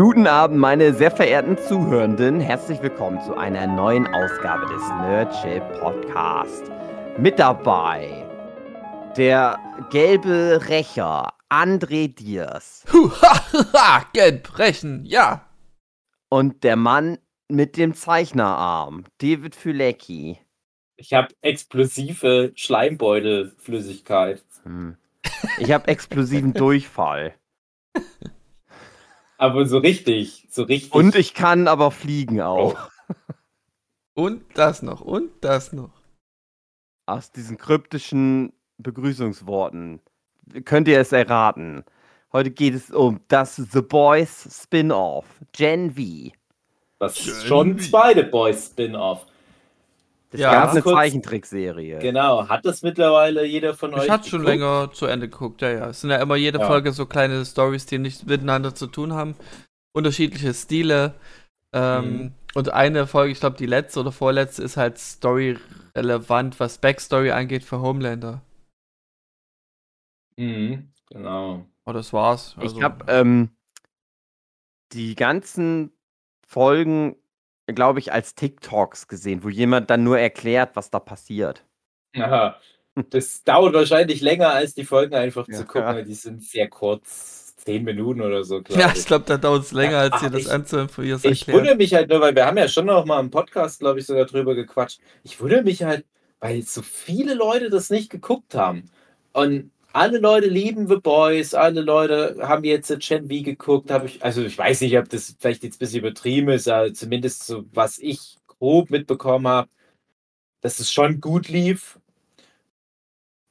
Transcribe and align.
Guten 0.00 0.28
Abend, 0.28 0.60
meine 0.60 0.94
sehr 0.94 1.10
verehrten 1.10 1.58
Zuhörenden. 1.58 2.38
Herzlich 2.38 2.80
willkommen 2.80 3.20
zu 3.20 3.36
einer 3.36 3.66
neuen 3.66 4.06
Ausgabe 4.06 4.72
des 4.72 4.80
Nerdship 4.90 5.60
Podcast. 5.80 6.70
Mit 7.18 7.40
dabei 7.40 8.24
der 9.16 9.58
gelbe 9.90 10.68
Rächer 10.68 11.32
André 11.50 12.14
Diers 12.14 12.84
Huhaha, 12.92 14.04
gelb 14.12 14.56
rächen, 14.60 15.04
ja. 15.04 15.50
und 16.28 16.62
der 16.62 16.76
Mann 16.76 17.18
mit 17.48 17.76
dem 17.76 17.92
Zeichnerarm 17.92 19.02
David 19.20 19.56
Fülecki. 19.56 20.38
Ich 20.94 21.12
habe 21.12 21.34
explosive 21.40 22.52
Schleimbeutelflüssigkeit. 22.54 24.44
Hm. 24.62 24.96
Ich 25.58 25.72
habe 25.72 25.88
explosiven 25.88 26.52
Durchfall. 26.52 27.34
Aber 29.38 29.66
so 29.66 29.78
richtig, 29.78 30.46
so 30.50 30.64
richtig. 30.64 30.92
Und 30.92 31.14
ich 31.14 31.32
kann 31.32 31.68
aber 31.68 31.90
fliegen 31.90 32.40
auch. 32.42 32.76
Und 34.14 34.42
das 34.54 34.82
noch, 34.82 35.00
und 35.00 35.30
das 35.42 35.72
noch. 35.72 35.92
Aus 37.06 37.30
diesen 37.30 37.56
kryptischen 37.56 38.52
Begrüßungsworten 38.78 40.00
könnt 40.64 40.88
ihr 40.88 40.98
es 40.98 41.12
erraten. 41.12 41.84
Heute 42.32 42.50
geht 42.50 42.74
es 42.74 42.90
um 42.90 43.20
das 43.28 43.54
The 43.54 43.80
Boys 43.80 44.48
Spin-off, 44.64 45.24
Gen 45.52 45.92
V. 45.92 46.32
Das 46.98 47.24
ist 47.24 47.46
schon 47.46 47.78
zweite 47.78 48.24
Boys 48.24 48.66
Spin-off. 48.66 49.24
Das 50.30 50.40
Ja. 50.40 50.52
gab 50.52 50.70
eine 50.72 50.82
kurz- 50.82 50.94
Zeichentrickserie. 50.96 51.98
Genau. 52.00 52.48
Hat 52.48 52.64
das 52.66 52.82
mittlerweile 52.82 53.44
jeder 53.46 53.74
von 53.74 53.94
euch? 53.94 54.04
Ich 54.04 54.10
hatte 54.10 54.28
schon 54.28 54.42
länger 54.44 54.90
zu 54.92 55.06
Ende 55.06 55.28
geguckt, 55.28 55.62
ja, 55.62 55.70
ja. 55.70 55.88
Es 55.88 56.02
sind 56.02 56.10
ja 56.10 56.16
immer 56.16 56.36
jede 56.36 56.58
Ja. 56.58 56.66
Folge 56.66 56.92
so 56.92 57.06
kleine 57.06 57.44
Stories, 57.46 57.86
die 57.86 57.98
nichts 57.98 58.24
miteinander 58.26 58.74
zu 58.74 58.86
tun 58.88 59.14
haben. 59.14 59.34
Unterschiedliche 59.92 60.52
Stile. 60.54 61.14
Ähm, 61.72 62.04
Mhm. 62.18 62.32
Und 62.54 62.70
eine 62.72 63.06
Folge, 63.06 63.32
ich 63.32 63.40
glaube 63.40 63.56
die 63.56 63.66
letzte 63.66 64.00
oder 64.00 64.10
vorletzte, 64.12 64.62
ist 64.62 64.76
halt 64.76 64.98
story-relevant, 64.98 66.58
was 66.60 66.78
Backstory 66.78 67.30
angeht 67.30 67.62
für 67.62 67.80
Homelander. 67.80 68.40
Mhm, 70.36 70.90
genau. 71.10 71.66
Oh, 71.84 71.92
das 71.92 72.12
war's. 72.12 72.54
Also, 72.56 72.76
Ich 72.76 72.82
habe 72.82 73.04
ähm, 73.08 73.50
die 74.92 75.14
ganzen 75.14 75.92
Folgen, 76.46 77.16
glaube 77.74 77.98
ich, 78.00 78.12
als 78.12 78.34
TikToks 78.34 79.08
gesehen, 79.08 79.44
wo 79.44 79.48
jemand 79.48 79.90
dann 79.90 80.02
nur 80.04 80.18
erklärt, 80.18 80.70
was 80.74 80.90
da 80.90 80.98
passiert. 81.00 81.64
Aha. 82.16 82.56
Das 83.10 83.44
dauert 83.44 83.74
wahrscheinlich 83.74 84.20
länger, 84.22 84.48
als 84.50 84.74
die 84.74 84.84
Folgen 84.84 85.14
einfach 85.14 85.46
Ja. 85.48 85.58
zu 85.58 85.64
gucken. 85.66 85.86
weil 85.86 86.04
Die 86.04 86.14
sind 86.14 86.42
sehr 86.42 86.68
kurz. 86.68 87.46
Zehn 87.58 87.84
Minuten 87.84 88.22
oder 88.22 88.44
so, 88.44 88.62
glaube 88.62 88.80
ja, 88.80 88.92
ich 88.96 89.04
glaube, 89.04 89.24
da 89.26 89.36
dauert 89.36 89.64
es 89.64 89.72
länger, 89.72 89.98
als 89.98 90.12
Ach, 90.14 90.20
dir 90.22 90.30
das 90.30 90.48
anzuhören, 90.48 90.88
für 90.88 91.04
ihr 91.04 91.16
Ich 91.16 91.24
erklärt. 91.24 91.58
wundere 91.58 91.74
mich 91.76 91.92
halt 91.92 92.08
nur, 92.08 92.20
weil 92.20 92.34
wir 92.34 92.46
haben 92.46 92.56
ja 92.56 92.66
schon 92.68 92.86
noch 92.86 93.04
mal 93.04 93.20
im 93.20 93.30
Podcast, 93.30 93.80
glaube 93.80 93.98
ich, 93.98 94.06
sogar 94.06 94.24
drüber 94.24 94.54
gequatscht. 94.54 95.00
Ich 95.22 95.38
wundere 95.40 95.62
mich 95.62 95.82
halt, 95.82 96.06
weil 96.40 96.62
so 96.62 96.80
viele 96.82 97.34
Leute 97.34 97.68
das 97.68 97.90
nicht 97.90 98.10
geguckt 98.10 98.54
haben. 98.54 98.90
Und 99.32 99.70
alle 99.92 100.18
Leute 100.18 100.48
lieben 100.48 100.86
The 100.88 100.96
Boys, 100.96 101.54
alle 101.54 101.80
Leute 101.80 102.36
haben 102.40 102.64
jetzt 102.64 102.88
Gen 103.00 103.28
V 103.28 103.42
geguckt. 103.42 103.90
Habe 103.90 104.06
ich, 104.06 104.22
also 104.22 104.42
ich 104.42 104.56
weiß 104.56 104.82
nicht, 104.82 104.96
ob 104.98 105.08
das 105.08 105.36
vielleicht 105.38 105.62
jetzt 105.62 105.76
ein 105.76 105.78
bisschen 105.78 106.00
übertrieben 106.00 106.48
ist, 106.50 106.68
aber 106.68 106.92
zumindest 106.92 107.46
so, 107.46 107.64
was 107.72 107.98
ich 107.98 108.36
grob 108.46 108.90
mitbekommen 108.90 109.48
habe, 109.48 109.68
dass 110.60 110.80
es 110.80 110.92
schon 110.92 111.20
gut 111.20 111.48
lief. 111.48 111.98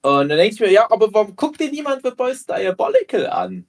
Und 0.04 0.30
dann 0.30 0.38
denke 0.38 0.54
ich 0.54 0.60
mir, 0.60 0.72
ja, 0.72 0.90
aber 0.90 1.14
warum 1.14 1.36
guckt 1.36 1.60
denn 1.60 1.72
niemand 1.72 2.04
The 2.04 2.12
Boys 2.12 2.46
Diabolical 2.46 3.28
an? 3.28 3.66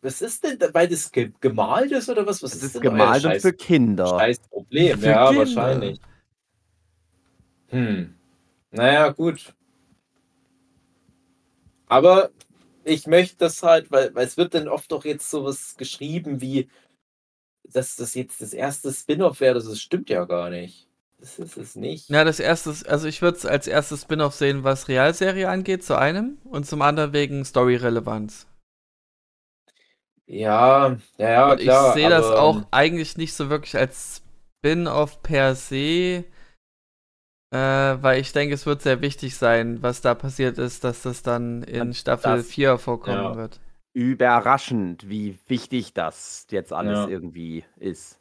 Was 0.00 0.22
ist 0.22 0.44
denn, 0.44 0.58
weil 0.72 0.88
das 0.88 1.12
ge 1.12 1.30
gemalt 1.40 1.92
ist 1.92 2.08
oder 2.08 2.26
was? 2.26 2.42
Was 2.42 2.54
Es 2.54 2.62
ist 2.62 2.74
denn 2.74 2.82
euer 2.82 2.90
gemalt 2.90 3.24
und 3.24 3.40
für 3.40 3.52
Kinder. 3.52 4.06
Scheiß 4.06 4.38
Problem, 4.48 4.98
Für 4.98 5.06
ja, 5.06 5.26
Kinder. 5.28 5.40
wahrscheinlich. 5.40 6.00
Hm. 7.68 8.14
Naja, 8.70 9.10
gut. 9.10 9.54
Aber 11.92 12.30
ich 12.84 13.06
möchte 13.06 13.36
das 13.36 13.62
halt, 13.62 13.90
weil, 13.90 14.14
weil 14.14 14.26
es 14.26 14.38
wird 14.38 14.54
dann 14.54 14.66
oft 14.66 14.90
doch 14.90 15.04
jetzt 15.04 15.30
sowas 15.30 15.76
geschrieben 15.76 16.40
wie, 16.40 16.70
dass 17.64 17.96
das 17.96 18.14
jetzt 18.14 18.40
das 18.40 18.54
erste 18.54 18.90
Spin-off 18.90 19.40
wäre. 19.40 19.54
Das 19.54 19.78
stimmt 19.78 20.08
ja 20.08 20.24
gar 20.24 20.48
nicht. 20.48 20.88
Das 21.18 21.38
ist 21.38 21.58
es 21.58 21.76
nicht. 21.76 22.08
Ja, 22.08 22.24
das 22.24 22.40
erste, 22.40 22.74
also 22.88 23.06
ich 23.06 23.20
würde 23.20 23.36
es 23.36 23.44
als 23.44 23.66
erstes 23.66 24.02
Spin-off 24.02 24.34
sehen, 24.34 24.64
was 24.64 24.88
Realserie 24.88 25.50
angeht, 25.50 25.84
zu 25.84 25.98
einem 25.98 26.38
und 26.44 26.66
zum 26.66 26.80
anderen 26.80 27.12
wegen 27.12 27.44
Story-Relevanz. 27.44 28.46
Ja, 30.26 30.96
ja, 31.18 31.30
ja, 31.30 31.52
und 31.52 31.58
ich 31.60 31.66
klar. 31.66 31.92
sehe 31.92 32.08
das 32.08 32.24
auch 32.24 32.56
ähm, 32.56 32.66
eigentlich 32.70 33.18
nicht 33.18 33.34
so 33.34 33.50
wirklich 33.50 33.76
als 33.76 34.22
Spin-off 34.58 35.22
per 35.22 35.54
se, 35.54 36.24
äh, 37.52 37.56
weil 38.02 38.20
ich 38.20 38.32
denke, 38.32 38.54
es 38.54 38.66
wird 38.66 38.82
sehr 38.82 39.00
wichtig 39.02 39.36
sein, 39.36 39.82
was 39.82 40.00
da 40.00 40.14
passiert 40.14 40.58
ist, 40.58 40.82
dass 40.84 41.02
das 41.02 41.22
dann 41.22 41.62
in 41.62 41.88
Das- 41.88 41.98
Staffel 41.98 42.42
4 42.42 42.78
vorkommen 42.78 43.16
ja. 43.22 43.36
wird. 43.36 43.60
Überraschend, 43.94 45.08
wie 45.08 45.38
wichtig 45.48 45.92
das 45.92 46.46
jetzt 46.50 46.72
alles 46.72 46.98
Ja. 47.00 47.08
irgendwie 47.08 47.64
ist. 47.76 48.18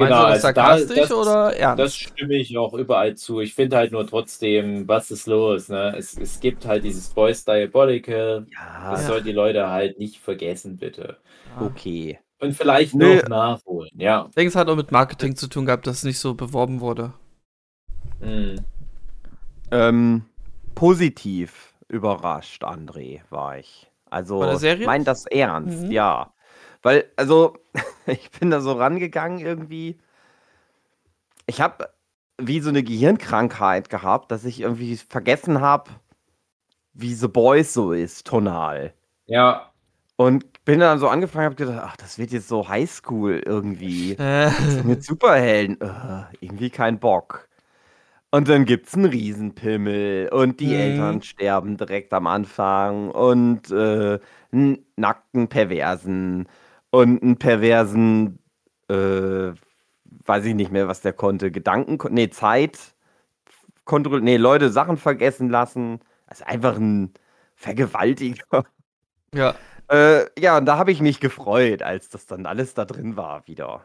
Meinst 0.00 0.12
Genau, 0.12 0.26
du 0.26 0.32
das 0.32 0.44
also 0.44 0.54
da- 0.54 0.64
sarkastisch 0.64 0.96
das- 0.98 1.12
oder 1.12 1.56
ernst? 1.56 1.78
Das 1.80 1.96
stimme 1.96 2.34
ich 2.36 2.56
auch 2.56 2.72
überall 2.72 3.16
zu. 3.16 3.40
Ich 3.40 3.54
finde 3.54 3.76
halt 3.76 3.90
nur 3.90 4.06
trotzdem, 4.06 4.86
was 4.86 5.10
ist 5.10 5.26
los? 5.26 5.68
Ne? 5.68 5.94
Es, 5.98 6.16
es 6.16 6.38
gibt 6.38 6.64
halt 6.66 6.84
dieses 6.84 7.08
Boys 7.10 7.44
Diabolical. 7.44 8.46
Ja, 8.52 8.92
Das 8.92 9.02
Ja. 9.02 9.06
soll 9.08 9.22
die 9.22 9.32
Leute 9.32 9.68
halt 9.68 9.98
nicht 9.98 10.18
vergessen, 10.20 10.76
bitte. 10.76 11.18
Ja. 11.56 11.66
okay. 11.66 12.18
Und 12.40 12.54
vielleicht 12.54 12.94
Nö. 12.94 13.16
noch 13.16 13.28
nachholen, 13.28 13.90
ja. 13.94 14.26
Ich 14.28 14.34
denke, 14.34 14.48
es 14.48 14.56
hat 14.56 14.68
auch 14.68 14.76
mit 14.76 14.92
Marketing 14.92 15.34
zu 15.34 15.48
tun 15.48 15.66
gehabt, 15.66 15.86
dass 15.86 15.98
es 15.98 16.04
nicht 16.04 16.18
so 16.20 16.34
beworben 16.34 16.80
wurde. 16.80 17.12
Hm. 18.20 18.56
Ähm, 19.70 20.24
positiv 20.74 21.74
überrascht, 21.88 22.62
André, 22.64 23.20
war 23.30 23.58
ich. 23.58 23.90
Also, 24.10 24.42
ich 24.62 24.86
meine 24.86 25.04
das 25.04 25.26
ernst, 25.26 25.82
Mhm. 25.84 25.90
ja. 25.90 26.32
Weil, 26.82 27.10
also, 27.16 27.58
ich 28.06 28.30
bin 28.30 28.50
da 28.50 28.60
so 28.60 28.72
rangegangen 28.72 29.38
irgendwie. 29.40 29.98
Ich 31.46 31.60
habe 31.60 31.88
wie 32.40 32.60
so 32.60 32.68
eine 32.68 32.84
Gehirnkrankheit 32.84 33.90
gehabt, 33.90 34.30
dass 34.30 34.44
ich 34.44 34.60
irgendwie 34.60 34.96
vergessen 34.96 35.60
habe, 35.60 35.90
wie 36.94 37.14
The 37.14 37.26
Boys 37.28 37.74
so 37.74 37.92
ist, 37.92 38.26
tonal. 38.26 38.94
Ja, 39.26 39.72
Und 40.16 40.44
bin 40.68 40.80
dann 40.80 40.98
so 40.98 41.08
angefangen, 41.08 41.46
habe 41.46 41.54
gedacht, 41.54 41.80
ach, 41.82 41.96
das 41.96 42.18
wird 42.18 42.30
jetzt 42.32 42.48
so 42.48 42.68
Highschool 42.68 43.42
irgendwie. 43.44 44.18
Mit 44.82 45.02
Superhelden. 45.04 45.80
Äh, 45.80 46.24
irgendwie 46.40 46.70
kein 46.70 46.98
Bock. 47.00 47.48
Und 48.32 48.48
dann 48.48 48.64
gibt's 48.66 48.94
einen 48.94 49.06
Riesenpimmel 49.06 50.30
und 50.30 50.60
die 50.60 50.74
Mhm. 50.74 50.76
Eltern 50.76 51.22
sterben 51.22 51.76
direkt 51.78 52.12
am 52.14 52.26
Anfang 52.28 53.10
und 53.10 53.70
äh, 53.72 54.20
einen 54.52 54.86
nackten 54.96 55.48
Perversen 55.48 56.48
und 56.90 57.22
einen 57.22 57.38
perversen, 57.38 58.40
äh, 58.90 59.52
weiß 60.26 60.44
ich 60.46 60.54
nicht 60.54 60.72
mehr, 60.72 60.88
was 60.88 61.02
der 61.02 61.14
konnte, 61.14 61.50
Gedanken, 61.52 61.98
nee, 62.14 62.30
Zeit 62.30 62.94
kontrollieren, 63.84 64.24
nee, 64.24 64.36
Leute 64.36 64.70
Sachen 64.70 64.96
vergessen 64.96 65.50
lassen. 65.50 66.00
Also 66.26 66.44
einfach 66.44 66.76
ein 66.76 67.14
Vergewaltiger. 67.56 68.64
ja. 69.34 69.60
Äh, 69.90 70.26
ja, 70.40 70.56
und 70.58 70.66
da 70.66 70.76
habe 70.78 70.92
ich 70.92 71.00
mich 71.00 71.20
gefreut, 71.20 71.82
als 71.82 72.08
das 72.10 72.26
dann 72.26 72.46
alles 72.46 72.74
da 72.74 72.84
drin 72.84 73.16
war 73.16 73.46
wieder. 73.46 73.84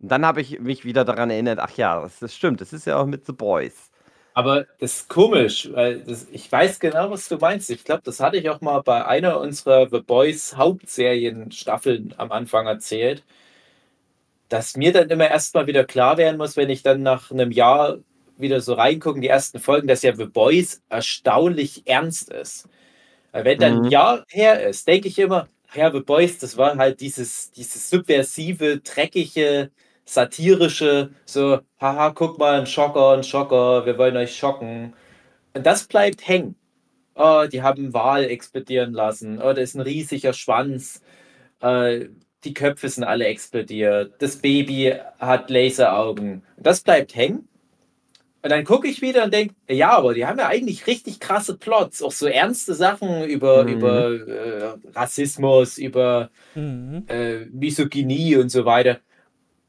Und 0.00 0.10
dann 0.10 0.26
habe 0.26 0.40
ich 0.40 0.60
mich 0.60 0.84
wieder 0.84 1.04
daran 1.04 1.30
erinnert, 1.30 1.58
ach 1.60 1.76
ja, 1.76 2.02
das, 2.02 2.18
das 2.20 2.34
stimmt, 2.34 2.60
das 2.60 2.72
ist 2.72 2.86
ja 2.86 2.98
auch 2.98 3.06
mit 3.06 3.26
The 3.26 3.32
Boys. 3.32 3.90
aber 4.34 4.66
das 4.80 5.00
ist 5.00 5.08
komisch, 5.08 5.68
weil 5.72 6.02
das, 6.04 6.28
ich 6.30 6.50
weiß 6.52 6.78
genau, 6.80 7.10
was 7.10 7.28
du 7.28 7.38
meinst. 7.38 7.70
Ich 7.70 7.84
glaube, 7.84 8.02
das 8.04 8.20
hatte 8.20 8.36
ich 8.36 8.50
auch 8.50 8.60
mal 8.60 8.80
bei 8.82 9.04
einer 9.06 9.40
unserer 9.40 9.88
The 9.88 10.00
Boys 10.00 10.56
Hauptserien-Staffeln 10.56 12.14
am 12.18 12.32
Anfang 12.32 12.66
erzählt, 12.66 13.24
dass 14.48 14.76
mir 14.76 14.92
dann 14.92 15.10
immer 15.10 15.28
erstmal 15.28 15.66
wieder 15.66 15.84
klar 15.84 16.16
werden 16.18 16.36
muss, 16.38 16.56
wenn 16.56 16.70
ich 16.70 16.82
dann 16.82 17.02
nach 17.02 17.30
einem 17.30 17.50
Jahr 17.50 17.98
wieder 18.36 18.60
so 18.60 18.74
reingucke 18.74 19.16
in 19.16 19.22
die 19.22 19.28
ersten 19.28 19.58
Folgen, 19.60 19.88
dass 19.88 20.02
ja 20.02 20.14
The 20.14 20.26
Boys 20.26 20.82
erstaunlich 20.88 21.86
ernst 21.86 22.30
ist. 22.30 22.68
Weil 23.36 23.44
wenn 23.44 23.58
dann 23.60 23.74
Mhm. 23.74 23.82
ein 23.82 23.84
Jahr 23.84 24.24
her 24.30 24.66
ist, 24.66 24.88
denke 24.88 25.08
ich 25.08 25.18
immer, 25.18 25.48
ja, 25.74 25.92
The 25.92 26.00
Boys, 26.00 26.38
das 26.38 26.56
war 26.56 26.76
halt 26.78 27.00
dieses, 27.02 27.50
dieses 27.50 27.90
subversive, 27.90 28.80
dreckige, 28.80 29.70
satirische, 30.06 31.10
so, 31.26 31.60
haha, 31.80 32.10
guck 32.12 32.38
mal, 32.38 32.60
ein 32.60 32.66
Schocker, 32.66 33.12
ein 33.12 33.24
Schocker, 33.24 33.84
wir 33.84 33.98
wollen 33.98 34.16
euch 34.16 34.36
schocken. 34.36 34.94
Und 35.54 35.66
das 35.66 35.86
bleibt 35.88 36.26
hängen. 36.28 36.56
Oh, 37.14 37.46
die 37.50 37.62
haben 37.62 37.94
Wal 37.94 38.24
explodieren 38.24 38.92
lassen. 38.94 39.40
Oh, 39.42 39.52
da 39.52 39.62
ist 39.62 39.74
ein 39.76 39.82
riesiger 39.82 40.32
Schwanz. 40.34 41.02
Äh, 41.60 42.08
die 42.44 42.54
Köpfe 42.54 42.88
sind 42.88 43.04
alle 43.04 43.26
explodiert. 43.26 44.14
Das 44.22 44.38
Baby 44.38 44.94
hat 45.18 45.50
Laseraugen. 45.50 46.44
Das 46.56 46.82
bleibt 46.82 47.14
hängen. 47.16 47.48
Und 48.46 48.50
dann 48.50 48.64
gucke 48.64 48.86
ich 48.86 49.02
wieder 49.02 49.24
und 49.24 49.34
denke, 49.34 49.56
ja, 49.68 49.90
aber 49.98 50.14
die 50.14 50.24
haben 50.24 50.38
ja 50.38 50.46
eigentlich 50.46 50.86
richtig 50.86 51.18
krasse 51.18 51.56
Plots, 51.56 52.00
auch 52.00 52.12
so 52.12 52.26
ernste 52.28 52.74
Sachen 52.74 53.24
über, 53.24 53.64
Mhm. 53.64 53.68
über 53.70 54.12
äh, 54.12 54.74
Rassismus, 54.94 55.78
über 55.78 56.30
Mhm. 56.54 57.02
äh, 57.08 57.46
Misogynie 57.46 58.36
und 58.36 58.50
so 58.50 58.64
weiter. 58.64 59.00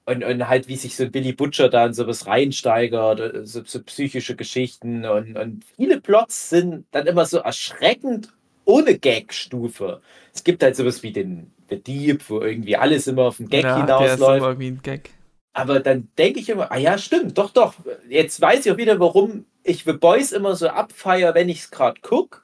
Und, 0.06 0.24
und 0.24 0.48
halt, 0.48 0.68
wie 0.68 0.76
sich 0.76 0.96
so 0.96 1.06
ein 1.06 1.12
Billy 1.12 1.34
Butcher 1.34 1.70
da 1.70 1.88
in 1.88 1.96
sowas 1.96 2.28
reinsteigert, 2.28 3.20
äh, 3.20 3.46
so, 3.48 3.64
so 3.66 3.82
psychische 3.82 4.36
Geschichten. 4.36 5.06
Und, 5.06 5.36
und 5.36 5.64
viele 5.76 6.00
Plots 6.00 6.52
sind 6.52 6.86
dann 6.92 7.08
immer 7.08 7.26
so 7.26 7.40
erschreckend 7.40 8.30
ohne 8.66 9.00
Gag-Stufe. 9.00 10.02
Es 10.36 10.44
gibt 10.44 10.62
halt 10.62 10.76
sowas 10.76 11.02
wie 11.02 11.14
den 11.14 11.52
The 11.72 11.82
Deep, 11.82 12.30
wo 12.30 12.42
irgendwie 12.42 12.78
alles 12.78 13.08
immer 13.08 13.24
auf 13.24 13.38
den 13.38 13.50
Gag 13.50 13.64
ja, 13.64 13.74
der 13.74 14.14
ist 14.14 14.20
hinausläuft. 14.20 14.38
immer 14.38 14.50
irgendwie 14.50 14.68
ein 14.68 14.82
Gag. 14.84 15.10
Aber 15.57 15.80
dann 15.80 16.07
denke 16.19 16.39
ich 16.39 16.50
immer, 16.50 16.71
ah 16.71 16.77
ja, 16.77 17.00
stimmt, 17.00 17.36
doch, 17.36 17.50
doch. 17.50 17.74
Jetzt 18.07 18.39
weiß 18.39 18.63
ich 18.63 18.71
auch 18.71 18.77
wieder, 18.77 19.00
warum 19.00 19.45
ich 19.63 19.86
The 19.86 19.94
Boys 19.94 20.31
immer 20.31 20.56
so 20.56 20.68
abfeier, 20.68 21.33
wenn 21.33 21.50
ich 21.50 21.62
es 21.62 21.71
gerade 21.71 22.00
gucke. 22.01 22.42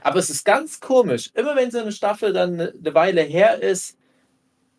Aber 0.00 0.18
es 0.18 0.30
ist 0.30 0.46
ganz 0.46 0.80
komisch. 0.80 1.30
Immer 1.34 1.56
wenn 1.56 1.70
so 1.70 1.78
eine 1.78 1.92
Staffel 1.92 2.32
dann 2.32 2.54
eine 2.54 2.72
eine 2.72 2.94
Weile 2.94 3.20
her 3.20 3.62
ist, 3.62 3.98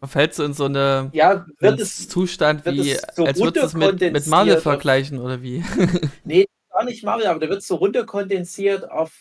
Man 0.02 0.10
fällt 0.10 0.34
so 0.34 0.46
in 0.46 0.54
so 0.54 0.66
eine 0.66 1.12
ja, 1.14 1.46
wird 1.60 1.80
es 1.80 2.10
Zustand, 2.10 2.66
wird 2.66 2.76
wie 2.76 2.92
es 2.92 3.04
so 3.16 3.26
als 3.26 3.40
würdest 3.40 3.76
du 3.76 3.80
es 3.80 4.02
mit, 4.02 4.14
mit 4.14 4.26
Marvel 4.26 4.58
vergleichen 4.58 5.20
oder 5.20 5.44
wie? 5.44 5.64
gar 6.72 6.86
nicht 6.86 7.04
Marvel, 7.04 7.28
aber 7.28 7.40
da 7.40 7.50
wird 7.50 7.62
so 7.62 7.76
runterkondensiert 7.76 8.90
auf, 8.90 9.12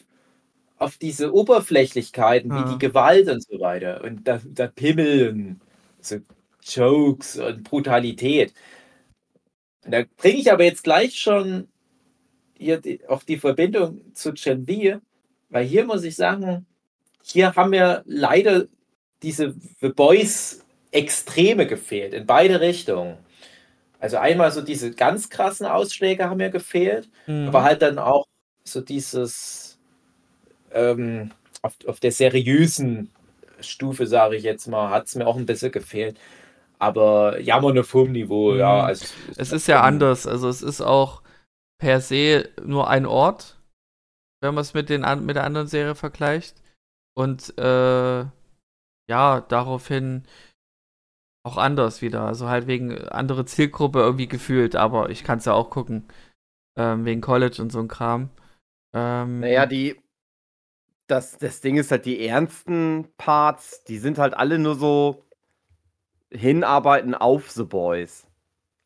auf 0.79 0.97
diese 0.97 1.35
Oberflächlichkeiten, 1.35 2.51
Ah. 2.51 2.65
wie 2.65 2.73
die 2.73 2.79
Gewalt 2.79 3.29
und 3.29 3.43
so 3.45 3.61
weiter. 3.61 4.03
Und 4.05 4.27
da, 4.27 4.41
da 4.45 4.69
Pimmel 4.69 5.29
und 5.31 5.61
so 6.01 6.17
Jokes 6.63 7.39
und 7.39 7.65
Brutalität. 7.65 8.53
Da 9.83 10.03
bringe 10.17 10.39
ich 10.39 10.53
aber 10.53 10.65
jetzt 10.65 10.85
gleich 10.85 11.19
schon 11.19 11.69
hier 12.59 12.79
die, 12.81 13.07
auch 13.09 13.23
die 13.23 13.39
Verbindung 13.39 14.01
zu 14.15 14.33
Gen 14.33 14.67
V, 14.67 15.01
weil 15.51 15.65
hier 15.65 15.85
muss 15.85 16.05
ich 16.05 16.17
sagen, 16.17 16.67
hier 17.23 17.55
haben 17.55 17.71
mir 17.71 18.03
leider 18.07 18.67
diese 19.23 19.55
The 19.81 19.89
Boys 19.89 20.65
Extreme 20.91 21.67
gefehlt, 21.67 22.15
in 22.15 22.27
beide 22.27 22.61
Richtungen. 22.61 23.19
Also 24.01 24.17
einmal 24.17 24.51
so 24.53 24.63
diese 24.63 24.93
ganz 24.93 25.29
krassen 25.29 25.67
Ausschläge 25.67 26.25
haben 26.29 26.39
mir 26.39 26.51
gefehlt, 26.51 27.09
Mhm. 27.27 27.49
aber 27.49 27.63
halt 27.63 27.83
dann 27.83 27.99
auch 27.99 28.27
so 28.65 28.81
dieses 28.81 29.79
ähm, 30.73 31.31
auf, 31.63 31.75
auf 31.87 32.01
der 32.01 32.13
seriösen 32.13 33.11
Stufe, 33.61 34.07
sage 34.07 34.37
ich 34.37 34.45
jetzt 34.45 34.69
mal, 34.69 34.91
hat 34.91 35.07
es 35.07 35.15
mir 35.15 35.27
auch 35.27 35.37
ein 35.37 35.47
bisschen 35.47 35.73
gefehlt. 35.73 36.17
Aber 36.81 37.41
jammern 37.41 37.79
auf 37.79 37.93
hohem 37.95 38.13
Niveau, 38.13 38.53
Mhm. 38.53 38.59
ja. 38.59 38.83
Also, 38.85 39.07
Es 39.37 39.53
ist 39.53 39.67
ja 39.67 39.83
anders. 39.83 40.27
Also 40.27 40.49
es 40.49 40.63
ist 40.63 40.81
auch 40.81 41.23
per 41.81 42.01
se 42.01 42.49
nur 42.65 42.89
ein 42.89 43.07
Ort, 43.07 43.61
wenn 44.43 44.55
man 44.55 44.63
es 44.63 44.75
mit, 44.75 44.89
den 44.89 45.03
mit 45.25 45.37
der 45.37 45.45
anderen 45.45 45.67
Serie 45.69 45.95
vergleicht. 45.95 46.63
Und 47.17 47.59
äh, 47.59 48.25
ja, 49.11 49.41
daraufhin 49.41 50.25
auch 51.45 51.57
anders 51.57 52.03
wieder. 52.03 52.23
Also 52.23 52.49
halt 52.49 52.67
wegen 52.67 52.97
andere 53.09 53.45
Zielgruppe 53.45 54.01
irgendwie 54.01 54.29
gefühlt, 54.29 54.77
aber 54.77 55.11
ich 55.11 55.25
kann 55.25 55.39
es 55.39 55.47
ja 55.47 55.55
auch 55.55 55.71
gucken. 55.71 56.07
Ähm, 56.79 57.05
wegen 57.05 57.21
College 57.21 57.61
und 57.61 57.73
so 57.73 57.81
ein 57.81 57.89
Kram. 57.89 58.31
Ähm, 58.95 59.41
Naja, 59.41 59.67
die. 59.67 60.01
Das, 61.09 61.39
das 61.39 61.61
Ding 61.63 61.77
ist 61.77 61.91
halt, 61.91 62.05
die 62.05 62.25
ernsten 62.27 63.09
Parts, 63.17 63.83
die 63.85 63.99
sind 63.99 64.19
halt 64.19 64.35
alle 64.35 64.59
nur 64.59 64.75
so 64.75 65.25
hinarbeiten 66.31 67.15
auf 67.15 67.51
The 67.51 67.65
Boys. 67.65 68.27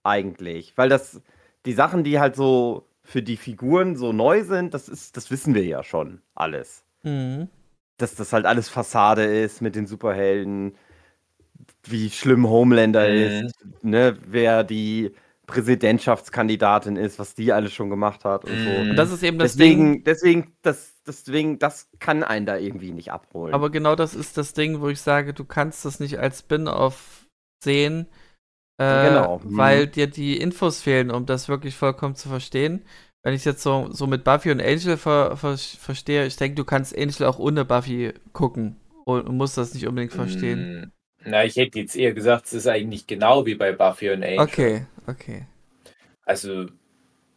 Eigentlich. 0.05 0.73
Weil 0.77 0.89
das, 0.89 1.21
die 1.67 1.73
Sachen, 1.73 2.05
die 2.05 2.19
halt 2.19 2.37
so 2.37 2.87
für 3.03 3.23
die 3.23 3.37
Figuren 3.37 3.97
so 3.97 4.13
neu 4.13 4.43
sind, 4.45 4.75
das 4.75 4.89
ist, 4.89 5.17
das 5.17 5.31
wissen 5.31 5.55
wir 5.55 5.65
ja 5.65 5.83
schon 5.83 6.23
alles. 6.35 6.85
mhm. 7.03 7.49
Dass 7.99 8.15
das 8.17 8.33
halt 8.33 8.47
alles 8.47 8.69
Fassade 8.69 9.23
ist 9.25 9.61
mit 9.61 9.77
den 9.77 9.87
Superhelden, 9.87 10.75
wie 11.85 12.11
schlimm 12.11 12.49
Homelander 12.49 13.09
Mhm. 13.09 13.47
ist, 13.47 13.55
ne, 13.85 14.17
wer 14.27 14.65
die 14.65 15.13
Präsidentschaftskandidatin 15.47 16.97
ist, 16.97 17.19
was 17.19 17.35
die 17.35 17.53
alles 17.53 17.73
schon 17.73 17.91
gemacht 17.91 18.25
hat 18.25 18.45
und 18.45 18.57
so. 18.59 18.71
Mhm. 18.71 18.91
Und 18.91 18.97
das 18.97 19.13
ist 19.13 19.23
eben 19.23 19.39
das 19.39 19.57
Ding. 19.57 20.03
Deswegen, 20.03 20.05
deswegen, 20.05 20.53
das, 20.63 20.95
deswegen, 21.07 21.59
das 21.59 21.91
kann 21.99 22.23
einen 22.25 22.47
da 22.47 22.57
irgendwie 22.57 22.93
nicht 22.93 23.13
abholen. 23.13 23.55
Aber 23.55 23.71
genau 23.71 23.95
das 23.95 24.15
ist 24.15 24.37
das 24.37 24.53
Ding, 24.55 24.81
wo 24.81 24.89
ich 24.89 25.01
sage, 25.01 25.35
du 25.35 25.45
kannst 25.45 25.85
das 25.85 26.01
nicht 26.01 26.19
als 26.19 26.41
Spin-off 26.41 27.22
sehen, 27.63 28.07
äh, 28.79 29.09
Genau, 29.09 29.39
mhm. 29.39 29.57
weil 29.57 29.87
dir 29.87 30.07
die 30.07 30.39
Infos 30.39 30.83
fehlen, 30.83 31.11
um 31.11 31.27
das 31.27 31.49
wirklich 31.49 31.77
vollkommen 31.77 32.15
zu 32.17 32.29
verstehen. 32.29 32.85
Wenn 33.23 33.35
ich 33.35 33.45
jetzt 33.45 33.63
so, 33.63 33.89
so 33.93 34.07
mit 34.07 34.25
Buffy 34.25 34.51
und 34.51 34.61
Angel 34.61 34.97
ver, 34.97 35.37
ver, 35.37 35.57
verstehe, 35.57 36.27
ich 36.27 36.37
denke, 36.37 36.57
du 36.57 36.65
kannst 36.65 36.97
Angel 36.97 37.27
auch 37.27 37.39
ohne 37.39 37.65
Buffy 37.65 38.13
gucken 38.33 38.77
und, 39.05 39.29
und 39.29 39.37
musst 39.37 39.57
das 39.57 39.75
nicht 39.75 39.87
unbedingt 39.87 40.13
verstehen. 40.13 40.69
Mm, 40.81 40.93
Na, 41.25 41.45
ich 41.45 41.57
hätte 41.57 41.79
jetzt 41.79 41.95
eher 41.95 42.13
gesagt, 42.13 42.47
es 42.47 42.53
ist 42.55 42.67
eigentlich 42.67 43.07
genau 43.07 43.47
wie 43.47 43.55
bei 43.55 43.73
Buffy 43.73 44.11
und 44.11 44.25
Angel. 44.25 44.41
Okay, 44.41 44.87
okay. 45.07 45.47
Also, 46.25 46.67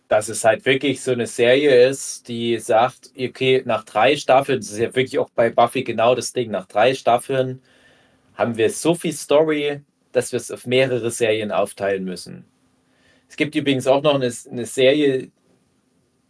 dass 0.07 0.29
es 0.29 0.43
halt 0.43 0.65
wirklich 0.65 1.01
so 1.01 1.11
eine 1.11 1.27
Serie 1.27 1.87
ist, 1.87 2.27
die 2.27 2.57
sagt, 2.59 3.11
okay, 3.17 3.63
nach 3.65 3.83
drei 3.83 4.15
Staffeln, 4.15 4.59
das 4.59 4.71
ist 4.71 4.79
ja 4.79 4.95
wirklich 4.95 5.19
auch 5.19 5.29
bei 5.31 5.49
Buffy 5.49 5.83
genau 5.83 6.15
das 6.15 6.33
Ding, 6.33 6.51
nach 6.51 6.65
drei 6.67 6.93
Staffeln 6.95 7.61
haben 8.35 8.57
wir 8.57 8.69
so 8.69 8.95
viel 8.95 9.13
Story, 9.13 9.81
dass 10.15 10.31
wir 10.31 10.37
es 10.37 10.49
auf 10.49 10.65
mehrere 10.65 11.11
Serien 11.11 11.51
aufteilen 11.51 12.05
müssen. 12.05 12.45
Es 13.27 13.35
gibt 13.35 13.53
übrigens 13.55 13.85
auch 13.85 14.01
noch 14.01 14.15
eine, 14.15 14.31
eine 14.49 14.65
Serie, 14.65 15.29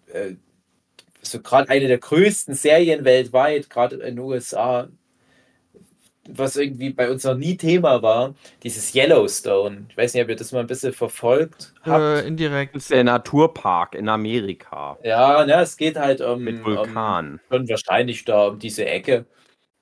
äh, 0.07 0.33
so 1.21 1.39
gerade 1.39 1.69
eine 1.69 1.87
der 1.87 1.99
größten 1.99 2.55
Serien 2.55 3.05
weltweit, 3.05 3.69
gerade 3.69 3.97
in 3.97 4.15
den 4.15 4.19
USA, 4.19 4.89
was 6.27 6.55
irgendwie 6.55 6.89
bei 6.89 7.11
uns 7.11 7.23
noch 7.23 7.35
nie 7.35 7.57
Thema 7.57 8.01
war, 8.01 8.33
dieses 8.63 8.95
Yellowstone. 8.95 9.85
Ich 9.89 9.97
weiß 9.97 10.15
nicht, 10.15 10.23
ob 10.23 10.29
ihr 10.29 10.35
das 10.35 10.51
mal 10.51 10.61
ein 10.61 10.67
bisschen 10.67 10.93
verfolgt 10.93 11.73
habt. 11.83 12.23
Äh, 12.23 12.27
indirekt. 12.27 12.75
das 12.75 12.83
ist 12.83 12.91
der 12.91 13.03
Naturpark 13.03 13.93
in 13.93 14.09
Amerika 14.09 14.97
Ja, 15.03 15.45
ne, 15.45 15.61
es 15.61 15.77
geht 15.77 15.97
halt 15.97 16.21
um, 16.21 16.43
mit 16.43 16.57
um 16.57 16.65
Vulkan. 16.65 17.39
schon 17.51 17.69
wahrscheinlich 17.69 18.25
da 18.25 18.47
um 18.47 18.57
diese 18.57 18.85
Ecke 18.85 19.25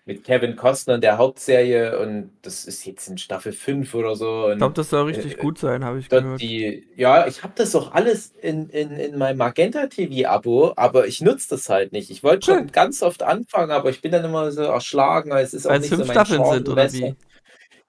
mit 0.06 0.24
Kevin 0.24 0.56
Costner 0.56 0.96
in 0.96 1.02
der 1.02 1.18
Hauptserie 1.18 2.00
und 2.00 2.32
das 2.42 2.66
ist 2.66 2.86
jetzt 2.86 3.08
in 3.08 3.18
Staffel 3.18 3.54
5 3.54 3.94
oder 3.96 4.16
so. 4.16 4.52
Ich 4.52 4.58
glaube, 4.58 4.74
das 4.74 4.90
soll 4.90 5.04
richtig 5.06 5.38
Äh, 5.38 5.38
gut 5.38 5.58
sein, 5.60 5.84
habe 5.86 6.00
ich 6.00 6.10
gehört. 6.12 6.42
die, 6.42 6.88
ja, 6.96 7.28
ich 7.28 7.44
habe 7.44 7.54
das 7.56 7.76
auch 7.76 7.92
alles 7.94 8.32
in, 8.42 8.70
in, 8.70 8.92
in 8.92 9.18
meinem 9.18 9.38
Magenta 9.38 9.88
TV-Abo, 9.88 10.74
aber 10.76 11.08
ich 11.08 11.22
nutze 11.22 11.50
das 11.52 11.70
halt 11.70 11.94
nicht. 11.94 12.12
Ich 12.12 12.24
wollte 12.24 12.46
schon 12.46 12.68
Cool. 12.68 12.72
ganz 12.72 13.02
oft 13.04 13.24
anfangen, 13.24 13.72
aber 13.72 13.90
ich 13.90 14.02
bin 14.02 14.12
dann 14.12 14.26
immer 14.26 14.52
so 14.52 14.64
erschlagen, 14.64 15.32
weil 15.32 15.46
es 15.46 15.54
ist 15.54 15.68
auch 15.68 15.80
nicht 15.80 15.96
fünf 15.96 15.98
so 15.98 16.06
mein 16.06 16.24
Staffeln 16.24 16.24
Genre 16.24 16.46
sind, 16.46 16.70
oder 16.70 16.92
wie? 16.92 17.18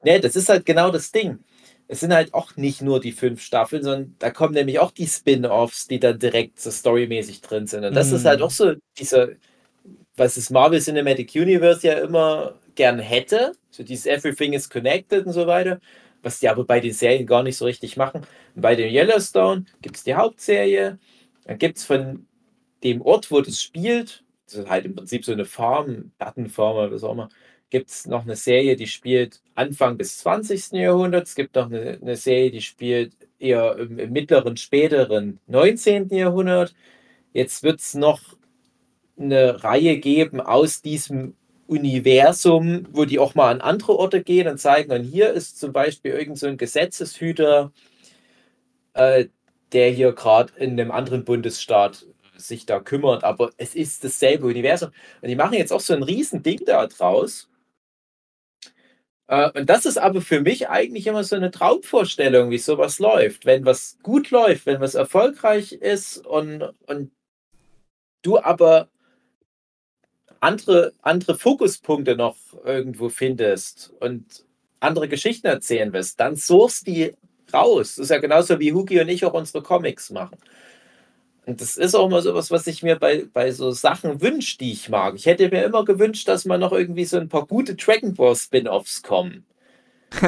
Nee, 0.03 0.21
das 0.21 0.37
ist 0.37 0.49
halt 0.49 0.67
genau 0.67 0.91
das 0.91 1.13
Ding. 1.13 1.39
Es 1.89 2.01
sind 2.01 2.15
halt 2.15 2.33
auch 2.35 2.57
nicht 2.57 2.83
nur 2.83 3.01
die 3.01 3.13
fünf 3.13 3.43
Staffeln, 3.43 3.83
sondern 3.83 4.17
da 4.19 4.31
kommen 4.31 4.55
nämlich 4.55 4.79
auch 4.79 4.91
die 4.91 5.07
Spin-offs, 5.07 5.87
die 5.87 6.01
dann 6.01 6.19
direkt 6.19 6.61
so 6.61 6.71
storymäßig 6.71 7.41
drin 7.43 7.67
sind. 7.67 7.85
Und 7.85 7.95
das 7.95 8.13
ist 8.13 8.25
Mm. 8.25 8.27
halt 8.27 8.43
auch 8.43 8.51
so 8.51 8.75
dieser, 8.99 9.29
was 10.17 10.35
das 10.37 10.51
Marvel 10.51 10.81
Cinematic 10.81 11.35
Universe 11.35 11.87
ja 11.87 11.95
immer 11.95 12.59
gern 12.75 12.99
hätte, 12.99 13.53
so 13.71 13.83
dieses 13.83 14.07
Everything 14.07 14.53
is 14.53 14.69
connected 14.69 15.27
und 15.27 15.33
so 15.33 15.47
weiter, 15.47 15.81
was 16.23 16.41
die 16.41 16.49
aber 16.49 16.65
bei 16.65 16.81
den 16.81 16.93
Serien 16.93 17.27
gar 17.27 17.43
nicht 17.43 17.57
so 17.57 17.65
richtig 17.65 17.97
machen. 17.97 18.23
Und 18.55 18.63
bei 18.63 18.75
dem 18.75 18.93
Yellowstone 18.93 19.67
gibt 19.83 19.97
es 19.97 20.05
die 20.05 20.15
Hauptserie, 20.15 20.99
dann 21.45 21.59
gibt 21.59 21.79
es 21.79 21.85
von 21.85 22.27
dem 22.83 23.03
Ort, 23.03 23.31
wo 23.31 23.41
das 23.41 23.61
spielt, 23.61 24.25
das 24.47 24.55
ist 24.57 24.69
halt 24.69 24.85
im 24.85 24.95
Prinzip 24.95 25.25
so 25.25 25.33
eine 25.33 25.45
Farm, 25.45 26.13
Dattenfarm 26.19 26.77
oder 26.77 26.93
was 26.93 27.05
auch 27.05 27.13
immer, 27.13 27.29
gibt 27.71 27.91
es 27.91 28.07
noch 28.07 28.23
eine 28.23 28.37
Serie, 28.37 28.77
die 28.77 28.87
spielt 28.87 29.43
Anfang 29.55 29.99
des 29.99 30.19
20. 30.19 30.73
Jahrhunderts. 30.73 31.31
Es 31.31 31.37
gibt 31.37 31.57
noch 31.57 31.67
eine, 31.67 31.99
eine 32.01 32.17
Serie, 32.17 32.51
die 32.53 32.61
spielt 32.61 33.15
eher 33.39 33.77
im, 33.79 33.99
im 33.99 34.13
mittleren, 34.13 34.57
späteren 34.57 35.41
19. 35.49 36.09
Jahrhundert. 36.11 36.75
Jetzt 37.33 37.65
wird 37.65 37.81
es 37.81 37.95
noch 37.95 38.37
eine 39.19 39.63
Reihe 39.65 39.99
geben 39.99 40.41
aus 40.41 40.83
diesem 40.83 41.37
Universum, 41.67 42.87
wo 42.93 43.05
die 43.05 43.19
auch 43.19 43.35
mal 43.35 43.51
an 43.51 43.61
andere 43.61 43.97
Orte 43.97 44.23
gehen 44.23 44.49
und 44.49 44.59
zeigen, 44.59 44.93
und 44.93 45.03
hier 45.05 45.33
ist 45.33 45.59
zum 45.59 45.73
Beispiel 45.73 46.13
irgend 46.13 46.39
so 46.39 46.47
ein 46.47 46.59
Gesetzeshüter, 46.59 47.73
äh, 48.95 49.27
der 49.73 49.91
hier 49.91 50.13
gerade 50.13 50.53
in 50.59 50.73
einem 50.73 50.91
anderen 50.91 51.25
Bundesstaat 51.25 52.07
sich 52.37 52.67
da 52.67 52.81
kümmert, 52.81 53.25
aber 53.25 53.53
es 53.57 53.75
ist 53.75 54.05
dasselbe 54.05 54.47
Universum. 54.47 54.91
Und 55.23 55.29
die 55.29 55.37
machen 55.37 55.55
jetzt 55.55 55.73
auch 55.73 55.81
so 55.81 55.95
ein 55.95 56.03
riesen 56.03 56.43
Ding 56.43 56.61
da 56.67 56.87
draus. 56.87 57.49
Äh, 59.29 59.51
und 59.59 59.71
das 59.71 59.87
ist 59.87 59.99
aber 59.99 60.21
für 60.21 60.41
mich 60.41 60.69
eigentlich 60.69 61.07
immer 61.07 61.25
so 61.25 61.37
eine 61.37 61.51
Traumvorstellung, 61.51 62.51
wie 62.51 62.59
sowas 62.59 62.99
läuft. 62.99 63.47
Wenn 63.47 63.65
was 63.65 63.99
gut 64.03 64.31
läuft, 64.31 64.67
wenn 64.67 64.81
was 64.81 64.95
erfolgreich 64.95 65.73
ist 65.73 66.19
und, 66.27 66.63
und 66.87 67.13
du 68.23 68.39
aber 68.39 68.89
andere, 70.45 70.93
andere 71.03 71.37
Fokuspunkte 71.37 72.17
noch 72.17 72.37
irgendwo 72.65 73.09
findest 73.09 73.93
und 74.01 74.45
andere 74.81 75.09
Geschichten 75.09 75.47
erzählen 75.47 75.93
willst, 75.93 76.21
dann 76.21 76.37
source 76.37 76.83
die 76.83 77.13
raus. 77.53 77.97
Das 77.97 78.05
ist 78.05 78.11
ja 78.11 78.19
genauso 78.19 78.61
wie 78.61 78.73
Hugi 78.73 79.01
und 79.01 79.09
ich 79.09 79.25
auch 79.25 79.33
unsere 79.33 79.63
Comics 79.63 80.11
machen. 80.11 80.37
Und 81.47 81.61
das 81.61 81.77
ist 81.77 81.95
auch 81.95 82.09
mal 82.09 82.23
sowas, 82.23 82.51
was 82.51 82.67
ich 82.67 82.83
mir 82.83 82.97
bei, 82.97 83.27
bei 83.33 83.53
so 83.53 83.71
Sachen 83.71 84.21
wünsche, 84.21 84.59
die 84.59 84.73
ich 84.73 84.89
mag. 84.89 85.15
Ich 85.15 85.27
hätte 85.27 85.49
mir 85.49 85.65
immer 85.65 85.85
gewünscht, 85.85 86.29
dass 86.29 86.45
mal 86.45 86.59
noch 86.59 86.73
irgendwie 86.73 87.05
so 87.05 87.19
ein 87.19 87.29
paar 87.29 87.47
gute 87.47 87.75
Dragon 87.75 88.15
Ball 88.15 88.37
Spin-offs 88.37 89.03
kommen. 89.03 89.45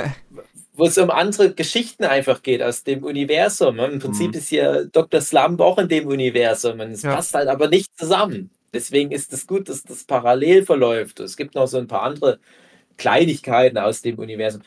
wo 0.77 0.85
es 0.85 0.99
um 0.99 1.11
andere 1.11 1.55
Geschichten 1.55 2.05
einfach 2.05 2.43
geht 2.43 2.63
aus 2.63 2.85
dem 2.85 3.03
Universum. 3.03 3.79
Im 3.79 3.99
Prinzip 3.99 4.29
mhm. 4.29 4.39
ist 4.39 4.49
hier 4.49 4.89
Dr. 4.93 5.21
Slump 5.23 5.61
auch 5.61 5.79
in 5.79 5.89
dem 5.89 6.07
Universum 6.07 6.81
und 6.81 6.91
es 6.91 7.03
ja. 7.03 7.15
passt 7.15 7.35
halt 7.35 7.49
aber 7.49 7.69
nicht 7.69 7.97
zusammen. 7.99 8.51
Deswegen 8.77 9.11
ist 9.11 9.33
es 9.33 9.47
gut, 9.47 9.69
dass 9.69 9.83
das 9.83 10.05
parallel 10.05 10.65
verläuft. 10.65 11.21
Es 11.21 11.37
gibt 11.37 11.55
noch 11.55 11.67
so 11.67 11.79
ein 11.79 11.87
paar 11.87 12.03
andere 12.03 12.39
Kleinigkeiten 12.97 13.79
aus 13.79 14.03
dem 14.03 14.19
Universum. 14.19 14.63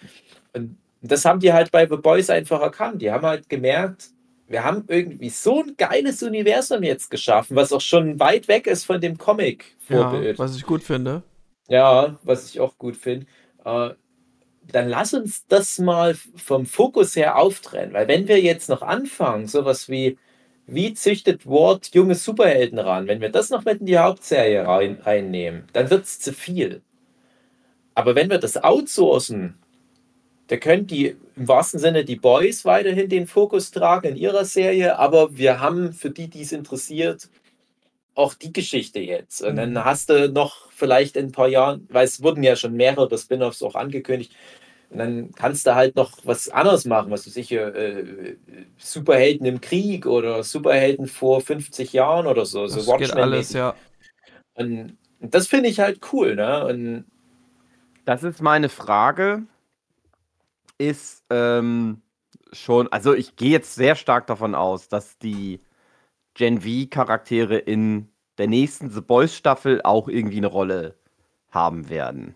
Und 0.53 0.77
das 1.01 1.25
haben 1.25 1.39
die 1.39 1.53
halt 1.53 1.71
bei 1.71 1.87
The 1.87 1.97
Boys 1.97 2.29
einfach 2.29 2.61
erkannt. 2.61 3.01
Die 3.01 3.11
haben 3.11 3.25
halt 3.25 3.49
gemerkt, 3.49 4.09
wir 4.47 4.63
haben 4.63 4.83
irgendwie 4.87 5.29
so 5.29 5.61
ein 5.61 5.75
geiles 5.77 6.23
Universum 6.23 6.83
jetzt 6.83 7.11
geschaffen, 7.11 7.55
was 7.55 7.71
auch 7.71 7.81
schon 7.81 8.19
weit 8.19 8.47
weg 8.47 8.67
ist 8.67 8.83
von 8.83 8.99
dem 8.99 9.17
Comic-Vorbild. 9.17 10.37
Ja, 10.37 10.43
was 10.43 10.55
ich 10.55 10.65
gut 10.65 10.83
finde. 10.83 11.21
Ja, 11.67 12.17
was 12.23 12.49
ich 12.49 12.59
auch 12.59 12.77
gut 12.77 12.97
finde. 12.97 13.27
Äh, 13.63 13.91
dann 14.71 14.89
lass 14.89 15.13
uns 15.13 15.45
das 15.47 15.79
mal 15.79 16.15
vom 16.35 16.65
Fokus 16.65 17.15
her 17.15 17.37
auftrennen, 17.37 17.93
weil 17.93 18.07
wenn 18.07 18.27
wir 18.27 18.41
jetzt 18.41 18.69
noch 18.69 18.81
anfangen, 18.81 19.47
sowas 19.47 19.89
wie, 19.89 20.17
wie 20.73 20.93
züchtet 20.93 21.45
Ward 21.45 21.93
junge 21.93 22.15
Superhelden 22.15 22.79
ran, 22.79 23.07
wenn 23.07 23.21
wir 23.21 23.29
das 23.29 23.49
noch 23.49 23.65
mit 23.65 23.79
in 23.79 23.85
die 23.85 23.97
Hauptserie 23.97 24.65
rein, 24.65 24.99
reinnehmen, 25.03 25.63
dann 25.73 25.89
wird 25.89 26.05
es 26.05 26.19
zu 26.19 26.33
viel. 26.33 26.81
Aber 27.95 28.15
wenn 28.15 28.29
wir 28.29 28.37
das 28.37 28.57
outsourcen, 28.57 29.57
da 30.47 30.57
können 30.57 30.87
die 30.87 31.15
im 31.35 31.47
wahrsten 31.47 31.79
Sinne 31.79 32.05
die 32.05 32.15
Boys 32.15 32.65
weiterhin 32.65 33.09
den 33.09 33.27
Fokus 33.27 33.71
tragen 33.71 34.09
in 34.09 34.15
ihrer 34.15 34.45
Serie, 34.45 34.97
aber 34.97 35.37
wir 35.37 35.59
haben 35.59 35.93
für 35.93 36.09
die, 36.09 36.27
die 36.27 36.41
es 36.41 36.51
interessiert, 36.51 37.29
auch 38.15 38.33
die 38.33 38.51
Geschichte 38.51 38.99
jetzt. 38.99 39.41
Und 39.41 39.55
dann 39.55 39.71
mhm. 39.71 39.85
hast 39.85 40.09
du 40.09 40.29
noch 40.29 40.71
vielleicht 40.71 41.15
in 41.15 41.27
ein 41.27 41.31
paar 41.31 41.47
Jahren, 41.47 41.87
weil 41.89 42.05
es 42.05 42.21
wurden 42.21 42.43
ja 42.43 42.55
schon 42.55 42.73
mehrere 42.73 43.17
Spin-offs 43.17 43.63
auch 43.63 43.75
angekündigt, 43.75 44.33
und 44.89 44.97
dann 44.97 45.31
kannst 45.33 45.67
du 45.67 45.75
halt 45.75 45.95
noch 45.95 46.17
was 46.23 46.49
anderes 46.49 46.85
machen, 46.85 47.11
was 47.11 47.23
du 47.23 47.29
sicher 47.29 47.75
äh, 47.75 48.37
Superhelden 48.77 49.45
im 49.45 49.61
Krieg 49.61 50.07
oder 50.07 50.43
Superhelden 50.43 51.07
vor 51.07 51.41
50 51.41 51.93
Jahren 51.93 52.25
oder 52.25 52.45
so. 52.45 52.63
Das 52.63 52.73
so 52.85 52.97
geht 52.97 53.13
alles, 53.13 53.53
ja. 53.53 53.75
Und, 54.55 54.97
und 55.19 55.33
das 55.35 55.47
finde 55.47 55.69
ich 55.69 55.79
halt 55.79 55.99
cool, 56.11 56.35
ne? 56.35 56.65
Und 56.65 57.05
das 58.05 58.23
ist 58.23 58.41
meine 58.41 58.69
Frage 58.69 59.43
ist 60.79 61.25
ähm, 61.29 62.01
schon, 62.51 62.87
also 62.91 63.13
ich 63.13 63.35
gehe 63.35 63.51
jetzt 63.51 63.75
sehr 63.75 63.95
stark 63.95 64.25
davon 64.27 64.55
aus, 64.55 64.87
dass 64.87 65.19
die 65.19 65.59
Gen 66.33 66.61
V-Charaktere 66.61 67.57
in 67.57 68.09
der 68.37 68.47
nächsten 68.47 68.89
The 68.89 69.01
Boys 69.01 69.35
Staffel 69.35 69.81
auch 69.83 70.07
irgendwie 70.07 70.37
eine 70.37 70.47
Rolle 70.47 70.95
haben 71.51 71.89
werden. 71.89 72.35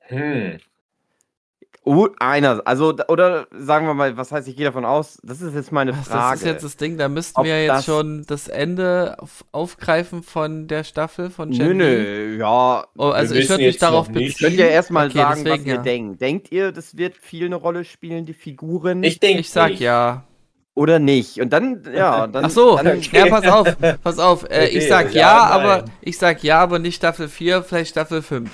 Hm. 0.00 0.58
Uh, 1.88 2.08
einer, 2.18 2.60
also, 2.66 2.94
oder 3.08 3.46
sagen 3.50 3.86
wir 3.86 3.94
mal, 3.94 4.18
was 4.18 4.30
heißt, 4.30 4.46
ich 4.46 4.56
gehe 4.56 4.66
davon 4.66 4.84
aus, 4.84 5.18
das 5.22 5.40
ist 5.40 5.54
jetzt 5.54 5.72
meine 5.72 5.94
Frage. 5.94 6.32
Das 6.32 6.40
ist 6.40 6.46
jetzt 6.46 6.64
das 6.64 6.76
Ding, 6.76 6.98
da 6.98 7.08
müssten 7.08 7.42
wir 7.42 7.64
jetzt 7.64 7.86
schon 7.86 8.26
das 8.26 8.46
Ende 8.48 9.16
auf, 9.18 9.42
aufgreifen 9.52 10.22
von 10.22 10.68
der 10.68 10.84
Staffel 10.84 11.30
von 11.30 11.50
Gen 11.50 11.68
Nö, 11.68 11.74
nö, 11.74 12.36
ja. 12.38 12.84
Oh, 12.94 13.04
also 13.04 13.34
ich 13.34 13.48
würde 13.48 13.64
mich 13.64 13.78
darauf 13.78 14.10
beziehen. 14.10 14.34
Könnt 14.38 14.58
ihr 14.58 14.68
erstmal 14.68 15.06
okay, 15.06 15.16
sagen, 15.16 15.44
deswegen, 15.44 15.62
was 15.62 15.66
ihr 15.66 15.74
ja. 15.76 15.82
denkt. 15.82 16.20
Denkt 16.20 16.52
ihr, 16.52 16.72
das 16.72 16.98
wird 16.98 17.16
viel 17.16 17.46
eine 17.46 17.56
Rolle 17.56 17.84
spielen, 17.84 18.26
die 18.26 18.34
Figuren? 18.34 19.02
Ich 19.02 19.18
denke, 19.18 19.40
ich 19.40 19.48
sag 19.48 19.70
nicht. 19.70 19.80
ja. 19.80 20.24
Oder 20.74 20.98
nicht. 20.98 21.40
Und 21.40 21.54
dann, 21.54 21.82
ja, 21.90 22.26
dann. 22.32 22.44
Ach 22.44 22.50
so, 22.50 22.76
dann, 22.76 23.00
ja, 23.00 23.26
pass 23.26 23.46
auf, 23.46 23.76
pass 24.02 24.18
auf. 24.18 24.42
Äh, 24.44 24.46
okay, 24.46 24.78
ich 24.78 24.88
sag 24.88 25.14
ja, 25.14 25.20
ja 25.20 25.46
aber 25.46 25.86
ich 26.02 26.18
sag 26.18 26.44
ja, 26.44 26.60
aber 26.60 26.78
nicht 26.78 26.96
Staffel 26.96 27.28
4, 27.28 27.62
vielleicht 27.62 27.92
Staffel 27.92 28.20
5. 28.20 28.50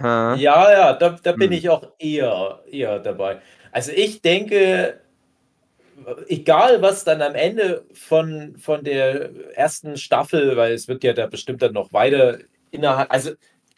Ja, 0.00 0.36
ja, 0.36 0.92
da, 0.94 1.10
da 1.22 1.32
bin 1.32 1.50
hm. 1.50 1.58
ich 1.58 1.68
auch 1.68 1.86
eher, 1.98 2.60
eher 2.70 2.98
dabei. 2.98 3.40
Also 3.72 3.92
ich 3.92 4.22
denke, 4.22 5.00
egal 6.28 6.82
was 6.82 7.04
dann 7.04 7.22
am 7.22 7.34
Ende 7.34 7.84
von, 7.92 8.56
von 8.56 8.84
der 8.84 9.30
ersten 9.54 9.96
Staffel, 9.96 10.56
weil 10.56 10.72
es 10.72 10.88
wird 10.88 11.04
ja 11.04 11.12
da 11.12 11.26
bestimmt 11.26 11.62
dann 11.62 11.72
noch 11.72 11.92
weiter 11.92 12.38
innerhalb, 12.70 13.12
also 13.12 13.32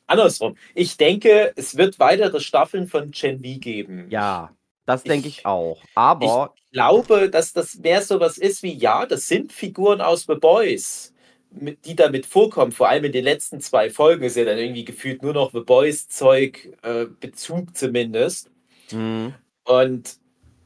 andersrum, 0.06 0.56
ich 0.74 0.96
denke, 0.96 1.52
es 1.56 1.76
wird 1.76 1.98
weitere 1.98 2.40
Staffeln 2.40 2.86
von 2.86 3.10
Gen 3.10 3.38
V 3.38 3.58
geben. 3.58 4.06
Ja, 4.10 4.54
das 4.86 5.02
denke 5.04 5.28
ich, 5.28 5.38
ich, 5.38 5.46
auch. 5.46 5.82
Aber 5.94 6.54
ich 6.56 6.72
glaube, 6.72 7.30
dass 7.30 7.52
das 7.52 7.76
mehr 7.76 8.02
so 8.02 8.20
was 8.20 8.38
ist 8.38 8.62
wie, 8.62 8.74
ja, 8.74 9.06
das 9.06 9.26
sind 9.26 9.52
Figuren 9.52 10.00
aus 10.00 10.26
The 10.26 10.34
Boys 10.34 11.11
die 11.52 11.96
damit 11.96 12.26
vorkommen, 12.26 12.72
vor 12.72 12.88
allem 12.88 13.04
in 13.04 13.12
den 13.12 13.24
letzten 13.24 13.60
zwei 13.60 13.90
Folgen, 13.90 14.24
ist 14.24 14.36
ja 14.36 14.44
dann 14.44 14.58
irgendwie 14.58 14.84
gefühlt 14.84 15.22
nur 15.22 15.34
noch 15.34 15.52
The 15.52 15.60
Boys-Zeug, 15.60 16.78
äh, 16.82 17.06
Bezug 17.20 17.76
zumindest. 17.76 18.50
Mhm. 18.90 19.34
Und 19.64 20.16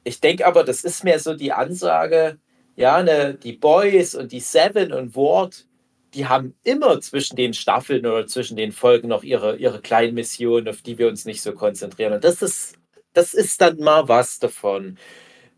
ich 0.05 0.21
denke 0.21 0.47
aber, 0.47 0.64
das 0.64 0.85
ist 0.85 1.05
mehr 1.05 1.19
so 1.19 1.35
die 1.35 1.52
Ansage, 1.52 2.38
ja, 2.76 3.02
ne, 3.02 3.35
die 3.35 3.55
Boys 3.55 4.14
und 4.14 4.33
die 4.33 4.40
Seven 4.40 4.93
und 4.93 5.16
Ward, 5.16 5.66
die 6.14 6.26
haben 6.26 6.55
immer 6.62 7.00
zwischen 7.00 7.37
den 7.37 7.52
Staffeln 7.55 8.07
oder 8.07 8.26
zwischen 8.26 8.57
den 8.57 8.73
Folgen 8.73 9.09
noch 9.09 9.23
ihre, 9.23 9.57
ihre 9.57 9.81
kleinen 9.81 10.14
Missionen, 10.14 10.69
auf 10.69 10.83
die 10.83 10.99
wir 10.99 11.09
uns 11.09 11.25
nicht 11.25 11.43
so 11.43 11.52
konzentrieren. 11.52 12.12
Und 12.12 12.25
das 12.25 12.43
ist, 12.43 12.76
das 13.12 13.35
ist 13.35 13.61
dann 13.61 13.78
mal 13.78 14.09
was 14.09 14.38
davon 14.38 14.99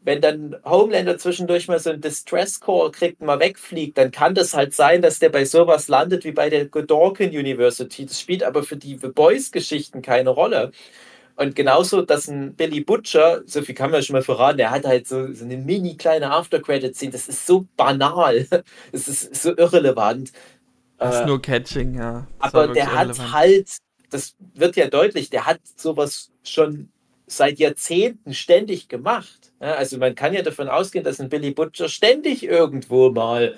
wenn 0.03 0.21
dann 0.21 0.57
Homelander 0.65 1.19
zwischendurch 1.19 1.69
mal 1.69 1.79
so 1.79 1.91
einen 1.91 2.01
Distress-Call 2.01 2.91
kriegt 2.93 3.21
und 3.21 3.27
mal 3.27 3.41
wegfliegt, 3.41 3.99
dann 3.99 4.11
kann 4.11 4.35
das 4.35 4.55
halt 4.55 4.75
sein, 4.75 5.03
dass 5.03 5.19
der 5.19 5.29
bei 5.29 5.45
sowas 5.45 5.89
landet 5.89 6.25
wie 6.25 6.33
bei 6.33 6.51
der 6.51 6.67
Godorkin 6.67 7.31
University. 7.31 8.07
Das 8.07 8.21
spielt 8.21 8.43
aber 8.43 8.63
für 8.63 8.77
die 8.77 8.97
The 8.97 9.09
Boys-Geschichten 9.09 10.03
keine 10.03 10.31
Rolle. 10.31 10.73
Und 11.37 11.55
genauso, 11.55 12.03
dass 12.03 12.27
ein 12.27 12.55
Billy 12.57 12.81
Butcher, 12.81 13.43
so 13.47 13.63
viel 13.63 13.75
kann 13.75 13.93
man 13.93 14.03
schon 14.03 14.15
mal 14.15 14.23
verraten, 14.23 14.59
der 14.59 14.73
hat 14.73 14.85
halt 14.85 15.07
so, 15.07 15.33
so 15.33 15.45
eine 15.45 15.57
mini 15.57 15.97
kleine 15.97 16.33
After-Credit-Szene. 16.33 17.13
Das 17.13 17.29
ist 17.29 17.47
so 17.47 17.67
banal. 17.77 18.47
Das 18.93 19.07
ist 19.07 19.37
so 19.37 19.57
irrelevant. 19.57 20.33
Das 20.99 21.17
ist 21.17 21.21
äh, 21.23 21.27
nur 21.27 21.41
Catching, 21.41 21.95
ja. 21.95 22.27
Das 22.41 22.55
aber 22.55 22.69
der 22.69 22.87
irrelevant. 22.87 23.19
hat 23.21 23.33
halt, 23.33 23.69
das 24.11 24.35
wird 24.55 24.75
ja 24.75 24.89
deutlich, 24.89 25.31
der 25.31 25.47
hat 25.47 25.61
sowas 25.77 26.33
schon 26.43 26.89
seit 27.29 27.59
Jahrzehnten 27.59 28.35
ständig 28.35 28.89
gemacht. 28.89 29.48
Ja, 29.61 29.75
also 29.75 29.99
man 29.99 30.15
kann 30.15 30.35
ja 30.35 30.43
davon 30.43 30.69
ausgehen, 30.69 31.05
dass 31.05 31.21
ein 31.21 31.29
Billy 31.29 31.51
Butcher 31.51 31.89
ständig 31.89 32.45
irgendwo 32.45 33.11
mal 33.11 33.57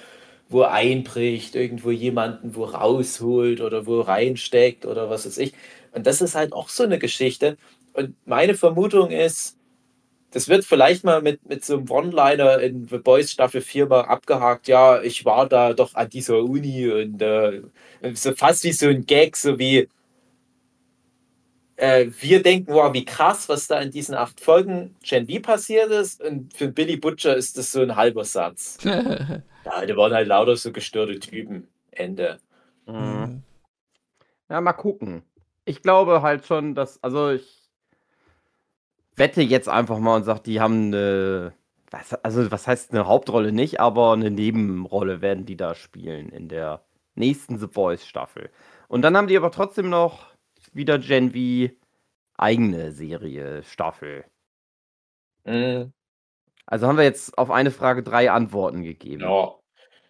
wo 0.48 0.62
einbricht, 0.62 1.54
irgendwo 1.54 1.90
jemanden 1.92 2.56
wo 2.56 2.64
rausholt 2.64 3.60
oder 3.60 3.86
wo 3.86 4.00
reinsteckt 4.00 4.84
oder 4.86 5.08
was 5.10 5.26
weiß 5.26 5.38
ich. 5.38 5.54
Und 5.92 6.06
das 6.06 6.20
ist 6.20 6.34
halt 6.34 6.52
auch 6.52 6.68
so 6.68 6.82
eine 6.84 6.98
Geschichte. 6.98 7.56
Und 7.92 8.14
meine 8.26 8.54
Vermutung 8.54 9.10
ist, 9.10 9.56
das 10.32 10.48
wird 10.48 10.64
vielleicht 10.64 11.04
mal 11.04 11.22
mit, 11.22 11.46
mit 11.48 11.64
so 11.64 11.78
einem 11.78 11.90
One-Liner 11.90 12.60
in 12.60 12.88
The 12.88 12.98
Boys 12.98 13.32
Staffel 13.32 13.60
4 13.62 13.86
mal 13.86 14.02
abgehakt. 14.02 14.68
Ja, 14.68 15.02
ich 15.02 15.24
war 15.24 15.48
da 15.48 15.74
doch 15.74 15.94
an 15.94 16.08
dieser 16.10 16.38
Uni 16.44 16.88
und 16.90 17.22
äh, 17.22 17.62
so 18.14 18.32
fast 18.34 18.64
wie 18.64 18.72
so 18.72 18.88
ein 18.88 19.06
Gag, 19.06 19.36
so 19.36 19.58
wie, 19.58 19.88
äh, 21.80 22.10
wir 22.20 22.42
denken, 22.42 22.72
wow, 22.74 22.92
wie 22.92 23.06
krass, 23.06 23.48
was 23.48 23.66
da 23.66 23.80
in 23.80 23.90
diesen 23.90 24.14
acht 24.14 24.38
Folgen 24.40 24.96
Gen 25.02 25.26
V 25.26 25.40
passiert 25.40 25.90
ist. 25.90 26.22
Und 26.22 26.54
für 26.54 26.68
Billy 26.68 26.96
Butcher 26.96 27.34
ist 27.34 27.56
das 27.56 27.72
so 27.72 27.80
ein 27.80 27.96
halber 27.96 28.24
Satz. 28.24 28.78
ja, 28.84 29.86
die 29.86 29.96
waren 29.96 30.12
halt 30.12 30.28
lauter 30.28 30.56
so 30.56 30.72
gestörte 30.72 31.18
Typen. 31.18 31.68
Ende. 31.90 32.38
Mhm. 32.86 33.42
Ja, 34.48 34.60
mal 34.60 34.72
gucken. 34.74 35.22
Ich 35.64 35.82
glaube 35.82 36.22
halt 36.22 36.46
schon, 36.46 36.74
dass, 36.74 37.02
also 37.02 37.30
ich 37.30 37.70
wette 39.16 39.42
jetzt 39.42 39.68
einfach 39.68 39.98
mal 39.98 40.16
und 40.16 40.24
sage, 40.24 40.40
die 40.44 40.60
haben 40.60 40.88
eine, 40.88 41.52
also 42.22 42.50
was 42.50 42.66
heißt 42.66 42.92
eine 42.92 43.06
Hauptrolle 43.06 43.52
nicht, 43.52 43.80
aber 43.80 44.12
eine 44.12 44.30
Nebenrolle 44.30 45.22
werden 45.22 45.46
die 45.46 45.56
da 45.56 45.74
spielen 45.74 46.28
in 46.28 46.48
der 46.48 46.82
nächsten 47.14 47.58
The 47.58 47.68
Voice 47.68 48.06
Staffel. 48.06 48.50
Und 48.88 49.02
dann 49.02 49.16
haben 49.16 49.28
die 49.28 49.36
aber 49.36 49.50
trotzdem 49.50 49.88
noch 49.88 50.29
wieder 50.72 50.98
Gen 50.98 51.30
V 51.32 51.72
eigene 52.36 52.92
Serie, 52.92 53.62
Staffel. 53.64 54.24
Mhm. 55.44 55.92
Also 56.66 56.86
haben 56.86 56.96
wir 56.98 57.04
jetzt 57.04 57.36
auf 57.38 57.50
eine 57.50 57.70
Frage 57.70 58.02
drei 58.02 58.30
Antworten 58.30 58.82
gegeben. 58.82 59.20
Ja. 59.22 59.54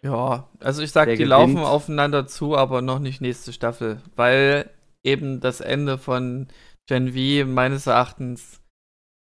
Ja, 0.03 0.49
also 0.59 0.81
ich 0.81 0.91
sag, 0.91 1.05
Der 1.05 1.15
die 1.15 1.25
gewinnt. 1.25 1.29
laufen 1.29 1.59
aufeinander 1.59 2.25
zu, 2.27 2.55
aber 2.57 2.81
noch 2.81 2.99
nicht 2.99 3.21
nächste 3.21 3.53
Staffel, 3.53 4.01
weil 4.15 4.69
eben 5.03 5.39
das 5.41 5.61
Ende 5.61 5.97
von 5.99 6.47
Gen 6.87 7.13
V 7.13 7.47
meines 7.47 7.87
Erachtens 7.87 8.61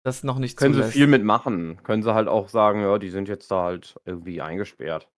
das 0.04 0.24
noch 0.24 0.40
nicht 0.40 0.58
Können 0.58 0.74
zulässt. 0.76 0.94
sie 0.94 1.00
viel 1.00 1.08
mitmachen. 1.08 1.82
Können 1.84 2.04
sie 2.04 2.14
halt 2.14 2.28
auch 2.28 2.50
sagen, 2.50 2.82
ja, 2.82 2.98
die 3.00 3.10
sind 3.10 3.28
jetzt 3.30 3.52
da 3.52 3.64
halt 3.64 4.00
irgendwie 4.06 4.42
eingesperrt. 4.42 5.10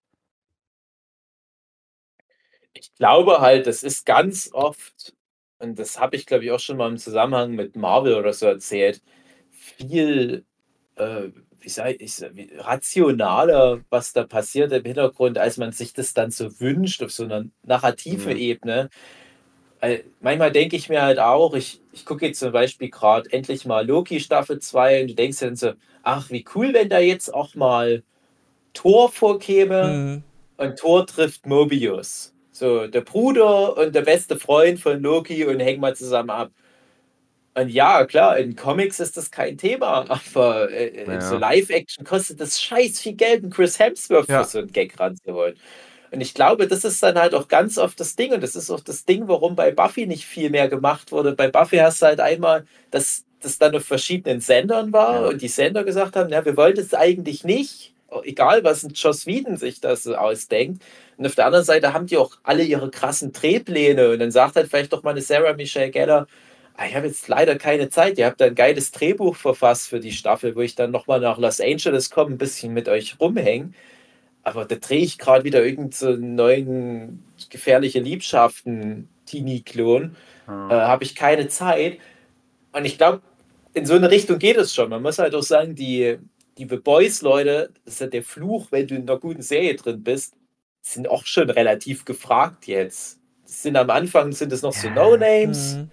Ich 2.74 2.94
glaube 2.94 3.40
halt, 3.40 3.66
das 3.66 3.82
ist 3.82 4.06
ganz 4.06 4.50
oft 4.52 5.14
und 5.62 5.78
das 5.78 5.98
habe 6.00 6.16
ich, 6.16 6.26
glaube 6.26 6.44
ich, 6.44 6.50
auch 6.50 6.60
schon 6.60 6.76
mal 6.76 6.90
im 6.90 6.98
Zusammenhang 6.98 7.52
mit 7.54 7.76
Marvel 7.76 8.14
oder 8.16 8.32
so 8.32 8.46
erzählt, 8.46 9.02
viel, 9.50 10.44
äh, 10.96 11.28
wie 11.60 11.68
sag 11.68 12.00
ich, 12.00 12.22
rationaler, 12.58 13.82
was 13.90 14.12
da 14.12 14.24
passiert 14.24 14.72
im 14.72 14.84
Hintergrund, 14.84 15.38
als 15.38 15.58
man 15.58 15.72
sich 15.72 15.92
das 15.94 16.14
dann 16.14 16.30
so 16.32 16.60
wünscht, 16.60 17.02
auf 17.02 17.12
so 17.12 17.24
einer 17.24 17.44
narrativen 17.64 18.32
Mhm. 18.32 18.38
Ebene. 18.38 18.90
Weil 19.80 20.04
manchmal 20.20 20.52
denke 20.52 20.76
ich 20.76 20.88
mir 20.88 21.02
halt 21.02 21.18
auch, 21.18 21.54
ich, 21.54 21.80
ich 21.92 22.04
gucke 22.06 22.26
jetzt 22.26 22.38
zum 22.40 22.52
Beispiel 22.52 22.90
gerade 22.90 23.32
endlich 23.32 23.64
mal 23.66 23.86
Loki 23.86 24.20
Staffel 24.20 24.60
2 24.60 25.02
und 25.02 25.08
du 25.10 25.14
denkst 25.14 25.40
dann 25.40 25.56
so, 25.56 25.72
ach, 26.02 26.30
wie 26.30 26.44
cool, 26.54 26.72
wenn 26.74 26.88
da 26.88 27.00
jetzt 27.00 27.32
auch 27.34 27.54
mal 27.54 28.04
Thor 28.74 29.10
vorkäme 29.12 30.02
Mhm. 30.02 30.24
und 30.56 30.78
Thor 30.78 31.06
trifft 31.06 31.46
Mobius. 31.46 32.31
So, 32.54 32.86
der 32.86 33.00
Bruder 33.00 33.76
und 33.78 33.94
der 33.94 34.02
beste 34.02 34.38
Freund 34.38 34.78
von 34.78 35.00
Loki 35.02 35.44
und 35.46 35.58
hängen 35.60 35.80
mal 35.80 35.96
zusammen 35.96 36.28
ab. 36.30 36.52
Und 37.54 37.68
ja, 37.68 38.06
klar, 38.06 38.38
in 38.38 38.56
Comics 38.56 38.98
ist 38.98 39.16
das 39.18 39.30
kein 39.30 39.58
Thema, 39.58 40.06
aber 40.08 40.70
äh, 40.70 40.86
in 41.04 41.10
Ja. 41.12 41.20
so 41.20 41.36
Live-Action 41.36 42.04
kostet 42.04 42.40
das 42.40 42.60
scheiß 42.62 43.00
viel 43.00 43.12
Geld, 43.14 43.42
einen 43.42 43.52
Chris 43.52 43.78
Hemsworth 43.78 44.30
Ja. 44.30 44.42
für 44.42 44.48
so 44.48 44.58
einen 44.60 44.72
Gag 44.72 44.98
ranzuholen. 44.98 45.58
Und 46.10 46.20
ich 46.20 46.34
glaube, 46.34 46.66
das 46.68 46.84
ist 46.84 47.02
dann 47.02 47.18
halt 47.18 47.34
auch 47.34 47.48
ganz 47.48 47.78
oft 47.78 47.98
das 48.00 48.16
Ding, 48.16 48.32
und 48.32 48.42
das 48.42 48.54
ist 48.56 48.70
auch 48.70 48.80
das 48.80 49.04
Ding, 49.06 49.28
warum 49.28 49.56
bei 49.56 49.70
Buffy 49.72 50.06
nicht 50.06 50.26
viel 50.26 50.50
mehr 50.50 50.68
gemacht 50.68 51.12
wurde. 51.12 51.32
Bei 51.34 51.48
Buffy 51.50 51.78
hast 51.78 52.02
du 52.02 52.06
halt 52.06 52.20
einmal, 52.20 52.66
dass 52.90 53.24
das 53.40 53.58
dann 53.58 53.74
auf 53.76 53.84
verschiedenen 53.84 54.40
Sendern 54.40 54.92
war 54.92 55.22
Ja. 55.22 55.28
und 55.30 55.42
die 55.42 55.48
Sender 55.48 55.84
gesagt 55.84 56.16
haben, 56.16 56.30
ja, 56.30 56.44
wir 56.44 56.56
wollten 56.56 56.80
es 56.80 56.94
eigentlich 56.94 57.44
nicht, 57.44 57.94
egal 58.24 58.64
was 58.64 58.82
ein 58.84 58.92
Joss 58.94 59.26
Whedon 59.26 59.56
sich 59.56 59.80
das 59.80 60.04
so 60.04 60.14
ausdenkt. 60.16 60.82
Und 61.22 61.28
auf 61.28 61.36
der 61.36 61.46
anderen 61.46 61.64
Seite 61.64 61.92
haben 61.92 62.08
die 62.08 62.16
auch 62.16 62.32
alle 62.42 62.64
ihre 62.64 62.90
krassen 62.90 63.30
Drehpläne 63.30 64.10
und 64.10 64.18
dann 64.18 64.32
sagt 64.32 64.56
halt 64.56 64.68
vielleicht 64.68 64.92
doch 64.92 65.04
mal 65.04 65.10
eine 65.10 65.20
Sarah 65.20 65.52
Michelle 65.52 65.92
Gellar, 65.92 66.26
ah, 66.74 66.84
ich 66.84 66.96
habe 66.96 67.06
jetzt 67.06 67.28
leider 67.28 67.54
keine 67.54 67.90
Zeit, 67.90 68.18
ihr 68.18 68.26
habt 68.26 68.42
ein 68.42 68.56
geiles 68.56 68.90
Drehbuch 68.90 69.36
verfasst 69.36 69.88
für 69.88 70.00
die 70.00 70.10
Staffel, 70.10 70.56
wo 70.56 70.62
ich 70.62 70.74
dann 70.74 70.90
nochmal 70.90 71.20
nach 71.20 71.38
Los 71.38 71.60
Angeles 71.60 72.10
komme, 72.10 72.32
ein 72.32 72.38
bisschen 72.38 72.72
mit 72.74 72.88
euch 72.88 73.20
rumhängen. 73.20 73.76
Aber 74.42 74.64
da 74.64 74.74
drehe 74.74 75.04
ich 75.04 75.16
gerade 75.16 75.44
wieder 75.44 75.64
irgendeinen 75.64 76.34
neuen 76.34 77.22
gefährliche 77.50 78.00
Liebschaften 78.00 79.08
Teenie-Klon. 79.26 80.16
Äh, 80.48 80.74
habe 80.74 81.04
ich 81.04 81.14
keine 81.14 81.46
Zeit. 81.46 81.98
Und 82.72 82.84
ich 82.84 82.98
glaube, 82.98 83.22
in 83.74 83.86
so 83.86 83.94
eine 83.94 84.10
Richtung 84.10 84.40
geht 84.40 84.56
es 84.56 84.74
schon. 84.74 84.90
Man 84.90 85.02
muss 85.02 85.20
halt 85.20 85.36
auch 85.36 85.44
sagen, 85.44 85.76
die, 85.76 86.18
die 86.58 86.66
The 86.68 86.78
Boys-Leute, 86.78 87.70
das 87.84 87.94
ist 87.94 88.00
ja 88.00 88.06
der 88.08 88.24
Fluch, 88.24 88.72
wenn 88.72 88.88
du 88.88 88.96
in 88.96 89.02
einer 89.02 89.20
guten 89.20 89.42
Serie 89.42 89.76
drin 89.76 90.02
bist, 90.02 90.34
sind 90.82 91.08
auch 91.08 91.24
schon 91.24 91.48
relativ 91.48 92.04
gefragt 92.04 92.66
jetzt. 92.66 93.18
Das 93.44 93.62
sind 93.62 93.76
am 93.76 93.88
Anfang 93.90 94.32
sind 94.32 94.52
es 94.52 94.62
noch 94.62 94.72
so 94.72 94.88
Ja. 94.88 94.94
No-Names 94.94 95.76
Mhm. 95.76 95.90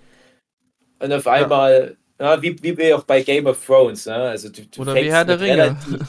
und 1.00 1.14
auf 1.14 1.28
einmal, 1.28 1.96
ja, 2.20 2.42
wie, 2.42 2.62
wie 2.64 2.78
wir 2.78 2.98
auch 2.98 3.04
bei 3.04 3.22
Game 3.22 3.46
of 3.46 3.64
Thrones, 3.66 4.06
ne? 4.06 4.16
Also 4.16 4.50
du, 4.50 4.66
du 4.66 4.82
Oder 4.82 4.96
wie 4.96 5.12
Herr 5.12 5.26
der 5.26 5.40
Ringe. 5.40 5.54
relativ- 5.54 6.00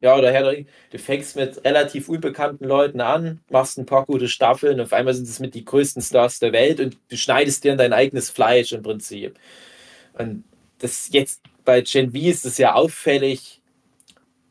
ja, 0.00 0.16
oder 0.16 0.32
Herr 0.32 0.42
der 0.42 0.52
Ringe. 0.52 0.66
Du 0.90 0.98
fängst 0.98 1.36
mit 1.36 1.64
relativ 1.64 2.08
unbekannten 2.08 2.64
Leuten 2.64 3.00
an, 3.00 3.40
machst 3.50 3.78
ein 3.78 3.86
paar 3.86 4.04
gute 4.06 4.28
Staffeln, 4.28 4.80
auf 4.80 4.92
einmal 4.92 5.14
sind 5.14 5.28
es 5.28 5.38
mit 5.38 5.54
die 5.54 5.64
größten 5.64 6.02
Stars 6.02 6.38
der 6.38 6.52
Welt 6.52 6.80
und 6.80 6.96
du 7.08 7.16
schneidest 7.16 7.62
dir 7.64 7.72
in 7.72 7.78
dein 7.78 7.92
eigenes 7.92 8.30
Fleisch 8.30 8.72
im 8.72 8.82
Prinzip. 8.82 9.38
Und 10.14 10.44
das 10.78 11.10
jetzt 11.12 11.42
bei 11.64 11.80
Gen 11.82 12.10
V 12.12 12.18
ist 12.18 12.44
es 12.46 12.58
ja 12.58 12.72
auffällig, 12.74 13.60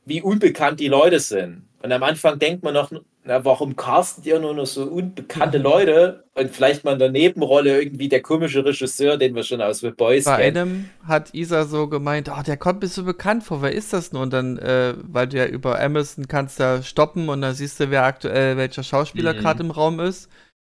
wie 0.05 0.21
unbekannt 0.21 0.79
die 0.79 0.87
Leute 0.87 1.19
sind. 1.19 1.63
Und 1.81 1.91
am 1.91 2.03
Anfang 2.03 2.39
denkt 2.39 2.63
man 2.63 2.73
noch, 2.73 2.91
na, 3.23 3.45
warum 3.45 3.75
castet 3.75 4.25
ihr 4.25 4.39
nur 4.39 4.53
noch 4.55 4.65
so 4.65 4.83
unbekannte 4.83 5.57
Leute? 5.59 6.23
Und 6.33 6.49
vielleicht 6.49 6.83
mal 6.83 6.93
in 6.93 6.99
der 6.99 7.11
Nebenrolle 7.11 7.79
irgendwie 7.81 8.09
der 8.09 8.21
komische 8.21 8.65
Regisseur, 8.65 9.17
den 9.17 9.35
wir 9.35 9.43
schon 9.43 9.61
aus 9.61 9.79
The 9.79 9.91
Boys 9.91 10.23
Bei 10.25 10.37
kennen. 10.37 10.57
einem 10.57 10.89
hat 11.07 11.33
Isa 11.33 11.65
so 11.65 11.87
gemeint, 11.87 12.29
oh, 12.35 12.41
der 12.41 12.57
kommt 12.57 12.81
mir 12.81 12.87
so 12.87 13.03
bekannt 13.03 13.43
vor, 13.43 13.61
wer 13.61 13.73
ist 13.73 13.93
das 13.93 14.11
nun? 14.11 14.23
Und 14.23 14.33
dann, 14.33 14.57
äh, 14.57 14.95
weil 15.03 15.27
du 15.27 15.37
ja 15.37 15.45
über 15.45 15.79
Amazon 15.79 16.27
kannst 16.27 16.59
da 16.59 16.81
stoppen 16.81 17.29
und 17.29 17.41
dann 17.41 17.53
siehst 17.53 17.79
du, 17.79 17.91
wer 17.91 18.03
aktuell 18.05 18.57
welcher 18.57 18.83
Schauspieler 18.83 19.33
Mhm. 19.33 19.37
gerade 19.39 19.63
im 19.63 19.71
Raum 19.71 19.99
ist. 19.99 20.25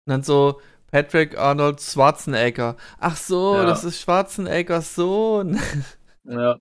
Und 0.05 0.11
dann 0.11 0.23
so 0.23 0.59
Patrick 0.91 1.37
Arnold 1.37 1.81
Schwarzenegger. 1.81 2.75
Ach 2.99 3.15
so, 3.17 3.55
Ja. 3.55 3.65
das 3.65 3.83
ist 3.83 3.99
Schwarzeneggers 4.01 4.93
Sohn. 4.95 5.59
Ja. 6.25 6.57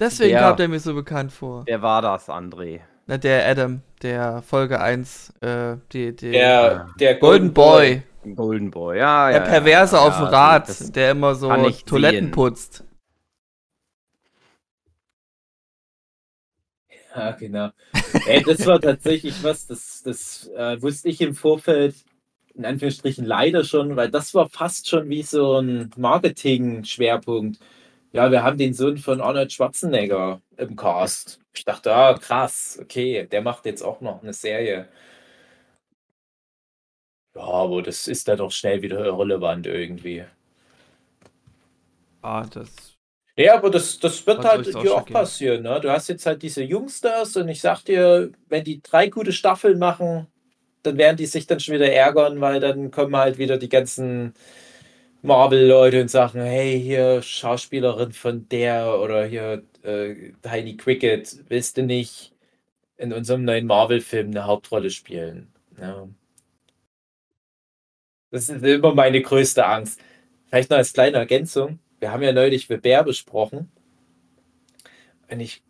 Deswegen 0.00 0.32
Ja. 0.34 0.48
kommt 0.48 0.60
er 0.60 0.68
mir 0.68 0.80
so 0.80 0.94
bekannt 0.94 1.32
vor. 1.32 1.62
Wer 1.66 1.80
war 1.82 2.02
das, 2.02 2.28
André? 2.28 2.80
Na, 3.06 3.16
der 3.18 3.46
Adam, 3.48 3.82
der 4.06 4.42
Folge 4.42 4.80
1, 4.80 5.34
äh, 5.40 5.76
die, 5.92 6.14
die 6.14 6.30
Der, 6.30 6.86
der 6.98 7.16
Golden 7.16 7.52
Boy. 7.52 8.02
Golden 8.34 8.70
Boy, 8.70 8.98
ja, 8.98 9.30
ja. 9.30 9.38
Der 9.38 9.46
Perverse 9.46 9.96
ja, 9.96 10.02
auf 10.02 10.16
dem 10.16 10.24
ja, 10.24 10.30
Rad, 10.30 10.96
der 10.96 11.10
immer 11.10 11.34
so 11.34 11.48
Toiletten 11.48 12.26
sehen. 12.26 12.30
putzt. 12.30 12.84
Ja, 17.14 17.30
genau. 17.32 17.70
Ey, 18.26 18.42
das 18.42 18.66
war 18.66 18.80
tatsächlich 18.80 19.42
was, 19.42 19.66
das, 19.66 20.02
das 20.04 20.48
äh, 20.56 20.80
wusste 20.82 21.08
ich 21.08 21.20
im 21.20 21.34
Vorfeld, 21.34 21.96
in 22.54 22.64
Anführungsstrichen 22.64 23.24
leider 23.24 23.64
schon, 23.64 23.96
weil 23.96 24.10
das 24.10 24.34
war 24.34 24.48
fast 24.48 24.88
schon 24.88 25.08
wie 25.08 25.22
so 25.22 25.58
ein 25.58 25.90
Marketing-Schwerpunkt. 25.96 27.58
Ja, 28.12 28.30
wir 28.30 28.42
haben 28.42 28.58
den 28.58 28.72
Sohn 28.74 28.96
von 28.98 29.20
Arnold 29.20 29.52
Schwarzenegger 29.52 30.40
im 30.56 30.76
Cast. 30.76 31.40
Ich 31.54 31.64
dachte, 31.64 31.94
ah, 31.94 32.14
krass, 32.18 32.78
okay, 32.80 33.26
der 33.26 33.42
macht 33.42 33.66
jetzt 33.66 33.82
auch 33.82 34.00
noch 34.00 34.22
eine 34.22 34.32
Serie. 34.32 34.88
Ja, 37.34 37.42
aber 37.42 37.82
das 37.82 38.08
ist 38.08 38.26
dann 38.28 38.38
doch 38.38 38.50
schnell 38.50 38.82
wieder 38.82 39.04
irrelevant 39.04 39.66
irgendwie. 39.66 40.24
Ah, 42.22 42.44
das. 42.46 42.96
Ja, 43.36 43.56
aber 43.56 43.70
das, 43.70 43.98
das 44.00 44.26
wird 44.26 44.38
Was 44.38 44.46
halt 44.46 44.66
soll's 44.66 44.88
auch 44.88 45.02
auch 45.02 45.06
passieren. 45.06 45.62
Ne? 45.62 45.78
Du 45.80 45.90
hast 45.90 46.08
jetzt 46.08 46.24
halt 46.26 46.42
diese 46.42 46.62
Jungstars 46.62 47.36
und 47.36 47.48
ich 47.48 47.60
sag 47.60 47.82
dir, 47.84 48.32
wenn 48.48 48.64
die 48.64 48.80
drei 48.82 49.08
gute 49.08 49.32
Staffeln 49.32 49.78
machen, 49.78 50.26
dann 50.82 50.96
werden 50.98 51.16
die 51.18 51.26
sich 51.26 51.46
dann 51.46 51.60
schon 51.60 51.74
wieder 51.74 51.92
ärgern, 51.92 52.40
weil 52.40 52.60
dann 52.60 52.90
kommen 52.90 53.14
halt 53.16 53.38
wieder 53.38 53.58
die 53.58 53.68
ganzen 53.68 54.34
Marvel-Leute 55.22 56.00
und 56.00 56.10
sagen, 56.10 56.40
hey, 56.40 56.80
hier 56.80 57.22
Schauspielerin 57.22 58.12
von 58.12 58.48
der 58.48 58.98
oder 59.00 59.26
hier 59.26 59.62
äh, 59.82 60.32
Tiny 60.42 60.76
Cricket, 60.76 61.44
willst 61.48 61.76
du 61.76 61.82
nicht 61.82 62.32
in 62.96 63.12
unserem 63.12 63.44
neuen 63.44 63.66
Marvel-Film 63.66 64.28
eine 64.28 64.46
Hauptrolle 64.46 64.90
spielen? 64.90 65.48
Ja. 65.80 66.08
Das 68.30 68.48
ist 68.48 68.64
immer 68.64 68.94
meine 68.94 69.20
größte 69.20 69.66
Angst. 69.66 70.00
Vielleicht 70.48 70.70
noch 70.70 70.78
als 70.78 70.92
kleine 70.92 71.18
Ergänzung. 71.18 71.78
Wir 72.00 72.12
haben 72.12 72.22
ja 72.22 72.32
neulich 72.32 72.66
The 72.66 72.76
Bear 72.76 73.04
besprochen. 73.04 73.70
Und 75.30 75.40
ich, 75.40 75.62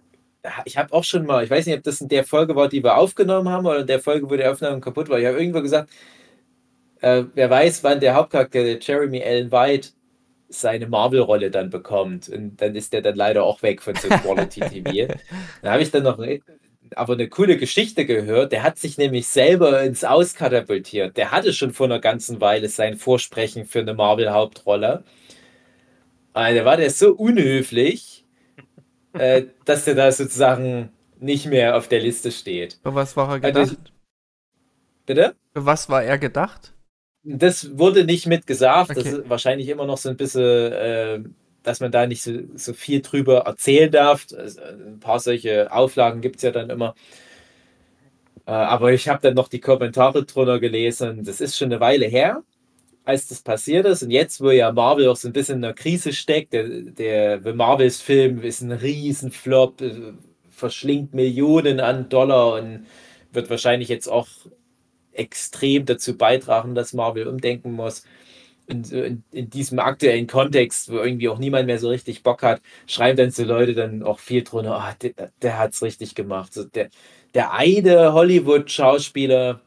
ich 0.65 0.77
habe 0.77 0.93
auch 0.93 1.05
schon 1.05 1.27
mal, 1.27 1.45
ich 1.45 1.51
weiß 1.51 1.67
nicht, 1.67 1.77
ob 1.77 1.83
das 1.85 2.01
in 2.01 2.09
der 2.09 2.25
Folge 2.25 2.55
war, 2.57 2.69
die 2.69 2.83
wir 2.83 2.97
aufgenommen 2.97 3.49
haben, 3.49 3.67
oder 3.67 3.81
in 3.81 3.87
der 3.87 4.01
Folge, 4.01 4.29
wo 4.29 4.37
die 4.37 4.45
Aufnahme 4.45 4.81
kaputt 4.81 5.09
war. 5.09 5.19
Ich 5.19 5.27
habe 5.27 5.39
irgendwo 5.39 5.63
gesagt, 5.63 5.91
äh, 7.01 7.25
wer 7.35 7.51
weiß, 7.51 7.85
wann 7.85 8.01
der 8.01 8.15
Hauptcharakter, 8.15 8.63
der 8.63 8.79
Jeremy 8.81 9.23
Allen 9.23 9.51
White, 9.53 9.91
seine 10.49 10.87
Marvel-Rolle 10.87 11.51
dann 11.51 11.71
bekommt. 11.71 12.29
Und 12.29 12.57
dann 12.59 12.75
ist 12.77 12.93
der 12.93 13.03
dann 13.03 13.17
leider 13.17 13.45
auch 13.45 13.63
weg 13.63 13.83
von 13.83 13.95
so 13.97 14.09
Quality 14.09 14.61
TV. 14.61 15.15
Da 15.63 15.73
habe 15.73 15.83
ich 15.83 15.91
dann 15.91 16.05
noch 16.05 16.19
aber 16.95 17.15
eine 17.15 17.29
coole 17.29 17.57
Geschichte 17.57 18.07
gehört. 18.07 18.53
Der 18.53 18.63
hat 18.63 18.79
sich 18.79 18.97
nämlich 18.97 19.27
selber 19.27 19.83
ins 19.83 20.05
Aus 20.05 20.35
katapultiert. 20.35 21.17
Der 21.17 21.33
hatte 21.33 21.53
schon 21.53 21.73
vor 21.73 21.87
einer 21.87 21.99
ganzen 21.99 22.41
Weile 22.41 22.69
sein 22.69 22.97
Vorsprechen 22.97 23.65
für 23.65 23.81
eine 23.81 23.95
Marvel-Hauptrolle. 23.95 25.03
Da 26.33 26.65
war 26.65 26.77
der 26.77 26.91
so 26.91 27.15
unhöflich, 27.15 28.25
äh, 29.15 29.45
dass 29.65 29.85
der 29.85 29.95
da 29.95 30.13
sozusagen 30.13 30.91
nicht 31.19 31.47
mehr 31.47 31.77
auf 31.77 31.89
der 31.89 32.01
Liste 32.01 32.31
steht. 32.31 32.79
Für 32.83 32.95
was 32.95 33.17
war 33.17 33.29
er 33.43 33.55
Also, 33.55 33.75
gedacht? 33.75 33.93
Bitte? 35.07 35.35
Für 35.55 35.65
was 35.67 35.89
war 35.89 36.05
er 36.05 36.19
gedacht? 36.19 36.76
Das 37.29 37.77
wurde 37.79 38.05
nicht 38.05 38.27
mit 38.27 38.47
gesagt. 38.47 38.91
Das 38.91 38.99
Okay. 38.99 39.09
ist 39.09 39.29
wahrscheinlich 39.29 39.69
immer 39.69 39.85
noch 39.87 39.99
so 39.99 40.09
ein 40.11 40.17
bisschen, 40.17 40.43
äh, 40.73 41.21
dass 41.63 41.81
man 41.81 41.91
da 41.91 42.07
nicht 42.07 42.23
so, 42.23 42.33
so 42.55 42.73
viel 42.73 43.03
drüber 43.03 43.39
erzählen 43.41 43.91
darf. 43.91 44.27
Also, 44.37 44.61
ein 44.63 45.01
paar 45.01 45.19
solche 45.21 45.73
Auflagen 45.73 46.21
gibt 46.21 46.37
es 46.37 46.43
ja 46.43 46.53
dann 46.53 46.71
immer. 46.71 46.95
Äh, 48.47 48.51
aber 48.53 48.93
ich 48.93 49.09
habe 49.09 49.21
dann 49.23 49.35
noch 49.35 49.49
die 49.49 49.61
Kommentare 49.61 50.25
drunter 50.25 50.61
gelesen. 50.61 51.25
Das 51.25 51.41
ist 51.41 51.57
schon 51.57 51.67
eine 51.73 51.81
Weile 51.81 52.07
her, 52.07 52.43
als 53.05 53.29
das 53.29 53.43
passiert 53.43 53.87
ist. 53.87 54.03
Und 54.05 54.11
jetzt, 54.13 54.41
wo 54.43 54.51
ja 54.51 54.73
Marvel 54.73 55.09
auch 55.09 55.17
so 55.17 55.29
ein 55.29 55.33
bisschen 55.35 55.57
in 55.57 55.63
der 55.63 55.75
Krise 55.75 56.13
steckt, 56.13 56.53
der, 56.55 56.69
der 56.69 57.43
The 57.43 57.53
Marvels 57.55 58.01
Film 58.03 58.43
ist 58.43 58.63
ein 58.63 58.73
Riesenflop, 58.73 59.81
äh, 59.83 60.15
verschlingt 60.51 61.15
Millionen 61.15 61.81
an 61.81 62.09
Dollar 62.09 62.55
und 62.55 62.87
wird 63.33 63.51
wahrscheinlich 63.51 63.89
jetzt 63.91 64.09
auch 64.09 64.29
extrem 65.19 65.85
dazu 65.85 66.17
beitragen, 66.17 66.75
dass 66.75 66.93
Marvel 66.93 67.27
umdenken 67.27 67.73
muss. 67.73 68.05
Und 68.69 68.91
in, 68.91 69.23
in 69.31 69.49
diesem 69.49 69.79
aktuellen 69.79 70.27
Kontext, 70.27 70.91
wo 70.91 70.97
irgendwie 70.97 71.29
auch 71.29 71.39
niemand 71.39 71.67
mehr 71.67 71.79
so 71.79 71.89
richtig 71.89 72.23
Bock 72.23 72.43
hat, 72.43 72.61
schreiben 72.87 73.17
dann 73.17 73.31
so 73.31 73.45
Leute 73.45 73.75
dann 73.75 74.03
auch 74.03 74.19
viel 74.19 74.43
drunter, 74.43 74.77
ah, 74.77 74.95
der, 75.01 75.31
der 75.41 75.59
hat 75.59 75.73
es 75.73 75.83
richtig 75.83 76.15
gemacht. 76.15 76.53
So 76.53 76.65
der, 76.65 76.91
der 77.35 77.53
eine 77.53 78.13
Hollywood-Schauspieler, 78.13 79.61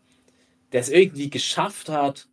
der 0.74 0.82
es 0.82 0.90
irgendwie 0.90 1.30
geschafft 1.30 1.88
hat, 1.88 2.28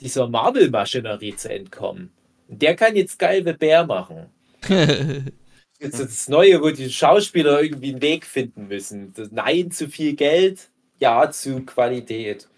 dieser 0.00 0.28
Marvel-Maschinerie 0.28 1.34
zu 1.34 1.52
entkommen. 1.52 2.12
Und 2.48 2.62
der 2.62 2.76
kann 2.76 2.94
jetzt 2.94 3.18
geil 3.18 3.42
The 3.44 3.54
Bear 3.54 3.86
machen. 3.86 4.26
jetzt 5.80 6.00
das 6.00 6.28
Neue, 6.28 6.60
wo 6.62 6.70
die 6.70 6.90
Schauspieler 6.90 7.62
irgendwie 7.62 7.90
einen 7.90 8.02
Weg 8.02 8.24
finden 8.24 8.68
müssen. 8.68 9.12
Das 9.14 9.30
Nein 9.32 9.70
zu 9.70 9.88
viel 9.88 10.14
Geld, 10.14 10.70
Ja 10.98 11.30
zu 11.30 11.64
Qualität. 11.64 12.48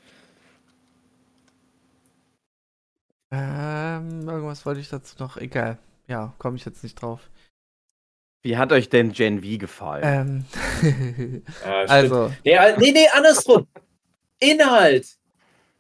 Ähm, 3.30 4.28
irgendwas 4.28 4.64
wollte 4.66 4.80
ich 4.80 4.88
dazu 4.88 5.16
noch. 5.18 5.36
Egal. 5.36 5.78
Ja, 6.08 6.34
komme 6.38 6.56
ich 6.56 6.64
jetzt 6.64 6.82
nicht 6.82 7.00
drauf. 7.00 7.28
Wie 8.42 8.56
hat 8.56 8.70
euch 8.72 8.88
denn 8.88 9.10
Gen 9.12 9.40
V 9.42 9.58
gefallen? 9.58 10.46
Ähm. 10.82 11.42
Ja, 11.64 11.82
also, 11.88 12.32
Nee, 12.44 12.56
nee, 12.78 12.92
nee, 12.92 13.08
andersrum. 13.12 13.66
Inhalt. 14.38 15.16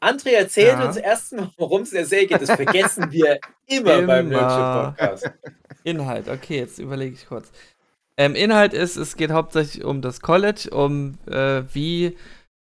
André 0.00 0.30
erzählt 0.32 0.78
Ja. 0.78 0.86
uns 0.86 0.96
erstmal, 0.96 1.50
worum 1.56 1.82
es 1.82 1.92
in 1.92 1.98
der 1.98 2.06
Serie 2.06 2.26
geht. 2.26 2.42
Das 2.42 2.50
vergessen 2.50 3.10
wir 3.12 3.38
immer, 3.66 4.02
beim 4.02 4.30
Immer. 4.32 4.40
Nerdship-Podcast. 4.94 5.30
Inhalt, 5.84 6.28
okay, 6.28 6.58
jetzt 6.58 6.78
überlege 6.78 7.14
ich 7.14 7.26
kurz. 7.26 7.50
Ähm, 8.18 8.34
Inhalt 8.34 8.72
ist, 8.74 8.96
es 8.96 9.16
geht 9.16 9.30
hauptsächlich 9.30 9.84
um 9.84 10.02
das 10.02 10.20
College, 10.20 10.68
um 10.72 11.18
äh, 11.28 11.62
wie 11.72 12.16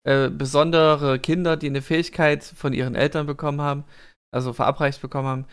äh, 0.05 0.29
besondere 0.29 1.19
Kinder, 1.21 1.57
die 1.57 1.69
eine 1.69 1.83
Fähigkeit 1.83 2.43
von 2.43 2.73
ihren 2.73 2.95
Eltern 2.95 3.27
bekommen 3.27 3.61
haben, 3.61 3.85
also 4.33 4.53
verabreicht 4.53 5.01
bekommen 5.03 5.29
haben, 5.29 5.47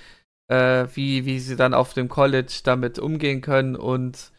äh, 0.49 0.87
wie, 0.95 1.25
wie 1.25 1.39
sie 1.39 1.55
dann 1.55 1.73
auf 1.73 1.93
dem 1.93 2.09
College 2.09 2.61
damit 2.63 2.99
umgehen 2.99 3.41
können 3.41 3.75
und 3.75 4.31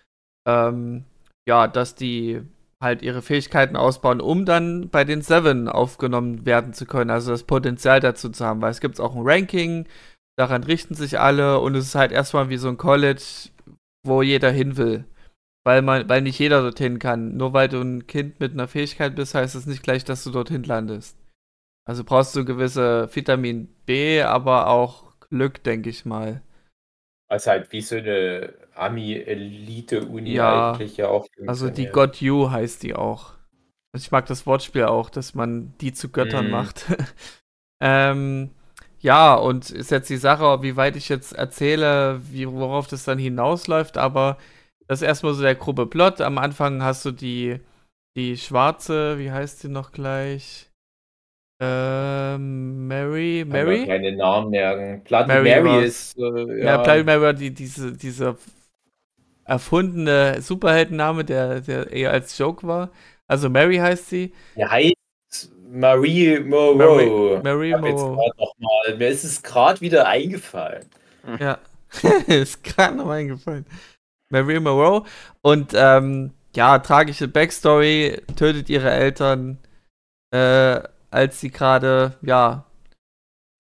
ähm, 0.49 1.05
ja, 1.49 1.69
dass 1.69 1.95
die 1.95 2.43
halt 2.83 3.03
ihre 3.03 3.23
Fähigkeiten 3.23 3.77
ausbauen, 3.77 4.21
um 4.21 4.47
dann 4.47 4.89
bei 4.89 5.05
den 5.05 5.23
Seven 5.23 5.69
aufgenommen 5.69 6.47
werden 6.47 6.73
zu 6.73 6.87
können, 6.87 7.11
also 7.11 7.31
das 7.31 7.45
Potenzial 7.45 8.01
dazu 8.01 8.31
zu 8.31 8.45
haben, 8.45 8.63
weil 8.63 8.71
es 8.71 8.81
gibt 8.81 9.01
auch 9.01 9.15
ein 9.15 9.23
Ranking, 9.23 9.87
daran 10.39 10.65
richten 10.65 10.95
sich 10.95 11.21
alle 11.21 11.61
und 11.61 11.75
es 11.75 11.87
ist 11.87 11.95
halt 11.95 12.13
erstmal 12.13 12.49
wie 12.49 12.57
so 12.57 12.69
ein 12.69 12.79
College, 12.79 13.51
wo 14.07 14.23
jeder 14.23 14.51
hin 14.51 14.77
will. 14.77 15.05
Weil 15.65 15.83
man, 15.83 16.09
weil 16.09 16.23
nicht 16.23 16.39
jeder 16.39 16.63
dorthin 16.63 16.99
kann. 16.99 17.37
Nur 17.37 17.53
weil 17.53 17.69
du 17.69 17.83
ein 17.83 18.07
Kind 18.07 18.41
mit 18.41 18.53
einer 18.53 18.67
Fähigkeit 18.67 19.15
bist, 19.15 19.35
heißt 19.35 19.55
es 19.55 19.67
nicht 19.67 19.83
gleich, 19.83 20.05
dass 20.05 20.25
du 20.25 20.31
dorthin 20.31 20.63
landest. 20.63 21.20
Also 21.91 22.05
brauchst 22.05 22.37
du 22.37 22.45
gewisse 22.45 23.09
Vitamin 23.13 23.67
B, 23.85 24.23
aber 24.23 24.69
auch 24.69 25.19
Glück, 25.29 25.65
denke 25.65 25.91
ich 25.91 26.05
mal. 26.05 26.41
Also 27.29 27.51
halt 27.51 27.73
wie 27.73 27.81
so 27.81 27.97
eine 27.97 28.55
Ami-Elite-Uni 28.77 30.37
Ja, 30.37 30.75
eigentlich 30.75 30.97
ja 30.99 31.09
auch. 31.09 31.27
Also 31.49 31.69
die 31.69 31.87
funktioniert. 31.87 31.93
God 31.93 32.17
You 32.21 32.51
heißt 32.53 32.85
die 32.85 32.95
auch. 32.95 33.35
Also 33.93 34.05
ich 34.05 34.13
mag 34.13 34.27
das 34.27 34.47
Wortspiel 34.47 34.85
auch, 34.85 35.11
dass 35.11 35.35
man 35.35 35.75
die 35.81 35.93
zu 35.93 36.11
Göttern 36.11 36.47
Mhm. 36.47 36.51
macht. 36.53 36.87
ähm, 37.83 38.53
ja, 39.01 39.35
und 39.35 39.71
ist 39.71 39.91
jetzt 39.91 40.11
die 40.11 40.17
Sache, 40.19 40.63
wie 40.63 40.77
weit 40.77 40.95
ich 40.95 41.09
jetzt 41.09 41.33
erzähle, 41.33 42.21
wie, 42.31 42.49
worauf 42.49 42.87
das 42.87 43.05
dann 43.05 43.19
hinausläuft, 43.19 43.99
aber 43.99 44.39
das 44.87 45.03
ist 45.03 45.09
erstmal 45.09 45.35
so 45.35 45.43
der 45.43 45.57
grobe 45.57 45.87
Plot. 45.89 46.21
Am 46.21 46.39
Anfang 46.39 46.85
hast 46.85 47.05
du 47.05 47.11
die, 47.11 47.61
die 48.17 48.37
schwarze, 48.37 49.19
wie 49.19 49.33
heißt 49.33 49.61
sie 49.61 49.69
noch 49.69 49.93
gleich? 49.93 50.70
Ähm, 51.63 52.89
Mary, 52.89 53.45
Mary? 53.47 53.87
keine 53.87 54.13
Namen 54.13 54.51
merken. 54.51 55.03
Bloody 55.05 55.29
Mary 55.29 55.61
Mary, 55.63 55.85
ist. 55.85 56.17
Äh, 56.19 56.61
Ja, 56.61 56.65
ja, 56.65 56.77
Bloody 56.83 57.05
Mary 57.05 57.21
war 57.21 57.35
die, 57.35 57.51
diese, 57.53 57.93
dieser 57.93 58.37
erfundene 59.45 60.41
Superheldenname, 60.41 61.25
der, 61.25 61.61
der 61.61 61.93
eher 61.93 62.13
als 62.13 62.39
Joke 62.39 62.67
war. 62.67 62.91
Also 63.27 63.51
Mary 63.51 63.77
heißt 63.77 64.09
sie. 64.09 64.33
die 64.57 64.65
heißt 64.65 64.95
Marie 65.71 66.41
Moreau. 66.41 67.37
Hab 67.37 67.45
jetzt 67.45 67.83
Moreau. 67.83 68.17
grad 68.17 68.39
noch 68.39 68.55
mal, 68.59 68.97
mir 68.97 69.09
ist 69.09 69.25
es 69.25 69.43
gerade 69.43 69.81
wieder 69.81 70.07
eingefallen. 70.07 70.87
Ja. 71.39 71.59
ist 72.27 72.63
gerade 72.65 72.97
noch 72.97 73.09
eingefallen. 73.09 73.67
Mary 74.31 74.59
Moreau. 74.61 75.05
Und 75.43 75.73
ähm, 75.75 76.31
ja, 76.55 76.79
tragische 76.79 77.29
Backstory, 77.29 78.21
tötet 78.37 78.69
ihre 78.69 78.91
Eltern, 78.91 79.59
äh, 80.33 80.81
als 81.11 81.41
sie 81.41 81.51
gerade, 81.51 82.17
ja, 82.23 82.65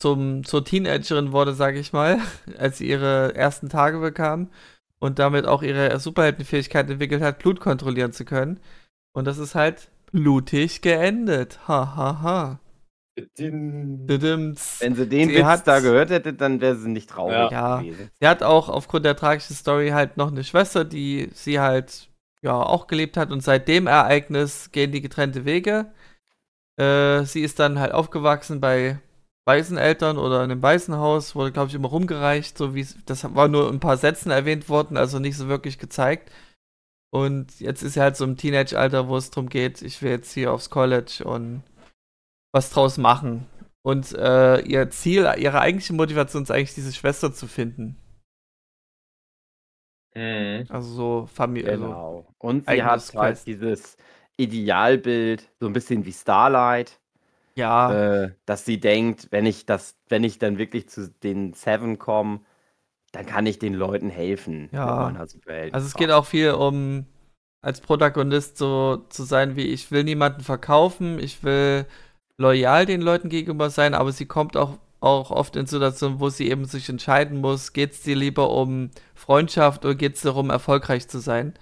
zum, 0.01 0.45
zur 0.45 0.65
Teenagerin 0.65 1.33
wurde, 1.33 1.53
sage 1.55 1.79
ich 1.79 1.93
mal, 1.93 2.19
als 2.59 2.79
sie 2.79 2.89
ihre 2.89 3.35
ersten 3.35 3.69
Tage 3.69 3.99
bekam 3.99 4.49
und 4.99 5.19
damit 5.19 5.47
auch 5.47 5.63
ihre 5.63 5.99
Superheldenfähigkeit 6.01 6.89
entwickelt 6.91 7.23
hat, 7.23 7.39
Blut 7.39 7.61
kontrollieren 7.61 8.13
zu 8.13 8.25
können. 8.25 8.61
Und 9.13 9.27
das 9.27 9.39
ist 9.39 9.55
halt 9.55 9.89
blutig 10.13 10.81
geendet. 10.83 11.61
Ha, 11.69 11.97
ha, 11.97 12.23
ha. 12.23 12.61
Wenn 13.37 14.95
sie 14.95 15.07
den 15.09 15.29
Sie 15.29 15.35
Witz 15.37 15.45
hat- 15.45 15.67
da 15.67 15.81
gehört 15.81 16.11
hätte, 16.11 16.33
dann 16.33 16.61
wäre 16.61 16.77
sie 16.77 16.89
nicht 16.89 17.11
traurig 17.11 17.51
Ja. 17.51 17.81
gewesen. 17.81 18.11
Sie 18.21 18.27
hat 18.27 18.43
auch 18.43 18.69
aufgrund 18.69 19.05
der 19.05 19.17
tragischen 19.17 19.55
Story 19.55 19.91
halt 19.91 20.17
noch 20.17 20.31
eine 20.31 20.45
Schwester, 20.45 20.85
die 20.85 21.29
sie 21.35 21.61
halt 21.61 22.09
ja 22.43 22.55
auch 22.55 22.87
gelebt 22.87 23.17
hat 23.17 23.31
und 23.33 23.43
seit 23.43 23.69
dem 23.69 23.87
Ereignis 23.87 24.71
gehen 24.73 24.93
die 24.93 25.03
getrennte 25.03 25.45
Wege. 25.45 25.93
Äh, 26.81 27.25
sie 27.27 27.43
ist 27.43 27.59
dann 27.59 27.79
halt 27.79 27.93
aufgewachsen 27.93 28.61
bei 28.61 28.99
Waiseneltern 29.47 30.17
oder 30.17 30.45
in 30.45 30.51
einem 30.51 30.63
Waisenhaus, 30.63 31.35
wurde 31.35 31.53
glaube 31.53 31.69
ich 31.69 31.75
immer 31.75 31.89
rumgereicht, 31.89 32.57
so 32.57 32.75
wie 32.75 32.87
das 33.05 33.35
war 33.35 33.49
nur 33.49 33.69
in 33.69 33.77
ein 33.77 33.81
paar 33.81 33.99
Sätzen 33.99 34.31
erwähnt 34.31 34.69
worden, 34.69 34.97
also 34.97 35.19
nicht 35.19 35.37
so 35.37 35.49
wirklich 35.49 35.79
gezeigt. 35.79 36.31
Und 37.13 37.61
jetzt 37.61 37.83
ist 37.83 37.95
sie 37.95 38.01
halt 38.01 38.17
so 38.17 38.25
im 38.25 38.37
Teenage-Alter, 38.37 39.09
wo 39.09 39.17
es 39.17 39.31
darum 39.31 39.49
geht, 39.49 39.83
ich 39.83 40.01
will 40.01 40.11
jetzt 40.11 40.33
hier 40.33 40.53
aufs 40.53 40.71
College 40.71 41.23
und 41.25 41.63
was 42.53 42.71
draus 42.71 42.97
machen. 42.97 43.47
Und 43.83 44.13
äh, 44.13 44.61
ihr 44.61 44.91
Ziel, 44.91 45.31
ihre 45.39 45.61
eigentliche 45.61 45.93
Motivation 45.93 46.45
ist 46.45 46.51
eigentlich, 46.51 46.75
diese 46.75 46.93
Schwester 46.93 47.33
zu 47.33 47.47
finden. 47.47 47.97
Mhm. 50.15 50.67
Also 50.69 50.95
so 50.95 51.27
Familie. 51.27 51.73
Also, 51.73 51.85
Genau. 51.85 52.35
Und 52.39 52.67
sie 52.69 52.83
hat 52.83 53.15
halt 53.15 53.47
dieses 53.47 53.97
Idealbild, 54.41 55.49
so 55.61 55.67
ein 55.67 55.73
bisschen 55.73 56.05
wie 56.05 56.13
Starlight, 56.13 56.99
ja, 57.57 58.23
äh, 58.23 58.31
dass 58.47 58.65
sie 58.65 58.81
denkt, 58.81 59.29
wenn 59.31 59.47
ich 59.47 59.67
das, 59.67 59.97
wenn 60.09 60.25
ich 60.25 60.39
dann 60.39 60.59
wirklich 60.59 60.89
zu 60.89 61.11
den 61.23 61.53
Seven 61.53 61.99
komme, 61.99 62.41
dann 63.13 63.27
kann 63.27 63.47
ich 63.47 63.59
den 63.59 63.75
Leuten 63.75 64.09
helfen. 64.09 64.69
Ja. 64.73 65.13
also 65.73 65.87
es 65.87 65.95
geht 65.95 66.11
auch 66.11 66.27
viel 66.27 66.53
um 66.53 67.07
als 67.63 67.81
Protagonist 67.81 68.57
so 68.57 69.05
zu 69.09 69.25
sein, 69.25 69.57
wie 69.57 69.67
ich 69.67 69.91
will 69.91 70.05
niemanden 70.05 70.41
verkaufen, 70.43 71.19
ich 71.19 71.43
will 71.45 71.87
loyal 72.39 72.87
den 72.87 73.03
Leuten 73.03 73.29
gegenüber 73.29 73.69
sein, 73.69 73.93
aber 73.95 74.13
sie 74.13 74.27
kommt 74.27 74.57
auch, 74.57 74.79
auch 75.01 75.31
oft 75.31 75.57
in 75.57 75.67
Situationen, 75.67 76.21
wo 76.21 76.31
sie 76.31 76.49
eben 76.49 76.65
sich 76.65 76.89
entscheiden 76.89 77.41
muss, 77.41 77.73
geht 77.73 77.93
es 77.93 78.03
dir 78.03 78.17
lieber 78.17 78.51
um 78.51 78.91
Freundschaft 79.15 79.85
oder 79.85 79.95
geht 79.95 80.17
es 80.17 80.23
darum, 80.23 80.49
erfolgreich 80.49 81.09
zu 81.09 81.19
sein? 81.19 81.53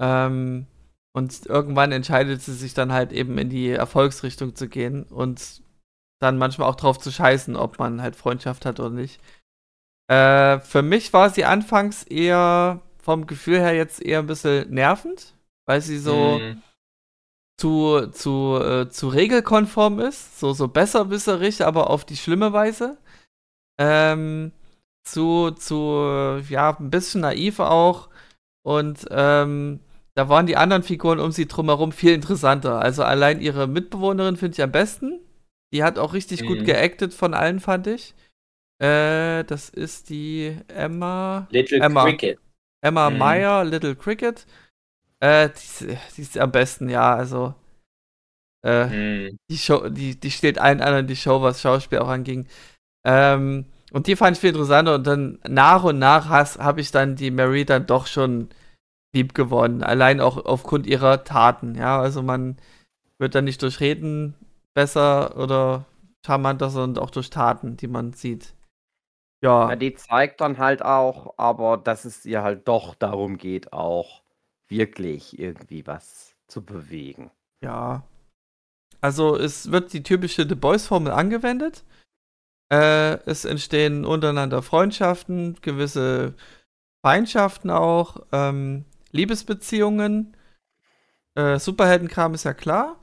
Ähm, 0.00 0.66
und 1.16 1.46
irgendwann 1.46 1.92
entscheidet 1.92 2.42
sie 2.42 2.52
sich 2.52 2.74
dann 2.74 2.92
halt 2.92 3.10
eben 3.10 3.38
in 3.38 3.48
die 3.48 3.70
Erfolgsrichtung 3.70 4.54
zu 4.54 4.68
gehen 4.68 5.04
und 5.04 5.62
dann 6.20 6.36
manchmal 6.36 6.68
auch 6.68 6.74
drauf 6.74 6.98
zu 6.98 7.10
scheißen, 7.10 7.56
ob 7.56 7.78
man 7.78 8.02
halt 8.02 8.16
Freundschaft 8.16 8.66
hat 8.66 8.80
oder 8.80 8.90
nicht. 8.90 9.18
Äh, 10.08 10.60
für 10.60 10.82
mich 10.82 11.14
war 11.14 11.30
sie 11.30 11.46
anfangs 11.46 12.02
eher 12.02 12.82
vom 12.98 13.26
Gefühl 13.26 13.60
her 13.60 13.74
jetzt 13.74 14.02
eher 14.02 14.18
ein 14.18 14.26
bisschen 14.26 14.68
nervend, 14.68 15.32
weil 15.64 15.80
sie 15.80 15.96
so 15.96 16.38
Mhm. 16.38 16.62
zu, 17.58 18.08
zu, 18.08 18.60
äh, 18.62 18.90
zu 18.90 19.08
regelkonform 19.08 20.00
ist, 20.00 20.38
so, 20.38 20.52
so 20.52 20.68
besserwisserig, 20.68 21.64
aber 21.64 21.88
auf 21.88 22.04
die 22.04 22.18
schlimme 22.18 22.52
Weise. 22.52 22.98
Ähm, 23.78 24.52
zu, 25.02 25.52
zu, 25.52 26.42
ja, 26.50 26.76
ein 26.78 26.90
bisschen 26.90 27.22
naiv 27.22 27.60
auch. 27.60 28.10
Und 28.62 29.06
ähm, 29.10 29.80
da 30.16 30.28
waren 30.28 30.46
die 30.46 30.56
anderen 30.56 30.82
Figuren 30.82 31.20
um 31.20 31.30
sie 31.32 31.46
drumherum 31.46 31.92
viel 31.92 32.12
interessanter. 32.14 32.80
Also 32.80 33.04
allein 33.04 33.40
ihre 33.40 33.66
Mitbewohnerin 33.66 34.36
finde 34.36 34.54
ich 34.54 34.62
am 34.62 34.72
besten. 34.72 35.20
Die 35.72 35.84
hat 35.84 35.98
auch 35.98 36.14
richtig 36.14 36.46
gut 36.46 36.60
Mhm. 36.60 36.64
geactet 36.64 37.12
von 37.14 37.34
allen, 37.34 37.60
fand 37.60 37.86
ich. 37.86 38.14
Äh, 38.82 39.44
das 39.44 39.68
ist 39.68 40.08
die 40.10 40.56
Emma. 40.68 41.46
Little 41.50 41.78
Emma. 41.80 42.04
Cricket. 42.04 42.38
Emma 42.82 43.10
Mhm. 43.10 43.18
Meyer, 43.18 43.64
Little 43.64 43.96
Cricket. 43.96 44.46
Äh, 45.20 45.48
die, 45.50 45.54
ist- 45.86 46.16
die 46.16 46.22
ist 46.22 46.38
am 46.38 46.52
besten, 46.52 46.88
ja, 46.88 47.14
also. 47.14 47.54
Äh, 48.64 48.86
Mhm. 48.86 49.38
die 49.50 49.58
Show, 49.58 49.88
die, 49.88 50.18
die 50.18 50.30
steht 50.30 50.58
allen 50.58 50.80
anderen 50.80 51.06
die 51.06 51.16
Show, 51.16 51.40
was 51.42 51.60
Schauspiel 51.60 51.98
auch 52.00 52.08
anging. 52.08 52.46
Ähm, 53.06 53.66
und 53.92 54.06
die 54.08 54.16
fand 54.16 54.36
ich 54.36 54.40
viel 54.40 54.50
interessanter 54.50 54.96
und 54.96 55.06
dann 55.06 55.38
nach 55.46 55.84
und 55.84 55.98
nach 55.98 56.28
habe 56.28 56.80
ich 56.80 56.90
dann 56.90 57.16
die 57.16 57.30
Mary 57.30 57.64
dann 57.64 57.86
doch 57.86 58.06
schon 58.06 58.48
lieb 59.16 59.34
gewonnen. 59.34 59.82
Allein 59.82 60.20
auch 60.20 60.44
aufgrund 60.44 60.86
ihrer 60.86 61.24
Taten, 61.24 61.74
ja. 61.74 61.98
Also 61.98 62.22
man 62.22 62.56
wird 63.18 63.34
dann 63.34 63.44
nicht 63.44 63.62
durch 63.62 63.80
Reden 63.80 64.34
besser 64.74 65.36
oder 65.38 65.86
charmanter, 66.24 66.70
sondern 66.70 67.02
auch 67.02 67.10
durch 67.10 67.30
Taten, 67.30 67.76
die 67.76 67.88
man 67.88 68.12
sieht. 68.12 68.54
Ja. 69.42 69.70
Ja, 69.70 69.76
die 69.76 69.94
zeigt 69.94 70.40
dann 70.40 70.58
halt 70.58 70.82
auch, 70.82 71.34
aber 71.38 71.76
dass 71.76 72.04
es 72.04 72.26
ihr 72.26 72.42
halt 72.42 72.68
doch 72.68 72.94
darum 72.94 73.38
geht, 73.38 73.72
auch 73.72 74.22
wirklich 74.68 75.38
irgendwie 75.38 75.86
was 75.86 76.34
zu 76.46 76.64
bewegen. 76.64 77.30
Ja. 77.62 78.04
Also 79.00 79.36
es 79.36 79.70
wird 79.70 79.92
die 79.92 80.02
typische 80.02 80.48
The 80.48 80.54
Boys-Formel 80.54 81.12
angewendet. 81.12 81.84
Äh, 82.72 83.18
es 83.26 83.44
entstehen 83.44 84.04
untereinander 84.04 84.62
Freundschaften, 84.62 85.56
gewisse 85.62 86.34
Feindschaften 87.04 87.70
auch, 87.70 88.26
ähm, 88.32 88.84
Liebesbeziehungen, 89.16 90.36
äh, 91.36 91.58
Superheldenkram 91.58 92.34
ist 92.34 92.44
ja 92.44 92.54
klar. 92.54 93.00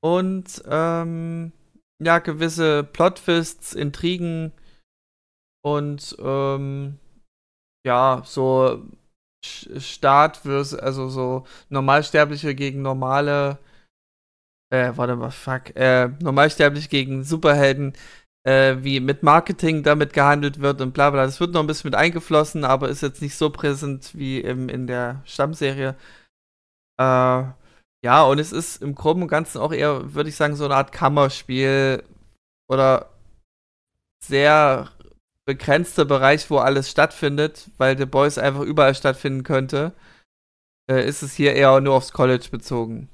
Und 0.00 0.62
ähm, 0.68 1.52
ja, 1.98 2.18
gewisse 2.18 2.84
Plot-Twists, 2.84 3.72
Intrigen 3.72 4.52
und 5.64 6.16
ähm, 6.20 6.98
ja, 7.84 8.22
so 8.24 8.84
Staat 9.44 10.38
versus, 10.38 10.78
also 10.78 11.08
so 11.08 11.46
Normalsterbliche 11.68 12.54
gegen 12.54 12.82
normale, 12.82 13.58
äh, 14.70 14.92
warte 14.96 15.16
mal, 15.16 15.30
fuck, 15.30 15.74
äh, 15.76 16.08
Normalsterbliche 16.20 16.88
gegen 16.88 17.24
Superhelden, 17.24 17.94
äh, 18.46 18.82
wie 18.84 19.00
mit 19.00 19.22
Marketing 19.24 19.82
damit 19.82 20.12
gehandelt 20.12 20.60
wird 20.60 20.80
und 20.80 20.92
bla 20.94 21.10
bla. 21.10 21.24
Das 21.24 21.40
wird 21.40 21.52
noch 21.52 21.60
ein 21.60 21.66
bisschen 21.66 21.90
mit 21.90 21.98
eingeflossen, 21.98 22.64
aber 22.64 22.88
ist 22.88 23.02
jetzt 23.02 23.20
nicht 23.20 23.36
so 23.36 23.50
präsent 23.50 24.12
wie 24.14 24.40
im, 24.40 24.68
in 24.68 24.86
der 24.86 25.22
Stammserie. 25.24 25.96
Äh, 26.98 27.44
ja, 28.04 28.22
und 28.22 28.38
es 28.38 28.52
ist 28.52 28.82
im 28.82 28.94
Groben 28.94 29.22
und 29.22 29.28
Ganzen 29.28 29.58
auch 29.58 29.72
eher, 29.72 30.14
würde 30.14 30.28
ich 30.28 30.36
sagen, 30.36 30.54
so 30.54 30.64
eine 30.64 30.76
Art 30.76 30.92
Kammerspiel 30.92 32.04
oder 32.68 33.10
sehr 34.22 34.90
begrenzter 35.44 36.04
Bereich, 36.04 36.48
wo 36.50 36.58
alles 36.58 36.90
stattfindet, 36.90 37.70
weil 37.78 37.98
The 37.98 38.06
Boys 38.06 38.38
einfach 38.38 38.62
überall 38.62 38.94
stattfinden 38.94 39.42
könnte, 39.42 39.92
äh, 40.90 41.06
ist 41.06 41.22
es 41.22 41.34
hier 41.34 41.54
eher 41.54 41.80
nur 41.80 41.94
aufs 41.94 42.12
College 42.12 42.48
bezogen. 42.50 43.08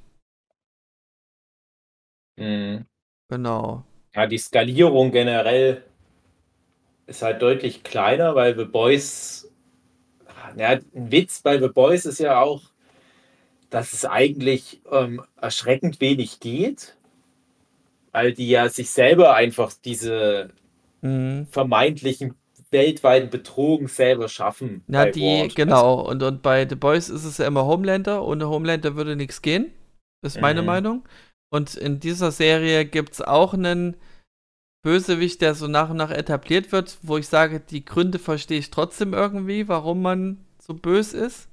Mhm. 2.37 2.87
Genau. 3.31 3.85
Ja, 4.15 4.27
die 4.27 4.39
Skalierung 4.39 5.11
generell 5.13 5.85
ist 7.07 7.23
halt 7.23 7.41
deutlich 7.43 7.85
kleiner, 7.85 8.35
weil 8.35 8.57
The 8.57 8.65
Boys, 8.65 9.49
ja, 10.57 10.69
ein 10.71 10.85
Witz 11.13 11.41
bei 11.43 11.59
The 11.59 11.69
Boys 11.69 12.07
ist 12.07 12.21
ja 12.21 12.41
auch, 12.41 12.63
dass 13.71 13.93
es 13.93 14.05
eigentlich 14.05 14.83
ähm, 14.91 15.23
erschreckend 15.41 16.01
wenig 16.01 16.41
geht, 16.41 16.97
weil 18.13 18.33
die 18.33 18.49
ja 18.49 18.69
sich 18.69 18.91
selber 18.91 19.35
einfach 19.35 19.73
diese 19.85 20.51
Mhm. 21.03 21.47
vermeintlichen 21.51 22.35
weltweiten 22.71 23.31
Betrogen 23.31 23.89
selber 23.89 24.29
schaffen. 24.29 24.85
Bei 24.89 25.11
die, 25.11 25.21
Ward. 25.21 25.55
genau. 25.55 26.01
Und, 26.09 26.23
und 26.23 26.43
bei 26.43 26.69
The 26.69 26.75
Boys 26.77 27.09
ist 27.09 27.25
es 27.25 27.39
ja 27.39 27.47
immer 27.47 27.65
Homelander. 27.65 28.25
Ohne 28.25 28.49
Homelander 28.49 28.97
würde 28.97 29.17
nichts 29.17 29.43
gehen. 29.43 29.73
Ist 30.23 30.41
meine 30.41 30.61
Mhm. 30.61 30.67
Meinung. 30.67 31.05
Und 31.53 31.75
in 31.75 32.01
dieser 32.01 32.33
Serie 32.33 32.87
gibt 32.87 33.13
es 33.13 33.21
auch 33.21 33.53
einen 33.53 33.97
Bösewicht, 34.83 35.43
der 35.43 35.55
so 35.55 35.69
nach 35.69 35.91
und 35.91 35.99
nach 35.99 36.11
etabliert 36.11 36.73
wird, 36.73 36.99
wo 37.03 37.19
ich 37.19 37.29
sage, 37.29 37.61
die 37.61 37.85
Gründe 37.85 38.19
verstehe 38.19 38.59
ich 38.59 38.71
trotzdem 38.71 39.13
irgendwie, 39.13 39.69
warum 39.69 40.03
man 40.03 40.45
so 40.59 40.75
böse 40.75 41.19
ist. 41.19 41.49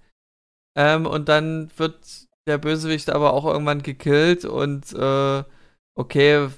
Ähm, 0.78 1.06
und 1.06 1.28
dann 1.28 1.70
wird 1.78 2.28
der 2.48 2.58
Bösewicht 2.58 3.10
aber 3.10 3.34
auch 3.34 3.46
irgendwann 3.46 3.84
gekillt 3.84 4.46
und 4.46 4.94
äh, 4.94 5.44
okay, 5.96 6.50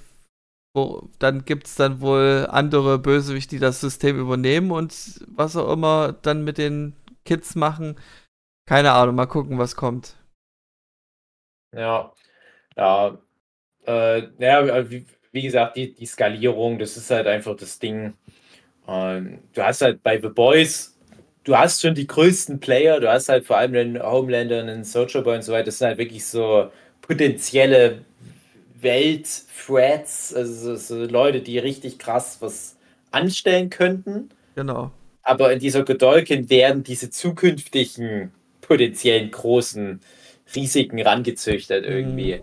wo, 0.74 1.10
dann 1.20 1.44
gibt 1.44 1.68
es 1.68 1.76
dann 1.76 2.00
wohl 2.00 2.48
andere 2.50 3.00
Bösewichte, 3.00 3.56
die 3.56 3.60
das 3.60 3.82
System 3.82 4.20
übernehmen 4.20 4.72
und 4.72 5.26
was 5.28 5.56
auch 5.58 5.72
immer 5.74 6.14
dann 6.14 6.44
mit 6.44 6.58
den 6.58 6.96
Kids 7.26 7.56
machen. 7.56 8.00
Keine 8.68 8.94
Ahnung, 8.94 9.16
mal 9.16 9.26
gucken, 9.26 9.58
was 9.58 9.76
kommt. 9.76 10.16
Ja, 11.76 12.14
ja. 12.78 13.18
Äh, 13.86 14.24
ja, 14.40 14.90
wie, 14.90 15.06
wie 15.32 15.42
gesagt, 15.42 15.78
die, 15.78 15.94
die 15.94 16.06
Skalierung, 16.06 16.80
das 16.80 16.98
ist 16.98 17.10
halt 17.12 17.28
einfach 17.28 17.56
das 17.56 17.80
Ding. 17.80 18.14
Ähm, 18.88 19.40
du 19.54 19.64
hast 19.64 19.82
halt 19.82 20.04
bei 20.04 20.20
The 20.20 20.30
Boys, 20.30 20.98
du 21.44 21.58
hast 21.58 21.82
schon 21.82 21.96
die 21.96 22.08
größten 22.08 22.60
Player, 22.60 23.00
du 23.00 23.12
hast 23.12 23.30
halt 23.30 23.46
vor 23.46 23.58
allem 23.58 23.74
den 23.74 24.02
Homelander, 24.02 24.60
einen 24.60 24.84
Soldier 24.84 25.22
Boy 25.22 25.38
und 25.38 25.44
so 25.44 25.54
weiter, 25.54 25.66
das 25.66 25.80
sind 25.80 25.88
halt 25.88 25.98
wirklich 25.98 26.26
so 26.26 26.72
potenzielle 27.02 28.06
Welt-Threats, 28.82 30.34
also 30.34 30.76
so, 30.76 31.06
Leute, 31.06 31.42
die 31.42 31.60
richtig 31.60 32.00
krass 32.00 32.38
was 32.40 32.78
anstellen 33.12 33.70
könnten. 33.70 34.30
Genau. 34.56 34.92
Aber 35.24 35.54
in 35.54 35.60
dieser 35.60 35.86
Godolkin 35.86 36.50
werden 36.50 36.84
diese 36.84 37.10
zukünftigen 37.10 38.32
potenziellen 38.62 39.30
großen 39.30 40.02
Risiken 40.56 41.02
rangezüchtet 41.02 41.86
irgendwie. 41.86 42.42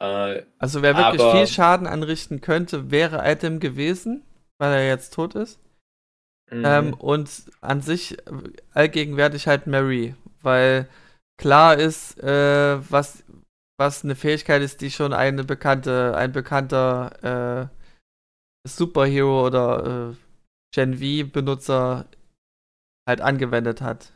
Äh, 0.00 0.42
Also 0.58 0.82
wer 0.82 0.96
wirklich 0.96 1.20
Aber- 1.20 1.32
viel 1.36 1.46
Schaden 1.46 1.86
anrichten 1.86 2.40
könnte, 2.40 2.90
wäre 2.90 3.22
Adam 3.22 3.58
gewesen, 3.60 4.22
weil 4.58 4.72
er 4.72 4.86
jetzt 4.88 5.12
tot 5.14 5.34
ist. 5.34 5.58
mhm. 6.50 6.62
Ähm, 6.64 6.94
und 6.94 7.28
an 7.60 7.82
sich 7.82 8.16
allgegenwärtig 8.72 9.46
halt 9.48 9.66
Mary, 9.66 10.14
weil 10.40 10.88
klar 11.36 11.76
ist, 11.76 12.18
äh, 12.22 12.78
was, 12.90 13.22
was 13.78 14.02
eine 14.04 14.16
Fähigkeit 14.16 14.62
ist, 14.62 14.80
die 14.80 14.90
schon 14.90 15.12
eine 15.12 15.44
bekannte, 15.44 16.16
ein 16.16 16.32
bekannter 16.32 17.68
äh, 17.68 18.68
Superhero 18.68 19.46
oder 19.46 20.10
äh, 20.12 20.16
Gen 20.74 20.94
V-Benutzer 20.98 22.06
halt 23.08 23.20
angewendet 23.20 23.80
hat. 23.80 24.12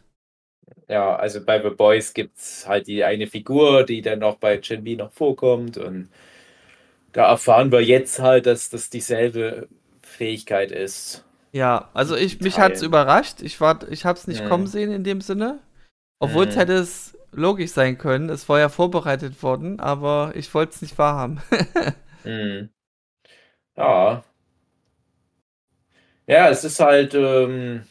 Ja, 0.89 1.17
also 1.17 1.45
bei 1.45 1.61
The 1.63 1.71
Boys 1.71 2.13
gibt 2.15 2.39
es 2.39 2.67
halt 2.69 2.87
die 2.87 3.05
eine 3.05 3.27
Figur, 3.27 3.85
die 3.85 4.03
dann 4.03 4.19
noch 4.21 4.37
bei 4.37 4.59
Gen 4.59 4.85
V 4.87 4.91
noch 5.05 5.13
vorkommt 5.13 5.79
und 5.79 6.09
da 7.13 7.29
erfahren 7.31 7.71
wir 7.73 7.81
jetzt 7.83 8.21
halt, 8.21 8.47
dass 8.47 8.71
das 8.71 8.91
dieselbe 8.91 9.69
Fähigkeit 10.03 10.71
ist. 10.73 11.25
Ja, 11.53 11.91
also 11.93 12.17
ich, 12.17 12.41
mich 12.41 12.59
Teilen. 12.59 12.59
hat's 12.59 12.83
überrascht. 12.83 13.43
Ich 13.43 13.61
war, 13.61 13.87
ich 13.91 14.05
hab's 14.07 14.27
nicht 14.27 14.43
Mhm. 14.43 14.45
kommen 14.45 14.67
sehen 14.67 14.91
in 14.93 15.05
dem 15.05 15.21
Sinne. 15.21 15.61
Obwohl 16.21 16.47
es 16.47 16.57
Mhm. 16.57 16.57
hätte 16.57 16.75
es 16.75 17.17
logisch 17.33 17.73
sein 17.73 17.99
können. 17.99 18.31
Es 18.31 18.49
war 18.49 18.61
ja 18.61 18.69
vorbereitet 18.71 19.43
worden, 19.43 19.81
aber 19.81 20.33
ich 20.37 20.53
wollte 20.55 20.75
es 20.75 20.83
nicht 20.83 20.99
wahrhaben. 20.99 21.41
Mhm. 22.25 22.71
Ja. 23.77 24.25
Ja, 26.27 26.49
es 26.51 26.65
ist 26.65 26.81
halt 26.81 27.15
ähm, 27.15 27.83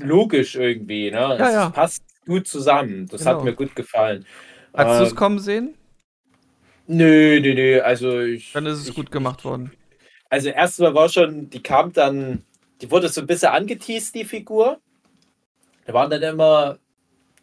logisch 0.00 0.54
irgendwie, 0.56 1.10
ne? 1.10 1.38
Ja, 1.38 1.50
es 1.50 1.52
ja. 1.52 1.70
passt 1.70 2.04
gut 2.26 2.46
zusammen. 2.48 3.08
Das 3.08 3.24
Genau. 3.24 3.30
hat 3.38 3.42
mir 3.42 3.54
gut 3.54 3.74
gefallen. 3.76 4.26
Hast 4.74 4.98
du 4.98 5.04
es 5.04 5.14
Ähm, 5.14 5.16
kommen 5.16 5.38
sehen? 5.38 5.76
Nö, 6.86 7.40
nö, 7.40 7.54
nö. 7.54 7.80
Also 7.82 8.20
ich. 8.20 8.52
Dann 8.52 8.66
ist 8.66 8.78
es 8.78 8.88
ich, 8.88 8.94
gut 8.94 9.10
gemacht 9.10 9.44
worden. 9.44 9.72
Also 10.30 10.48
erstmal 10.48 10.94
war 10.94 11.08
schon, 11.08 11.50
die 11.50 11.62
kam 11.62 11.92
dann, 11.92 12.44
die 12.80 12.90
wurde 12.90 13.08
so 13.08 13.20
ein 13.20 13.26
bisschen 13.26 13.50
angeteased, 13.50 14.14
die 14.14 14.24
Figur. 14.24 14.80
Da 15.84 15.92
waren 15.94 16.10
dann 16.10 16.22
immer, 16.22 16.78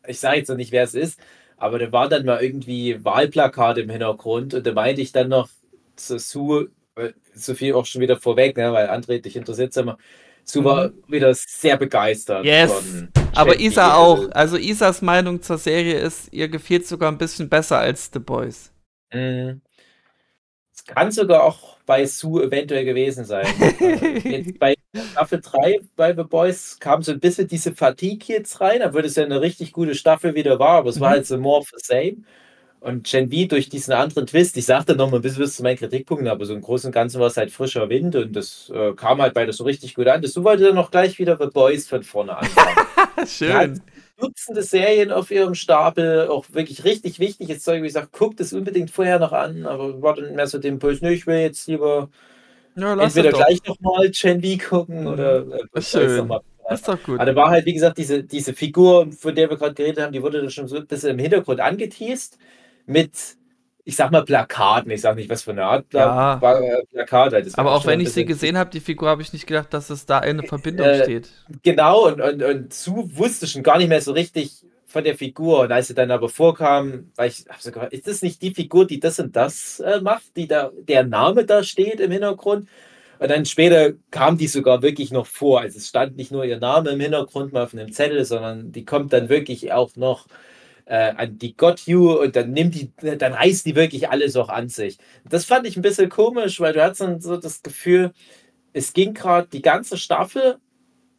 ich 0.07 0.19
sage 0.19 0.37
jetzt 0.39 0.49
noch 0.49 0.57
nicht, 0.57 0.71
wer 0.71 0.83
es 0.83 0.95
ist, 0.95 1.19
aber 1.57 1.79
da 1.79 1.91
waren 1.91 2.09
dann 2.09 2.25
mal 2.25 2.43
irgendwie 2.43 3.03
Wahlplakate 3.03 3.81
im 3.81 3.89
Hintergrund 3.89 4.53
und 4.55 4.67
da 4.67 4.73
meinte 4.73 5.01
ich 5.01 5.11
dann 5.11 5.29
noch 5.29 5.49
zu 5.95 6.19
Sue, 6.19 6.71
äh, 6.95 7.13
so 7.33 7.55
viel 7.55 7.73
auch 7.75 7.85
schon 7.85 8.01
wieder 8.01 8.17
vorweg, 8.19 8.57
ne, 8.57 8.73
weil 8.73 8.89
André 8.89 9.21
dich 9.21 9.35
interessiert 9.35 9.75
immer. 9.77 9.97
Sue 10.51 10.63
war 10.63 10.91
wieder 11.07 11.33
sehr 11.33 11.77
begeistert. 11.77 12.43
Mhm. 12.43 12.49
Yes. 12.49 12.71
von 12.71 13.09
Aber. 13.35 13.59
Isa 13.59 13.93
auch. 13.95 14.17
Also, 14.17 14.31
Also 14.31 14.57
Isas 14.57 15.01
Meinung 15.01 15.41
zur 15.41 15.57
Serie 15.57 15.99
ist, 15.99 16.31
ihr 16.33 16.47
gefiel 16.49 16.83
sogar 16.83 17.11
ein 17.11 17.17
bisschen 17.17 17.49
besser 17.49 17.77
als 17.79 18.09
The 18.13 18.19
Boys. 18.19 18.71
mh. 19.13 19.55
Es 20.73 20.85
kann 20.85 21.11
sogar 21.11 21.43
auch 21.43 21.77
bei 21.85 22.05
Sue 22.05 22.43
eventuell 22.45 22.85
gewesen 22.85 23.25
sein. 23.25 23.45
Jetzt 24.23 24.57
bei 24.59 24.75
Staffel 25.11 25.41
3 25.41 25.79
bei 25.95 26.15
The 26.15 26.23
Boys 26.23 26.79
kam 26.79 27.03
so 27.03 27.11
ein 27.11 27.19
bisschen 27.19 27.47
diese 27.47 27.75
Fatigue 27.75 28.33
jetzt 28.35 28.59
rein, 28.61 28.81
obwohl 28.81 29.05
es 29.05 29.15
ja 29.15 29.23
eine 29.25 29.41
richtig 29.41 29.71
gute 29.73 29.93
Staffel 29.93 30.33
wieder 30.35 30.57
war, 30.57 30.79
aber 30.79 30.89
es 30.89 30.99
war 30.99 31.09
Mhm. 31.09 31.13
halt 31.15 31.25
so 31.27 31.37
more 31.37 31.59
of 31.59 31.67
the 31.75 31.83
same. 31.83 32.23
Und 32.81 33.05
Gen 33.05 33.29
V 33.29 33.47
durch 33.47 33.67
diesen 33.67 33.93
anderen 33.93 34.25
Twist, 34.25 34.55
ich 34.55 34.65
sagte 34.65 34.95
noch 34.95 35.11
mal 35.11 35.17
ein 35.17 35.21
bisschen 35.21 35.41
bis 35.41 35.57
zu 35.57 35.63
meinen 35.63 35.77
Kritikpunkten, 35.77 36.29
aber 36.29 36.45
so 36.45 36.53
im 36.53 36.61
Großen 36.61 36.87
und 36.87 36.93
Ganzen 36.93 37.19
war 37.19 37.27
es 37.27 37.35
halt 37.35 37.51
frischer 37.51 37.89
Wind 37.89 38.15
und 38.15 38.33
das 38.33 38.71
äh, 38.73 38.93
kam 38.93 39.21
halt 39.21 39.33
beides 39.33 39.57
so 39.57 39.65
richtig 39.65 39.95
gut 39.95 40.07
an. 40.07 40.21
Das 40.21 40.33
du 40.33 40.43
wollte 40.45 40.63
dann 40.63 40.75
noch 40.75 40.89
gleich 40.89 41.19
wieder 41.19 41.37
The 41.37 41.47
Boys 41.47 41.87
von 41.89 42.03
vorne 42.03 42.37
anfangen. 42.37 42.77
Schön. 43.27 43.81
Dutzende 44.17 44.63
Serien 44.63 45.11
auf 45.11 45.29
ihrem 45.31 45.55
Stapel, 45.55 46.27
auch 46.29 46.45
wirklich 46.51 46.83
richtig 46.85 47.19
wichtiges 47.19 47.63
Zeug. 47.63 47.81
Wie 47.81 47.87
gesagt, 47.87 48.13
guckt 48.13 48.39
es 48.39 48.53
unbedingt 48.53 48.91
vorher 48.91 49.19
noch 49.19 49.33
an, 49.33 49.65
aber 49.65 50.01
war 50.01 50.15
dann 50.15 50.35
mehr 50.35 50.47
so 50.47 50.57
den 50.57 50.75
Impuls, 50.75 51.01
nö, 51.01 51.09
ich 51.11 51.27
will 51.27 51.37
jetzt 51.39 51.67
lieber 51.67 52.09
Ja, 52.75 52.93
lass 52.93 53.15
entweder 53.15 53.37
gleich 53.37 53.59
nochmal 53.65 54.09
Gen 54.11 54.41
V 54.41 54.69
gucken 54.69 55.01
Mhm. 55.01 55.07
oder 55.07 55.45
äh, 55.73 55.81
schön. 55.81 56.27
mal. 56.27 56.41
Ist 56.71 56.87
doch 56.87 57.01
gut. 57.01 57.19
Aber 57.19 57.25
da 57.25 57.35
war 57.35 57.49
halt, 57.49 57.65
wie 57.65 57.73
gesagt, 57.73 57.97
diese, 57.97 58.23
diese 58.23 58.53
Figur, 58.53 59.11
von 59.11 59.33
der 59.33 59.49
wir 59.49 59.57
gerade 59.57 59.73
geredet 59.73 60.03
haben, 60.03 60.13
die 60.13 60.21
wurde 60.21 60.39
dann 60.39 60.51
schon 60.51 60.67
so 60.67 60.77
ein 60.77 60.85
bisschen 60.85 61.11
im 61.11 61.19
Hintergrund 61.19 61.59
angeteased 61.59 62.37
mit, 62.89 63.11
ich 63.85 63.95
sag 63.95 64.11
mal, 64.11 64.23
Plakaten. 64.23 64.91
Ich 64.91 65.01
sag 65.01 65.15
nicht, 65.15 65.29
was 65.29 65.43
für 65.43 65.51
eine 65.51 65.65
Art 65.65 65.89
Pla 65.89 66.39
Ja. 66.41 66.81
Plakat. 66.91 67.33
Das 67.33 67.55
Aber 67.55 67.73
auch 67.73 67.85
wenn 67.85 67.99
ich 67.99 68.11
sie 68.11 68.25
gesehen 68.25 68.57
habe, 68.57 68.69
die 68.69 68.79
Figur, 68.79 69.09
habe 69.09 69.21
ich 69.21 69.33
nicht 69.33 69.47
gedacht, 69.47 69.73
dass 69.73 69.89
es 69.89 70.05
da 70.05 70.19
eine 70.19 70.43
Verbindung 70.43 70.87
Äh, 70.87 71.03
steht. 71.03 71.29
Genau, 71.63 72.07
und, 72.07 72.21
und, 72.21 72.43
und 72.43 72.73
Sue 72.73 73.09
wusste 73.17 73.47
schon 73.47 73.63
gar 73.63 73.77
nicht 73.77 73.89
mehr 73.89 74.01
so 74.01 74.11
richtig 74.11 74.65
von 74.85 75.03
der 75.03 75.15
Figur. 75.15 75.61
Und 75.61 75.71
als 75.71 75.87
sie 75.87 75.93
dann 75.93 76.11
aber 76.11 76.29
vorkam, 76.29 77.11
weil 77.15 77.29
ich 77.29 77.45
hab 77.47 77.61
so 77.61 77.71
gefragt, 77.71 77.93
ist 77.93 78.07
das 78.07 78.21
nicht 78.21 78.41
die 78.41 78.53
Figur, 78.53 78.85
die 78.87 78.99
das 78.99 79.19
und 79.19 79.35
das 79.35 79.79
äh, 79.79 80.01
macht, 80.01 80.35
die 80.35 80.47
da, 80.47 80.71
der 80.87 81.03
Name 81.03 81.45
da 81.45 81.63
steht 81.63 81.99
im 81.99 82.11
Hintergrund? 82.11 82.67
Und 83.19 83.29
dann 83.29 83.45
später 83.45 83.93
kam 84.11 84.37
die 84.37 84.47
sogar 84.47 84.81
wirklich 84.81 85.11
noch 85.11 85.27
vor. 85.27 85.59
Also 85.61 85.77
es 85.77 85.89
stand 85.89 86.15
nicht 86.15 86.31
nur 86.31 86.45
ihr 86.45 86.57
Name 86.59 86.91
im 86.91 86.99
Hintergrund 87.01 87.51
mal 87.53 87.63
auf 87.63 87.73
einem 87.73 87.91
Zettel, 87.91 88.23
sondern 88.25 88.71
die 88.71 88.85
kommt 88.85 89.11
dann 89.13 89.27
wirklich 89.29 89.73
auch 89.73 89.95
noch 89.95 90.27
äh, 90.89 91.13
an 91.15 91.37
die 91.37 91.55
Got 91.55 91.81
You 91.81 92.19
und 92.19 92.35
dann 92.35 92.51
nimmt 92.51 92.73
die, 92.73 92.91
dann 92.97 93.33
reißt 93.33 93.65
die 93.65 93.75
wirklich 93.75 94.09
alles 94.09 94.35
auch 94.35 94.49
an 94.49 94.69
sich. 94.69 94.97
Das 95.23 95.45
fand 95.45 95.67
ich 95.67 95.77
ein 95.77 95.83
bisschen 95.83 96.09
komisch, 96.09 96.59
weil 96.59 96.73
du 96.73 96.83
hast 96.83 96.99
dann 96.99 97.21
so 97.21 97.37
das 97.37 97.61
Gefühl, 97.61 98.11
es 98.73 98.93
ging 98.93 99.13
gerade 99.13 99.47
die 99.47 99.61
ganze 99.61 99.97
Staffel 99.97 100.57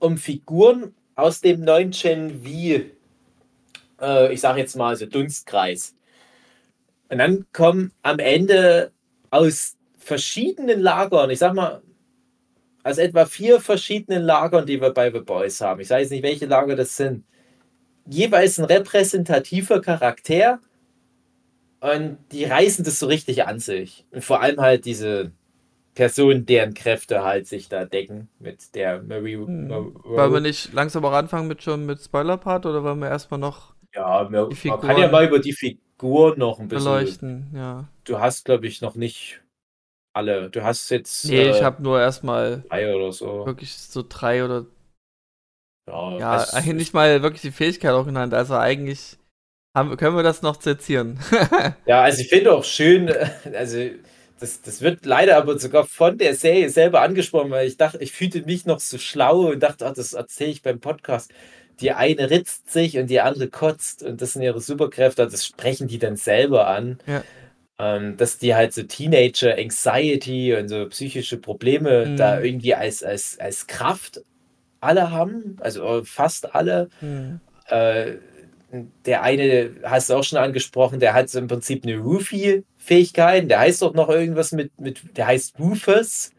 um 0.00 0.18
Figuren 0.18 0.94
aus 1.14 1.40
dem 1.40 1.60
neuen 1.60 1.92
Gen 1.92 2.42
V, 2.42 2.84
äh, 4.00 4.32
ich 4.32 4.40
sage 4.40 4.58
jetzt 4.58 4.74
mal 4.76 4.96
so 4.96 5.06
Dunstkreis. 5.06 5.94
Und 7.08 7.18
dann 7.18 7.46
kommen 7.52 7.92
am 8.02 8.18
Ende 8.18 8.90
aus 9.30 9.76
verschiedenen 9.98 10.80
Lagern, 10.80 11.30
ich 11.30 11.38
sag 11.38 11.54
mal, 11.54 11.80
aus 12.82 12.98
etwa 12.98 13.24
vier 13.24 13.60
verschiedenen 13.60 14.22
Lagern, 14.24 14.66
die 14.66 14.80
wir 14.80 14.90
bei 14.90 15.12
The 15.12 15.20
Boys 15.20 15.60
haben. 15.60 15.80
Ich 15.80 15.90
weiß 15.90 16.10
nicht, 16.10 16.24
welche 16.24 16.46
Lager 16.46 16.74
das 16.74 16.96
sind 16.96 17.24
jeweils 18.10 18.58
ein 18.58 18.64
repräsentativer 18.64 19.80
Charakter 19.80 20.60
und 21.80 22.18
die 22.32 22.44
reißen 22.44 22.84
das 22.84 22.98
so 22.98 23.06
richtig 23.06 23.46
an 23.46 23.58
sich. 23.58 24.04
Und 24.10 24.22
vor 24.22 24.42
allem 24.42 24.60
halt 24.60 24.84
diese 24.84 25.32
Personen, 25.94 26.46
deren 26.46 26.74
Kräfte 26.74 27.24
halt 27.24 27.46
sich 27.46 27.68
da 27.68 27.84
decken 27.84 28.28
mit 28.38 28.74
der 28.74 29.02
Marie. 29.02 29.36
Hm. 29.36 29.94
Wollen 30.04 30.32
wir 30.32 30.40
nicht 30.40 30.72
langsam 30.72 31.04
auch 31.04 31.12
anfangen 31.12 31.48
mit 31.48 31.62
schon 31.62 31.86
mit 31.86 32.00
Spoiler-Part 32.00 32.66
oder 32.66 32.84
wollen 32.84 33.00
wir 33.00 33.08
erstmal 33.08 33.40
noch. 33.40 33.74
Ja, 33.94 34.30
wir, 34.30 34.48
man 34.64 34.80
kann 34.80 34.98
ja 34.98 35.10
mal 35.10 35.26
über 35.26 35.40
die 35.40 35.52
Figur 35.52 36.36
noch 36.36 36.60
ein 36.60 36.68
bisschen 36.68 36.84
beleuchten. 36.84 37.50
Ja. 37.54 37.88
Du 38.04 38.20
hast, 38.20 38.44
glaube 38.44 38.66
ich, 38.66 38.80
noch 38.80 38.94
nicht 38.94 39.40
alle. 40.12 40.50
Du 40.50 40.62
hast 40.62 40.90
jetzt. 40.90 41.24
Nee, 41.24 41.42
äh, 41.42 41.50
ich 41.50 41.62
habe 41.62 41.82
nur 41.82 42.00
erstmal. 42.00 42.64
Drei 42.68 42.94
oder 42.94 43.12
so. 43.12 43.46
Wirklich 43.46 43.76
so 43.76 44.04
drei 44.08 44.44
oder 44.44 44.66
ja, 45.90 46.18
ja 46.18 46.46
eigentlich 46.52 46.74
nicht 46.74 46.94
mal 46.94 47.22
wirklich 47.22 47.42
die 47.42 47.50
Fähigkeit 47.50 47.92
auch 47.92 48.06
genannt. 48.06 48.34
Also 48.34 48.56
eigentlich 48.56 49.18
haben, 49.74 49.96
können 49.96 50.16
wir 50.16 50.22
das 50.22 50.42
noch 50.42 50.56
zitieren. 50.56 51.18
ja, 51.86 52.02
also 52.02 52.20
ich 52.20 52.28
finde 52.28 52.52
auch 52.52 52.64
schön, 52.64 53.12
also 53.54 53.78
das, 54.40 54.62
das 54.62 54.80
wird 54.80 55.04
leider 55.04 55.36
aber 55.36 55.58
sogar 55.58 55.86
von 55.86 56.18
der 56.18 56.34
Serie 56.34 56.70
selber 56.70 57.02
angesprochen, 57.02 57.50
weil 57.50 57.68
ich 57.68 57.76
dachte, 57.76 57.98
ich 57.98 58.12
fühlte 58.12 58.42
mich 58.42 58.66
noch 58.66 58.80
so 58.80 58.98
schlau 58.98 59.50
und 59.50 59.60
dachte, 59.60 59.86
ach, 59.86 59.92
das 59.92 60.14
erzähle 60.14 60.50
ich 60.50 60.62
beim 60.62 60.80
Podcast. 60.80 61.30
Die 61.80 61.92
eine 61.92 62.30
ritzt 62.30 62.70
sich 62.70 62.98
und 62.98 63.08
die 63.08 63.20
andere 63.20 63.48
kotzt 63.48 64.02
und 64.02 64.20
das 64.20 64.32
sind 64.32 64.42
ihre 64.42 64.60
Superkräfte, 64.60 65.26
das 65.26 65.46
sprechen 65.46 65.88
die 65.88 65.98
dann 65.98 66.16
selber 66.16 66.66
an. 66.66 66.98
Ja. 67.06 67.22
Ähm, 67.78 68.18
dass 68.18 68.36
die 68.36 68.54
halt 68.54 68.74
so 68.74 68.82
Teenager 68.82 69.56
Anxiety 69.56 70.54
und 70.54 70.68
so 70.68 70.86
psychische 70.88 71.38
Probleme 71.38 72.06
mhm. 72.06 72.16
da 72.16 72.40
irgendwie 72.40 72.74
als, 72.74 73.02
als, 73.02 73.38
als 73.38 73.66
Kraft 73.66 74.20
alle 74.80 75.10
haben, 75.10 75.56
also 75.60 76.02
fast 76.04 76.54
alle. 76.54 76.88
Mhm. 77.00 77.40
Äh, 77.66 78.16
der 79.04 79.22
eine 79.22 79.70
hast 79.82 80.10
du 80.10 80.14
auch 80.14 80.24
schon 80.24 80.38
angesprochen, 80.38 81.00
der 81.00 81.14
hat 81.14 81.28
so 81.28 81.38
im 81.38 81.48
Prinzip 81.48 81.84
eine 81.84 81.98
Roofie-Fähigkeit. 81.98 83.50
Der 83.50 83.60
heißt 83.60 83.82
doch 83.82 83.94
noch 83.94 84.08
irgendwas 84.08 84.52
mit, 84.52 84.78
mit 84.80 85.16
der 85.16 85.26
heißt 85.26 85.58
Rufus. 85.58 86.30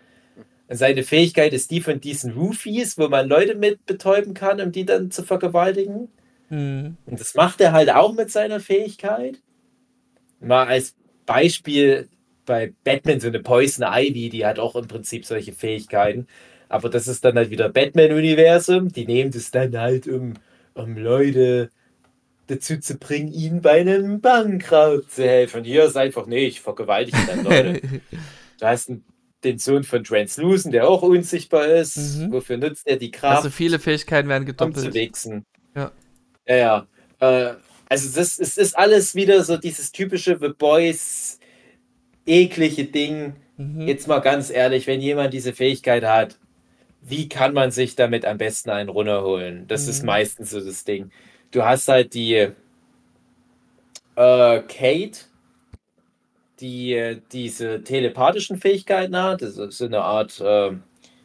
Seine 0.69 1.03
Fähigkeit 1.03 1.51
ist 1.51 1.71
die 1.71 1.81
von 1.81 1.99
diesen 1.99 2.31
Roofies, 2.31 2.97
wo 2.97 3.09
man 3.09 3.27
Leute 3.27 3.55
mit 3.55 3.85
betäuben 3.85 4.33
kann, 4.33 4.61
um 4.61 4.71
die 4.71 4.85
dann 4.85 5.11
zu 5.11 5.23
vergewaltigen. 5.23 6.07
Mhm. 6.49 6.95
Und 7.05 7.19
das 7.19 7.35
macht 7.35 7.59
er 7.59 7.73
halt 7.73 7.89
auch 7.89 8.13
mit 8.13 8.31
seiner 8.31 8.61
Fähigkeit. 8.61 9.41
Mal 10.39 10.67
als 10.67 10.95
Beispiel 11.25 12.07
bei 12.45 12.73
Batman 12.83 13.19
so 13.19 13.27
eine 13.27 13.41
Poison 13.41 13.85
Ivy, 13.87 14.29
die 14.29 14.45
hat 14.45 14.59
auch 14.59 14.75
im 14.75 14.87
Prinzip 14.87 15.25
solche 15.25 15.51
Fähigkeiten. 15.51 16.27
Aber 16.71 16.89
das 16.89 17.07
ist 17.07 17.25
dann 17.25 17.35
halt 17.35 17.49
wieder 17.49 17.67
Batman-Universum. 17.67 18.93
Die 18.93 19.05
nehmen 19.05 19.29
das 19.31 19.51
dann 19.51 19.77
halt, 19.77 20.07
um, 20.07 20.35
um 20.73 20.97
Leute 20.97 21.69
dazu 22.47 22.79
zu 22.79 22.97
bringen, 22.97 23.31
ihnen 23.31 23.61
bei 23.61 23.81
einem 23.81 24.21
Bankraub 24.21 25.09
zu 25.09 25.23
helfen. 25.23 25.57
Und 25.57 25.63
hier 25.65 25.83
ist 25.83 25.97
einfach, 25.97 26.27
nee, 26.27 26.45
ich 26.45 26.61
vergewaltige 26.61 27.17
dann 27.27 27.43
Leute. 27.43 27.81
du 27.81 28.65
hast 28.65 28.89
den 29.43 29.57
Sohn 29.59 29.83
von 29.83 30.05
Translucent, 30.05 30.73
der 30.73 30.87
auch 30.87 31.01
unsichtbar 31.01 31.67
ist. 31.67 31.97
Mhm. 31.97 32.31
Wofür 32.31 32.55
nutzt 32.55 32.87
er 32.87 32.95
die 32.95 33.11
Kraft? 33.11 33.37
Also 33.37 33.49
viele 33.49 33.77
Fähigkeiten 33.77 34.29
werden 34.29 34.45
gedoppelt. 34.45 34.77
Um 34.77 34.83
zu 34.83 34.93
wichsen. 34.93 35.43
Ja. 35.75 35.91
Ja, 36.47 36.55
ja. 36.55 36.87
Äh, 37.19 37.55
also 37.89 38.17
das, 38.17 38.39
es 38.39 38.57
ist 38.57 38.77
alles 38.77 39.13
wieder 39.13 39.43
so 39.43 39.57
dieses 39.57 39.91
typische 39.91 40.37
The 40.39 40.53
Boys 40.57 41.37
eklige 42.25 42.85
Ding. 42.85 43.33
Mhm. 43.57 43.81
Jetzt 43.81 44.07
mal 44.07 44.19
ganz 44.19 44.49
ehrlich, 44.49 44.87
wenn 44.87 45.01
jemand 45.01 45.33
diese 45.33 45.51
Fähigkeit 45.51 46.05
hat, 46.05 46.37
wie 47.01 47.27
kann 47.27 47.53
man 47.53 47.71
sich 47.71 47.95
damit 47.95 48.25
am 48.25 48.37
besten 48.37 48.69
einen 48.69 48.89
runterholen? 48.89 49.67
Das 49.67 49.85
mhm. 49.85 49.89
ist 49.89 50.03
meistens 50.03 50.51
so 50.51 50.59
das 50.59 50.83
Ding. 50.83 51.11
Du 51.51 51.63
hast 51.63 51.87
halt 51.87 52.13
die 52.13 52.35
äh, 52.35 52.53
Kate, 54.15 55.19
die 56.59 56.93
äh, 56.93 57.19
diese 57.31 57.83
telepathischen 57.83 58.57
Fähigkeiten 58.57 59.17
hat. 59.17 59.41
Das 59.41 59.57
ist 59.57 59.77
so 59.77 59.85
eine 59.85 60.01
Art 60.01 60.39
äh, 60.39 60.71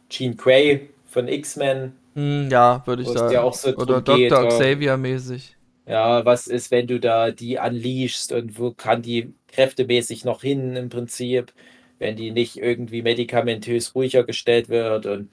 Jean 0.09 0.35
Grey 0.35 0.89
von 1.05 1.27
X-Men. 1.27 1.93
Mhm, 2.15 2.49
ja, 2.51 2.81
würde 2.85 3.03
ich 3.03 3.09
sagen. 3.09 3.31
Ja 3.31 3.51
so 3.51 3.75
Oder 3.75 4.01
Dr. 4.01 4.43
Äh, 4.43 4.47
Xavier 4.47 4.97
mäßig. 4.97 5.55
Ja, 5.85 6.25
was 6.25 6.47
ist, 6.47 6.71
wenn 6.71 6.87
du 6.87 6.99
da 6.99 7.31
die 7.31 7.57
unleashst 7.57 8.33
und 8.33 8.59
wo 8.59 8.71
kann 8.71 9.01
die 9.01 9.33
kräftemäßig 9.47 10.25
noch 10.25 10.41
hin 10.41 10.75
im 10.75 10.89
Prinzip, 10.89 11.53
wenn 11.97 12.17
die 12.17 12.31
nicht 12.31 12.57
irgendwie 12.57 13.01
medikamentös 13.01 13.95
ruhiger 13.95 14.25
gestellt 14.25 14.67
wird 14.67 15.05
und 15.05 15.29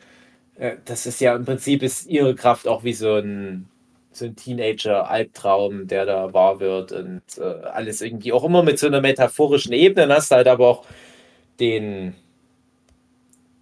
das 0.84 1.06
ist 1.06 1.20
ja 1.20 1.34
im 1.34 1.44
Prinzip 1.44 1.82
ist 1.82 2.06
ihre 2.06 2.34
Kraft 2.34 2.68
auch 2.68 2.84
wie 2.84 2.92
so 2.92 3.16
ein, 3.16 3.68
so 4.12 4.26
ein 4.26 4.36
Teenager-Albtraum, 4.36 5.88
der 5.88 6.06
da 6.06 6.32
wahr 6.32 6.60
wird 6.60 6.92
und 6.92 7.22
äh, 7.38 7.42
alles 7.42 8.00
irgendwie 8.00 8.32
auch 8.32 8.44
immer 8.44 8.62
mit 8.62 8.78
so 8.78 8.86
einer 8.86 9.00
metaphorischen 9.00 9.72
Ebene. 9.72 10.06
Dann 10.06 10.16
hast 10.16 10.30
du 10.30 10.36
halt 10.36 10.46
aber 10.46 10.68
auch 10.68 10.86
den, 11.58 12.14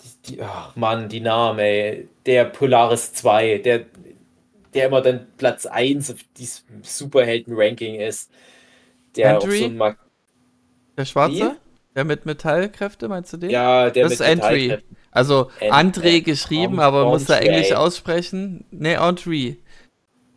die, 0.03 0.35
die, 0.35 0.41
oh 0.43 0.73
Mann, 0.75 1.09
die 1.09 1.21
Name, 1.21 1.63
ey, 1.63 2.09
der 2.27 2.45
Polaris 2.45 3.15
2, 3.15 3.59
der, 3.59 3.87
der 4.75 4.87
immer 4.87 5.01
dann 5.01 5.27
Platz 5.39 5.65
1 5.65 6.11
auf 6.11 6.19
diesem 6.37 6.83
Superhelden-Ranking 6.83 8.01
ist. 8.01 8.31
Der 9.17 9.31
Entry? 9.31 9.47
auch 9.47 9.79
so 9.79 9.85
ein 9.85 9.97
Der 10.99 11.05
Schwarze? 11.07 11.57
Der 11.95 12.05
mit 12.05 12.25
Metallkräfte, 12.25 13.09
meinst 13.09 13.33
du 13.33 13.37
den? 13.37 13.51
Ja, 13.51 13.91
der 13.91 14.05
das 14.05 14.19
mit 14.19 14.21
ist 14.21 14.27
Entry. 14.27 14.79
Also 15.11 15.51
André 15.61 16.23
geschrieben, 16.23 16.81
aber 16.81 17.05
muss 17.05 17.27
da 17.27 17.39
Englisch 17.39 17.73
aussprechen. 17.73 18.65
Ne, 18.71 18.99
André. 18.99 19.57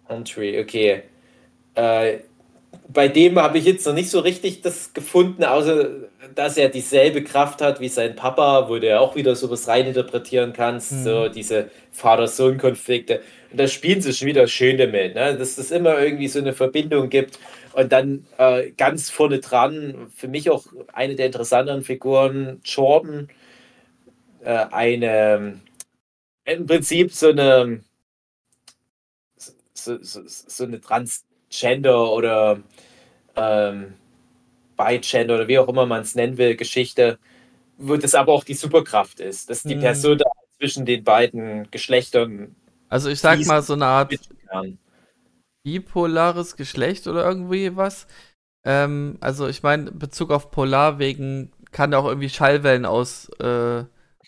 André, 0.09 0.61
okay. 0.61 1.03
Äh, 1.75 2.19
bei 2.89 3.07
dem 3.07 3.39
habe 3.39 3.57
ich 3.57 3.65
jetzt 3.65 3.85
noch 3.85 3.93
nicht 3.93 4.09
so 4.09 4.19
richtig 4.19 4.61
das 4.61 4.93
gefunden, 4.93 5.43
außer 5.43 5.89
dass 6.33 6.57
er 6.57 6.69
dieselbe 6.69 7.23
Kraft 7.23 7.61
hat 7.61 7.79
wie 7.79 7.87
sein 7.87 8.15
Papa, 8.15 8.67
wo 8.67 8.77
du 8.77 8.99
auch 8.99 9.15
wieder 9.15 9.35
sowas 9.35 9.67
reininterpretieren 9.67 10.53
kannst, 10.53 10.91
mhm. 10.91 11.03
so 11.03 11.29
diese 11.29 11.69
Vater-Sohn-Konflikte. 11.91 13.21
Und 13.51 13.59
da 13.59 13.67
spielen 13.67 14.01
sie 14.01 14.13
schon 14.13 14.27
wieder 14.27 14.47
schön 14.47 14.77
damit, 14.77 15.15
ne? 15.15 15.37
dass 15.37 15.57
es 15.57 15.71
immer 15.71 15.99
irgendwie 15.99 16.27
so 16.27 16.39
eine 16.39 16.53
Verbindung 16.53 17.09
gibt. 17.09 17.39
Und 17.75 17.91
dann 17.91 18.25
äh, 18.37 18.71
ganz 18.71 19.09
vorne 19.09 19.39
dran, 19.39 20.07
für 20.15 20.29
mich 20.29 20.49
auch 20.49 20.65
eine 20.93 21.15
der 21.15 21.25
interessanteren 21.25 21.83
Figuren, 21.83 22.61
Jordan, 22.63 23.27
äh, 24.39 24.65
eine, 24.71 25.59
im 26.45 26.65
Prinzip 26.65 27.11
so 27.11 27.31
eine, 27.31 27.83
so, 29.73 30.01
so, 30.01 30.21
so 30.25 30.63
eine 30.63 30.79
Transgender 30.79 32.13
oder 32.13 32.61
ähm, 33.35 33.95
Bigender 34.77 35.35
oder 35.35 35.49
wie 35.49 35.59
auch 35.59 35.67
immer 35.67 35.85
man 35.85 36.03
es 36.03 36.15
nennen 36.15 36.37
will, 36.37 36.55
Geschichte, 36.55 37.19
wo 37.77 37.97
das 37.97 38.15
aber 38.15 38.31
auch 38.31 38.45
die 38.45 38.53
Superkraft 38.53 39.19
ist, 39.19 39.49
dass 39.49 39.63
die 39.63 39.75
mhm. 39.75 39.81
Person 39.81 40.17
da 40.19 40.31
zwischen 40.59 40.85
den 40.85 41.03
beiden 41.03 41.69
Geschlechtern. 41.71 42.55
Also 42.87 43.09
ich 43.09 43.19
sag 43.19 43.45
mal 43.45 43.61
so 43.61 43.73
eine 43.73 43.85
Art 43.85 44.17
bipolares 45.65 46.55
Geschlecht 46.55 47.07
oder 47.07 47.25
irgendwie 47.25 47.75
was. 47.75 48.07
Ähm, 48.63 49.17
also 49.19 49.47
ich 49.47 49.63
meine, 49.63 49.91
Bezug 49.91 50.31
auf 50.31 50.51
Polar 50.51 50.99
wegen 50.99 51.51
kann 51.71 51.93
auch 51.93 52.05
irgendwie 52.05 52.29
Schallwellen 52.29 52.85
aus 52.85 53.29
äh, 53.39 53.83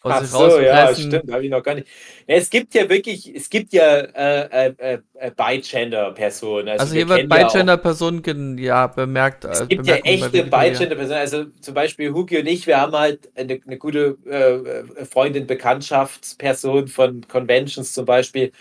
Ach 0.10 0.24
so, 0.24 0.60
ja, 0.60 0.94
stimmt, 0.94 1.32
habe 1.32 1.44
ich 1.44 1.50
noch 1.50 1.64
gar 1.64 1.76
nicht. 1.76 1.88
Es 2.28 2.50
gibt 2.50 2.74
ja 2.74 2.90
wirklich, 2.90 3.34
es 3.36 3.50
gibt 3.50 3.74
ja 3.74 3.98
äh, 3.98 4.70
äh, 4.78 5.00
äh, 5.16 5.32
Bigender-Personen. 5.32 6.70
Also, 6.70 6.82
also 6.84 6.96
hier 6.96 7.10
wird 7.10 7.30
Bigender-Personen 7.30 8.58
ja 8.58 8.88
bemerkt. 8.88 9.46
Es 9.46 9.62
äh, 9.62 9.66
gibt 9.68 9.88
ja 9.88 9.96
echte 9.96 10.44
Bigender-Personen. 10.44 11.20
Also 11.20 11.46
zum 11.62 11.74
Beispiel 11.74 12.14
Hugi 12.14 12.38
und 12.38 12.48
ich, 12.48 12.68
wir 12.68 12.80
haben 12.80 12.94
halt 12.94 13.30
eine, 13.36 13.60
eine 13.66 13.78
gute 13.78 14.18
äh, 14.26 15.06
Freundin, 15.06 15.48
Bekanntschaftsperson 15.48 16.88
von 16.88 17.28
Conventions 17.28 17.94
zum 17.94 18.06
Beispiel, 18.06 18.52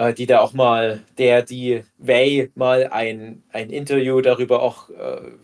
äh, 0.00 0.14
die 0.14 0.24
da 0.24 0.40
auch 0.40 0.54
mal, 0.54 1.02
der, 1.18 1.42
die 1.42 1.84
Way 1.98 2.50
mal 2.54 2.88
ein, 2.88 3.42
ein 3.52 3.68
Interview 3.68 4.20
darüber 4.22 4.62
auch 4.62 4.88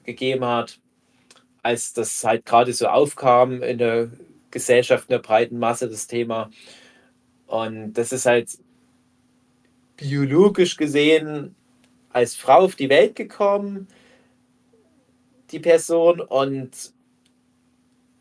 gegeben 0.04 0.44
hat, 0.46 0.80
als 1.62 1.92
das 1.92 2.24
halt 2.24 2.46
gerade 2.46 2.72
so 2.72 2.86
aufkam 2.86 3.62
in 3.62 3.76
der 3.76 4.11
Gesellschaft 4.50 5.04
in 5.09 5.12
der 5.12 5.18
breiten 5.18 5.59
Masse 5.59 5.90
das 5.90 6.07
Thema. 6.07 6.50
Und 7.46 7.92
das 7.94 8.12
ist 8.12 8.24
halt 8.24 8.50
biologisch 9.96 10.76
gesehen 10.76 11.54
als 12.11 12.34
Frau 12.34 12.61
auf 12.61 12.76
die 12.76 12.88
Welt 12.88 13.14
gekommen, 13.14 13.88
die 15.50 15.61
Person, 15.61 16.20
und 16.20 16.70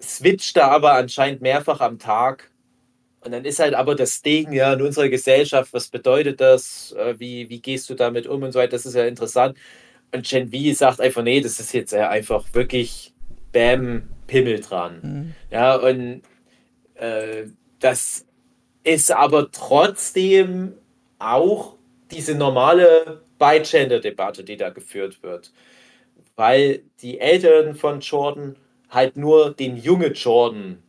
switcht 0.02 0.58
da 0.58 0.68
aber 0.68 0.94
anscheinend 0.96 1.42
mehrfach 1.42 1.80
am 1.80 1.98
Tag. 1.98 2.52
Und 3.26 3.32
dann 3.32 3.44
ist 3.44 3.60
halt 3.60 3.74
aber 3.74 3.96
das 3.96 4.22
Ding, 4.22 4.54
ja, 4.54 4.74
in 4.74 4.84
unserer 4.84 5.10
Gesellschaft, 5.10 5.74
was 5.74 5.88
bedeutet 5.88 6.40
das? 6.40 6.92
Äh, 6.92 7.16
wie, 7.18 7.50
wie 7.50 7.60
gehst 7.60 7.90
du 7.90 7.96
damit 7.96 8.28
um 8.28 8.44
und 8.44 8.52
so 8.52 8.60
weiter? 8.60 8.74
Das 8.74 8.86
ist 8.86 8.94
ja 8.94 9.06
interessant. 9.06 9.58
Und 10.14 10.28
Gen 10.28 10.52
V 10.52 10.74
sagt 10.76 11.02
einfach, 11.02 11.24
nee, 11.24 11.42
das 11.42 11.60
ist 11.60 11.74
jetzt 11.74 11.92
einfach 11.94 12.46
wirklich 12.54 13.14
Bam, 13.52 14.04
Pimmel 14.28 14.60
dran. 14.62 15.00
Mhm. 15.02 15.36
Ja, 15.50 15.76
und 15.76 16.22
äh, 16.94 17.46
das 17.80 18.28
ist 18.84 19.12
aber 19.12 19.50
trotzdem 19.52 20.74
auch 21.18 21.78
diese 22.12 22.36
normale 22.36 23.24
Bi-Gender-Debatte, 23.40 24.44
die 24.44 24.58
da 24.58 24.70
geführt 24.70 25.24
wird. 25.24 25.52
Weil 26.36 26.84
die 27.02 27.20
Eltern 27.20 27.74
von 27.74 28.02
Jordan 28.02 28.56
halt 28.92 29.18
nur 29.18 29.52
den 29.52 29.78
junge 29.78 30.12
Jordan 30.12 30.84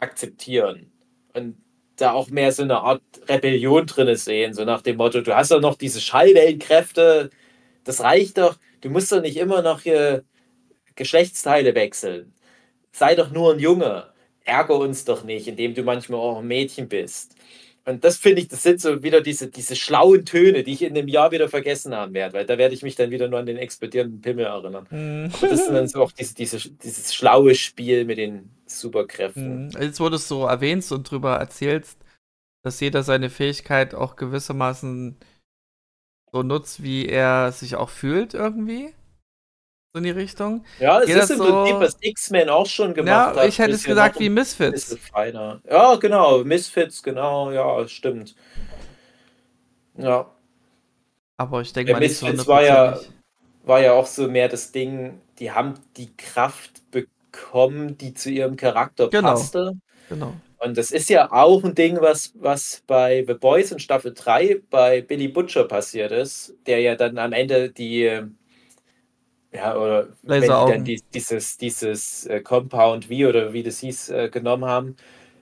akzeptieren 0.00 0.90
und 1.32 1.56
da 1.96 2.12
auch 2.12 2.28
mehr 2.28 2.52
so 2.52 2.62
eine 2.62 2.78
Art 2.78 3.02
Rebellion 3.28 3.86
drin 3.86 4.14
sehen, 4.16 4.54
so 4.54 4.64
nach 4.64 4.82
dem 4.82 4.96
Motto, 4.96 5.20
du 5.20 5.34
hast 5.34 5.50
doch 5.50 5.60
noch 5.60 5.76
diese 5.76 6.00
Schallwellenkräfte, 6.00 7.30
das 7.84 8.00
reicht 8.02 8.38
doch, 8.38 8.56
du 8.80 8.90
musst 8.90 9.12
doch 9.12 9.20
nicht 9.22 9.36
immer 9.36 9.62
noch 9.62 9.80
hier 9.80 10.24
Geschlechtsteile 10.94 11.74
wechseln. 11.74 12.32
Sei 12.92 13.14
doch 13.14 13.30
nur 13.30 13.52
ein 13.52 13.60
Junge. 13.60 14.06
Ärger 14.44 14.78
uns 14.78 15.04
doch 15.04 15.24
nicht, 15.24 15.48
indem 15.48 15.74
du 15.74 15.82
manchmal 15.82 16.20
auch 16.20 16.38
ein 16.38 16.46
Mädchen 16.46 16.88
bist. 16.88 17.34
Und 17.84 18.04
das 18.04 18.16
finde 18.16 18.42
ich, 18.42 18.48
das 18.48 18.62
sind 18.62 18.80
so 18.80 19.02
wieder 19.02 19.20
diese, 19.20 19.48
diese 19.48 19.76
schlauen 19.76 20.24
Töne, 20.24 20.64
die 20.64 20.72
ich 20.72 20.82
in 20.82 20.94
dem 20.94 21.06
Jahr 21.06 21.30
wieder 21.30 21.48
vergessen 21.48 21.94
haben 21.94 22.14
werde, 22.14 22.34
weil 22.34 22.46
da 22.46 22.58
werde 22.58 22.74
ich 22.74 22.82
mich 22.82 22.96
dann 22.96 23.10
wieder 23.10 23.28
nur 23.28 23.38
an 23.38 23.46
den 23.46 23.58
explodierenden 23.58 24.20
Pimmel 24.20 24.46
erinnern. 24.46 24.86
Aber 25.32 25.46
das 25.48 25.60
ist 25.60 25.68
dann 25.70 25.86
so 25.86 26.02
auch 26.02 26.12
diese, 26.12 26.34
diese, 26.34 26.58
dieses 26.70 27.14
schlaue 27.14 27.54
Spiel 27.54 28.04
mit 28.04 28.18
den 28.18 28.50
Superkräften. 28.66 29.68
Mm. 29.68 29.82
Jetzt, 29.82 30.00
wo 30.00 30.08
du 30.08 30.16
es 30.16 30.28
so 30.28 30.46
erwähnst 30.46 30.92
und 30.92 31.10
drüber 31.10 31.36
erzählst, 31.36 31.98
dass 32.62 32.80
jeder 32.80 33.02
seine 33.02 33.30
Fähigkeit 33.30 33.94
auch 33.94 34.16
gewissermaßen 34.16 35.16
so 36.32 36.42
nutzt, 36.42 36.82
wie 36.82 37.06
er 37.06 37.52
sich 37.52 37.76
auch 37.76 37.90
fühlt 37.90 38.34
irgendwie 38.34 38.92
in 39.96 40.04
die 40.04 40.10
Richtung. 40.10 40.64
Ja, 40.78 41.00
es 41.00 41.08
ist 41.08 41.30
im 41.30 41.38
so, 41.38 41.44
Prinzip, 41.44 41.80
was 41.80 41.96
X-Men 42.00 42.48
auch 42.48 42.66
schon 42.66 42.94
gemacht 42.94 43.36
ja, 43.36 43.42
hat. 43.42 43.48
Ich 43.48 43.58
hätte 43.58 43.72
es 43.72 43.84
gesagt 43.84 44.20
wie 44.20 44.28
Misfits. 44.28 44.96
Ja, 45.14 45.94
genau, 45.96 46.44
Misfits, 46.44 47.02
genau, 47.02 47.50
ja, 47.50 47.88
stimmt. 47.88 48.36
Ja. 49.96 50.30
Aber 51.38 51.60
ich 51.60 51.72
denke 51.72 51.92
mal, 51.92 51.98
Misfits 51.98 52.42
so 52.42 52.46
war 52.46 52.62
ja, 52.62 52.98
war 53.64 53.80
ja 53.80 53.92
auch 53.92 54.06
so 54.06 54.28
mehr 54.28 54.48
das 54.48 54.72
Ding, 54.72 55.20
die 55.38 55.50
haben 55.50 55.74
die 55.96 56.14
Kraft 56.16 56.90
bekommen, 56.90 57.15
die 57.98 58.14
zu 58.14 58.30
ihrem 58.30 58.56
Charakter 58.56 59.08
genau. 59.08 59.30
passte. 59.30 59.72
Genau. 60.08 60.34
Und 60.58 60.78
das 60.78 60.90
ist 60.90 61.10
ja 61.10 61.30
auch 61.30 61.62
ein 61.64 61.74
Ding, 61.74 62.00
was, 62.00 62.32
was 62.34 62.82
bei 62.86 63.24
The 63.26 63.34
Boys 63.34 63.72
in 63.72 63.78
Staffel 63.78 64.14
3 64.14 64.62
bei 64.70 65.02
Billy 65.02 65.28
Butcher 65.28 65.64
passiert 65.64 66.12
ist, 66.12 66.54
der 66.66 66.80
ja 66.80 66.96
dann 66.96 67.18
am 67.18 67.32
Ende 67.32 67.70
die 67.70 68.22
ja, 69.56 69.76
oder 69.76 70.08
wenn 70.22 70.42
die 70.42 70.48
dann 70.48 70.84
die, 70.84 71.02
dieses, 71.14 71.56
dieses 71.56 72.26
äh, 72.26 72.40
Compound 72.40 73.06
V 73.06 73.28
oder 73.28 73.52
wie 73.52 73.62
das 73.62 73.78
hieß, 73.78 74.10
äh, 74.10 74.28
genommen 74.28 74.64
haben, 74.64 74.96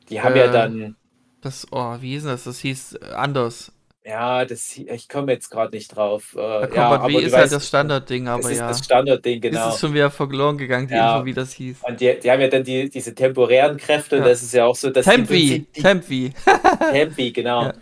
die 0.09 0.21
haben 0.21 0.37
äh, 0.37 0.41
ja 0.41 0.53
dann. 0.53 0.97
Das, 1.41 1.67
oh, 1.73 1.97
wie 2.01 2.11
hieß 2.11 2.25
das? 2.25 2.45
Das 2.45 2.61
hieß 2.61 2.95
äh, 2.95 3.07
anders. 3.15 3.73
Ja, 4.07 4.45
das, 4.45 4.77
ich 4.77 5.09
komme 5.09 5.33
jetzt 5.33 5.49
gerade 5.49 5.75
nicht 5.75 5.97
drauf. 5.97 6.37
Äh, 6.37 6.75
ja, 6.75 6.91
aber 6.91 7.11
ist 7.11 7.35
halt 7.35 7.51
das 7.51 7.67
Standardding, 7.67 8.29
aber 8.29 8.43
das 8.43 8.59
ja. 8.59 8.69
Das 8.69 8.77
ist 8.77 8.81
das 8.81 8.85
Standardding, 8.85 9.41
genau. 9.41 9.65
Das 9.65 9.75
ist 9.75 9.81
schon 9.81 9.95
wieder 9.95 10.11
verloren 10.11 10.59
gegangen, 10.59 10.89
die 10.89 10.95
ja. 10.95 11.17
Info, 11.17 11.25
wie 11.25 11.33
das 11.33 11.53
hieß. 11.55 11.79
Und 11.83 12.01
die, 12.01 12.19
die 12.23 12.31
haben 12.31 12.43
ja 12.43 12.49
dann 12.49 12.65
die, 12.65 12.91
diese 12.91 13.15
temporären 13.15 13.79
Kräfte, 13.79 14.19
ja. 14.19 14.25
das 14.25 14.43
ist 14.43 14.53
ja 14.53 14.67
auch 14.67 14.77
so, 14.77 14.91
dass 14.91 15.07
Tempi, 15.07 15.67
Tempi. 15.73 16.33
Tempi, 16.93 17.33
genau. 17.33 17.73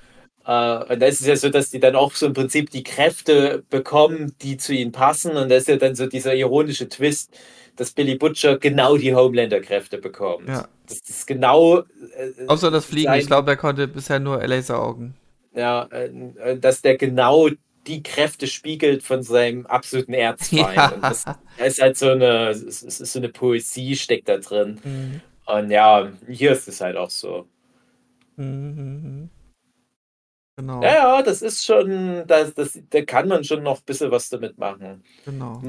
Ja. 0.47 0.81
Äh, 0.81 0.93
und 0.93 1.01
da 1.03 1.07
ist 1.07 1.21
es 1.21 1.27
ja 1.27 1.35
so, 1.35 1.49
dass 1.49 1.71
die 1.71 1.81
dann 1.81 1.97
auch 1.97 2.13
so 2.13 2.27
im 2.27 2.35
Prinzip 2.35 2.71
die 2.71 2.85
Kräfte 2.85 3.65
bekommen, 3.69 4.35
die 4.43 4.57
zu 4.57 4.73
ihnen 4.73 4.93
passen. 4.93 5.37
Und 5.37 5.49
da 5.49 5.57
ist 5.57 5.67
ja 5.67 5.77
dann 5.77 5.97
so 5.97 6.07
dieser 6.07 6.37
ironische 6.37 6.89
Twist, 6.89 7.37
dass 7.75 7.91
Billy 7.91 8.15
Butcher 8.15 8.59
genau 8.59 8.97
die 8.97 9.13
Homelander-Kräfte 9.13 9.99
bekommt. 9.99 10.49
Ja. 10.49 10.69
Das 10.87 10.99
ist 10.99 11.27
genau. 11.27 11.79
Äh, 11.79 12.47
Außer 12.47 12.71
das 12.71 12.85
Fliegen. 12.85 13.07
Sein, 13.07 13.21
ich 13.21 13.27
glaube, 13.27 13.51
er 13.51 13.57
konnte 13.57 13.89
bisher 13.89 14.21
nur 14.21 14.47
Laseraugen. 14.47 15.15
Ja, 15.55 15.85
äh, 15.87 16.59
dass 16.59 16.83
der 16.83 16.97
genau 16.97 17.49
die 17.87 18.03
Kräfte 18.03 18.47
spiegelt 18.47 19.03
von 19.03 19.23
seinem 19.23 19.67
absoluten 19.67 20.15
Erzfeind. 20.15 20.63
Ja. 20.77 20.97
Das, 21.01 21.25
das 21.25 21.69
ist 21.69 21.83
halt 21.83 21.97
so 21.97 22.11
eine, 22.11 22.49
es 22.51 22.83
ist 22.83 23.13
so 23.13 23.19
eine 23.19 23.29
Poesie 23.29 23.97
steckt 23.97 24.29
da 24.29 24.39
drin. 24.39 24.81
Mhm. 24.85 25.21
Und 25.47 25.71
ja, 25.71 26.11
hier 26.29 26.53
ist 26.53 26.69
es 26.69 26.81
halt 26.81 26.97
auch 26.97 27.11
so. 27.11 27.47
Mhm. 28.37 28.47
mhm. 28.47 29.31
Genau. 30.57 30.83
Ja, 30.83 30.95
ja, 30.95 31.23
das 31.23 31.41
ist 31.41 31.65
schon, 31.65 32.25
das, 32.27 32.53
das, 32.53 32.79
da 32.91 33.03
kann 33.03 33.27
man 33.27 33.43
schon 33.43 33.63
noch 33.63 33.79
ein 33.79 33.85
bisschen 33.87 34.11
was 34.11 34.29
damit 34.29 34.59
machen. 34.59 35.03
Genau. 35.25 35.63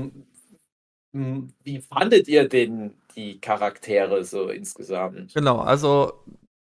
Wie 1.14 1.80
fandet 1.80 2.28
ihr 2.28 2.50
denn 2.50 2.94
die 3.16 3.40
Charaktere 3.40 4.26
so 4.26 4.50
insgesamt? 4.50 5.34
Genau, 5.34 5.60
also 5.60 6.14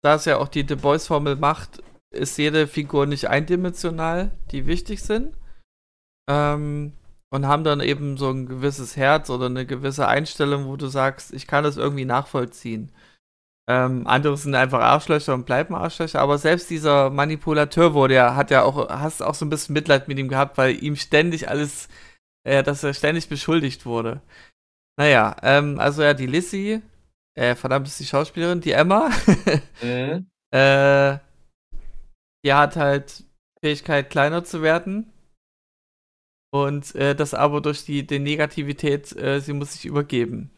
da 0.03 0.15
es 0.15 0.25
ja 0.25 0.39
auch 0.39 0.49
die 0.49 0.65
The 0.67 0.77
Boys-Formel 0.77 1.37
macht, 1.37 1.83
ist 2.17 2.39
jede 2.39 2.67
Figur 2.67 3.07
nicht 3.07 3.29
eindimensional, 3.29 4.33
die 4.51 4.67
wichtig 4.67 5.03
sind. 5.03 5.35
Ähm, 6.29 6.93
und 7.31 7.47
haben 7.47 7.65
dann 7.65 7.81
eben 7.81 8.17
so 8.17 8.31
ein 8.31 8.47
gewisses 8.47 8.97
Herz 8.97 9.31
oder 9.31 9.47
eine 9.47 9.67
gewisse 9.67 10.09
Einstellung, 10.09 10.67
wo 10.67 10.77
du 10.77 10.87
sagst, 10.87 11.33
ich 11.33 11.47
kann 11.47 11.65
das 11.65 11.77
irgendwie 11.77 12.05
nachvollziehen. 12.05 12.93
Ähm, 13.69 14.07
andere 14.07 14.37
sind 14.37 14.55
einfach 14.55 14.81
Arschlöcher 14.81 15.35
und 15.35 15.45
bleiben 15.45 15.75
Arschlöcher, 15.75 16.21
aber 16.21 16.39
selbst 16.39 16.71
dieser 16.71 17.11
Manipulateur 17.11 17.95
wurde 17.95 18.15
ja, 18.15 18.37
hat 18.37 18.53
ja 18.53 18.63
auch, 18.63 18.89
hast 18.89 19.23
auch 19.23 19.35
so 19.35 19.45
ein 19.45 19.51
bisschen 19.51 19.73
Mitleid 19.73 20.07
mit 20.07 20.19
ihm 20.19 20.29
gehabt, 20.29 20.57
weil 20.57 20.83
ihm 20.83 20.95
ständig 20.95 21.49
alles, 21.49 21.89
äh, 22.45 22.63
dass 22.63 22.85
er 22.85 22.95
ständig 22.95 23.29
beschuldigt 23.29 23.85
wurde. 23.85 24.23
Naja, 24.97 25.37
ähm, 25.43 25.81
also 25.81 26.03
ja, 26.03 26.15
die 26.15 26.27
Lissy, 26.27 26.81
äh, 27.35 27.57
verdammt 27.57 27.89
ist 27.89 27.99
die 27.99 28.07
Schauspielerin, 28.07 28.61
die 28.61 28.73
Emma, 28.73 29.11
mhm. 29.83 30.31
äh, 30.53 31.19
die 32.47 32.55
hat 32.55 32.77
halt 32.77 33.25
Fähigkeit, 33.61 34.09
kleiner 34.09 34.45
zu 34.45 34.63
werden. 34.63 35.13
Und 36.53 36.95
äh, 36.95 37.17
das 37.17 37.35
aber 37.35 37.61
durch 37.61 37.85
die, 37.85 38.07
die 38.07 38.21
Negativität, 38.21 39.15
äh, 39.17 39.41
sie 39.41 39.53
muss 39.53 39.73
sich 39.73 39.85
übergeben. 39.85 40.53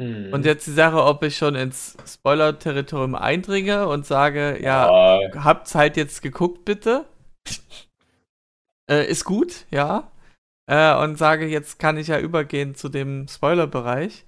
Mhm. 0.00 0.32
Und 0.32 0.46
jetzt 0.46 0.66
die 0.66 0.72
Sache, 0.72 1.04
ob 1.04 1.22
ich 1.22 1.36
schon 1.36 1.54
ins 1.54 1.98
Spoiler-Territorium 2.06 3.14
eindringe 3.14 3.86
und 3.88 4.06
sage, 4.06 4.58
ja, 4.62 5.20
ja. 5.20 5.44
habt's 5.44 5.74
halt 5.74 5.98
jetzt 5.98 6.22
geguckt, 6.22 6.64
bitte. 6.64 7.04
äh, 8.90 9.06
ist 9.06 9.26
gut, 9.26 9.66
ja. 9.70 10.10
Äh, 10.66 10.96
und 10.96 11.18
sage, 11.18 11.46
jetzt 11.46 11.78
kann 11.78 11.98
ich 11.98 12.08
ja 12.08 12.18
übergehen 12.18 12.74
zu 12.74 12.88
dem 12.88 13.28
Spoiler-Bereich. 13.28 14.24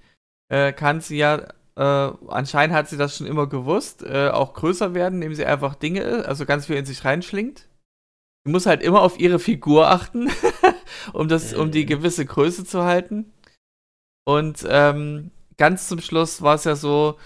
Äh, 0.49 0.71
kann 0.71 1.01
sie 1.01 1.17
ja, 1.17 1.47
äh, 1.75 1.81
anscheinend 2.27 2.75
hat 2.75 2.89
sie 2.89 2.97
das 2.97 3.17
schon 3.17 3.27
immer 3.27 3.47
gewusst, 3.47 4.03
äh, 4.03 4.29
auch 4.29 4.53
größer 4.53 4.93
werden, 4.93 5.21
indem 5.21 5.35
sie 5.35 5.45
einfach 5.45 5.75
Dinge, 5.75 6.25
also 6.25 6.45
ganz 6.45 6.65
viel 6.65 6.75
in 6.75 6.85
sich 6.85 7.05
reinschlingt. 7.05 7.67
Sie 8.43 8.51
muss 8.51 8.65
halt 8.65 8.81
immer 8.81 9.01
auf 9.01 9.19
ihre 9.19 9.39
Figur 9.39 9.89
achten, 9.89 10.29
um 11.13 11.27
das, 11.27 11.53
um 11.53 11.71
die 11.71 11.83
mhm. 11.83 11.87
gewisse 11.87 12.25
Größe 12.25 12.65
zu 12.65 12.83
halten. 12.83 13.31
Und 14.25 14.65
ähm, 14.67 15.31
ganz 15.57 15.87
zum 15.87 16.01
Schluss 16.01 16.41
war 16.41 16.55
es 16.55 16.63
ja 16.63 16.75
so, 16.75 17.17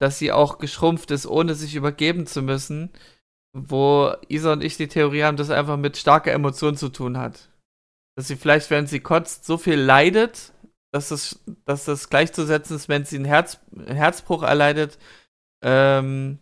dass 0.00 0.18
sie 0.18 0.32
auch 0.32 0.58
geschrumpft 0.58 1.10
ist, 1.10 1.26
ohne 1.26 1.54
sich 1.54 1.74
übergeben 1.74 2.26
zu 2.26 2.42
müssen. 2.42 2.90
Wo 3.56 4.12
Isa 4.28 4.52
und 4.52 4.64
ich 4.64 4.76
die 4.76 4.88
Theorie 4.88 5.22
haben, 5.22 5.36
dass 5.36 5.48
es 5.48 5.54
einfach 5.54 5.76
mit 5.76 5.96
starker 5.96 6.32
Emotion 6.32 6.76
zu 6.76 6.88
tun 6.88 7.18
hat. 7.18 7.50
Dass 8.16 8.26
sie 8.26 8.36
vielleicht, 8.36 8.70
wenn 8.70 8.88
sie 8.88 8.98
kotzt, 8.98 9.44
so 9.44 9.58
viel 9.58 9.78
leidet, 9.78 10.52
dass 10.94 11.08
das, 11.08 11.40
dass 11.64 11.84
das 11.84 12.08
gleichzusetzen 12.08 12.76
ist, 12.76 12.88
wenn 12.88 13.04
sie 13.04 13.16
einen, 13.16 13.24
Herz, 13.24 13.58
einen 13.76 13.96
Herzbruch 13.96 14.44
erleidet, 14.44 14.96
ähm, 15.60 16.38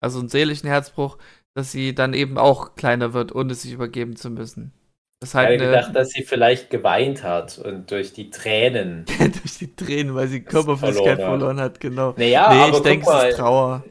also 0.00 0.20
einen 0.20 0.28
seelischen 0.28 0.68
Herzbruch, 0.68 1.18
dass 1.54 1.72
sie 1.72 1.92
dann 1.92 2.14
eben 2.14 2.38
auch 2.38 2.76
kleiner 2.76 3.14
wird, 3.14 3.34
ohne 3.34 3.54
sich 3.54 3.72
übergeben 3.72 4.14
zu 4.14 4.30
müssen. 4.30 4.72
Das 5.18 5.34
halt 5.34 5.50
ich 5.50 5.60
habe 5.60 5.72
gedacht, 5.72 5.96
dass 5.96 6.10
sie 6.10 6.22
vielleicht 6.22 6.70
geweint 6.70 7.24
hat 7.24 7.58
und 7.58 7.90
durch 7.90 8.12
die 8.12 8.30
Tränen. 8.30 9.06
durch 9.18 9.58
die 9.58 9.74
Tränen, 9.74 10.14
weil 10.14 10.28
sie 10.28 10.42
Körperflüssigkeit 10.42 11.16
verloren, 11.16 11.40
verloren 11.40 11.60
hat, 11.60 11.80
genau. 11.80 12.14
Naja, 12.16 12.54
nee, 12.54 12.60
aber 12.60 12.76
ich 12.76 12.82
denke, 12.84 13.10
es 13.10 13.30
ist 13.30 13.38
Trauer. 13.38 13.84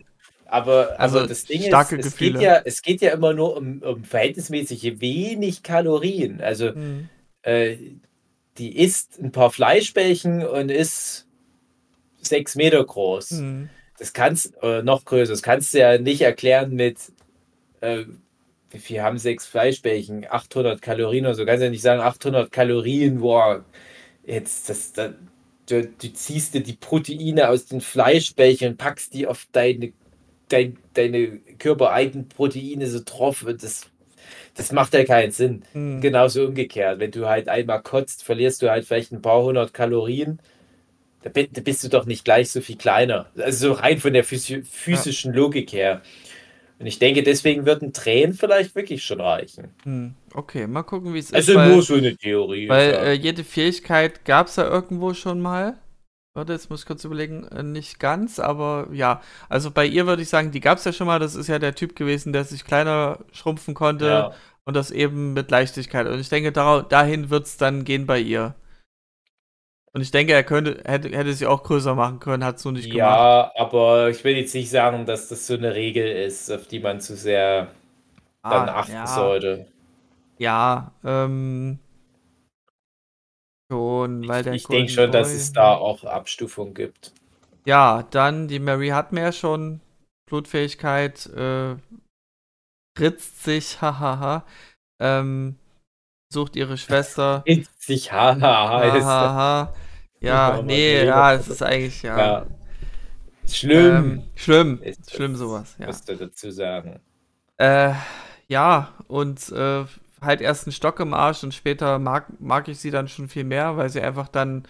Aber, 0.45 0.97
also 0.97 1.19
aber 1.19 1.27
das 1.27 1.43
Ding 1.43 1.61
ist, 1.61 1.91
es 1.91 2.15
geht, 2.15 2.39
ja, 2.39 2.61
es 2.63 2.81
geht 2.81 3.01
ja 3.01 3.11
immer 3.11 3.33
nur 3.33 3.57
um, 3.57 3.81
um 3.81 4.05
verhältnismäßig 4.05 5.01
wenig 5.01 5.63
Kalorien. 5.63 6.39
Also 6.39 6.71
mhm. 6.71 7.09
äh, 7.41 7.75
die 8.57 8.77
isst 8.77 9.19
ein 9.19 9.31
paar 9.31 9.51
Fleischbällchen 9.51 10.45
und 10.45 10.69
ist 10.69 11.27
sechs 12.21 12.55
Meter 12.55 12.83
groß. 12.83 13.31
Mhm. 13.31 13.69
Das 13.97 14.13
kannst, 14.13 14.53
äh, 14.61 14.81
noch 14.81 15.05
größer, 15.05 15.31
das 15.31 15.41
kannst 15.41 15.73
du 15.73 15.79
ja 15.79 15.97
nicht 15.97 16.21
erklären 16.21 16.73
mit, 16.75 16.97
äh, 17.81 18.05
wie 18.71 18.79
viel 18.79 19.01
haben 19.01 19.17
sechs 19.17 19.45
Fleischbällchen? 19.45 20.25
800 20.29 20.81
Kalorien 20.81 21.25
oder 21.25 21.35
so. 21.35 21.45
Kannst 21.45 21.63
ja 21.63 21.69
nicht 21.69 21.81
sagen, 21.81 22.01
800 22.01 22.51
Kalorien, 22.51 23.19
boah, 23.19 23.63
jetzt, 24.25 24.69
das, 24.69 24.91
das 24.91 25.13
du, 25.67 25.85
du, 25.85 26.13
ziehst 26.13 26.53
dir 26.53 26.61
die 26.61 26.73
Proteine 26.73 27.49
aus 27.49 27.65
den 27.65 27.81
Fleischbällchen 27.81 28.71
und 28.71 28.77
packst 28.77 29.13
die 29.13 29.27
auf 29.27 29.47
deine, 29.51 29.93
dein, 30.49 30.77
deine 30.93 31.39
körpereigenen 31.57 32.27
Proteine 32.27 32.87
so 32.87 32.99
drauf. 33.03 33.45
Das, 33.59 33.85
das 34.55 34.71
macht 34.71 34.93
ja 34.93 35.03
keinen 35.03 35.31
Sinn. 35.31 35.63
Mhm. 35.73 36.01
Genauso 36.01 36.45
umgekehrt. 36.45 36.99
Wenn 36.99 37.11
du 37.11 37.27
halt 37.27 37.49
einmal 37.49 37.81
kotzt, 37.81 38.23
verlierst 38.23 38.61
du 38.61 38.69
halt 38.69 38.85
vielleicht 38.85 39.11
ein 39.11 39.21
paar 39.21 39.43
hundert 39.43 39.73
Kalorien. 39.73 40.39
Da 41.23 41.31
bist 41.31 41.83
du 41.83 41.89
doch 41.89 42.05
nicht 42.05 42.23
gleich 42.23 42.51
so 42.51 42.61
viel 42.61 42.77
kleiner. 42.77 43.27
Also 43.37 43.69
so 43.69 43.73
rein 43.73 43.97
von 43.97 44.13
der 44.13 44.23
physischen 44.23 45.33
ja. 45.33 45.39
Logik 45.39 45.73
her. 45.73 46.01
Und 46.77 46.87
ich 46.87 46.99
denke, 46.99 47.23
deswegen 47.23 47.65
würden 47.65 47.93
Tränen 47.93 48.33
vielleicht 48.33 48.75
wirklich 48.75 49.03
schon 49.03 49.21
reichen. 49.21 49.69
Hm, 49.83 50.13
okay, 50.33 50.67
mal 50.67 50.83
gucken, 50.83 51.13
wie 51.13 51.19
es 51.19 51.33
also 51.33 51.53
ist. 51.53 51.57
Also 51.57 51.73
nur 51.73 51.81
so 51.81 51.95
eine 51.95 52.15
Theorie. 52.15 52.67
Weil 52.67 52.91
ja. 52.91 53.03
äh, 53.03 53.13
jede 53.13 53.43
Fähigkeit 53.43 54.25
gab 54.25 54.47
es 54.47 54.57
ja 54.57 54.67
irgendwo 54.67 55.13
schon 55.13 55.39
mal. 55.39 55.77
Warte, 56.35 56.51
jetzt 56.51 56.69
muss 56.69 56.81
ich 56.81 56.85
kurz 56.85 57.05
überlegen, 57.05 57.47
äh, 57.47 57.63
nicht 57.63 57.97
ganz, 57.97 58.39
aber 58.39 58.89
ja. 58.91 59.21
Also 59.47 59.71
bei 59.71 59.85
ihr 59.85 60.05
würde 60.05 60.21
ich 60.21 60.27
sagen, 60.27 60.51
die 60.51 60.59
gab 60.59 60.77
es 60.77 60.83
ja 60.83 60.91
schon 60.91 61.07
mal. 61.07 61.17
Das 61.17 61.33
ist 61.33 61.47
ja 61.47 61.59
der 61.59 61.75
Typ 61.75 61.95
gewesen, 61.95 62.33
der 62.33 62.43
sich 62.43 62.65
kleiner 62.65 63.19
schrumpfen 63.31 63.73
konnte 63.73 64.05
ja. 64.05 64.33
und 64.65 64.75
das 64.75 64.91
eben 64.91 65.31
mit 65.31 65.49
Leichtigkeit. 65.49 66.07
Und 66.07 66.19
ich 66.19 66.27
denke, 66.27 66.51
dahin 66.51 67.29
wird 67.29 67.45
es 67.45 67.55
dann 67.55 67.85
gehen 67.85 68.05
bei 68.05 68.19
ihr. 68.19 68.53
Und 69.93 70.01
ich 70.01 70.11
denke, 70.11 70.33
er 70.33 70.43
könnte, 70.43 70.83
hätte, 70.83 71.07
hätte 71.15 71.31
sie 71.31 71.47
auch 71.47 71.63
größer 71.63 71.95
machen 71.95 72.19
können, 72.19 72.43
hat 72.43 72.57
es 72.57 72.65
nur 72.65 72.73
nicht 72.73 72.91
gemacht. 72.91 72.97
Ja, 72.97 73.51
aber 73.55 74.09
ich 74.09 74.21
will 74.25 74.35
jetzt 74.35 74.53
nicht 74.53 74.69
sagen, 74.69 75.05
dass 75.05 75.29
das 75.29 75.47
so 75.47 75.53
eine 75.53 75.73
Regel 75.73 76.05
ist, 76.05 76.51
auf 76.51 76.67
die 76.67 76.81
man 76.81 76.99
zu 76.99 77.15
sehr 77.15 77.69
ah, 78.41 78.49
dann 78.49 78.67
achten 78.67 78.91
ja. 78.91 79.07
sollte. 79.07 79.67
Ja, 80.37 80.91
ähm. 81.05 81.79
Schon, 83.71 84.27
weil 84.27 84.39
ich, 84.39 84.43
der 84.43 84.53
Ich 84.53 84.67
denke 84.67 84.91
schon, 84.91 85.11
dass 85.11 85.31
es 85.31 85.51
da 85.53 85.73
auch 85.73 86.03
Abstufungen 86.03 86.73
gibt. 86.73 87.13
Ja, 87.65 88.03
dann 88.11 88.47
die 88.47 88.59
Mary 88.59 88.89
hat 88.89 89.11
mehr 89.11 89.31
schon 89.31 89.81
Blutfähigkeit, 90.27 91.25
äh, 91.27 91.75
ritzt 92.99 93.43
sich, 93.43 93.81
hahaha. 93.81 94.45
ähm, 94.99 95.57
sucht 96.31 96.55
ihre 96.55 96.77
Schwester. 96.77 97.43
Ritzt 97.47 97.81
sich, 97.81 98.11
hahaha. 98.11 98.81
Hahaha. 98.81 99.73
Ja, 100.19 100.61
nee, 100.61 101.05
ja, 101.05 101.33
es 101.33 101.47
ist 101.47 101.61
eigentlich, 101.61 102.01
ja. 102.03 102.17
ja. 102.17 102.45
Schlimm. 103.47 103.95
Ähm, 103.95 104.23
schlimm. 104.35 104.81
Ist 104.81 105.11
schlimm 105.11 105.35
sowas, 105.35 105.75
ja. 105.79 105.87
Musst 105.87 106.09
du 106.09 106.15
dazu 106.15 106.49
sagen. 106.51 106.99
Äh, 107.57 107.93
ja, 108.47 108.93
und 109.07 109.49
äh, 109.51 109.85
halt 110.25 110.41
erst 110.41 110.67
einen 110.67 110.73
Stock 110.73 110.99
im 110.99 111.13
Arsch 111.13 111.43
und 111.43 111.53
später 111.53 111.99
mag, 111.99 112.39
mag 112.39 112.67
ich 112.67 112.79
sie 112.79 112.91
dann 112.91 113.07
schon 113.07 113.29
viel 113.29 113.43
mehr, 113.43 113.77
weil 113.77 113.89
sie 113.89 114.01
einfach 114.01 114.27
dann 114.27 114.67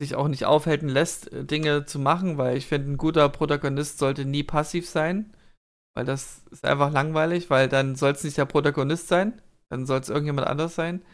sich 0.00 0.14
auch 0.14 0.28
nicht 0.28 0.44
aufhalten 0.44 0.88
lässt, 0.88 1.32
äh, 1.32 1.44
Dinge 1.44 1.86
zu 1.86 1.98
machen, 1.98 2.38
weil 2.38 2.56
ich 2.56 2.66
finde, 2.66 2.92
ein 2.92 2.98
guter 2.98 3.28
Protagonist 3.28 3.98
sollte 3.98 4.24
nie 4.24 4.42
passiv 4.42 4.88
sein, 4.88 5.32
weil 5.96 6.04
das 6.04 6.42
ist 6.50 6.64
einfach 6.64 6.92
langweilig, 6.92 7.50
weil 7.50 7.68
dann 7.68 7.96
soll 7.96 8.12
es 8.12 8.24
nicht 8.24 8.36
der 8.36 8.44
Protagonist 8.44 9.08
sein, 9.08 9.40
dann 9.70 9.86
soll 9.86 10.00
es 10.00 10.08
irgendjemand 10.08 10.46
anders 10.46 10.74
sein. 10.74 11.04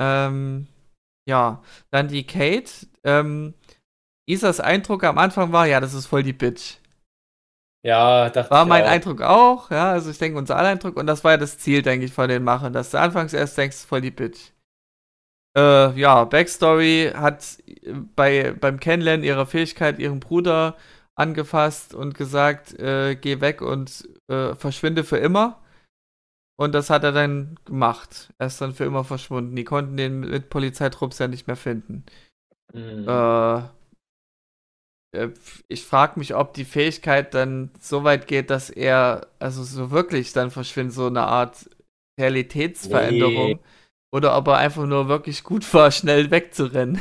Ähm, 0.00 0.66
ja, 1.28 1.62
dann 1.90 2.08
die 2.08 2.26
Kate. 2.26 2.86
Ähm, 3.04 3.54
Isas 4.26 4.60
Eindruck 4.60 5.04
am 5.04 5.18
Anfang 5.18 5.52
war, 5.52 5.66
ja, 5.66 5.80
das 5.80 5.94
ist 5.94 6.06
voll 6.06 6.22
die 6.22 6.32
Bitch. 6.32 6.78
Ja, 7.84 8.30
dachte 8.30 8.50
War 8.50 8.64
mein 8.64 8.84
auch. 8.84 8.88
Eindruck 8.88 9.20
auch, 9.20 9.70
ja, 9.70 9.92
also 9.92 10.10
ich 10.10 10.16
denke, 10.16 10.38
unser 10.38 10.56
aller 10.56 10.70
Eindruck, 10.70 10.96
und 10.96 11.06
das 11.06 11.22
war 11.22 11.32
ja 11.32 11.36
das 11.36 11.58
Ziel, 11.58 11.82
denke 11.82 12.06
ich, 12.06 12.12
von 12.14 12.30
den 12.30 12.42
Machern, 12.42 12.72
dass 12.72 12.90
du 12.90 12.98
anfangs 12.98 13.34
erst 13.34 13.58
denkst, 13.58 13.76
voll 13.76 14.00
die 14.00 14.10
Bitch. 14.10 14.52
Äh, 15.56 15.92
ja, 15.98 16.24
Backstory 16.24 17.12
hat 17.14 17.58
bei, 18.16 18.54
beim 18.58 18.80
Kennenlernen 18.80 19.22
ihrer 19.22 19.44
Fähigkeit 19.44 19.98
ihren 19.98 20.18
Bruder 20.18 20.76
angefasst 21.14 21.94
und 21.94 22.14
gesagt, 22.14 22.72
äh, 22.78 23.16
geh 23.16 23.42
weg 23.42 23.60
und 23.60 24.08
äh, 24.28 24.54
verschwinde 24.54 25.04
für 25.04 25.18
immer. 25.18 25.60
Und 26.56 26.72
das 26.74 26.88
hat 26.88 27.04
er 27.04 27.12
dann 27.12 27.58
gemacht. 27.66 28.32
Er 28.38 28.46
ist 28.46 28.60
dann 28.60 28.72
für 28.72 28.84
immer 28.84 29.04
verschwunden. 29.04 29.54
Die 29.56 29.64
konnten 29.64 29.96
den 29.96 30.20
mit 30.20 30.48
Polizeitrupps 30.48 31.18
ja 31.18 31.28
nicht 31.28 31.46
mehr 31.46 31.56
finden. 31.56 32.04
Mhm. 32.72 33.06
Äh, 33.08 33.58
äh 33.58 33.62
ich 35.68 35.84
frage 35.84 36.18
mich, 36.18 36.34
ob 36.34 36.54
die 36.54 36.64
Fähigkeit 36.64 37.34
dann 37.34 37.70
so 37.80 38.04
weit 38.04 38.26
geht, 38.26 38.50
dass 38.50 38.70
er 38.70 39.28
also 39.38 39.62
so 39.62 39.90
wirklich 39.90 40.32
dann 40.32 40.50
verschwindet, 40.50 40.94
so 40.94 41.06
eine 41.06 41.22
Art 41.22 41.68
Realitätsveränderung. 42.18 43.48
Nee. 43.48 43.58
Oder 44.12 44.36
ob 44.36 44.46
er 44.48 44.58
einfach 44.58 44.86
nur 44.86 45.08
wirklich 45.08 45.42
gut 45.42 45.72
war, 45.74 45.90
schnell 45.90 46.30
wegzurennen. 46.30 47.00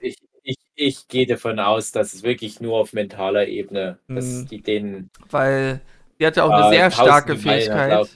ich, 0.00 0.16
ich, 0.42 0.56
ich 0.74 1.08
gehe 1.08 1.26
davon 1.26 1.58
aus, 1.58 1.90
dass 1.92 2.14
es 2.14 2.22
wirklich 2.22 2.60
nur 2.60 2.76
auf 2.76 2.92
mentaler 2.92 3.48
Ebene, 3.48 3.98
dass 4.08 4.24
mhm. 4.24 4.48
die 4.48 4.62
den. 4.62 5.10
Weil 5.30 5.80
die 6.20 6.26
hat 6.26 6.36
ja 6.36 6.44
auch 6.44 6.50
eine 6.50 6.70
sehr 6.70 6.90
starke 6.90 7.36
Fähigkeit. 7.36 8.08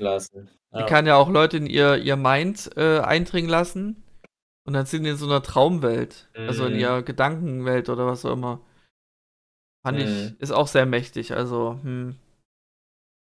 Die 0.72 0.84
kann 0.84 1.06
ja 1.06 1.16
auch 1.16 1.28
Leute 1.28 1.56
in 1.56 1.66
ihr, 1.66 1.96
ihr 1.96 2.16
Mind 2.16 2.70
äh, 2.76 3.00
eindringen 3.00 3.50
lassen. 3.50 4.04
Und 4.64 4.74
dann 4.74 4.86
sind 4.86 5.02
die 5.02 5.10
in 5.10 5.16
so 5.16 5.26
einer 5.26 5.42
Traumwelt. 5.42 6.28
Mhm. 6.36 6.48
Also 6.48 6.66
in 6.66 6.74
mhm. 6.74 6.78
ihrer 6.78 7.02
Gedankenwelt 7.02 7.88
oder 7.88 8.06
was 8.06 8.24
auch 8.24 8.32
immer. 8.32 8.60
Fand 9.84 9.98
mhm. 9.98 10.04
ich, 10.04 10.40
ist 10.40 10.52
auch 10.52 10.68
sehr 10.68 10.86
mächtig. 10.86 11.32
Also, 11.32 11.78
hm. 11.82 12.16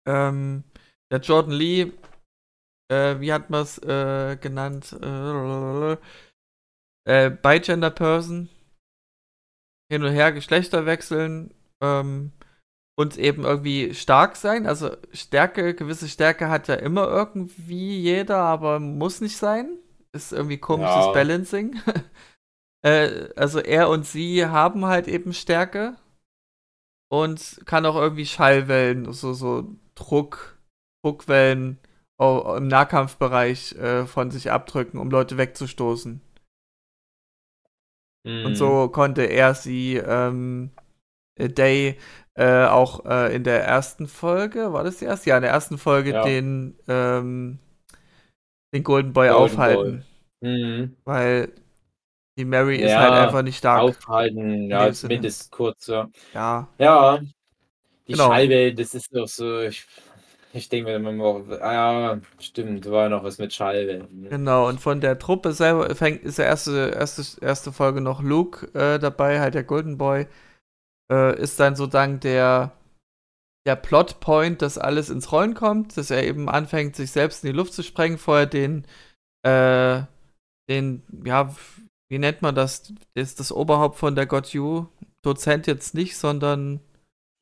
ähm, 0.08 0.64
der 1.10 1.20
Jordan 1.20 1.52
Lee, 1.52 1.92
äh, 2.90 3.20
wie 3.20 3.32
hat 3.32 3.50
man 3.50 3.62
es 3.62 3.78
äh, 3.78 4.36
genannt? 4.40 4.92
Äh, 5.02 5.96
äh, 7.06 7.30
Bigender 7.30 7.90
Person. 7.90 8.48
Hin 9.90 10.02
und 10.02 10.12
her 10.12 10.32
Geschlechter 10.32 10.86
wechseln. 10.86 11.54
Ähm, 11.80 12.32
und 12.98 13.18
eben 13.18 13.44
irgendwie 13.44 13.94
stark 13.94 14.36
sein. 14.36 14.66
Also 14.66 14.96
Stärke, 15.12 15.74
gewisse 15.74 16.08
Stärke 16.08 16.48
hat 16.48 16.68
ja 16.68 16.76
immer 16.76 17.06
irgendwie 17.08 18.00
jeder, 18.00 18.38
aber 18.38 18.80
muss 18.80 19.20
nicht 19.20 19.36
sein. 19.36 19.78
Ist 20.12 20.32
irgendwie 20.32 20.58
komisches 20.58 21.06
ja. 21.06 21.12
Balancing. 21.12 21.80
äh, 22.82 23.28
also 23.36 23.60
er 23.60 23.90
und 23.90 24.06
sie 24.06 24.46
haben 24.46 24.86
halt 24.86 25.08
eben 25.08 25.34
Stärke 25.34 25.96
und 27.08 27.60
kann 27.66 27.86
auch 27.86 27.96
irgendwie 27.96 28.26
Schallwellen, 28.26 29.12
so, 29.12 29.32
so 29.32 29.76
Druck, 29.94 30.58
Druckwellen 31.04 31.78
im 32.18 32.68
Nahkampfbereich 32.68 33.72
äh, 33.74 34.06
von 34.06 34.30
sich 34.30 34.50
abdrücken, 34.50 34.98
um 34.98 35.10
Leute 35.10 35.36
wegzustoßen. 35.36 36.22
Mm. 38.24 38.46
Und 38.46 38.54
so 38.56 38.86
mhm. 38.86 38.92
konnte 38.92 39.24
er 39.24 39.54
sie 39.54 39.96
ähm, 39.96 40.70
Day 41.38 41.98
äh, 42.34 42.64
auch 42.64 43.04
äh, 43.04 43.34
in 43.34 43.44
der 43.44 43.64
ersten 43.64 44.08
Folge, 44.08 44.72
war 44.72 44.84
das 44.84 44.98
die 44.98 45.04
erste? 45.04 45.30
Ja, 45.30 45.36
in 45.36 45.42
der 45.42 45.52
ersten 45.52 45.78
Folge 45.78 46.12
ja. 46.12 46.24
den, 46.24 46.78
ähm, 46.88 47.58
den 48.74 48.82
Golden 48.82 49.12
Boy 49.12 49.28
Golden 49.28 49.42
aufhalten. 49.42 50.04
Mhm. 50.40 50.96
Weil 51.04 51.52
die 52.36 52.44
Mary 52.44 52.80
ja, 52.80 52.86
ist 52.86 52.96
halt 52.96 53.12
einfach 53.12 53.42
nicht 53.42 53.58
stark. 53.58 53.82
Aufhalten, 53.82 54.70
ja, 54.70 54.92
zumindest 54.92 55.50
kurz, 55.50 55.86
ja. 55.86 56.08
Ja. 56.34 56.68
Ja. 56.78 57.18
Die 58.06 58.12
genau. 58.12 58.28
Scheibe, 58.28 58.74
das 58.74 58.94
ist 58.94 59.14
doch 59.14 59.26
so, 59.26 59.60
ich, 59.60 59.86
ich 60.52 60.68
denke 60.68 60.98
mir 60.98 61.10
immer, 61.10 61.24
auch, 61.24 61.42
ah 61.60 61.72
ja, 61.72 62.20
stimmt, 62.38 62.88
war 62.90 63.08
noch 63.08 63.24
was 63.24 63.38
mit 63.38 63.52
Schallwellen. 63.52 64.22
Ne? 64.22 64.28
Genau, 64.28 64.68
und 64.68 64.80
von 64.80 65.00
der 65.00 65.18
Truppe 65.18 65.52
selber 65.52 65.92
fängt, 65.94 66.22
ist 66.22 66.38
der 66.38 66.46
erste, 66.46 66.92
erste, 66.94 67.44
erste 67.44 67.72
Folge 67.72 68.00
noch 68.00 68.22
Luke 68.22 68.66
äh, 68.78 68.98
dabei, 68.98 69.40
halt 69.40 69.54
der 69.54 69.64
Golden 69.64 69.98
Boy 69.98 70.26
äh, 71.10 71.40
ist 71.40 71.58
dann 71.60 71.76
sozusagen 71.76 72.20
der, 72.20 72.72
der 73.66 73.76
Plotpoint, 73.76 74.62
dass 74.62 74.78
alles 74.78 75.10
ins 75.10 75.32
Rollen 75.32 75.54
kommt, 75.54 75.96
dass 75.96 76.10
er 76.10 76.24
eben 76.24 76.48
anfängt, 76.48 76.96
sich 76.96 77.10
selbst 77.10 77.44
in 77.44 77.50
die 77.50 77.56
Luft 77.56 77.72
zu 77.72 77.82
sprengen, 77.82 78.18
vorher 78.18 78.46
den, 78.46 78.86
äh, 79.42 80.02
den, 80.68 81.02
ja, 81.24 81.54
wie 82.08 82.18
nennt 82.18 82.42
man 82.42 82.54
das? 82.54 82.92
Ist 83.14 83.40
das 83.40 83.52
Oberhaupt 83.52 83.96
von 83.96 84.14
der 84.14 84.26
God 84.26 84.48
You 84.48 84.86
Dozent 85.22 85.66
jetzt 85.66 85.94
nicht, 85.94 86.16
sondern. 86.16 86.80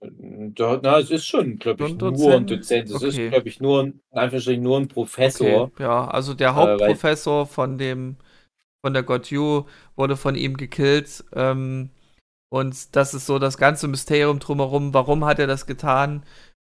Da, 0.00 0.80
na, 0.82 0.98
es 0.98 1.10
ist 1.10 1.26
schon, 1.26 1.58
glaube 1.58 1.86
ich, 1.86 1.96
Dozent? 1.96 2.18
nur 2.18 2.34
ein 2.34 2.46
Dozent. 2.46 2.90
Es 2.90 2.96
okay. 2.96 3.08
ist, 3.08 3.30
glaube 3.30 3.48
ich, 3.48 3.60
nur, 3.60 3.82
ein, 3.82 4.62
nur 4.62 4.78
ein 4.78 4.88
Professor. 4.88 5.62
Okay. 5.62 5.82
Ja, 5.82 6.06
also 6.08 6.34
der 6.34 6.54
Hauptprofessor 6.54 7.42
äh, 7.42 7.46
von 7.46 7.78
dem, 7.78 8.16
von 8.84 8.92
der 8.92 9.02
God 9.02 9.30
You 9.30 9.64
wurde 9.96 10.16
von 10.16 10.34
ihm 10.34 10.56
gekillt. 10.56 11.24
Ähm, 11.34 11.90
und 12.50 12.94
das 12.94 13.14
ist 13.14 13.26
so 13.26 13.38
das 13.38 13.56
ganze 13.56 13.88
Mysterium 13.88 14.38
drumherum, 14.38 14.92
warum 14.94 15.24
hat 15.24 15.38
er 15.38 15.46
das 15.46 15.66
getan? 15.66 16.22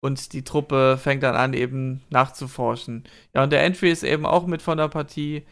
Und 0.02 0.34
die 0.34 0.44
Truppe 0.44 0.98
fängt 0.98 1.24
dann 1.24 1.36
an, 1.36 1.54
eben 1.54 2.02
nachzuforschen. 2.10 3.04
Ja, 3.36 3.44
und 3.44 3.52
der 3.52 3.64
Entry 3.64 3.92
ist 3.92 4.04
eben 4.04 4.26
auch 4.26 4.48
mit 4.48 4.62
von 4.62 4.78
der 4.78 4.88
Partie. 4.88 5.44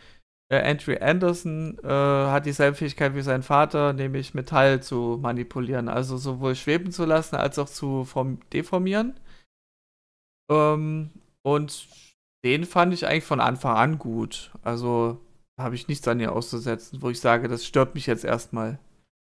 Äh, 0.50 0.62
Andrew 0.62 0.96
Anderson 1.00 1.78
äh, 1.84 1.88
hat 1.88 2.46
dieselbe 2.46 2.78
Fähigkeit 2.78 3.16
wie 3.16 3.22
sein 3.22 3.44
Vater, 3.44 3.94
nämlich 3.94 4.34
Metall 4.34 4.82
zu 4.82 5.20
manipulieren, 5.22 5.90
also 5.90 6.18
sowohl 6.18 6.56
schweben 6.56 6.92
zu 6.92 7.06
lassen 7.06 7.36
als 7.36 7.60
auch 7.60 7.70
zu 7.70 8.06
form 8.06 8.40
deformieren. 8.52 9.20
Ähm, 10.50 11.12
und 11.44 11.88
den 12.46 12.66
fand 12.66 12.94
ich 12.94 13.06
eigentlich 13.06 13.26
von 13.26 13.42
Anfang 13.42 13.76
an 13.76 14.00
gut. 14.00 14.52
Also 14.64 15.20
habe 15.60 15.76
ich 15.76 15.88
nichts 15.88 16.08
an 16.08 16.20
ihr 16.20 16.32
auszusetzen, 16.32 17.02
wo 17.02 17.10
ich 17.10 17.20
sage, 17.20 17.48
das 17.48 17.66
stört 17.66 17.96
mich 17.96 18.06
jetzt 18.06 18.24
erstmal. 18.24 18.80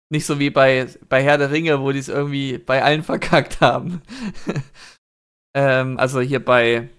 Nicht 0.10 0.26
so 0.26 0.40
wie 0.40 0.50
bei, 0.50 0.88
bei 1.10 1.24
Herr 1.24 1.38
der 1.38 1.52
Ringe, 1.52 1.82
wo 1.82 1.92
die 1.92 2.00
es 2.00 2.10
irgendwie 2.10 2.58
bei 2.58 2.84
allen 2.84 3.04
verkackt 3.12 3.60
haben. 3.60 4.02
ähm, 5.56 5.98
also 5.98 6.22
hier 6.22 6.44
bei 6.44 6.90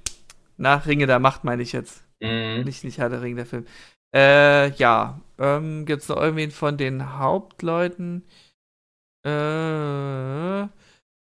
nach 0.56 0.86
Ringe 0.86 1.06
der 1.06 1.18
Macht 1.18 1.44
meine 1.44 1.62
ich 1.62 1.72
jetzt. 1.72 2.04
Mhm. 2.20 2.62
Nicht, 2.64 2.84
nicht 2.84 2.98
Herr 2.98 3.08
der 3.08 3.22
Ringe, 3.22 3.36
der 3.36 3.46
Film. 3.46 3.66
Äh, 4.14 4.70
ja. 4.72 5.20
Ähm, 5.38 5.86
Gibt 5.86 6.02
es 6.02 6.08
noch 6.08 6.18
irgendwen 6.18 6.50
von 6.50 6.76
den 6.76 7.18
Hauptleuten? 7.18 8.24
Äh, 9.24 10.68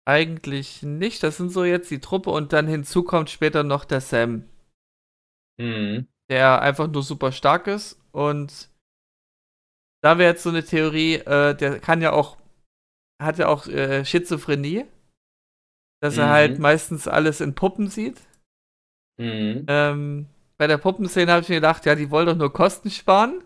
eigentlich 0.07 0.84
nicht. 0.84 1.23
Das 1.23 1.38
sind 1.38 1.49
so 1.49 1.63
jetzt 1.63 1.89
die 1.91 1.99
Truppe 1.99 2.30
und 2.30 2.53
dann 2.53 2.67
hinzu 2.67 3.03
kommt 3.03 3.30
später 3.30 3.63
noch 3.63 3.86
der 3.86 4.01
Sam. 4.01 4.43
Mhm. 5.57 6.07
Der 6.30 6.61
einfach 6.61 6.88
nur 6.88 7.03
super 7.03 7.32
stark 7.32 7.67
ist 7.67 7.99
und 8.11 8.69
da 10.03 10.17
wäre 10.17 10.32
jetzt 10.32 10.43
so 10.43 10.49
eine 10.49 10.63
Theorie, 10.63 11.15
äh, 11.15 11.55
der 11.55 11.80
kann 11.80 12.01
ja 12.01 12.11
auch, 12.11 12.38
hat 13.21 13.39
ja 13.39 13.47
auch 13.47 13.65
äh, 13.67 14.05
Schizophrenie, 14.05 14.86
dass 16.01 16.15
mhm. 16.15 16.21
er 16.21 16.30
halt 16.30 16.55
mhm. 16.57 16.61
meistens 16.61 17.07
alles 17.07 17.41
in 17.41 17.55
Puppen 17.55 17.88
sieht. 17.88 18.21
Mhm. 19.17 19.65
Ähm, 19.67 20.28
bei 20.58 20.68
der 20.68 20.78
Puppenszene 20.78 21.32
habe 21.32 21.41
ich 21.41 21.49
mir 21.49 21.56
gedacht, 21.56 21.86
ja, 21.86 21.95
die 21.95 22.12
wollen 22.12 22.28
doch 22.28 22.36
nur 22.36 22.53
Kosten 22.53 22.89
sparen. 22.89 23.43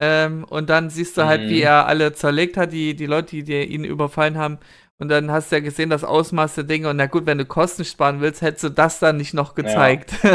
Ähm, 0.00 0.44
und 0.44 0.70
dann 0.70 0.90
siehst 0.90 1.16
du 1.16 1.26
halt, 1.26 1.42
mhm. 1.42 1.48
wie 1.48 1.62
er 1.62 1.86
alle 1.86 2.12
zerlegt 2.12 2.56
hat, 2.56 2.72
die, 2.72 2.94
die 2.94 3.06
Leute, 3.06 3.30
die, 3.30 3.44
die 3.44 3.64
ihn 3.64 3.84
überfallen 3.84 4.38
haben. 4.38 4.58
Und 4.98 5.08
dann 5.08 5.30
hast 5.30 5.50
du 5.50 5.56
ja 5.56 5.60
gesehen, 5.60 5.90
das 5.90 6.04
Ausmaß 6.04 6.56
der 6.56 6.64
Dinge. 6.64 6.90
Und 6.90 6.96
na 6.96 7.06
gut, 7.06 7.26
wenn 7.26 7.38
du 7.38 7.44
Kosten 7.44 7.84
sparen 7.84 8.20
willst, 8.20 8.42
hättest 8.42 8.64
du 8.64 8.68
das 8.70 8.98
dann 8.98 9.16
nicht 9.16 9.34
noch 9.34 9.54
gezeigt. 9.54 10.14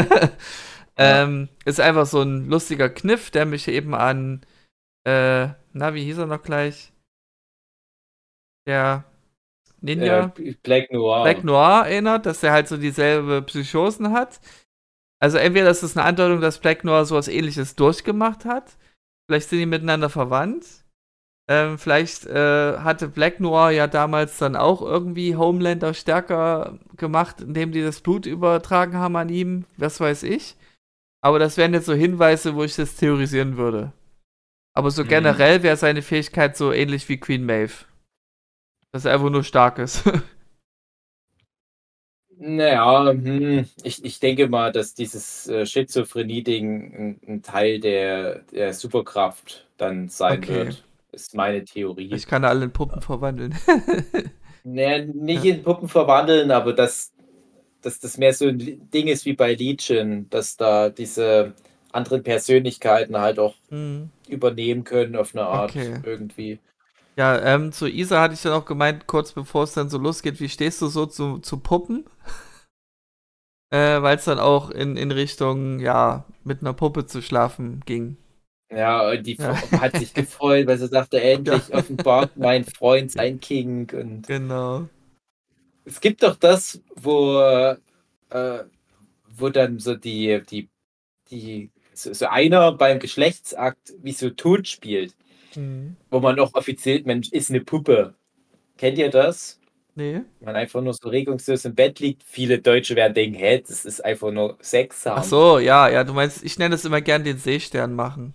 Ja. 0.96 1.24
ähm, 1.24 1.48
ist 1.64 1.80
einfach 1.80 2.06
so 2.06 2.22
ein 2.22 2.48
lustiger 2.48 2.88
Kniff, 2.88 3.32
der 3.32 3.46
mich 3.46 3.66
eben 3.66 3.96
an, 3.96 4.46
äh, 5.04 5.48
na, 5.72 5.94
wie 5.94 6.04
hieß 6.04 6.18
er 6.18 6.26
noch 6.26 6.42
gleich? 6.42 6.92
Der 8.66 9.04
Ninja. 9.80 10.32
Äh, 10.38 10.54
Black 10.62 10.92
Noir. 10.92 11.24
Black 11.24 11.42
Noir 11.42 11.86
erinnert, 11.86 12.26
dass 12.26 12.42
er 12.42 12.52
halt 12.52 12.68
so 12.68 12.76
dieselbe 12.76 13.42
Psychosen 13.42 14.12
hat. 14.12 14.40
Also 15.24 15.38
entweder 15.38 15.70
ist 15.70 15.82
es 15.82 15.96
eine 15.96 16.04
Andeutung, 16.04 16.42
dass 16.42 16.58
Black 16.58 16.84
Noir 16.84 17.06
sowas 17.06 17.28
ähnliches 17.28 17.76
durchgemacht 17.76 18.44
hat. 18.44 18.76
Vielleicht 19.26 19.48
sind 19.48 19.58
die 19.58 19.64
miteinander 19.64 20.10
verwandt. 20.10 20.66
Ähm, 21.48 21.78
vielleicht 21.78 22.26
äh, 22.26 22.76
hatte 22.76 23.08
Black 23.08 23.40
Noir 23.40 23.70
ja 23.70 23.86
damals 23.86 24.36
dann 24.36 24.54
auch 24.54 24.82
irgendwie 24.82 25.34
Homelander 25.34 25.94
stärker 25.94 26.78
gemacht, 26.98 27.40
indem 27.40 27.72
die 27.72 27.80
das 27.80 28.02
Blut 28.02 28.26
übertragen 28.26 28.98
haben 28.98 29.16
an 29.16 29.30
ihm. 29.30 29.64
Was 29.78 29.98
weiß 29.98 30.24
ich. 30.24 30.56
Aber 31.22 31.38
das 31.38 31.56
wären 31.56 31.72
jetzt 31.72 31.86
so 31.86 31.94
Hinweise, 31.94 32.54
wo 32.54 32.62
ich 32.62 32.76
das 32.76 32.96
theorisieren 32.96 33.56
würde. 33.56 33.94
Aber 34.74 34.90
so 34.90 35.04
mhm. 35.04 35.08
generell 35.08 35.62
wäre 35.62 35.78
seine 35.78 36.02
Fähigkeit 36.02 36.54
so 36.54 36.70
ähnlich 36.70 37.08
wie 37.08 37.16
Queen 37.16 37.46
Maeve. 37.46 37.86
Dass 38.92 39.06
er 39.06 39.14
einfach 39.14 39.30
nur 39.30 39.42
stark 39.42 39.78
ist. 39.78 40.04
Naja, 42.38 43.10
hm, 43.10 43.66
ich, 43.82 44.04
ich 44.04 44.20
denke 44.20 44.48
mal, 44.48 44.72
dass 44.72 44.94
dieses 44.94 45.46
äh, 45.48 45.66
Schizophrenie-Ding 45.66 46.94
ein, 46.94 47.20
ein, 47.26 47.42
Teil 47.42 47.80
der, 47.80 48.40
der 48.52 48.74
Superkraft 48.74 49.66
dann 49.76 50.08
sein 50.08 50.38
okay. 50.38 50.54
wird. 50.54 50.84
Ist 51.12 51.34
meine 51.34 51.64
Theorie. 51.64 52.12
Ich 52.12 52.26
kann 52.26 52.44
alle 52.44 52.64
in 52.64 52.72
Puppen 52.72 53.00
verwandeln. 53.00 53.54
naja, 54.64 55.04
nicht 55.04 55.44
in 55.44 55.62
Puppen 55.62 55.88
verwandeln, 55.88 56.50
aber 56.50 56.72
dass, 56.72 57.12
dass 57.82 58.00
das 58.00 58.18
mehr 58.18 58.34
so 58.34 58.48
ein 58.48 58.88
Ding 58.90 59.06
ist 59.06 59.24
wie 59.24 59.34
bei 59.34 59.54
Legion, 59.54 60.28
dass 60.30 60.56
da 60.56 60.90
diese 60.90 61.54
anderen 61.92 62.24
Persönlichkeiten 62.24 63.16
halt 63.16 63.38
auch 63.38 63.54
mhm. 63.70 64.10
übernehmen 64.28 64.82
können 64.82 65.14
auf 65.14 65.34
eine 65.34 65.46
Art 65.46 65.70
okay. 65.70 65.94
irgendwie. 66.02 66.58
Ja, 67.16 67.40
ähm, 67.40 67.70
zu 67.70 67.86
Isa 67.88 68.20
hatte 68.20 68.34
ich 68.34 68.42
dann 68.42 68.52
auch 68.52 68.64
gemeint, 68.64 69.06
kurz 69.06 69.32
bevor 69.32 69.64
es 69.64 69.72
dann 69.72 69.88
so 69.88 69.98
losgeht, 69.98 70.40
wie 70.40 70.48
stehst 70.48 70.82
du 70.82 70.88
so 70.88 71.06
zu, 71.06 71.38
zu 71.38 71.58
Puppen? 71.58 72.04
äh, 73.70 74.02
Weil 74.02 74.16
es 74.16 74.24
dann 74.24 74.40
auch 74.40 74.70
in, 74.70 74.96
in 74.96 75.12
Richtung, 75.12 75.78
ja, 75.78 76.24
mit 76.42 76.60
einer 76.60 76.72
Puppe 76.72 77.06
zu 77.06 77.22
schlafen 77.22 77.82
ging. 77.86 78.16
Ja, 78.70 79.08
und 79.08 79.24
die 79.24 79.36
ja. 79.36 79.54
hat 79.80 79.96
sich 79.96 80.12
gefreut, 80.14 80.66
weil 80.66 80.78
sie 80.78 80.88
sagte, 80.88 81.20
endlich 81.20 81.68
ja. 81.68 81.78
offenbart 81.78 82.32
mein 82.36 82.64
Freund 82.64 83.12
sein 83.12 83.38
King. 83.38 83.88
Und 83.92 84.26
genau. 84.26 84.88
Es 85.84 86.00
gibt 86.00 86.22
doch 86.24 86.34
das, 86.34 86.80
wo, 86.96 87.38
äh, 87.38 87.76
wo 89.28 89.48
dann 89.50 89.78
so 89.78 89.94
die, 89.94 90.42
die, 90.50 90.68
die, 91.30 91.70
so, 91.92 92.12
so 92.12 92.26
einer 92.26 92.72
beim 92.72 92.98
Geschlechtsakt 92.98 93.92
wie 94.02 94.12
so 94.12 94.30
tot 94.30 94.66
spielt. 94.66 95.14
Mhm. 95.56 95.96
Wo 96.10 96.20
man 96.20 96.38
auch 96.38 96.54
offiziell, 96.54 97.02
Mensch, 97.04 97.30
ist 97.30 97.50
eine 97.50 97.60
Puppe. 97.60 98.14
Kennt 98.76 98.98
ihr 98.98 99.10
das? 99.10 99.60
Nee. 99.96 100.22
Man 100.40 100.56
einfach 100.56 100.80
nur 100.80 100.92
so 100.92 101.08
regungslos 101.08 101.64
im 101.64 101.74
Bett 101.74 102.00
liegt. 102.00 102.24
Viele 102.24 102.58
Deutsche 102.58 102.96
werden 102.96 103.14
denken, 103.14 103.38
hä, 103.38 103.62
das 103.66 103.84
ist 103.84 104.04
einfach 104.04 104.32
nur 104.32 104.56
Sex 104.60 105.06
haben. 105.06 105.20
Ach 105.20 105.24
so, 105.24 105.58
ja, 105.58 105.88
ja, 105.88 106.02
du 106.02 106.12
meinst, 106.12 106.42
ich 106.42 106.58
nenne 106.58 106.74
das 106.74 106.84
immer 106.84 107.00
gern 107.00 107.22
den 107.22 107.38
Seestern 107.38 107.94
machen. 107.94 108.34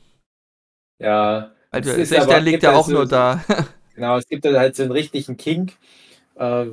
Ja. 0.99 1.51
Also 1.69 1.93
der 1.93 2.05
Seestern 2.05 2.43
liegt 2.43 2.63
ja 2.63 2.73
auch 2.73 2.87
so, 2.87 2.93
nur 2.93 3.05
da. 3.05 3.43
genau, 3.95 4.17
es 4.17 4.27
gibt 4.27 4.45
halt 4.45 4.75
so 4.75 4.83
einen 4.83 4.93
richtigen 4.93 5.35
Kink, 5.35 5.73
äh, 6.35 6.65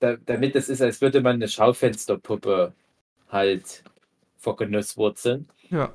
da, 0.00 0.16
damit 0.26 0.54
es 0.54 0.68
ist, 0.68 0.82
als 0.82 1.00
würde 1.00 1.22
man 1.22 1.36
eine 1.36 1.48
Schaufensterpuppe 1.48 2.74
halt 3.28 3.84
vergenusswurzeln. 4.36 5.48
Ja. 5.70 5.94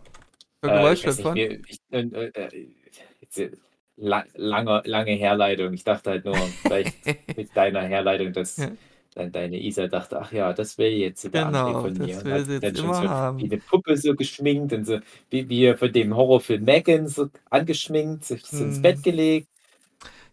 Äh, 0.64 0.94
ich, 0.94 1.06
ich, 1.06 1.80
äh, 1.92 2.00
äh, 2.00 2.68
lange, 3.98 4.82
lange 4.86 5.12
Herleitung. 5.12 5.74
Ich 5.74 5.84
dachte 5.84 6.12
halt 6.12 6.26
nur, 6.26 6.36
vielleicht 6.36 6.96
mit 7.38 7.56
deiner 7.56 7.82
Herleitung, 7.82 8.34
dass 8.34 8.58
ja. 8.58 8.70
dann 9.16 9.32
deine 9.32 9.58
Isa 9.58 9.88
dachte, 9.88 10.20
ach 10.22 10.32
ja, 10.32 10.54
das 10.54 10.78
will 10.78 10.92
jetzt 10.92 11.24
der 11.34 11.46
genau, 11.46 11.82
von 11.82 11.94
mir. 11.94 12.16
Das 12.16 12.26
will 12.26 12.46
sie 12.46 12.60
jetzt 12.60 12.80
immer 12.80 12.94
so 12.94 13.10
haben. 13.10 13.40
Wie 13.40 13.46
eine 13.46 13.58
Puppe 13.58 13.98
so 13.98 14.14
geschminkt 14.16 14.74
und 14.74 14.86
so, 14.86 15.00
wie 15.30 15.50
wir 15.50 15.78
von 15.78 15.92
dem 15.92 16.16
Horrorfilm 16.16 16.64
Megan 16.64 17.08
so 17.08 17.30
angeschminkt, 17.50 18.26
sich 18.26 18.46
so 18.46 18.64
ins 18.64 18.76
hm. 18.78 18.82
Bett 18.82 19.04
gelegt. 19.04 19.48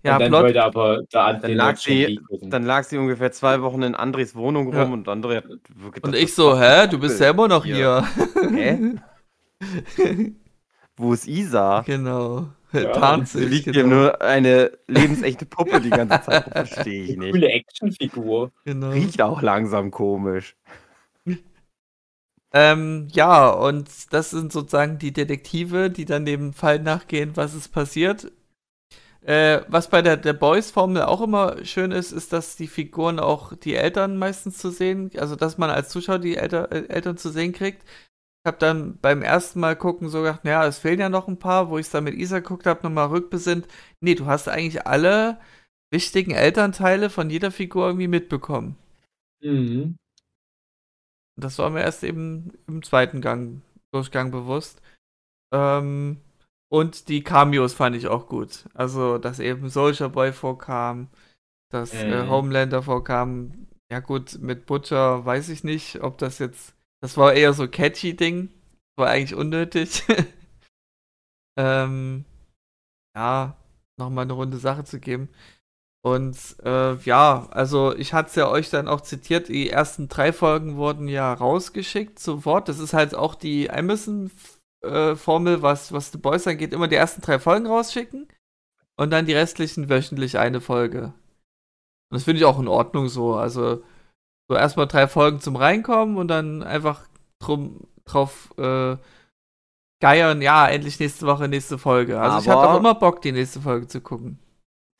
Ja, 0.02 0.16
und 0.16 0.20
dann 0.20 0.28
Plot, 0.28 0.42
wollte 0.42 0.62
aber 0.62 1.02
der 1.10 1.22
andere 1.22 1.48
dann 1.48 1.56
lag, 1.56 1.76
sie, 1.78 2.20
dann 2.42 2.66
lag 2.66 2.84
sie 2.84 2.98
ungefähr 2.98 3.32
zwei 3.32 3.62
Wochen 3.62 3.82
in 3.82 3.94
Andres 3.94 4.34
Wohnung 4.34 4.66
rum 4.66 4.74
ja. 4.74 4.82
und 4.84 5.08
André 5.08 5.36
hat 5.36 5.44
gedacht, 5.46 6.04
Und 6.04 6.14
ich 6.14 6.34
so, 6.34 6.60
hä, 6.60 6.86
du 6.88 6.98
bist 6.98 7.16
selber 7.16 7.48
noch 7.48 7.64
hier. 7.64 8.06
Hä? 8.50 8.96
Wo 10.96 11.14
ist 11.14 11.26
Isa? 11.26 11.80
Genau. 11.86 12.48
Ja, 12.74 13.22
liegt 13.34 13.72
genau. 13.72 13.88
nur 13.88 14.22
eine 14.22 14.72
lebensechte 14.86 15.46
Puppe 15.46 15.80
die 15.80 15.90
ganze 15.90 16.20
Zeit. 16.22 16.44
Verstehe 16.52 17.04
ich 17.04 17.16
nicht. 17.16 17.32
Coole 17.32 17.48
Actionfigur. 17.48 18.52
Genau. 18.64 18.90
Riecht 18.90 19.22
auch 19.22 19.42
langsam 19.42 19.90
komisch. 19.90 20.56
Ähm, 22.56 23.08
ja, 23.10 23.50
und 23.50 23.88
das 24.12 24.30
sind 24.30 24.52
sozusagen 24.52 25.00
die 25.00 25.12
Detektive, 25.12 25.90
die 25.90 26.04
dann 26.04 26.24
dem 26.24 26.52
Fall 26.52 26.78
nachgehen, 26.78 27.32
was 27.34 27.52
ist 27.52 27.70
passiert. 27.72 28.30
Äh, 29.22 29.62
was 29.66 29.88
bei 29.90 30.02
der, 30.02 30.16
der 30.16 30.34
Boys-Formel 30.34 31.02
auch 31.02 31.20
immer 31.20 31.64
schön 31.64 31.90
ist, 31.90 32.12
ist, 32.12 32.32
dass 32.32 32.54
die 32.54 32.68
Figuren 32.68 33.18
auch 33.18 33.56
die 33.56 33.74
Eltern 33.74 34.18
meistens 34.18 34.58
zu 34.58 34.70
sehen, 34.70 35.10
also 35.16 35.34
dass 35.34 35.58
man 35.58 35.68
als 35.68 35.88
Zuschauer 35.88 36.20
die 36.20 36.36
Elter, 36.36 36.70
äh, 36.70 36.86
Eltern 36.86 37.16
zu 37.16 37.30
sehen 37.30 37.52
kriegt 37.52 37.82
habe 38.44 38.58
dann 38.58 38.98
beim 38.98 39.22
ersten 39.22 39.60
Mal 39.60 39.76
gucken 39.76 40.08
so 40.08 40.22
gedacht, 40.22 40.44
naja, 40.44 40.66
es 40.66 40.78
fehlen 40.78 41.00
ja 41.00 41.08
noch 41.08 41.28
ein 41.28 41.38
paar, 41.38 41.70
wo 41.70 41.78
ich 41.78 41.86
es 41.86 41.92
dann 41.92 42.04
mit 42.04 42.14
Isa 42.14 42.40
geguckt 42.40 42.66
habe, 42.66 42.82
nochmal 42.82 43.08
rückbesinnt. 43.08 43.66
Nee, 44.00 44.14
du 44.14 44.26
hast 44.26 44.48
eigentlich 44.48 44.86
alle 44.86 45.40
wichtigen 45.90 46.32
Elternteile 46.32 47.08
von 47.08 47.30
jeder 47.30 47.50
Figur 47.50 47.86
irgendwie 47.86 48.08
mitbekommen. 48.08 48.76
Mhm. 49.42 49.96
Das 51.36 51.58
war 51.58 51.70
mir 51.70 51.80
erst 51.80 52.04
eben 52.04 52.52
im 52.66 52.82
zweiten 52.82 53.20
Gang, 53.20 53.62
Durchgang 53.92 54.30
bewusst. 54.30 54.82
Ähm, 55.52 56.20
und 56.70 57.08
die 57.08 57.22
Cameos 57.22 57.72
fand 57.74 57.96
ich 57.96 58.08
auch 58.08 58.28
gut. 58.28 58.66
Also, 58.74 59.18
dass 59.18 59.40
eben 59.40 59.68
Soldier 59.68 60.08
Boy 60.08 60.32
vorkam, 60.32 61.08
dass 61.70 61.92
äh, 61.94 62.08
äh, 62.08 62.28
Homelander 62.28 62.82
vorkam. 62.82 63.68
Ja 63.90 64.00
gut, 64.00 64.38
mit 64.40 64.66
Butcher 64.66 65.24
weiß 65.24 65.48
ich 65.50 65.62
nicht, 65.64 66.02
ob 66.02 66.18
das 66.18 66.38
jetzt 66.38 66.74
das 67.04 67.18
war 67.18 67.34
eher 67.34 67.52
so 67.52 67.68
catchy 67.68 68.16
Ding. 68.16 68.48
War 68.96 69.10
eigentlich 69.10 69.34
unnötig. 69.34 70.04
ähm, 71.58 72.24
ja, 73.14 73.58
nochmal 73.98 74.22
eine 74.22 74.32
runde 74.32 74.56
Sache 74.56 74.84
zu 74.84 75.00
geben. 75.00 75.28
Und 76.02 76.38
äh, 76.64 76.94
ja, 76.94 77.46
also 77.50 77.94
ich 77.94 78.14
hatte 78.14 78.30
es 78.30 78.36
ja 78.36 78.48
euch 78.48 78.70
dann 78.70 78.88
auch 78.88 79.02
zitiert, 79.02 79.48
die 79.48 79.68
ersten 79.68 80.08
drei 80.08 80.32
Folgen 80.32 80.76
wurden 80.76 81.06
ja 81.06 81.34
rausgeschickt 81.34 82.18
sofort. 82.18 82.70
Das 82.70 82.78
ist 82.78 82.94
halt 82.94 83.14
auch 83.14 83.34
die 83.34 83.70
Amazon 83.70 84.30
äh, 84.82 85.14
was, 85.14 85.92
was 85.92 86.10
The 86.10 86.16
Boys 86.16 86.46
angeht, 86.46 86.72
immer 86.72 86.88
die 86.88 86.96
ersten 86.96 87.20
drei 87.20 87.38
Folgen 87.38 87.66
rausschicken 87.66 88.28
und 88.96 89.10
dann 89.10 89.26
die 89.26 89.34
restlichen 89.34 89.90
wöchentlich 89.90 90.38
eine 90.38 90.62
Folge. 90.62 91.12
Und 92.08 92.12
das 92.12 92.24
finde 92.24 92.38
ich 92.38 92.46
auch 92.46 92.58
in 92.58 92.68
Ordnung 92.68 93.08
so. 93.10 93.34
Also 93.34 93.82
so 94.48 94.56
erstmal 94.56 94.86
drei 94.86 95.08
Folgen 95.08 95.40
zum 95.40 95.56
Reinkommen 95.56 96.16
und 96.16 96.28
dann 96.28 96.62
einfach 96.62 97.02
drum, 97.40 97.86
drauf 98.04 98.52
äh, 98.58 98.96
geiern, 100.00 100.42
ja, 100.42 100.68
endlich 100.68 101.00
nächste 101.00 101.26
Woche, 101.26 101.48
nächste 101.48 101.78
Folge. 101.78 102.20
Also 102.20 102.38
ich 102.38 102.48
hatte 102.48 102.58
Aber- 102.60 102.74
auch 102.74 102.78
immer 102.78 102.94
Bock, 102.94 103.22
die 103.22 103.32
nächste 103.32 103.60
Folge 103.60 103.86
zu 103.86 104.00
gucken. 104.00 104.38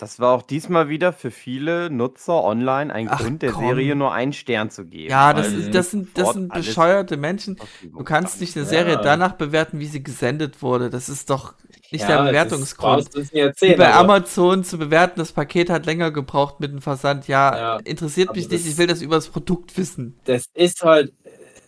Das 0.00 0.18
war 0.18 0.32
auch 0.34 0.42
diesmal 0.42 0.88
wieder 0.88 1.12
für 1.12 1.30
viele 1.30 1.88
Nutzer 1.88 2.42
online 2.42 2.92
ein 2.92 3.08
Ach, 3.08 3.20
Grund, 3.20 3.42
der 3.42 3.52
komm. 3.52 3.64
Serie 3.68 3.94
nur 3.94 4.12
einen 4.12 4.32
Stern 4.32 4.68
zu 4.68 4.86
geben. 4.86 5.08
Ja, 5.08 5.32
das, 5.32 5.52
ist, 5.52 5.72
das 5.72 5.92
sind, 5.92 6.18
das 6.18 6.32
sind 6.32 6.52
bescheuerte 6.52 7.16
Menschen. 7.16 7.60
Du 7.92 8.02
kannst 8.02 8.40
nicht 8.40 8.56
eine 8.56 8.64
Ja. 8.64 8.70
Serie 8.70 9.00
danach 9.00 9.34
bewerten, 9.34 9.78
wie 9.78 9.86
sie 9.86 10.02
gesendet 10.02 10.62
wurde. 10.62 10.90
Das 10.90 11.08
ist 11.08 11.30
doch 11.30 11.54
nicht 11.94 12.08
Ja, 12.08 12.16
der 12.22 12.30
Bewertungsgrund. 12.30 13.08
Wie 13.14 13.74
bei 13.74 13.94
Amazon 13.94 14.64
zu 14.64 14.78
bewerten, 14.78 15.18
das 15.20 15.32
Paket 15.32 15.70
hat 15.70 15.86
länger 15.86 16.10
gebraucht 16.10 16.60
mit 16.60 16.72
dem 16.72 16.82
Versand. 16.82 17.28
Ja, 17.28 17.56
Ja, 17.56 17.76
interessiert 17.78 18.34
mich 18.34 18.48
nicht, 18.50 18.66
ich 18.66 18.76
will 18.78 18.86
das 18.86 19.00
über 19.02 19.16
das 19.16 19.28
Produkt 19.28 19.76
wissen. 19.78 20.14
das 20.24 20.46
ist 20.54 20.82
halt, 20.82 21.12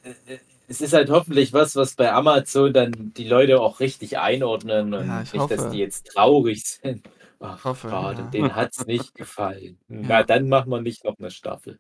äh, 0.03 0.39
es 0.69 0.81
ist 0.81 0.93
halt 0.93 1.11
hoffentlich 1.11 1.53
was, 1.53 1.77
was 1.77 1.95
bei 1.95 2.13
Amazon 2.13 2.73
dann 2.73 3.13
die 3.17 3.29
Leute 3.29 3.61
auch 3.61 3.81
richtig 3.81 4.19
einordnen 4.19 4.95
und 4.95 5.07
Ja, 5.07 5.23
ich 5.23 5.33
nicht, 5.33 5.51
dass 5.51 5.67
hoffe. 5.67 5.71
die 5.71 5.79
jetzt 5.79 6.07
traurig 6.09 6.65
sind. 6.65 7.09
Ach, 7.41 7.65
hoffe, 7.65 7.89
schade, 7.91 8.23
ja. 8.23 8.29
denen 8.31 8.55
hat 8.57 8.73
es 8.77 8.87
nicht 8.87 9.15
gefallen. 9.15 9.79
Na, 9.89 10.23
dann 10.25 10.49
machen 10.49 10.71
wir 10.71 10.81
nicht 10.81 11.05
noch 11.05 11.19
eine 11.19 11.31
Staffel. 11.31 11.79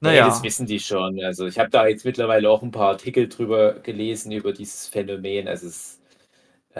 Naja. 0.00 0.24
Nee, 0.24 0.30
das 0.30 0.42
wissen 0.42 0.66
die 0.66 0.80
schon. 0.80 1.20
Also 1.24 1.46
ich 1.46 1.58
habe 1.58 1.70
da 1.70 1.86
jetzt 1.86 2.04
mittlerweile 2.04 2.50
auch 2.50 2.62
ein 2.62 2.70
paar 2.70 2.90
Artikel 2.90 3.28
drüber 3.28 3.74
gelesen, 3.80 4.30
über 4.32 4.52
dieses 4.52 4.86
Phänomen. 4.88 5.48
Also, 5.48 5.68
es, 5.68 6.00
äh, 6.04 6.05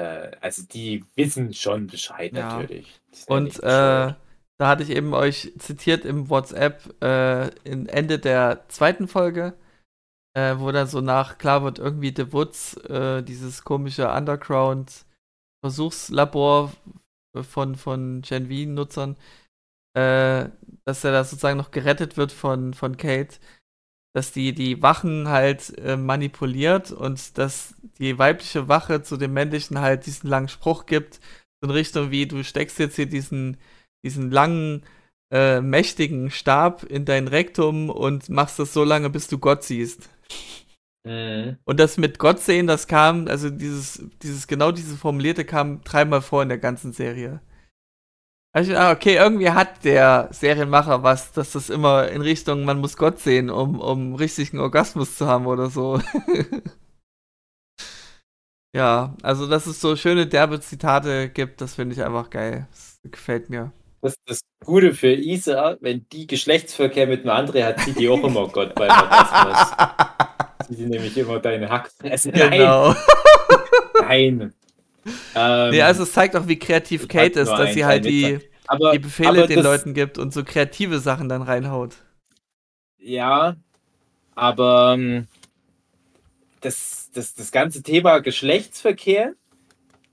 also 0.00 0.62
die 0.62 1.04
wissen 1.14 1.52
schon 1.54 1.86
Bescheid 1.86 2.32
Ja. 2.32 2.58
natürlich. 2.58 3.00
Und 3.26 3.62
äh, 3.62 4.14
da 4.58 4.68
hatte 4.68 4.82
ich 4.82 4.90
eben 4.90 5.14
euch 5.14 5.52
zitiert 5.58 6.04
im 6.04 6.28
WhatsApp 6.30 7.02
äh, 7.02 7.48
in 7.64 7.88
Ende 7.88 8.18
der 8.18 8.68
zweiten 8.68 9.08
Folge, 9.08 9.54
äh, 10.34 10.56
wo 10.58 10.70
dann 10.72 10.86
so 10.86 11.00
nach 11.00 11.38
klar 11.38 11.62
wird, 11.62 11.78
irgendwie 11.78 12.12
The 12.14 12.32
Woods, 12.32 12.74
äh, 12.88 13.22
dieses 13.22 13.64
komische 13.64 14.10
Underground-Versuchslabor 14.10 16.72
von, 17.42 17.74
von 17.74 18.22
Gen 18.22 18.48
V-Nutzern, 18.48 19.16
äh, 19.94 20.48
dass 20.84 21.04
er 21.04 21.12
da 21.12 21.24
sozusagen 21.24 21.58
noch 21.58 21.70
gerettet 21.70 22.16
wird 22.16 22.32
von, 22.32 22.74
von 22.74 22.96
Kate, 22.96 23.36
dass 24.16 24.32
die 24.32 24.54
die 24.54 24.80
Wachen 24.80 25.28
halt 25.28 25.78
äh, 25.78 25.98
manipuliert 25.98 26.90
und 26.90 27.36
dass 27.36 27.74
die 27.98 28.18
weibliche 28.18 28.66
Wache 28.66 29.02
zu 29.02 29.18
dem 29.18 29.34
männlichen 29.34 29.78
halt 29.78 30.06
diesen 30.06 30.30
langen 30.30 30.48
Spruch 30.48 30.86
gibt, 30.86 31.20
in 31.62 31.68
Richtung 31.68 32.10
wie, 32.10 32.24
du 32.24 32.42
steckst 32.42 32.78
jetzt 32.78 32.96
hier 32.96 33.04
diesen, 33.04 33.58
diesen 34.02 34.30
langen, 34.30 34.84
äh, 35.30 35.60
mächtigen 35.60 36.30
Stab 36.30 36.82
in 36.84 37.04
dein 37.04 37.28
Rektum 37.28 37.90
und 37.90 38.30
machst 38.30 38.58
das 38.58 38.72
so 38.72 38.84
lange, 38.84 39.10
bis 39.10 39.28
du 39.28 39.36
Gott 39.36 39.64
siehst. 39.64 40.08
Mhm. 41.04 41.58
Und 41.66 41.78
das 41.78 41.98
mit 41.98 42.18
Gott 42.18 42.40
sehen, 42.40 42.66
das 42.66 42.86
kam, 42.86 43.28
also 43.28 43.50
dieses, 43.50 44.02
dieses, 44.22 44.46
genau 44.46 44.72
diese 44.72 44.96
Formulierte 44.96 45.44
kam 45.44 45.84
dreimal 45.84 46.22
vor 46.22 46.42
in 46.42 46.48
der 46.48 46.56
ganzen 46.56 46.94
Serie. 46.94 47.42
Also, 48.56 48.74
ah, 48.74 48.90
okay, 48.90 49.16
irgendwie 49.16 49.50
hat 49.50 49.84
der 49.84 50.30
Serienmacher 50.32 51.02
was, 51.02 51.30
dass 51.30 51.52
das 51.52 51.68
immer 51.68 52.08
in 52.08 52.22
Richtung, 52.22 52.64
man 52.64 52.80
muss 52.80 52.96
Gott 52.96 53.18
sehen, 53.18 53.50
um, 53.50 53.78
um 53.80 54.14
richtigen 54.14 54.60
Orgasmus 54.60 55.18
zu 55.18 55.26
haben 55.26 55.44
oder 55.44 55.68
so. 55.68 56.00
ja, 58.74 59.14
also 59.22 59.46
dass 59.46 59.66
es 59.66 59.78
so 59.78 59.94
schöne 59.94 60.26
derbe 60.26 60.58
Zitate 60.58 61.28
gibt, 61.28 61.60
das 61.60 61.74
finde 61.74 61.96
ich 61.96 62.02
einfach 62.02 62.30
geil. 62.30 62.66
Das 62.70 62.98
gefällt 63.04 63.50
mir. 63.50 63.72
Das 64.00 64.12
ist 64.12 64.20
das 64.24 64.40
Gute 64.64 64.94
für 64.94 65.12
Isa, 65.12 65.76
wenn 65.82 66.06
die 66.10 66.26
Geschlechtsverkehr 66.26 67.06
mit 67.06 67.26
einem 67.26 67.36
anderen 67.36 67.62
hat, 67.62 67.80
sieht 67.80 67.98
die 67.98 68.08
auch 68.08 68.24
immer 68.24 68.48
Gott 68.52 68.74
beim 68.74 68.88
Orgasmus. 68.88 69.76
Sieht 70.66 70.78
die 70.78 70.86
nämlich 70.86 71.18
immer 71.18 71.40
deine 71.40 71.68
Hackfresse. 71.68 72.30
Nein, 72.30 72.52
genau. 72.52 72.94
nein. 74.00 74.54
Ähm, 75.34 75.70
nee, 75.70 75.82
also 75.82 76.02
es 76.02 76.12
zeigt 76.12 76.36
auch, 76.36 76.48
wie 76.48 76.58
kreativ 76.58 77.08
Kate 77.08 77.40
ist, 77.40 77.50
dass 77.50 77.74
sie 77.74 77.84
halt 77.84 78.04
die, 78.04 78.40
aber, 78.66 78.92
die 78.92 78.98
Befehle 78.98 79.46
den 79.46 79.62
Leuten 79.62 79.94
gibt 79.94 80.18
und 80.18 80.32
so 80.32 80.44
kreative 80.44 80.98
Sachen 80.98 81.28
dann 81.28 81.42
reinhaut. 81.42 81.96
Ja, 82.98 83.56
aber 84.34 84.94
ähm, 84.98 85.28
das, 86.60 87.10
das, 87.14 87.34
das 87.34 87.52
ganze 87.52 87.82
Thema 87.82 88.18
Geschlechtsverkehr 88.18 89.34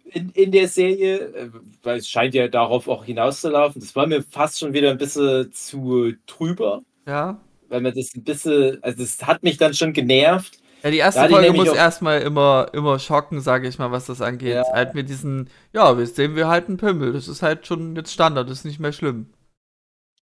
in, 0.06 0.30
in 0.32 0.52
der 0.52 0.68
Serie, 0.68 1.18
äh, 1.20 1.50
weil 1.82 1.98
es 2.00 2.08
scheint 2.10 2.34
ja 2.36 2.48
darauf 2.48 2.88
auch 2.88 3.06
hinauszulaufen, 3.06 3.82
das 3.82 3.96
war 3.96 4.08
mir 4.08 4.22
fast 4.24 4.60
schon 4.60 4.74
wieder 4.74 4.92
ein 4.92 4.98
bisschen 4.98 5.52
zu 5.54 6.14
trüber, 6.28 6.84
Ja. 7.08 7.40
weil 7.70 7.82
mir 7.82 7.94
das 7.94 8.14
ein 8.16 8.24
bisschen, 8.24 8.84
also 8.84 9.02
das 9.04 9.26
hat 9.26 9.44
mich 9.44 9.58
dann 9.58 9.74
schon 9.74 9.94
genervt. 9.94 10.60
Ja, 10.84 10.92
die 10.92 10.98
erste 10.98 11.30
Folge 11.30 11.54
muss 11.54 11.74
erstmal 11.74 12.22
immer, 12.22 12.68
immer 12.74 13.00
schocken, 13.00 13.40
sage 13.40 13.70
ich 13.70 13.80
mal, 13.80 13.92
was 13.92 14.06
das 14.06 14.22
angeht. 14.22 14.56
Ja. 14.56 14.64
Halt 14.74 14.96
mit 14.96 15.08
diesen, 15.08 15.50
ja, 15.72 15.98
jetzt 15.98 16.18
sehen 16.18 16.36
wir 16.36 16.50
halt 16.50 16.68
einen 16.68 16.78
Pimmel. 16.78 17.14
Das 17.14 17.30
ist 17.30 17.42
halt 17.42 17.66
schon 17.66 17.96
jetzt 17.96 18.12
Standard, 18.12 18.50
das 18.50 18.60
ist 18.60 18.66
nicht 18.66 18.82
mehr 18.82 18.92
schlimm. 18.92 19.28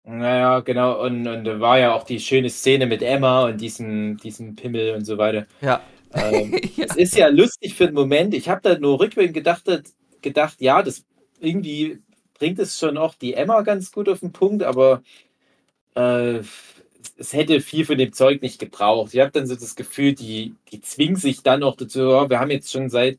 Naja, 0.05 0.61
genau, 0.61 1.02
und, 1.02 1.26
und 1.26 1.44
da 1.44 1.59
war 1.61 1.78
ja 1.78 1.94
auch 1.94 2.05
die 2.05 2.20
schöne 2.20 2.50
Szene 2.50 2.86
mit 2.86 3.02
Emma 3.02 3.46
und 3.46 3.61
diesem, 3.61 4.16
diesem 4.18 4.55
Pimmel 4.55 4.94
und 4.94 5.05
so 5.05 5.18
weiter. 5.18 5.46
Ja. 5.61 5.80
Ähm, 6.12 6.57
ja. 6.76 6.84
Es 6.88 6.96
ist 6.96 7.16
ja 7.16 7.28
lustig 7.28 7.74
für 7.74 7.86
den 7.86 7.94
Moment. 7.94 8.32
Ich 8.32 8.48
habe 8.48 8.61
da 8.62 8.78
nur 8.78 9.00
rückwärts 9.00 9.32
gedacht, 9.32 9.64
gedacht, 10.22 10.61
ja, 10.61 10.82
das 10.82 11.05
irgendwie 11.40 12.00
bringt 12.38 12.61
es 12.61 12.78
schon 12.78 12.96
auch 12.96 13.14
die 13.14 13.34
Emma 13.34 13.62
ganz 13.62 13.90
gut 13.90 14.09
auf 14.09 14.20
den 14.20 14.32
Punkt, 14.32 14.62
aber 14.62 15.02
äh, 15.96 16.40
es 17.16 17.32
hätte 17.32 17.60
viel 17.60 17.84
von 17.84 17.98
dem 17.98 18.12
Zeug 18.12 18.42
nicht 18.42 18.58
gebraucht. 18.58 19.14
Ich 19.14 19.20
habe 19.20 19.30
dann 19.30 19.46
so 19.46 19.54
das 19.54 19.76
Gefühl, 19.76 20.14
die, 20.14 20.54
die 20.72 20.80
zwingen 20.80 21.16
sich 21.16 21.42
dann 21.42 21.62
auch 21.62 21.76
dazu, 21.76 22.00
ja, 22.00 22.28
wir 22.30 22.40
haben 22.40 22.50
jetzt 22.50 22.72
schon 22.72 22.90
seit 22.90 23.18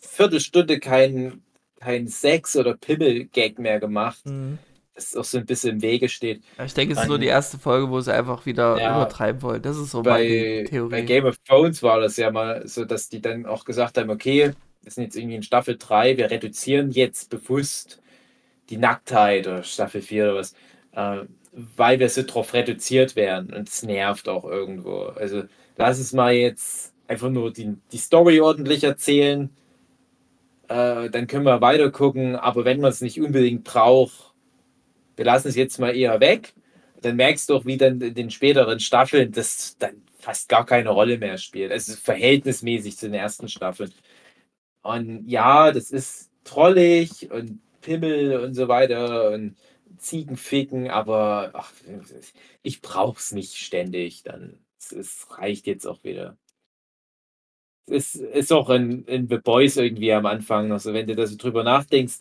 Viertelstunde 0.00 0.78
keinen 0.80 1.42
kein 1.80 2.08
Sex- 2.08 2.56
oder 2.56 2.74
Pimmel-Gag 2.74 3.58
mehr 3.58 3.80
gemacht, 3.80 4.24
Mhm. 4.26 4.58
das 4.94 5.16
auch 5.16 5.24
so 5.24 5.38
ein 5.38 5.46
bisschen 5.46 5.76
im 5.76 5.82
Wege 5.82 6.10
steht. 6.10 6.42
Ja, 6.58 6.64
Ich 6.66 6.74
denke, 6.74 6.92
es 6.94 7.00
ist 7.00 7.08
nur 7.08 7.18
die 7.18 7.26
erste 7.26 7.58
Folge, 7.58 7.88
wo 7.90 8.00
sie 8.00 8.12
einfach 8.14 8.44
wieder 8.44 8.78
Ja. 8.78 8.96
übertreiben 8.96 9.40
wollen. 9.40 9.62
Das 9.62 9.78
ist 9.78 9.90
so 9.92 10.02
bei, 10.02 10.10
meine 10.10 10.64
Theorie. 10.64 10.90
bei 10.90 11.00
Game 11.02 11.24
of 11.24 11.38
Thrones 11.46 11.82
war 11.82 12.00
das 12.00 12.18
ja 12.18 12.30
mal 12.30 12.66
so, 12.68 12.84
dass 12.84 13.08
die 13.08 13.22
dann 13.22 13.46
auch 13.46 13.64
gesagt 13.64 13.96
haben, 13.96 14.10
okay, 14.10 14.52
wir 14.82 14.90
sind 14.92 15.04
jetzt 15.04 15.16
irgendwie 15.16 15.36
in 15.36 15.42
Staffel 15.42 15.76
3, 15.78 16.18
wir 16.18 16.30
reduzieren 16.30 16.90
jetzt 16.90 17.30
bewusst 17.30 18.00
die 18.68 18.76
Nacktheit 18.76 19.46
oder 19.46 19.62
Staffel 19.62 20.02
4 20.02 20.24
oder 20.24 20.34
was, 20.36 20.54
äh, 20.92 21.24
weil 21.52 21.98
wir 21.98 22.08
so 22.08 22.22
drauf 22.22 22.54
reduziert 22.54 23.16
werden 23.16 23.52
und 23.54 23.68
es 23.68 23.82
nervt 23.82 24.28
auch 24.28 24.44
irgendwo. 24.44 25.04
Also 25.04 25.44
lass 25.76 25.98
es 25.98 26.12
mal 26.12 26.32
jetzt 26.34 26.92
einfach 27.08 27.30
nur 27.30 27.52
die, 27.52 27.76
die 27.92 27.98
Story 27.98 28.40
ordentlich 28.40 28.84
erzählen, 28.84 29.50
äh, 30.68 31.10
dann 31.10 31.26
können 31.26 31.44
wir 31.44 31.60
weiter 31.60 31.90
gucken, 31.90 32.36
aber 32.36 32.64
wenn 32.64 32.80
man 32.80 32.90
es 32.90 33.00
nicht 33.00 33.20
unbedingt 33.20 33.64
braucht, 33.64 34.32
wir 35.16 35.24
lassen 35.24 35.48
es 35.48 35.56
jetzt 35.56 35.78
mal 35.78 35.96
eher 35.96 36.20
weg 36.20 36.54
dann 37.02 37.16
merkst 37.16 37.48
du 37.48 37.56
auch, 37.56 37.64
wie 37.64 37.76
dann 37.76 38.00
in 38.00 38.14
den 38.14 38.30
späteren 38.30 38.80
Staffeln 38.80 39.32
das 39.32 39.76
dann 39.78 40.02
fast 40.18 40.48
gar 40.48 40.66
keine 40.66 40.90
Rolle 40.90 41.18
mehr 41.18 41.38
spielt. 41.38 41.72
Also 41.72 41.94
verhältnismäßig 41.94 42.96
zu 42.98 43.06
den 43.06 43.14
ersten 43.14 43.48
Staffeln. 43.48 43.92
Und 44.82 45.28
ja, 45.28 45.72
das 45.72 45.90
ist 45.90 46.30
trollig 46.44 47.30
und 47.30 47.60
Pimmel 47.80 48.38
und 48.40 48.54
so 48.54 48.68
weiter 48.68 49.30
und 49.30 49.56
Ziegenficken, 50.00 50.90
aber 50.90 51.50
ach, 51.54 51.72
ich 52.62 52.82
brauch's 52.82 53.32
nicht 53.32 53.56
ständig. 53.56 54.22
Dann 54.24 54.58
es, 54.78 54.92
es 54.92 55.26
reicht 55.38 55.66
jetzt 55.66 55.86
auch 55.86 56.04
wieder. 56.04 56.36
Es 57.86 58.14
ist 58.14 58.52
auch 58.52 58.70
in, 58.70 59.04
in 59.04 59.28
The 59.28 59.38
Boys 59.38 59.76
irgendwie 59.76 60.12
am 60.12 60.24
Anfang, 60.26 60.70
also 60.72 60.94
wenn 60.94 61.06
du 61.06 61.16
da 61.16 61.26
so 61.26 61.36
drüber 61.36 61.64
nachdenkst, 61.64 62.18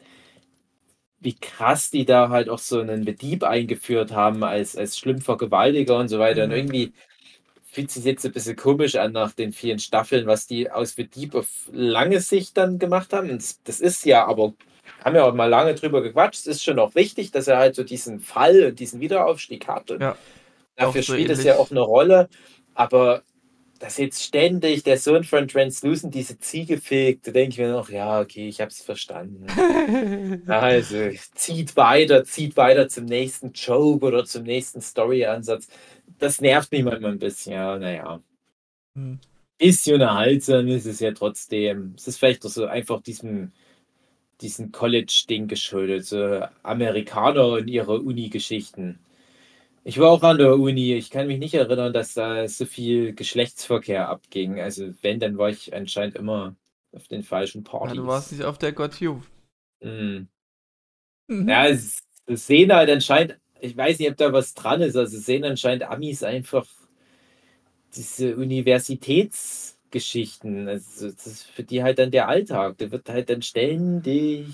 wie 1.20 1.36
krass 1.36 1.90
die 1.92 2.06
da 2.06 2.30
halt 2.30 2.50
auch 2.50 2.60
so 2.60 2.80
einen 2.80 3.04
Betrieb 3.06 3.44
eingeführt 3.44 4.12
haben 4.14 4.44
als, 4.44 4.76
als 4.78 4.98
schlimm 4.98 5.22
Vergewaltiger 5.22 5.98
und 5.98 6.08
so 6.08 6.20
weiter. 6.20 6.46
Und 6.46 6.52
Mhm. 6.52 6.56
irgendwie 6.56 6.94
fühlt 7.64 7.92
sich 7.92 8.06
jetzt 8.06 8.26
ein 8.26 8.32
bisschen 8.34 8.56
komisch 8.58 8.96
an 8.96 9.14
nach 9.14 9.34
den 9.34 9.54
vielen 9.54 9.80
Staffeln, 9.80 10.28
was 10.28 10.48
die 10.48 10.72
aus 10.72 10.94
Betrieb 10.96 11.36
auf 11.36 11.70
lange 11.74 12.22
Sicht 12.22 12.58
dann 12.58 12.80
gemacht 12.80 13.14
haben. 13.14 13.30
Und 13.32 13.68
das 13.68 13.80
ist 13.82 14.06
ja, 14.06 14.26
aber 14.28 14.54
haben 15.04 15.16
ja 15.16 15.26
auch 15.26 15.34
mal 15.34 15.46
lange 15.46 15.76
drüber 15.76 16.02
gequatscht. 16.02 16.42
Es 16.42 16.48
ist 16.48 16.64
schon 16.64 16.80
auch 16.80 16.96
wichtig, 16.96 17.32
dass 17.32 17.48
er 17.48 17.58
halt 17.58 17.76
so 17.76 17.84
diesen 17.84 18.20
Fall 18.20 18.66
und 18.66 18.80
diesen 18.80 19.00
Wiederaufstieg 19.00 19.68
hat. 19.68 19.90
Ja. 19.90 20.16
dafür 20.76 21.04
so 21.04 21.14
spielt 21.14 21.30
es 21.30 21.40
ähnlich. 21.40 21.54
ja 21.54 21.58
auch 21.58 21.72
eine 21.72 21.82
Rolle. 21.82 22.30
Aber 22.74 23.24
dass 23.80 23.98
jetzt 23.98 24.24
ständig 24.24 24.84
der 24.84 24.98
Sohn 24.98 25.24
von 25.24 25.48
Translucent 25.48 26.14
diese 26.14 26.38
Ziege 26.38 26.78
fegt, 26.78 27.28
da 27.28 27.32
denke 27.32 27.54
ich 27.54 27.58
mir 27.58 27.72
noch, 27.72 27.90
ja, 27.90 28.20
okay, 28.20 28.48
ich 28.48 28.60
habe 28.62 28.70
es 28.70 28.82
verstanden. 28.82 29.48
Also, 30.48 31.10
zieht 31.34 31.76
weiter, 31.76 32.24
zieht 32.24 32.58
weiter 32.58 32.88
zum 32.90 33.06
nächsten 33.06 33.52
Joke 33.54 34.06
oder 34.06 34.26
zum 34.26 34.44
nächsten 34.44 34.82
Story-Ansatz. 34.82 35.68
Das 36.20 36.42
nervt 36.42 36.72
mich 36.72 36.84
manchmal 36.84 37.12
ein 37.12 37.20
bisschen, 37.20 37.54
ja, 37.54 37.78
naja. 37.78 38.22
Hm. 38.96 39.20
bisschen 39.58 40.02
erhaltsam 40.02 40.68
ist 40.68 40.86
es 40.86 41.00
ja 41.00 41.12
trotzdem. 41.12 41.94
Es 41.96 42.08
ist 42.08 42.18
vielleicht 42.18 42.44
so 42.44 42.66
einfach 42.66 43.02
diesem, 43.02 43.52
diesen 44.42 44.72
College-Ding 44.72 45.48
geschuldet. 45.48 46.06
So 46.06 46.42
Amerikaner 46.64 47.48
und 47.48 47.68
ihre 47.68 48.00
Uni-Geschichten. 48.02 49.00
Ich 49.84 49.98
war 49.98 50.12
auch 50.12 50.24
an 50.24 50.38
der 50.38 50.58
Uni. 50.58 50.94
Ich 50.94 51.10
kann 51.10 51.28
mich 51.28 51.40
nicht 51.40 51.54
erinnern, 51.54 51.94
dass 51.94 52.14
da 52.14 52.48
so 52.48 52.66
viel 52.66 53.14
Geschlechtsverkehr 53.14 54.10
abging. 54.10 54.60
Also, 54.60 54.94
wenn, 55.02 55.20
dann 55.20 55.38
war 55.38 55.50
ich 55.50 55.74
anscheinend 55.74 56.16
immer 56.16 56.56
auf 56.92 57.08
den 57.08 57.24
falschen 57.24 57.64
Partys. 57.64 57.96
Ja, 57.96 58.02
du 58.02 58.08
warst 58.08 58.32
nicht 58.32 58.44
auf 58.44 58.58
der 58.58 58.74
Got 58.74 59.00
You. 59.00 59.22
Mhm. 59.82 60.28
Mhm. 61.28 61.48
Ja, 61.48 61.68
sehen 62.28 62.74
halt 62.74 62.90
anscheinend, 62.90 63.40
ich 63.62 63.76
weiß 63.76 64.00
nicht, 64.00 64.10
ob 64.10 64.18
da 64.18 64.34
was 64.34 64.54
dran 64.54 64.82
ist, 64.82 64.96
also 64.96 65.18
sehen 65.18 65.44
anscheinend 65.44 65.84
Amis 65.84 66.24
einfach 66.24 66.68
diese 67.96 68.36
Universitätsgeschichten. 69.90 70.68
Also 70.68 71.10
das 71.12 71.28
ist 71.28 71.44
für 71.44 71.64
die 71.64 71.84
halt 71.84 72.00
dann 72.00 72.12
der 72.12 72.28
Alltag. 72.28 72.78
Der 72.78 72.92
wird 72.92 73.10
halt 73.10 73.30
dann 73.30 73.42
ständig 73.42 74.48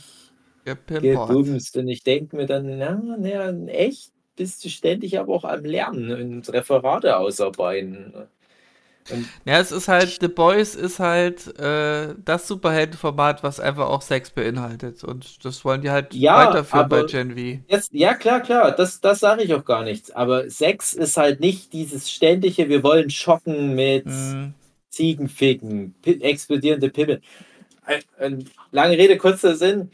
gebumst. 0.64 1.78
Und 1.78 1.88
ich 1.88 2.04
denke 2.04 2.36
mir 2.36 2.46
dann, 2.46 2.78
na, 2.78 3.02
na, 3.18 3.68
echt 3.68 4.12
bist 4.36 4.66
du 4.66 4.70
ständig 4.70 5.18
aber 5.20 5.34
auch 5.34 5.46
am 5.46 5.64
Lernen 5.64 6.12
und 6.12 6.50
Referate 6.52 7.18
ausarbeiten. 7.18 8.14
Und 9.12 9.30
ja, 9.46 9.60
es 9.60 9.72
ist 9.72 9.88
halt, 9.88 10.18
The 10.20 10.28
Boys 10.28 10.74
ist 10.74 11.00
halt 11.00 11.60
äh, 11.60 12.16
das 12.26 12.48
Superheldenformat, 12.48 13.44
was 13.44 13.60
einfach 13.60 13.88
auch 13.88 14.02
Sex 14.02 14.32
beinhaltet. 14.32 15.04
Und 15.04 15.46
das 15.46 15.64
wollen 15.64 15.82
die 15.82 15.92
halt 15.92 16.16
ja, 16.16 16.48
weiterführen 16.48 16.90
bei 16.90 17.04
Gen 17.04 17.32
V. 17.34 17.64
Jetzt, 17.68 17.94
ja, 17.94 18.16
klar, 18.16 18.42
klar, 18.42 18.72
das, 18.72 19.02
das 19.02 19.20
sage 19.20 19.44
ich 19.44 19.54
auch 19.54 19.64
gar 19.64 19.84
nichts. 19.84 20.10
Aber 20.10 20.50
Sex 20.50 20.96
ist 20.96 21.18
halt 21.18 21.40
nicht 21.40 21.72
dieses 21.72 22.10
ständige, 22.10 22.68
wir 22.68 22.82
wollen 22.82 23.12
schocken 23.12 23.76
mit 23.76 24.08
mhm. 24.08 24.56
Ziegenficken, 24.96 25.96
explodierende 26.04 26.90
Pimmel. 26.90 27.22
lange 28.72 28.98
Rede, 28.98 29.18
kurzer 29.18 29.56
Sinn. 29.56 29.92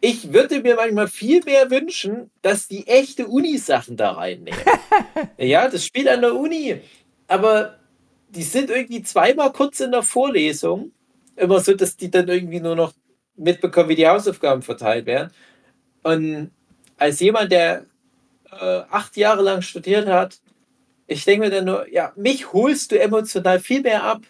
Ich 0.00 0.32
würde 0.32 0.60
mir 0.60 0.74
manchmal 0.74 1.06
viel 1.06 1.44
mehr 1.44 1.70
wünschen, 1.70 2.30
dass 2.40 2.66
die 2.66 2.88
echte 2.88 3.28
Uni-Sachen 3.28 3.96
da 3.96 4.12
reinnehmen. 4.12 4.58
ja, 5.38 5.68
das 5.68 5.84
spielt 5.86 6.08
an 6.08 6.22
der 6.22 6.34
Uni 6.34 6.80
aber 7.32 7.78
die 8.28 8.42
sind 8.42 8.70
irgendwie 8.70 9.02
zweimal 9.02 9.52
kurz 9.52 9.80
in 9.80 9.90
der 9.90 10.02
Vorlesung. 10.02 10.92
Immer 11.34 11.60
so, 11.60 11.74
dass 11.74 11.96
die 11.96 12.10
dann 12.10 12.28
irgendwie 12.28 12.60
nur 12.60 12.76
noch 12.76 12.92
mitbekommen, 13.36 13.88
wie 13.88 13.96
die 13.96 14.06
Hausaufgaben 14.06 14.62
verteilt 14.62 15.06
werden. 15.06 15.32
Und 16.02 16.50
als 16.98 17.20
jemand, 17.20 17.52
der 17.52 17.86
äh, 18.50 18.82
acht 18.90 19.16
Jahre 19.16 19.42
lang 19.42 19.62
studiert 19.62 20.06
hat, 20.08 20.40
ich 21.06 21.24
denke 21.24 21.46
mir 21.46 21.50
dann 21.50 21.64
nur, 21.64 21.92
ja, 21.92 22.12
mich 22.16 22.52
holst 22.52 22.92
du 22.92 23.00
emotional 23.00 23.60
viel 23.60 23.82
mehr 23.82 24.02
ab, 24.04 24.22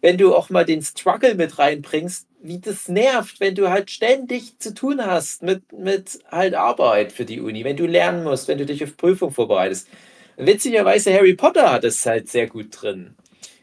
wenn 0.00 0.18
du 0.18 0.34
auch 0.34 0.50
mal 0.50 0.64
den 0.64 0.82
Struggle 0.82 1.34
mit 1.34 1.58
reinbringst, 1.58 2.26
wie 2.40 2.60
das 2.60 2.88
nervt, 2.88 3.40
wenn 3.40 3.54
du 3.54 3.68
halt 3.70 3.90
ständig 3.90 4.58
zu 4.58 4.72
tun 4.72 5.04
hast 5.04 5.42
mit, 5.42 5.72
mit 5.72 6.20
halt 6.30 6.54
Arbeit 6.54 7.12
für 7.12 7.24
die 7.24 7.40
Uni, 7.40 7.64
wenn 7.64 7.76
du 7.76 7.86
lernen 7.86 8.22
musst, 8.22 8.46
wenn 8.48 8.58
du 8.58 8.66
dich 8.66 8.82
auf 8.84 8.96
Prüfung 8.96 9.32
vorbereitest. 9.32 9.88
Witzigerweise, 10.36 11.12
Harry 11.12 11.34
Potter 11.34 11.72
hat 11.72 11.84
es 11.84 12.06
halt 12.06 12.28
sehr 12.28 12.46
gut 12.46 12.68
drin. 12.70 13.16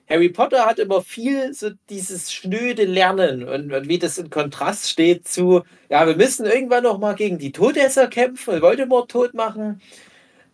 Harry 0.10 0.30
Potter 0.30 0.66
hat 0.66 0.78
immer 0.78 1.02
viel 1.02 1.54
so 1.54 1.72
dieses 1.90 2.32
schnöde 2.32 2.84
Lernen 2.84 3.44
und, 3.44 3.72
und, 3.72 3.88
wie 3.88 3.98
das 3.98 4.18
in 4.18 4.30
Kontrast 4.30 4.90
steht 4.90 5.28
zu, 5.28 5.64
ja, 5.90 6.06
wir 6.06 6.16
müssen 6.16 6.46
irgendwann 6.46 6.84
noch 6.84 7.00
mal 7.00 7.16
gegen 7.16 7.40
die 7.40 7.52
Todesser 7.52 8.08
kämpfen 8.08 8.56
und 8.56 8.62
Voldemort 8.62 9.10
tot 9.10 9.34
machen. 9.34 9.82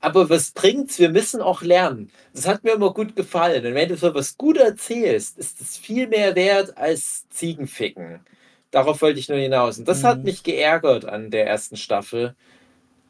Aber 0.02 0.30
was 0.32 0.52
bringt's? 0.52 0.98
Wir 0.98 1.10
müssen 1.10 1.42
auch 1.42 1.62
lernen. 1.62 2.12
Das 2.34 2.48
hat 2.48 2.64
mir 2.64 2.72
immer 2.72 2.92
gut 2.92 3.16
gefallen. 3.16 3.66
Und 3.66 3.76
wenn 3.76 3.88
du 3.88 3.96
so 3.96 4.14
was 4.16 4.36
gut 4.36 4.58
erzählst, 4.58 5.38
ist 5.38 5.62
das 5.62 5.78
viel 5.78 6.08
mehr 6.08 6.36
wert 6.36 6.76
als 6.76 7.30
Ziegenficken. 7.30 8.20
Darauf 8.72 9.02
wollte 9.02 9.20
ich 9.20 9.30
nur 9.30 9.38
hinaus. 9.38 9.78
Und 9.78 9.88
das 9.88 10.02
mhm. 10.02 10.08
hat 10.08 10.24
mich 10.24 10.42
geärgert 10.44 11.06
an 11.06 11.30
der 11.30 11.46
ersten 11.46 11.78
Staffel, 11.78 12.36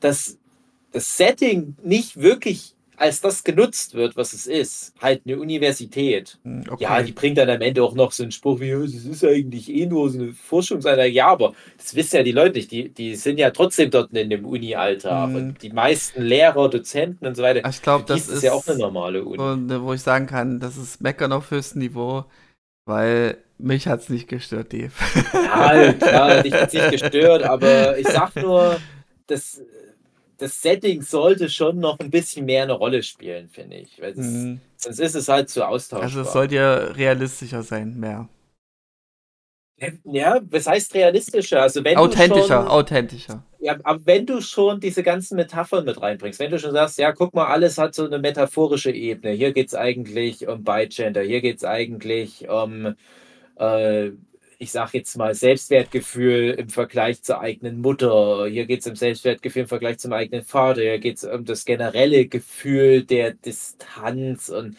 dass 0.02 0.38
das 0.92 1.16
Setting 1.16 1.76
nicht 1.82 2.20
wirklich 2.20 2.76
als 3.02 3.20
das 3.20 3.44
genutzt 3.44 3.96
wird, 3.96 4.16
was 4.16 4.32
es 4.34 4.46
ist, 4.46 4.94
halt 5.02 5.24
eine 5.26 5.40
Universität. 5.40 6.38
Hm, 6.44 6.64
okay. 6.70 6.84
Ja, 6.84 7.02
die 7.02 7.12
bringt 7.12 7.38
dann 7.38 7.50
am 7.50 7.60
Ende 7.60 7.84
auch 7.84 7.96
noch 7.96 8.12
so 8.12 8.22
einen 8.22 8.32
Spruch 8.32 8.60
wie, 8.60 8.70
es 8.70 9.06
ist 9.06 9.26
eigentlich 9.26 9.70
eh 9.70 9.88
nur 9.88 10.10
so 10.10 10.20
eine 10.20 10.34
Forschungseinheit. 10.34 11.12
Ja, 11.12 11.28
aber 11.28 11.54
das 11.78 11.96
wissen 11.96 12.18
ja 12.18 12.24
die 12.24 12.32
Leute 12.32 12.60
nicht. 12.60 12.72
Die, 12.72 12.90
die 12.90 13.16
sind 13.16 13.40
ja 13.40 13.50
trotzdem 13.50 13.90
dort 13.90 14.14
in 14.14 14.30
dem 14.30 14.46
Uni-Alltag. 14.46 15.30
Mhm. 15.30 15.36
Und 15.36 15.62
die 15.64 15.72
meisten 15.72 16.22
Lehrer, 16.22 16.70
Dozenten 16.70 17.26
und 17.26 17.36
so 17.36 17.42
weiter, 17.42 17.68
ich 17.68 17.82
glaube, 17.82 18.06
das 18.08 18.28
ist 18.28 18.44
ja 18.44 18.54
auch 18.54 18.66
eine 18.68 18.78
normale 18.78 19.24
Uni. 19.24 19.40
Wo, 19.40 19.86
wo 19.86 19.94
ich 19.94 20.02
sagen 20.02 20.28
kann, 20.28 20.60
das 20.60 20.78
ist 20.78 21.02
Meckern 21.02 21.34
auf 21.34 21.50
höchstem 21.50 21.82
Niveau, 21.82 22.26
weil 22.86 23.38
mich 23.58 23.88
hat 23.88 24.02
es 24.02 24.10
nicht 24.10 24.28
gestört, 24.28 24.74
Dave. 24.74 24.92
Ja, 25.34 25.94
klar, 25.94 26.44
dich 26.44 26.54
hat 26.54 26.68
es 26.68 26.74
nicht 26.74 27.02
gestört, 27.02 27.44
aber 27.44 27.98
ich 27.98 28.08
sag 28.08 28.36
nur, 28.42 28.78
das 29.26 29.62
das 30.42 30.60
Setting 30.60 31.04
sollte 31.04 31.50
schon 31.50 31.80
noch 31.80 32.00
ein 32.00 32.10
bisschen 32.10 32.46
mehr 32.46 32.64
eine 32.64 32.74
Rolle 32.74 33.04
spielen, 33.04 33.48
finde 33.50 33.78
ich. 33.78 33.98
Das, 33.98 34.16
mhm. 34.18 34.60
Sonst 34.76 35.00
ist 35.00 35.16
es 35.16 35.28
halt 35.28 35.50
zu 35.50 35.66
austauschbar. 35.66 36.02
Also 36.02 36.22
es 36.22 36.34
sollte 36.34 36.56
ja 36.56 36.76
realistischer 36.76 37.62
sein, 37.62 38.00
mehr. 38.00 38.28
Ja, 40.04 40.40
was 40.50 40.68
heißt 40.68 40.94
realistischer? 40.96 41.62
Also 41.62 41.84
wenn 41.84 41.98
authentischer, 41.98 42.62
schon, 42.62 42.68
authentischer. 42.68 43.44
Ja, 43.60 43.78
aber 43.84 44.06
wenn 44.06 44.26
du 44.26 44.42
schon 44.42 44.80
diese 44.80 45.04
ganzen 45.04 45.36
Metaphern 45.36 45.86
mit 45.86 46.02
reinbringst, 46.02 46.40
wenn 46.40 46.52
du 46.52 46.60
schon 46.60 46.72
sagst, 46.72 46.98
ja, 46.98 47.12
guck 47.12 47.34
mal, 47.34 47.48
alles 47.48 47.78
hat 47.78 47.94
so 47.94 48.06
eine 48.06 48.20
metaphorische 48.20 48.92
Ebene. 48.92 49.34
Hier 49.34 49.54
geht 49.54 49.68
es 49.68 49.76
eigentlich 49.76 50.48
um 50.48 50.64
Bigender, 50.64 51.22
hier 51.22 51.42
geht 51.42 51.58
es 51.58 51.64
eigentlich 51.64 52.48
um 52.50 52.96
äh, 53.58 54.12
ich 54.62 54.72
sage 54.72 55.00
jetzt 55.00 55.18
mal, 55.18 55.34
Selbstwertgefühl 55.34 56.52
im 56.52 56.70
Vergleich 56.70 57.24
zur 57.24 57.42
eigenen 57.42 57.82
Mutter. 57.82 58.46
Hier 58.46 58.68
geht 58.68 58.82
es 58.82 58.88
um 58.88 58.96
Selbstwertgefühl 58.96 59.64
im 59.64 59.68
Vergleich 59.68 59.98
zum 59.98 60.14
eigenen 60.14 60.44
Vater. 60.46 60.82
Hier 60.82 61.00
geht 61.00 61.18
es 61.18 61.24
um 61.24 61.46
das 61.46 61.66
generelle 61.66 62.28
Gefühl 62.28 63.04
der 63.04 63.34
Distanz 63.34 64.50
und 64.50 64.78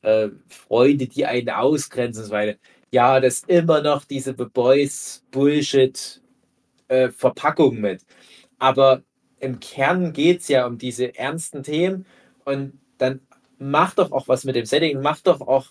äh, 0.00 0.30
Freunde, 0.48 1.08
die 1.08 1.26
einen 1.26 1.50
ausgrenzen 1.50 2.22
und 2.22 2.28
so 2.28 2.32
weiter. 2.32 2.58
Ja, 2.90 3.20
das 3.20 3.40
ist 3.40 3.50
immer 3.50 3.82
noch 3.82 4.06
diese 4.06 4.34
The 4.36 4.46
Boys 4.46 5.22
Bullshit 5.30 6.22
äh, 6.88 7.10
Verpackung 7.10 7.80
mit. 7.82 8.06
Aber 8.58 9.02
im 9.40 9.60
Kern 9.60 10.14
geht 10.14 10.40
es 10.40 10.48
ja 10.48 10.66
um 10.66 10.78
diese 10.78 11.14
ernsten 11.18 11.62
Themen 11.62 12.06
und 12.46 12.80
dann 12.96 13.20
mach 13.58 13.94
doch 13.94 14.10
auch 14.10 14.26
was 14.26 14.44
mit 14.44 14.56
dem 14.56 14.64
Setting, 14.64 15.02
mach 15.02 15.20
doch 15.20 15.42
auch 15.42 15.66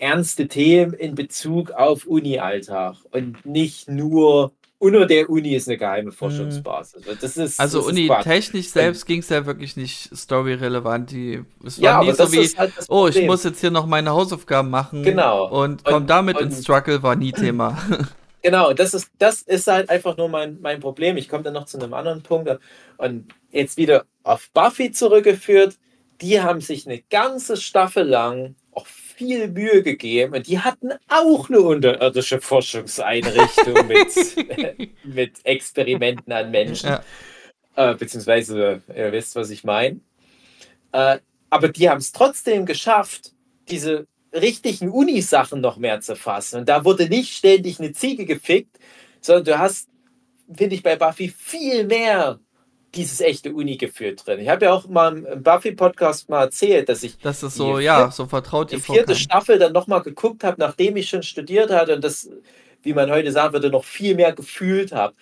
ernste 0.00 0.48
Themen 0.48 0.94
in 0.94 1.14
Bezug 1.14 1.70
auf 1.70 2.06
Uni-Alltag 2.06 2.96
und 3.10 3.44
nicht 3.44 3.88
nur 3.88 4.52
unter 4.78 5.04
der 5.04 5.28
Uni 5.28 5.54
ist 5.54 5.68
eine 5.68 5.76
geheime 5.76 6.10
mhm. 6.10 6.14
Forschungsbasis. 6.14 7.02
Das 7.20 7.36
ist, 7.36 7.60
also 7.60 7.80
das 7.80 7.88
Uni 7.88 8.06
ist 8.06 8.22
technisch 8.22 8.68
selbst 8.70 9.04
ging 9.04 9.20
es 9.20 9.28
ja 9.28 9.44
wirklich 9.44 9.76
nicht 9.76 10.10
story-relevant. 10.16 11.12
es 11.12 11.82
war 11.82 12.02
ja, 12.02 12.02
nie 12.02 12.12
so 12.12 12.32
wie, 12.32 12.46
halt 12.56 12.72
oh, 12.88 13.06
ich 13.06 13.22
muss 13.26 13.44
jetzt 13.44 13.60
hier 13.60 13.70
noch 13.70 13.84
meine 13.84 14.10
Hausaufgaben 14.10 14.70
machen 14.70 15.02
genau. 15.02 15.48
und 15.48 15.84
komm 15.84 16.06
damit 16.06 16.38
und, 16.38 16.44
ins 16.44 16.62
Struggle, 16.62 17.02
war 17.02 17.14
nie 17.14 17.32
Thema. 17.32 17.76
Genau, 18.42 18.72
das 18.72 18.94
ist, 18.94 19.10
das 19.18 19.42
ist 19.42 19.66
halt 19.66 19.90
einfach 19.90 20.16
nur 20.16 20.30
mein, 20.30 20.62
mein 20.62 20.80
Problem. 20.80 21.18
Ich 21.18 21.28
komme 21.28 21.42
dann 21.42 21.52
noch 21.52 21.66
zu 21.66 21.78
einem 21.78 21.92
anderen 21.92 22.22
Punkt 22.22 22.50
und 22.96 23.34
jetzt 23.50 23.76
wieder 23.76 24.06
auf 24.22 24.48
Buffy 24.54 24.92
zurückgeführt. 24.92 25.76
Die 26.22 26.40
haben 26.40 26.62
sich 26.62 26.86
eine 26.86 27.02
ganze 27.10 27.58
Staffel 27.58 28.08
lang 28.08 28.54
auch 28.72 28.86
viel 29.20 29.48
Mühe 29.48 29.82
gegeben 29.82 30.34
und 30.34 30.46
die 30.46 30.60
hatten 30.60 30.92
auch 31.08 31.50
eine 31.50 31.60
unterirdische 31.60 32.40
Forschungseinrichtung 32.40 33.86
mit, 33.86 34.86
mit 35.04 35.44
Experimenten 35.44 36.32
an 36.32 36.50
Menschen. 36.50 36.88
Ja. 36.88 37.04
Äh, 37.76 37.94
beziehungsweise, 37.96 38.80
ihr 38.96 39.12
wisst, 39.12 39.36
was 39.36 39.50
ich 39.50 39.62
meine. 39.62 40.00
Äh, 40.92 41.18
aber 41.50 41.68
die 41.68 41.90
haben 41.90 41.98
es 41.98 42.12
trotzdem 42.12 42.64
geschafft, 42.64 43.32
diese 43.68 44.06
richtigen 44.32 44.88
Unisachen 44.88 45.60
noch 45.60 45.76
mehr 45.76 46.00
zu 46.00 46.16
fassen. 46.16 46.60
Und 46.60 46.68
da 46.70 46.86
wurde 46.86 47.06
nicht 47.08 47.36
ständig 47.36 47.78
eine 47.78 47.92
Ziege 47.92 48.24
gefickt, 48.24 48.78
sondern 49.20 49.44
du 49.44 49.58
hast, 49.58 49.90
finde 50.50 50.76
ich, 50.76 50.82
bei 50.82 50.96
Buffy 50.96 51.28
viel 51.28 51.84
mehr 51.84 52.40
dieses 52.94 53.20
echte 53.20 53.52
Uni-Gefühl 53.52 54.16
drin. 54.16 54.40
Ich 54.40 54.48
habe 54.48 54.64
ja 54.64 54.72
auch 54.72 54.88
mal 54.88 55.16
im 55.16 55.42
Buffy-Podcast 55.42 56.28
mal 56.28 56.42
erzählt, 56.42 56.88
dass 56.88 57.02
ich 57.02 57.18
das 57.18 57.42
ist 57.42 57.54
so, 57.54 57.78
ja, 57.78 58.10
so 58.10 58.26
vertraut 58.26 58.72
die 58.72 58.80
vierte 58.80 59.14
Staffel 59.14 59.58
dann 59.58 59.72
nochmal 59.72 60.02
geguckt 60.02 60.44
habe, 60.44 60.56
nachdem 60.58 60.96
ich 60.96 61.08
schon 61.08 61.22
studiert 61.22 61.70
hatte 61.70 61.94
und 61.94 62.02
das, 62.02 62.28
wie 62.82 62.92
man 62.92 63.10
heute 63.10 63.30
sagen 63.32 63.52
würde, 63.52 63.70
noch 63.70 63.84
viel 63.84 64.14
mehr 64.14 64.32
gefühlt 64.32 64.92
habe. 64.92 65.14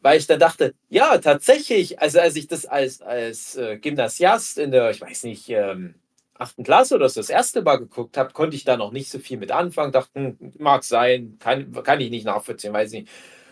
Weil 0.00 0.18
ich 0.18 0.26
dann 0.26 0.40
dachte, 0.40 0.74
ja, 0.88 1.16
tatsächlich, 1.18 2.00
also 2.00 2.18
als 2.18 2.34
ich 2.34 2.48
das 2.48 2.66
als, 2.66 3.02
als 3.02 3.56
äh, 3.56 3.78
Gymnasiast 3.78 4.58
in 4.58 4.72
der, 4.72 4.90
ich 4.90 5.00
weiß 5.00 5.22
nicht, 5.22 5.48
ähm, 5.48 5.94
achten 6.34 6.64
Klasse 6.64 6.96
oder 6.96 7.08
so 7.08 7.20
das 7.20 7.30
erste 7.30 7.62
Mal 7.62 7.76
geguckt 7.76 8.16
habe, 8.16 8.32
konnte 8.32 8.56
ich 8.56 8.64
da 8.64 8.76
noch 8.76 8.90
nicht 8.90 9.10
so 9.10 9.20
viel 9.20 9.38
mit 9.38 9.52
anfangen. 9.52 9.92
Dachten, 9.92 10.36
hm, 10.40 10.52
mag 10.58 10.82
sein, 10.82 11.36
kann, 11.38 11.72
kann 11.84 12.00
ich 12.00 12.10
nicht 12.10 12.26
nachvollziehen, 12.26 12.72
weiß 12.72 12.90
nicht. 12.92 13.08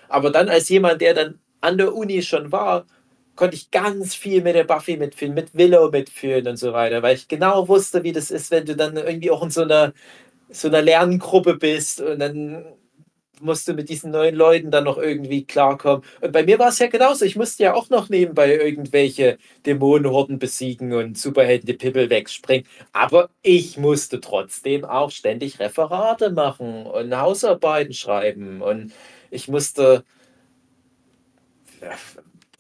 Aber 0.09 0.31
dann 0.31 0.49
als 0.49 0.69
jemand, 0.69 1.01
der 1.01 1.15
dann 1.15 1.39
an 1.61 1.79
der 1.79 1.95
Uni 1.95 2.21
schon 2.23 2.51
war, 2.51 2.85
konnte 3.41 3.57
ich 3.57 3.71
ganz 3.71 4.15
viel 4.15 4.43
mit 4.43 4.55
der 4.55 4.65
Buffy 4.65 4.99
mitfühlen, 4.99 5.33
mit 5.33 5.55
Willow 5.55 5.91
mitfühlen 5.91 6.47
und 6.47 6.59
so 6.59 6.75
weiter, 6.75 7.03
weil 7.03 7.17
ich 7.17 7.27
genau 7.27 7.69
wusste, 7.69 8.03
wie 8.05 8.13
das 8.13 8.31
ist, 8.31 8.51
wenn 8.51 8.67
du 8.67 8.77
dann 8.77 8.99
irgendwie 8.99 9.31
auch 9.31 9.43
in 9.43 9.49
so 9.49 9.63
einer, 9.63 9.95
so 10.51 10.69
einer 10.69 10.83
Lerngruppe 10.83 11.55
bist 11.57 12.03
und 12.03 12.19
dann 12.19 12.67
musst 13.41 13.67
du 13.67 13.73
mit 13.73 13.89
diesen 13.89 14.11
neuen 14.11 14.35
Leuten 14.35 14.71
dann 14.71 14.85
noch 14.85 14.99
irgendwie 14.99 15.47
klarkommen. 15.47 16.05
Und 16.21 16.33
bei 16.33 16.45
mir 16.45 16.59
war 16.59 16.69
es 16.69 16.81
ja 16.81 16.89
genauso. 16.89 17.25
Ich 17.25 17.35
musste 17.37 17.63
ja 17.63 17.73
auch 17.73 17.89
noch 17.89 18.11
nebenbei 18.11 18.55
irgendwelche 18.55 19.39
Dämonenhorden 19.65 20.39
besiegen 20.39 20.93
und 20.93 21.17
Superhelden 21.17 21.67
die 21.67 21.73
Pippel 21.73 22.11
wegspringen. 22.11 22.67
Aber 22.93 23.31
ich 23.41 23.79
musste 23.79 24.21
trotzdem 24.21 24.85
auch 24.85 25.11
ständig 25.11 25.61
Referate 25.61 26.29
machen 26.31 26.85
und 26.85 27.17
Hausarbeiten 27.17 27.95
schreiben. 27.95 28.61
Und 28.61 28.93
ich 29.31 29.49
musste 29.49 30.05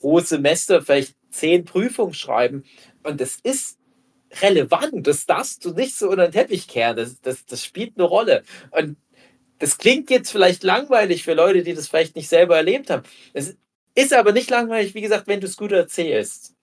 pro 0.00 0.20
Semester 0.20 0.82
vielleicht 0.82 1.14
zehn 1.30 1.64
Prüfungen 1.64 2.14
schreiben. 2.14 2.64
Und 3.02 3.20
das 3.20 3.36
ist 3.42 3.78
relevant. 4.42 5.06
Das 5.06 5.26
darfst 5.26 5.64
du 5.64 5.70
nicht 5.70 5.96
so 5.96 6.08
unter 6.10 6.28
den 6.28 6.32
Teppich 6.32 6.68
kehren. 6.68 6.96
Das, 6.96 7.20
das, 7.20 7.46
das 7.46 7.64
spielt 7.64 7.92
eine 7.96 8.04
Rolle. 8.04 8.42
Und 8.70 8.96
das 9.58 9.78
klingt 9.78 10.10
jetzt 10.10 10.30
vielleicht 10.30 10.64
langweilig 10.64 11.22
für 11.22 11.34
Leute, 11.34 11.62
die 11.62 11.74
das 11.74 11.88
vielleicht 11.88 12.16
nicht 12.16 12.28
selber 12.28 12.56
erlebt 12.56 12.90
haben. 12.90 13.02
Es 13.34 13.56
ist 13.94 14.12
aber 14.12 14.32
nicht 14.32 14.50
langweilig, 14.50 14.94
wie 14.94 15.02
gesagt, 15.02 15.26
wenn 15.26 15.40
du 15.40 15.46
es 15.46 15.56
gut 15.56 15.72
erzählst. 15.72 16.54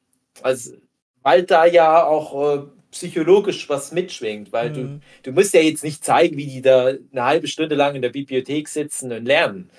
Also, 0.42 0.74
weil 1.22 1.44
da 1.44 1.66
ja 1.66 2.04
auch 2.06 2.58
äh, 2.58 2.64
psychologisch 2.92 3.70
was 3.70 3.92
mitschwingt, 3.92 4.52
weil 4.52 4.70
mhm. 4.72 4.74
du, 4.74 5.00
du 5.24 5.32
musst 5.32 5.54
ja 5.54 5.62
jetzt 5.62 5.84
nicht 5.84 6.04
zeigen, 6.04 6.38
wie 6.38 6.48
die 6.48 6.62
da 6.62 6.88
eine 6.88 7.24
halbe 7.24 7.48
Stunde 7.48 7.76
lang 7.76 7.96
in 7.96 8.02
der 8.02 8.10
Bibliothek 8.10 8.68
sitzen 8.68 9.12
und 9.12 9.26
lernen 9.26 9.70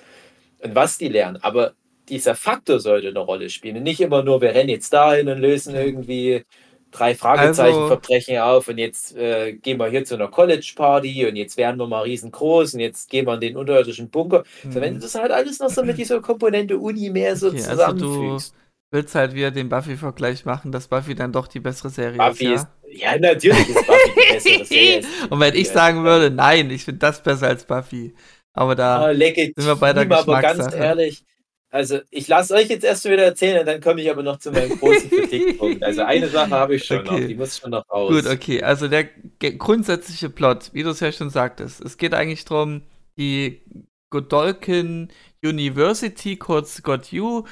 und 0.59 0.75
was 0.75 0.97
die 0.97 1.09
lernen. 1.09 1.37
Aber 1.41 1.73
dieser 2.09 2.35
Faktor 2.35 2.79
sollte 2.79 3.09
eine 3.09 3.19
Rolle 3.19 3.49
spielen. 3.49 3.83
Nicht 3.83 4.01
immer 4.01 4.23
nur, 4.23 4.41
wir 4.41 4.53
rennen 4.53 4.69
jetzt 4.69 4.91
dahin 4.91 5.29
und 5.29 5.39
lösen 5.39 5.75
irgendwie 5.75 6.43
drei 6.91 7.15
Fragezeichen-Verbrechen 7.15 8.37
also, 8.37 8.57
auf 8.57 8.67
und 8.67 8.77
jetzt 8.77 9.15
äh, 9.15 9.53
gehen 9.53 9.77
wir 9.77 9.87
hier 9.89 10.05
zu 10.05 10.15
einer 10.15 10.27
College-Party 10.27 11.27
und 11.27 11.35
jetzt 11.35 11.57
werden 11.57 11.77
wir 11.77 11.87
mal 11.87 12.01
riesengroß 12.01 12.73
und 12.73 12.79
jetzt 12.79 13.09
gehen 13.09 13.27
wir 13.27 13.35
in 13.35 13.41
den 13.41 13.57
unterirdischen 13.57 14.09
Bunker. 14.09 14.43
Mhm. 14.63 14.71
So, 14.71 14.81
wenn 14.81 14.93
du 14.95 14.99
das 15.01 15.15
halt 15.15 15.31
alles 15.31 15.59
noch 15.59 15.69
so 15.69 15.83
mit 15.83 15.97
dieser 15.97 16.21
Komponente 16.21 16.77
Uni 16.77 17.09
mehr 17.09 17.35
so 17.35 17.49
okay, 17.49 17.57
zusammenfügst. 17.57 18.53
Also 18.53 18.53
du 18.91 18.97
willst 18.97 19.15
halt 19.15 19.35
wieder 19.35 19.51
den 19.51 19.69
Buffy-Vergleich 19.69 20.45
machen, 20.45 20.71
dass 20.71 20.87
Buffy 20.87 21.15
dann 21.15 21.31
doch 21.31 21.47
die 21.47 21.59
bessere 21.59 21.89
Serie 21.89 22.17
Buffy 22.17 22.53
ist. 22.53 22.67
Ja? 22.87 23.13
ja, 23.13 23.19
natürlich 23.19 23.69
ist 23.69 23.85
Buffy 23.85 24.09
die 24.09 24.33
bessere 24.33 24.65
Serie. 24.65 25.01
und 25.29 25.39
wenn 25.39 25.55
ich 25.55 25.69
sagen 25.69 26.03
würde, 26.03 26.31
nein, 26.31 26.71
ich 26.71 26.85
finde 26.85 26.99
das 26.99 27.21
besser 27.21 27.47
als 27.47 27.65
Buffy. 27.65 28.13
Aber 28.53 28.75
da 28.75 29.11
oh, 29.11 29.13
sind 29.13 29.55
wir 29.55 29.75
bei 29.75 29.93
der 29.93 30.11
Aber 30.11 30.41
ganz 30.41 30.73
ehrlich, 30.73 31.23
also 31.71 31.99
ich 32.09 32.27
lasse 32.27 32.55
euch 32.55 32.69
jetzt 32.69 32.83
erst 32.83 33.05
wieder 33.05 33.23
erzählen 33.23 33.59
und 33.59 33.65
dann 33.67 33.81
komme 33.81 34.01
ich 34.01 34.09
aber 34.09 34.23
noch 34.23 34.39
zu 34.39 34.51
meinem 34.51 34.77
großen 34.79 35.09
Kritikpunkt. 35.09 35.83
Also 35.83 36.01
eine 36.01 36.27
Sache 36.27 36.51
habe 36.51 36.75
ich 36.75 36.85
schon 36.85 36.99
okay. 36.99 37.11
noch, 37.11 37.27
die 37.27 37.35
muss 37.35 37.57
schon 37.59 37.71
noch 37.71 37.87
raus. 37.89 38.11
Gut, 38.11 38.25
okay. 38.25 38.63
Also 38.63 38.87
der 38.87 39.05
grundsätzliche 39.05 40.29
Plot, 40.29 40.71
wie 40.73 40.83
du 40.83 40.89
es 40.89 40.99
ja 40.99 41.11
schon 41.11 41.29
sagtest, 41.29 41.81
es 41.81 41.97
geht 41.97 42.13
eigentlich 42.13 42.45
darum, 42.45 42.81
die 43.17 43.61
Godolkin 44.09 45.09
University, 45.43 46.37
kurz 46.37 46.81
GodU, 46.81 47.45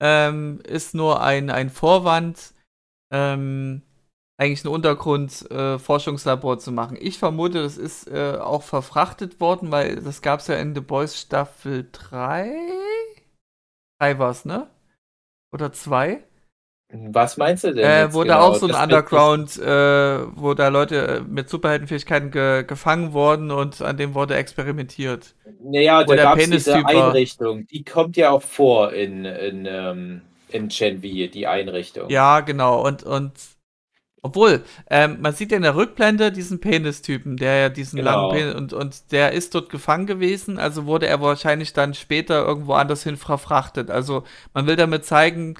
ähm, 0.00 0.60
ist 0.66 0.94
nur 0.94 1.22
ein, 1.22 1.50
ein 1.50 1.70
Vorwand, 1.70 2.54
ähm, 3.12 3.82
eigentlich 4.36 4.64
ein 4.64 4.68
Untergrund 4.68 5.50
äh, 5.50 5.78
Forschungslabor 5.78 6.58
zu 6.58 6.70
machen. 6.70 6.96
Ich 7.00 7.18
vermute, 7.18 7.62
das 7.62 7.76
ist 7.76 8.08
äh, 8.08 8.36
auch 8.40 8.62
verfrachtet 8.62 9.40
worden, 9.40 9.70
weil 9.70 9.96
das 9.96 10.22
gab 10.22 10.40
es 10.40 10.46
ja 10.46 10.56
in 10.56 10.74
The 10.74 10.80
Boys 10.80 11.20
Staffel 11.20 11.88
3 11.90 12.52
drei 13.98 14.18
war 14.18 14.30
es, 14.30 14.44
ne? 14.44 14.68
Oder 15.52 15.72
zwei? 15.72 16.24
Was 16.92 17.36
meinst 17.36 17.64
du 17.64 17.74
denn? 17.74 17.84
Äh, 17.84 18.12
wo 18.12 18.20
genau? 18.20 18.34
da 18.34 18.40
auch 18.40 18.54
so 18.54 18.68
ein 18.68 18.74
Underground, 18.74 19.58
äh, 19.58 20.36
wo 20.36 20.54
da 20.54 20.68
Leute 20.68 21.06
äh, 21.06 21.20
mit 21.20 21.48
Superheldenfähigkeiten 21.48 22.30
ge 22.30 22.64
gefangen 22.64 23.12
wurden 23.12 23.50
und 23.50 23.82
an 23.82 23.96
dem 23.96 24.14
wurde 24.14 24.36
experimentiert. 24.36 25.34
Naja, 25.60 26.04
da 26.04 26.14
gab 26.14 26.38
es 26.38 26.50
diese 26.50 26.86
Einrichtung. 26.86 27.66
Die 27.66 27.84
kommt 27.84 28.16
ja 28.16 28.30
auch 28.30 28.42
vor 28.42 28.92
in, 28.92 29.24
in, 29.24 29.66
ähm, 29.66 30.22
in 30.48 30.68
Gen 30.68 30.98
V, 30.98 31.02
die 31.02 31.46
Einrichtung. 31.46 32.10
Ja, 32.10 32.40
genau. 32.40 32.86
Und, 32.86 33.02
und 33.02 33.32
obwohl, 34.24 34.64
ähm, 34.88 35.18
man 35.20 35.34
sieht 35.34 35.50
ja 35.50 35.58
in 35.58 35.64
der 35.64 35.76
Rückblende 35.76 36.32
diesen 36.32 36.58
Penis-Typen, 36.58 37.36
der 37.36 37.56
ja 37.58 37.68
diesen 37.68 37.98
genau. 37.98 38.30
langen 38.30 38.34
Penis 38.34 38.54
und, 38.54 38.72
und 38.72 39.12
der 39.12 39.32
ist 39.32 39.54
dort 39.54 39.68
gefangen 39.68 40.06
gewesen, 40.06 40.58
also 40.58 40.86
wurde 40.86 41.06
er 41.06 41.20
wahrscheinlich 41.20 41.74
dann 41.74 41.92
später 41.92 42.42
irgendwo 42.46 42.72
anders 42.72 43.02
hin 43.02 43.18
verfrachtet. 43.18 43.90
Also 43.90 44.24
man 44.54 44.66
will 44.66 44.76
damit 44.76 45.04
zeigen, 45.04 45.56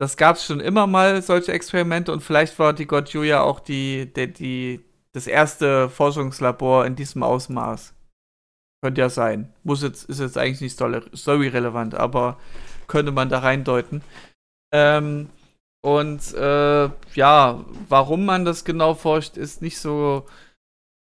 das 0.00 0.16
gab 0.16 0.34
es 0.34 0.44
schon 0.44 0.58
immer 0.58 0.88
mal, 0.88 1.22
solche 1.22 1.52
Experimente, 1.52 2.10
und 2.10 2.20
vielleicht 2.20 2.58
war 2.58 2.72
die 2.72 2.86
God 2.86 3.10
Julia 3.10 3.42
auch 3.42 3.60
die, 3.60 4.12
die, 4.12 4.32
die, 4.32 4.80
das 5.12 5.28
erste 5.28 5.88
Forschungslabor 5.88 6.86
in 6.86 6.96
diesem 6.96 7.22
Ausmaß. 7.22 7.94
Könnte 8.82 9.02
ja 9.02 9.08
sein. 9.08 9.54
Muss 9.62 9.84
jetzt, 9.84 10.10
ist 10.10 10.18
jetzt 10.18 10.36
eigentlich 10.36 10.60
nicht 10.60 10.74
story-relevant, 10.74 11.94
aber 11.94 12.40
könnte 12.88 13.12
man 13.12 13.28
da 13.28 13.38
reindeuten. 13.38 14.02
Ähm, 14.72 15.30
und 15.84 16.32
äh, 16.32 16.88
ja, 17.14 17.62
warum 17.90 18.24
man 18.24 18.46
das 18.46 18.64
genau 18.64 18.94
forscht, 18.94 19.36
ist 19.36 19.60
nicht 19.60 19.76
so 19.76 20.24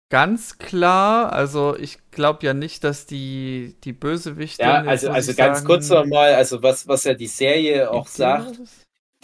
ganz 0.09 0.59
klar. 0.59 1.33
Also 1.33 1.75
ich 1.75 1.97
glaube 2.11 2.45
ja 2.45 2.53
nicht, 2.53 2.85
dass 2.85 3.05
die, 3.05 3.75
die 3.83 3.91
Bösewichte. 3.91 4.63
Ja, 4.63 4.75
also, 4.83 5.09
also 5.09 5.33
ganz 5.33 5.57
sagen, 5.57 5.67
kurz 5.67 5.89
nochmal, 5.89 6.35
also 6.35 6.63
was, 6.63 6.87
was 6.87 7.03
ja 7.03 7.13
die 7.13 7.27
Serie 7.27 7.91
auch 7.91 8.07
sagt, 8.07 8.61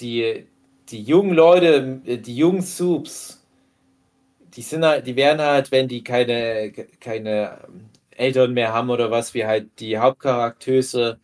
die, 0.01 0.47
die 0.89 1.01
jungen 1.01 1.33
Leute, 1.33 2.01
die 2.03 2.35
jungen 2.35 2.61
Soups, 2.61 3.41
die 4.53 4.63
sind 4.63 4.83
halt, 4.83 5.07
die 5.07 5.15
werden 5.15 5.41
halt, 5.41 5.71
wenn 5.71 5.87
die 5.87 6.03
keine, 6.03 6.73
keine 6.99 7.59
Eltern 8.11 8.53
mehr 8.53 8.73
haben 8.73 8.89
oder 8.89 9.11
was, 9.11 9.33
wie 9.33 9.45
halt 9.45 9.79
die 9.79 9.97
Hauptcharaktere 9.97 11.21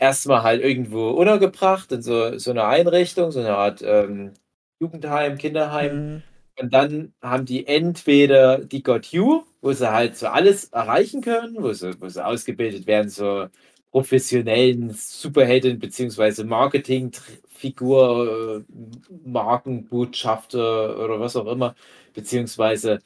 erstmal 0.00 0.42
halt 0.42 0.62
irgendwo 0.62 1.10
untergebracht 1.10 1.92
in 1.92 2.02
so, 2.02 2.36
so 2.38 2.50
einer 2.50 2.66
Einrichtung, 2.66 3.30
so 3.30 3.40
eine 3.40 3.56
Art 3.56 3.82
ähm, 3.84 4.32
Jugendheim, 4.80 5.38
Kinderheim. 5.38 6.14
Mhm. 6.14 6.22
Und 6.58 6.74
dann 6.74 7.14
haben 7.22 7.46
die 7.46 7.66
entweder 7.66 8.58
die 8.58 8.82
Got 8.82 9.06
You, 9.12 9.44
wo 9.62 9.72
sie 9.72 9.90
halt 9.92 10.16
so 10.16 10.26
alles 10.28 10.66
erreichen 10.66 11.22
können, 11.22 11.56
wo 11.62 11.72
sie, 11.72 12.00
wo 12.00 12.08
sie 12.08 12.24
ausgebildet 12.24 12.86
werden, 12.86 13.08
so 13.10 13.48
professionellen 13.90 14.90
Superhelden 14.90 15.78
beziehungsweise 15.78 16.44
Marketingfigur, 16.44 18.64
äh, 18.68 19.28
Markenbotschafter 19.28 20.98
oder 20.98 21.20
was 21.20 21.36
auch 21.36 21.46
immer, 21.46 21.74
beziehungsweise 22.14 23.00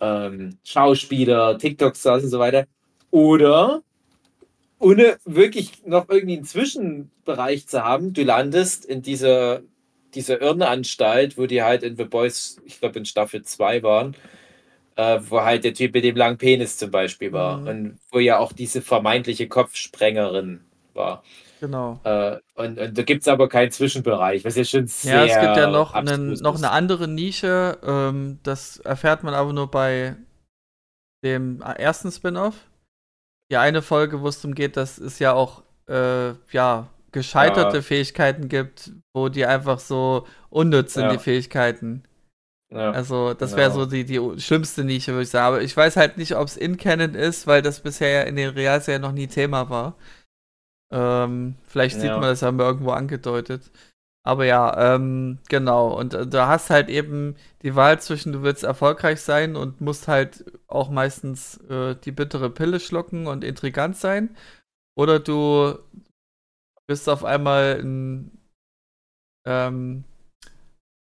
ähm, 0.00 0.58
Schauspieler, 0.64 1.58
TikTok-Stars 1.58 2.24
und 2.24 2.30
so 2.30 2.38
weiter. 2.38 2.66
Oder 3.10 3.82
ohne 4.78 5.18
wirklich 5.24 5.84
noch 5.86 6.08
irgendwie 6.08 6.36
einen 6.36 6.44
Zwischenbereich 6.44 7.66
zu 7.66 7.84
haben, 7.84 8.12
du 8.12 8.22
landest 8.22 8.84
in 8.84 9.02
dieser, 9.02 9.62
dieser 10.14 10.40
Irrenanstalt, 10.40 11.36
wo 11.36 11.46
die 11.46 11.62
halt 11.62 11.82
in 11.82 11.96
The 11.96 12.04
Boys, 12.04 12.60
ich 12.64 12.80
glaube 12.80 12.98
in 12.98 13.04
Staffel 13.04 13.42
2 13.42 13.82
waren, 13.82 14.14
äh, 14.96 15.20
wo 15.28 15.42
halt 15.42 15.64
der 15.64 15.74
Typ 15.74 15.94
mit 15.94 16.04
dem 16.04 16.16
langen 16.16 16.38
Penis 16.38 16.76
zum 16.76 16.90
Beispiel 16.90 17.32
war 17.32 17.58
mhm. 17.58 17.66
und 17.68 17.98
wo 18.10 18.18
ja 18.18 18.38
auch 18.38 18.52
diese 18.52 18.82
vermeintliche 18.82 19.48
Kopfsprengerin 19.48 20.60
war. 20.94 21.22
Genau. 21.60 22.00
Äh, 22.04 22.36
und, 22.54 22.78
und 22.78 22.96
da 22.96 23.02
gibt 23.02 23.22
es 23.22 23.28
aber 23.28 23.48
keinen 23.48 23.72
Zwischenbereich, 23.72 24.44
was 24.44 24.54
ja 24.56 24.64
schon 24.64 24.86
sehr. 24.86 25.26
Ja, 25.26 25.40
es 25.40 25.40
gibt 25.40 25.56
ja 25.56 25.70
noch, 25.70 25.92
einen, 25.94 26.34
noch 26.34 26.56
eine 26.56 26.70
andere 26.70 27.08
Nische, 27.08 27.78
ähm, 27.84 28.38
das 28.44 28.78
erfährt 28.78 29.24
man 29.24 29.34
aber 29.34 29.52
nur 29.52 29.68
bei 29.68 30.14
dem 31.24 31.60
ersten 31.62 32.12
Spin-off 32.12 32.67
die 33.50 33.56
eine 33.56 33.82
Folge, 33.82 34.20
wo 34.20 34.28
es 34.28 34.40
darum 34.40 34.54
geht, 34.54 34.76
dass 34.76 34.98
es 34.98 35.18
ja 35.18 35.32
auch 35.32 35.62
äh, 35.88 36.32
ja, 36.52 36.88
gescheiterte 37.12 37.78
ja. 37.78 37.82
Fähigkeiten 37.82 38.48
gibt, 38.48 38.92
wo 39.14 39.28
die 39.28 39.46
einfach 39.46 39.78
so 39.78 40.26
unnütz 40.50 40.94
sind, 40.94 41.04
ja. 41.04 41.12
die 41.12 41.18
Fähigkeiten. 41.18 42.04
Ja. 42.70 42.90
Also, 42.90 43.32
das 43.32 43.56
wäre 43.56 43.70
so 43.70 43.86
die, 43.86 44.04
die 44.04 44.20
schlimmste 44.40 44.84
Nische, 44.84 45.12
würde 45.12 45.22
ich 45.22 45.30
sagen. 45.30 45.46
Aber 45.54 45.62
ich 45.62 45.74
weiß 45.74 45.96
halt 45.96 46.18
nicht, 46.18 46.36
ob 46.36 46.48
es 46.48 46.56
in 46.56 46.76
Canon 46.76 47.14
ist, 47.14 47.46
weil 47.46 47.62
das 47.62 47.80
bisher 47.80 48.26
in 48.26 48.36
den 48.36 48.50
Realserien 48.50 49.00
noch 49.00 49.12
nie 49.12 49.26
Thema 49.26 49.70
war. 49.70 49.96
Ähm, 50.90 51.56
vielleicht 51.66 52.00
sieht 52.00 52.10
man 52.10 52.22
das, 52.22 52.42
haben 52.42 52.58
wir 52.58 52.66
irgendwo 52.66 52.90
angedeutet. 52.90 53.70
Aber 54.24 54.44
ja, 54.44 54.94
ähm, 54.94 55.38
genau. 55.48 55.98
Und 55.98 56.14
äh, 56.14 56.26
du 56.26 56.46
hast 56.46 56.70
halt 56.70 56.88
eben 56.88 57.36
die 57.62 57.74
Wahl 57.74 58.00
zwischen, 58.00 58.32
du 58.32 58.42
willst 58.42 58.64
erfolgreich 58.64 59.20
sein 59.22 59.56
und 59.56 59.80
musst 59.80 60.08
halt 60.08 60.44
auch 60.66 60.90
meistens 60.90 61.58
äh, 61.68 61.94
die 61.96 62.12
bittere 62.12 62.50
Pille 62.50 62.80
schlucken 62.80 63.26
und 63.26 63.44
intrigant 63.44 63.96
sein. 63.96 64.36
Oder 64.96 65.20
du 65.20 65.78
bist 66.86 67.08
auf 67.08 67.24
einmal 67.24 67.80
ein, 67.80 68.30
ähm, 69.46 70.04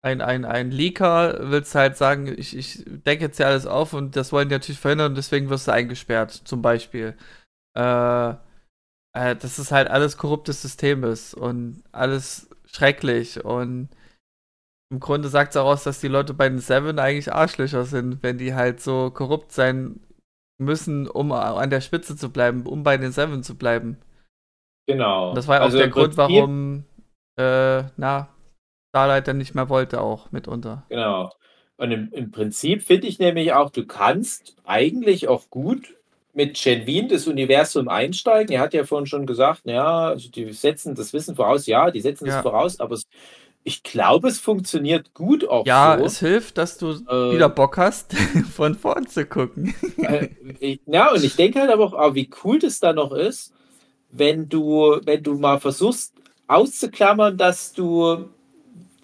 ein, 0.02 0.20
ein, 0.22 0.44
ein 0.44 0.70
Leaker, 0.70 1.50
willst 1.50 1.74
halt 1.74 1.96
sagen, 1.96 2.26
ich, 2.38 2.56
ich 2.56 2.84
decke 2.86 3.24
jetzt 3.24 3.38
ja 3.38 3.46
alles 3.48 3.66
auf 3.66 3.92
und 3.92 4.16
das 4.16 4.32
wollen 4.32 4.48
die 4.48 4.54
natürlich 4.54 4.80
verhindern 4.80 5.12
und 5.12 5.16
deswegen 5.16 5.50
wirst 5.50 5.68
du 5.68 5.72
eingesperrt, 5.72 6.32
zum 6.32 6.62
Beispiel. 6.62 7.16
Äh, 7.76 8.34
äh, 9.14 9.36
dass 9.36 9.58
es 9.58 9.72
halt 9.72 9.88
alles 9.88 10.16
korruptes 10.16 10.62
System 10.62 11.04
ist 11.04 11.34
und 11.34 11.82
alles 11.92 12.49
schrecklich 12.72 13.44
und 13.44 13.88
im 14.92 14.98
Grunde 14.98 15.28
sagt 15.28 15.50
es 15.50 15.56
auch 15.56 15.66
aus, 15.66 15.84
dass 15.84 16.00
die 16.00 16.08
Leute 16.08 16.34
bei 16.34 16.48
den 16.48 16.58
Seven 16.58 16.98
eigentlich 16.98 17.32
Arschlöcher 17.32 17.84
sind, 17.84 18.22
wenn 18.22 18.38
die 18.38 18.54
halt 18.54 18.80
so 18.80 19.10
korrupt 19.10 19.52
sein 19.52 20.00
müssen, 20.58 21.08
um 21.08 21.30
an 21.32 21.70
der 21.70 21.80
Spitze 21.80 22.16
zu 22.16 22.30
bleiben, 22.30 22.66
um 22.66 22.82
bei 22.82 22.96
den 22.96 23.12
Seven 23.12 23.42
zu 23.42 23.56
bleiben. 23.56 23.98
Genau. 24.86 25.30
Und 25.30 25.36
das 25.36 25.46
war 25.46 25.56
ja 25.56 25.62
Also 25.62 25.76
auch 25.76 25.80
der 25.80 25.90
Grund, 25.90 26.16
warum 26.16 26.84
äh, 27.38 27.84
na, 27.96 28.28
Starlight 28.90 29.28
dann 29.28 29.38
nicht 29.38 29.54
mehr 29.54 29.68
wollte, 29.68 30.00
auch 30.00 30.32
mitunter. 30.32 30.84
Genau. 30.88 31.32
Und 31.76 31.92
im, 31.92 32.12
im 32.12 32.30
Prinzip 32.30 32.82
finde 32.82 33.06
ich 33.06 33.18
nämlich 33.18 33.52
auch, 33.52 33.70
du 33.70 33.86
kannst 33.86 34.56
eigentlich 34.64 35.28
auch 35.28 35.48
gut 35.48 35.96
mit 36.34 36.54
Gen 36.62 37.08
das 37.08 37.26
Universum 37.26 37.88
einsteigen. 37.88 38.54
Er 38.54 38.60
hat 38.62 38.74
ja 38.74 38.84
vorhin 38.84 39.06
schon 39.06 39.26
gesagt, 39.26 39.62
ja, 39.66 40.08
also 40.08 40.30
die 40.30 40.52
setzen 40.52 40.94
das 40.94 41.12
Wissen 41.12 41.36
voraus, 41.36 41.66
ja, 41.66 41.90
die 41.90 42.00
setzen 42.00 42.26
Ja. 42.26 42.36
das 42.36 42.42
voraus, 42.42 42.80
aber 42.80 42.94
es, 42.94 43.08
ich 43.64 43.82
glaube, 43.82 44.28
es 44.28 44.38
funktioniert 44.40 45.14
gut 45.14 45.48
auch 45.48 45.66
Ja, 45.66 45.96
so. 45.96 46.04
es 46.06 46.18
hilft, 46.20 46.58
dass 46.58 46.78
du 46.78 47.00
Äh, 47.08 47.14
wieder 47.30 47.48
Bock 47.48 47.76
hast, 47.76 48.14
von 48.54 48.74
vorn 48.74 49.06
zu 49.06 49.26
gucken. 49.26 49.74
Äh, 50.00 50.28
ich, 50.58 50.80
ja, 50.86 51.12
und 51.12 51.22
ich 51.24 51.36
denke 51.36 51.60
halt 51.60 51.70
aber 51.70 51.84
auch, 51.84 51.94
ah, 51.94 52.14
wie 52.14 52.30
cool 52.44 52.58
das 52.58 52.80
da 52.80 52.92
noch 52.92 53.12
ist, 53.12 53.52
wenn 54.10 54.48
du, 54.48 55.00
wenn 55.04 55.22
du 55.22 55.34
mal 55.34 55.60
versuchst 55.60 56.14
auszuklammern, 56.48 57.36
dass 57.38 57.72
du 57.72 58.30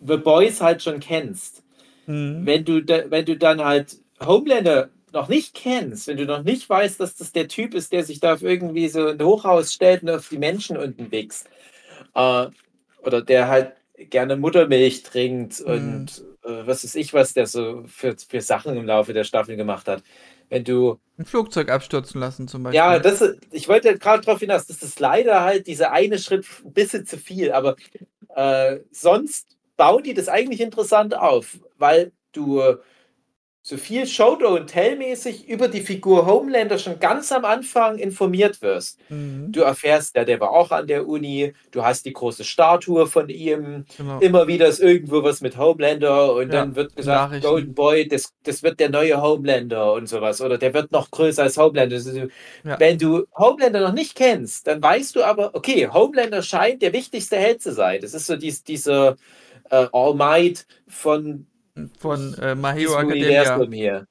The 0.06 0.16
Boys 0.18 0.60
halt 0.60 0.82
schon 0.82 1.00
kennst. 1.00 1.64
Mhm. 2.06 2.46
Wenn 2.46 2.64
du, 2.64 2.82
da, 2.82 3.10
wenn 3.10 3.24
du 3.26 3.36
dann 3.38 3.64
halt 3.64 3.98
Homelander 4.24 4.90
noch 5.12 5.28
nicht 5.28 5.54
kennst, 5.54 6.06
wenn 6.06 6.16
du 6.16 6.26
noch 6.26 6.42
nicht 6.42 6.68
weißt, 6.68 7.00
dass 7.00 7.14
das 7.14 7.32
der 7.32 7.48
Typ 7.48 7.74
ist, 7.74 7.92
der 7.92 8.04
sich 8.04 8.20
da 8.20 8.36
irgendwie 8.40 8.88
so 8.88 9.08
ein 9.08 9.22
Hochhaus 9.22 9.72
stellt 9.72 10.02
und 10.02 10.10
auf 10.10 10.28
die 10.28 10.38
Menschen 10.38 10.76
unten 10.76 11.10
wächst, 11.10 11.48
äh, 12.14 12.46
oder 13.02 13.22
der 13.22 13.48
halt 13.48 13.72
gerne 13.96 14.36
Muttermilch 14.36 15.02
trinkt 15.02 15.60
und 15.60 16.24
äh, 16.44 16.66
was 16.66 16.84
weiß 16.84 16.94
ich, 16.96 17.14
was 17.14 17.32
der 17.32 17.46
so 17.46 17.84
für, 17.86 18.14
für 18.28 18.40
Sachen 18.40 18.76
im 18.76 18.86
Laufe 18.86 19.12
der 19.12 19.24
Staffel 19.24 19.56
gemacht 19.56 19.88
hat. 19.88 20.02
Wenn 20.48 20.64
du 20.64 21.00
Ein 21.18 21.24
Flugzeug 21.24 21.70
abstürzen 21.70 22.20
lassen 22.20 22.46
zum 22.46 22.62
Beispiel. 22.62 22.76
ja, 22.76 22.98
das, 22.98 23.24
ich 23.50 23.68
wollte 23.68 23.98
gerade 23.98 24.24
darauf 24.24 24.40
hinaus, 24.40 24.66
das 24.66 24.82
ist 24.82 25.00
leider 25.00 25.42
halt 25.42 25.66
dieser 25.66 25.92
eine 25.92 26.18
Schritt 26.18 26.46
ein 26.64 26.72
bisschen 26.72 27.06
zu 27.06 27.16
viel, 27.16 27.52
aber 27.52 27.76
äh, 28.34 28.80
sonst 28.92 29.56
bauen 29.76 30.02
die 30.02 30.14
das 30.14 30.28
eigentlich 30.28 30.60
interessant 30.60 31.16
auf, 31.16 31.58
weil 31.78 32.12
du 32.32 32.60
so 33.68 33.76
viel 33.78 34.06
Show-Don't-Tell-mäßig 34.06 35.48
über 35.48 35.66
die 35.66 35.80
Figur 35.80 36.24
Homelander 36.24 36.78
schon 36.78 37.00
ganz 37.00 37.32
am 37.32 37.44
Anfang 37.44 37.98
informiert 37.98 38.62
wirst. 38.62 39.00
Mhm. 39.08 39.50
Du 39.50 39.62
erfährst, 39.62 40.14
ja, 40.14 40.24
der 40.24 40.38
war 40.38 40.50
auch 40.52 40.70
an 40.70 40.86
der 40.86 41.08
Uni, 41.08 41.52
du 41.72 41.82
hast 41.82 42.06
die 42.06 42.12
große 42.12 42.44
Statue 42.44 43.08
von 43.08 43.28
ihm, 43.28 43.84
Genau. 43.96 44.20
immer 44.20 44.46
wieder 44.46 44.68
ist 44.68 44.78
irgendwo 44.78 45.24
was 45.24 45.40
mit 45.40 45.56
Homelander 45.56 46.32
und 46.34 46.52
Ja, 46.52 46.60
dann 46.60 46.76
wird 46.76 46.94
gesagt. 46.94 47.42
Golden 47.42 47.74
Boy, 47.74 48.06
das, 48.06 48.32
das 48.44 48.62
wird 48.62 48.78
der 48.78 48.88
neue 48.88 49.20
Homelander 49.20 49.94
und 49.94 50.08
sowas. 50.08 50.40
Oder 50.40 50.58
der 50.58 50.72
wird 50.72 50.92
noch 50.92 51.10
größer 51.10 51.42
als 51.42 51.56
Homelander. 51.56 51.96
Ist, 51.96 52.06
Ja. 52.62 52.78
Wenn 52.78 52.98
du 52.98 53.26
Homelander 53.36 53.80
noch 53.80 53.94
nicht 53.94 54.14
kennst, 54.14 54.68
dann 54.68 54.80
weißt 54.80 55.16
du 55.16 55.24
aber, 55.24 55.56
okay, 55.56 55.88
Homelander 55.88 56.40
scheint 56.42 56.82
der 56.82 56.92
wichtigste 56.92 57.34
Held 57.36 57.62
zu 57.62 57.72
sein. 57.72 58.00
Das 58.00 58.14
ist 58.14 58.26
so 58.26 58.36
dies, 58.36 58.62
dieser 58.62 59.16
äh, 59.70 59.88
All 59.92 60.14
Might 60.14 60.66
von 60.86 61.48
Von 61.98 62.34
äh, 62.34 62.54
diesem 62.54 62.94
Academia. 62.94 62.98
Universum 62.98 63.72
hier. 63.72 64.06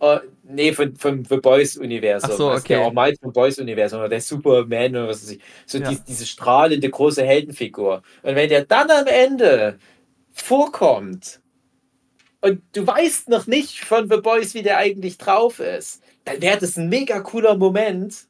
Äh, 0.00 0.20
nee, 0.44 0.72
von, 0.72 0.94
vom 0.96 1.24
The 1.24 1.36
Boys-Universum. 1.36 2.30
Ach 2.32 2.36
so, 2.36 2.50
Also 2.50 2.66
Der 2.68 2.78
okay. 2.78 2.86
All 2.86 2.92
Might 2.92 3.18
vom 3.20 3.32
Boys-Universum 3.32 4.00
oder 4.00 4.08
der 4.08 4.20
Superman 4.20 4.90
oder 4.96 5.08
was 5.08 5.22
weiß 5.22 5.30
ich. 5.32 5.40
So 5.66 5.78
Ja. 5.78 5.88
dies, 5.88 6.04
diese 6.04 6.26
strahlende 6.26 6.88
große 6.88 7.22
Heldenfigur. 7.24 8.02
Und 8.22 8.34
wenn 8.36 8.48
der 8.48 8.64
dann 8.64 8.90
am 8.90 9.06
Ende 9.06 9.78
vorkommt 10.32 11.40
und 12.40 12.62
du 12.72 12.86
weißt 12.86 13.28
noch 13.28 13.46
nicht 13.46 13.80
von 13.80 14.08
The 14.08 14.18
Boys, 14.18 14.54
wie 14.54 14.62
der 14.62 14.78
eigentlich 14.78 15.18
drauf 15.18 15.60
ist, 15.60 16.02
dann 16.24 16.40
wäre 16.40 16.58
das 16.58 16.76
ein 16.76 16.88
mega 16.88 17.20
cooler 17.20 17.56
Moment, 17.56 18.26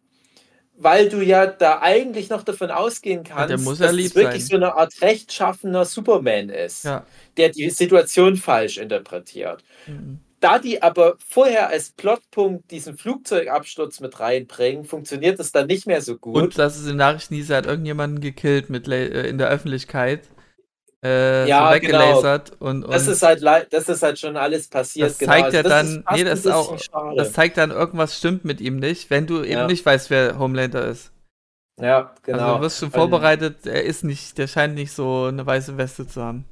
weil 0.83 1.11
du 1.11 1.21
ja 1.21 1.47
da 1.47 1.81
eigentlich 1.83 2.31
noch 2.31 2.43
davon 2.43 2.71
ausgehen 2.71 3.23
kannst, 3.23 3.51
ja 3.51 3.57
dass 3.57 3.81
es 3.81 4.15
wirklich 4.15 4.47
sein. 4.47 4.51
so 4.51 4.57
eine 4.57 4.75
Art 4.75 4.95
rechtschaffener 5.03 5.85
Superman 5.85 6.49
ist, 6.49 6.85
Ja. 6.85 7.05
der 7.37 7.51
die 7.51 7.69
Situation 7.71 8.37
falsch 8.37 8.79
interpretiert. 8.79 9.63
Mhm. 9.87 10.21
Da 10.41 10.59
die 10.59 10.83
aber 10.83 11.17
vorher 11.29 11.69
als 11.69 11.91
Plotpunkt 11.91 12.71
diesen 12.71 12.97
Flugzeugabsturz 12.97 14.01
mit 14.01 14.21
reinbringen, 14.21 14.85
funktioniert 14.85 15.39
das 15.39 15.53
dann 15.53 15.67
nicht 15.67 15.87
mehr 15.87 16.01
so 16.01 16.17
gut. 16.17 16.43
Und 16.43 16.59
dass 16.59 16.79
es 16.79 16.87
in 16.89 16.97
Nachrichten 16.97 17.35
hieß, 17.35 17.51
er 17.51 17.59
hat 17.59 17.67
irgendjemanden 17.67 18.21
gekillt 18.23 18.71
mit 18.71 18.87
La 18.87 18.97
äh, 18.97 19.29
in 19.29 19.37
der 19.37 19.49
Öffentlichkeit. 19.49 20.31
Äh, 21.03 21.49
Ja, 21.49 21.69
so 21.69 21.75
weggelasert 21.77 22.53
und, 22.59 22.85
und 22.85 22.93
das 22.93 23.07
ist 23.07 23.23
halt 23.23 23.43
das 23.71 23.89
ist 23.89 24.03
halt 24.03 24.19
schon 24.19 24.37
alles 24.37 24.69
passiert. 24.69 25.09
Das 25.09 25.19
zeigt 25.19 25.53
ja 25.55 25.63
dann- 25.63 26.05
nee, 26.13 26.25
das 26.25 26.47
auch- 26.47 26.79
schade. 26.79 27.17
das 27.17 27.33
zeigt 27.33 27.57
dann, 27.57 27.71
irgendwas 27.71 28.19
stimmt 28.19 28.45
mit 28.45 28.61
ihm 28.61 28.77
nicht, 28.77 29.09
wenn 29.09 29.27
du 29.27 29.39
eben 29.43 29.53
Ja. 29.53 29.67
nicht 29.67 29.85
weißt, 29.87 30.11
wer 30.11 30.39
Homelander 30.39 30.87
ist. 30.89 31.11
ja, 31.81 32.15
genau. 32.23 32.43
Also 32.43 32.57
du 32.57 32.63
wirst 32.63 32.79
schon 32.81 32.89
Und- 32.89 32.95
vorbereitet, 32.95 33.67
er 33.67 33.83
ist 33.85 34.05
nicht, 34.05 34.37
der 34.37 34.47
scheint 34.47 34.75
nicht 34.75 34.93
so 34.93 35.25
eine 35.25 35.47
weiße 35.47 35.79
Weste 35.79 36.07
zu 36.07 36.23
haben. 36.23 36.45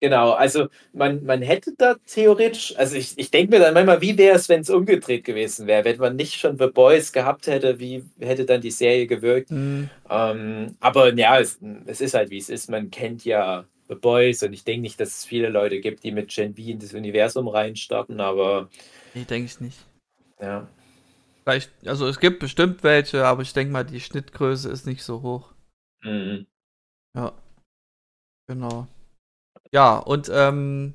Genau, 0.00 0.32
also 0.32 0.66
man, 0.94 1.22
man 1.24 1.42
hätte 1.42 1.74
da 1.78 1.94
theoretisch, 2.06 2.74
also 2.76 2.96
ich, 2.96 3.16
ich 3.18 3.30
denke 3.30 3.54
mir 3.54 3.60
dann 3.62 3.72
manchmal, 3.74 4.00
wie 4.00 4.16
wäre 4.18 4.34
es, 4.36 4.48
wenn 4.48 4.62
es 4.62 4.70
umgedreht 4.70 5.22
gewesen 5.24 5.68
wäre, 5.68 5.84
wenn 5.84 5.98
man 5.98 6.16
nicht 6.16 6.40
schon 6.40 6.58
The 6.58 6.66
Boys 6.66 7.12
gehabt 7.12 7.46
hätte, 7.46 7.78
wie 7.78 8.02
hätte 8.18 8.44
dann 8.46 8.60
die 8.62 8.72
Serie 8.72 9.06
gewirkt? 9.06 9.50
Hm, 9.50 9.90
Ähm, 10.10 10.76
aber 10.80 11.12
ja, 11.14 11.38
es, 11.38 11.60
es 11.86 12.00
ist 12.00 12.14
halt 12.14 12.30
wie 12.30 12.38
es 12.38 12.48
ist. 12.48 12.68
Man 12.68 12.90
kennt 12.90 13.24
ja 13.24 13.64
The 13.92 14.00
Boys 14.00 14.42
und 14.42 14.52
ich 14.52 14.64
denke 14.64 14.82
nicht, 14.82 14.98
dass 15.00 15.08
es 15.08 15.24
viele 15.24 15.48
Leute 15.48 15.80
gibt, 15.80 16.04
die 16.04 16.12
mit 16.12 16.28
Gen 16.28 16.54
V 16.54 16.62
in 16.62 16.78
das 16.78 16.94
Universum 16.94 17.48
reinstarten, 17.48 18.20
aber 18.20 18.70
nee, 19.14 19.24
denke 19.24 19.46
ich 19.46 19.60
nicht. 19.60 19.78
ja. 20.40 20.68
Vielleicht, 21.44 21.72
also 21.86 22.06
es 22.06 22.20
gibt 22.20 22.38
bestimmt 22.38 22.84
welche, 22.84 23.26
aber 23.26 23.42
ich 23.42 23.52
denke 23.52 23.72
mal, 23.72 23.84
die 23.84 24.00
Schnittgröße 24.00 24.70
ist 24.70 24.86
nicht 24.86 25.02
so 25.02 25.22
hoch. 25.22 25.52
Mhm. 26.02 26.46
Ja. 27.16 27.32
Genau. 28.48 28.86
Ja, 29.72 29.98
und 29.98 30.30
ähm, 30.32 30.94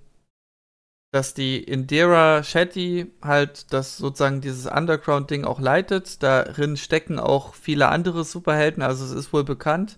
dass 1.12 1.34
die 1.34 1.64
Indira 1.64 2.44
Shetty 2.44 3.12
halt 3.22 3.74
das 3.74 3.98
sozusagen 3.98 4.42
dieses 4.42 4.68
Underground-Ding 4.68 5.46
auch 5.46 5.60
leitet. 5.60 6.22
Darin 6.22 6.78
stecken 6.78 7.20
auch 7.20 7.56
viele 7.56 7.90
andere 7.90 8.24
Superhelden, 8.24 8.84
also 8.84 9.04
es 9.04 9.12
ist 9.12 9.34
wohl 9.34 9.44
bekannt. 9.44 9.98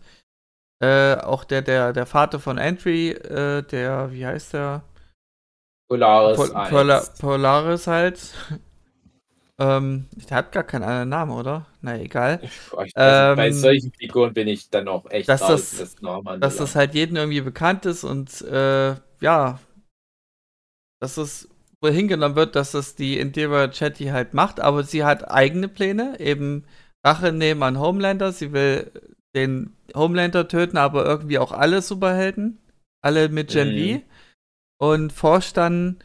Äh, 0.82 1.16
auch 1.16 1.44
der, 1.44 1.62
der, 1.62 1.94
der 1.94 2.06
Vater 2.06 2.40
von 2.40 2.58
Entry, 2.58 3.10
äh, 3.12 3.64
der, 3.64 4.12
wie 4.14 4.26
heißt 4.26 4.54
der? 4.54 4.84
Polaris 5.90 6.38
Pol 6.38 6.56
1. 6.56 6.70
Pola 6.70 7.02
Polaris 7.20 7.88
halt. 7.88 8.34
ähm, 9.60 10.08
der 10.30 10.38
hat 10.38 10.52
gar 10.52 10.64
keinen 10.64 10.84
anderen 10.84 11.10
Namen, 11.10 11.32
oder? 11.32 11.66
Na 11.82 11.98
egal. 12.00 12.42
Weiß 12.72 12.92
nicht, 13.04 13.36
bei 13.36 13.52
Ähm, 13.52 13.52
solchen 13.52 13.92
Figuren 13.94 14.34
bin 14.34 14.48
ich 14.48 14.70
dann 14.70 14.88
auch 14.88 15.06
echt 15.10 15.30
dass 15.30 15.42
raus, 15.42 15.72
das- 15.72 16.02
Namen 16.02 16.42
dass 16.42 16.58
das 16.58 16.76
halt 16.76 16.94
jedem 16.96 17.16
irgendwie 17.18 17.42
bekannt 17.42 17.86
ist 17.86 18.04
und 18.04 18.42
äh, 18.42 18.96
ja, 19.22 19.60
dass 21.00 21.18
es 21.18 21.48
wohl 21.82 21.92
hingenommen 21.92 22.36
wird, 22.36 22.56
dass 22.56 22.72
das 22.72 22.96
die 22.96 23.18
Indira 23.20 23.68
Chatty 23.70 24.06
halt 24.08 24.34
macht, 24.34 24.60
aber 24.60 24.84
sie 24.84 25.04
hat 25.04 25.30
eigene 25.30 25.68
Pläne, 25.70 26.20
eben 26.20 26.66
Rache 27.06 27.32
nehmen 27.32 27.64
an 27.64 27.80
Homelander, 27.80 28.32
sie 28.34 28.52
will 28.52 28.92
den 29.36 29.76
Homelander 29.96 30.48
töten, 30.48 30.78
aber 30.78 31.06
irgendwie 31.06 31.40
auch 31.40 31.52
alle 31.52 31.82
Superhelden, 31.82 32.60
alle 33.04 33.30
mit 33.30 33.50
Gen 33.50 33.76
Mhm. 33.76 34.02
V 34.02 34.06
und 34.82 35.14
forscht 35.14 35.58
dann 35.58 35.98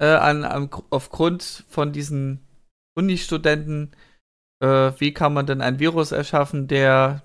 äh, 0.00 0.06
an, 0.06 0.44
an, 0.44 0.70
aufgrund 0.90 1.64
von 1.68 1.92
diesen 1.92 2.40
Uni-Studenten, 2.96 3.92
äh, 4.62 4.92
wie 4.98 5.12
kann 5.12 5.34
man 5.34 5.46
denn 5.46 5.60
ein 5.60 5.78
Virus 5.78 6.12
erschaffen, 6.12 6.68
der 6.68 7.22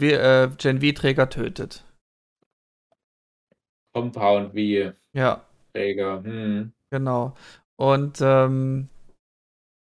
wie, 0.00 0.12
äh, 0.12 0.48
Gen 0.56 0.80
V-Träger 0.80 1.28
tötet. 1.28 1.84
Compound 3.94 4.54
wie 4.54 4.92
Ja, 5.12 5.44
Träger. 5.74 6.22
Hm. 6.22 6.72
genau. 6.90 7.34
Und 7.76 8.20
ähm, 8.20 8.88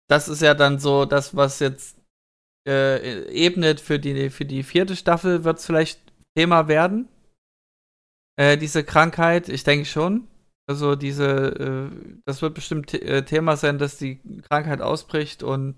das 0.08 0.28
ist 0.28 0.42
ja 0.42 0.54
dann 0.54 0.80
so 0.80 1.06
das, 1.06 1.36
was 1.36 1.60
jetzt 1.60 1.98
äh, 2.68 3.28
ebnet 3.30 3.80
für 3.80 4.00
die, 4.00 4.30
für 4.30 4.46
die 4.46 4.64
vierte 4.64 4.96
Staffel, 4.96 5.44
wird 5.44 5.60
es 5.60 5.66
vielleicht 5.66 6.00
Thema 6.36 6.68
werden. 6.68 7.08
Äh, 8.38 8.58
diese 8.58 8.84
Krankheit, 8.84 9.50
ich 9.50 9.64
denke 9.64 9.86
schon. 9.86 10.28
Also 10.68 10.96
diese, 10.96 11.92
äh, 11.94 12.20
das 12.26 12.42
wird 12.42 12.56
bestimmt 12.56 12.94
äh, 12.94 13.24
Thema 13.24 13.56
sein, 13.56 13.78
dass 13.78 13.98
die 13.98 14.20
Krankheit 14.50 14.82
ausbricht 14.82 15.44
und 15.44 15.78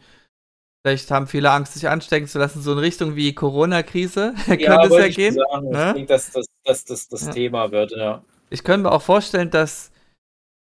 vielleicht 0.85 1.11
haben 1.11 1.27
viele 1.27 1.51
Angst, 1.51 1.73
sich 1.73 1.89
anstecken 1.89 2.27
zu 2.27 2.39
lassen, 2.39 2.61
so 2.61 2.72
in 2.72 2.80
Richtung 2.80 3.15
wie 3.15 3.35
Corona-Krise. 3.35 4.34
könnte 4.45 4.64
es 4.64 4.97
ja 4.97 5.07
gehen. 5.09 5.35
Sagen. 5.35 5.69
ne? 5.69 5.88
Ich 5.89 5.93
denke, 5.93 6.14
dass 6.14 6.31
das, 6.31 6.45
dass 6.64 6.85
das, 6.85 7.07
das 7.09 7.26
Ja. 7.26 7.31
Thema 7.31 7.72
wird, 7.72 7.91
ja. 7.91 8.23
ich 8.49 8.64
könnte 8.64 8.84
mir 8.84 8.91
auch 8.93 9.01
vorstellen, 9.01 9.49
dass 9.49 9.91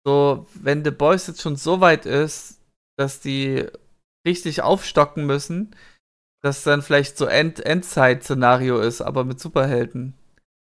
so, 0.07 0.47
wenn 0.55 0.85
The 0.85 0.91
Boys 0.91 1.27
jetzt 1.27 1.43
schon 1.43 1.57
so 1.57 1.81
weit 1.81 2.07
ist, 2.07 2.61
dass 2.97 3.21
die 3.21 3.67
richtig 4.27 4.63
aufstocken 4.63 5.27
müssen, 5.27 5.75
das 6.45 6.63
dann 6.63 6.83
vielleicht 6.83 7.17
so 7.17 7.25
End 7.25 7.65
Endzeit-Szenario 7.65 8.79
ist, 8.79 9.01
aber 9.01 9.25
mit 9.25 9.41
Superhelden. 9.41 10.13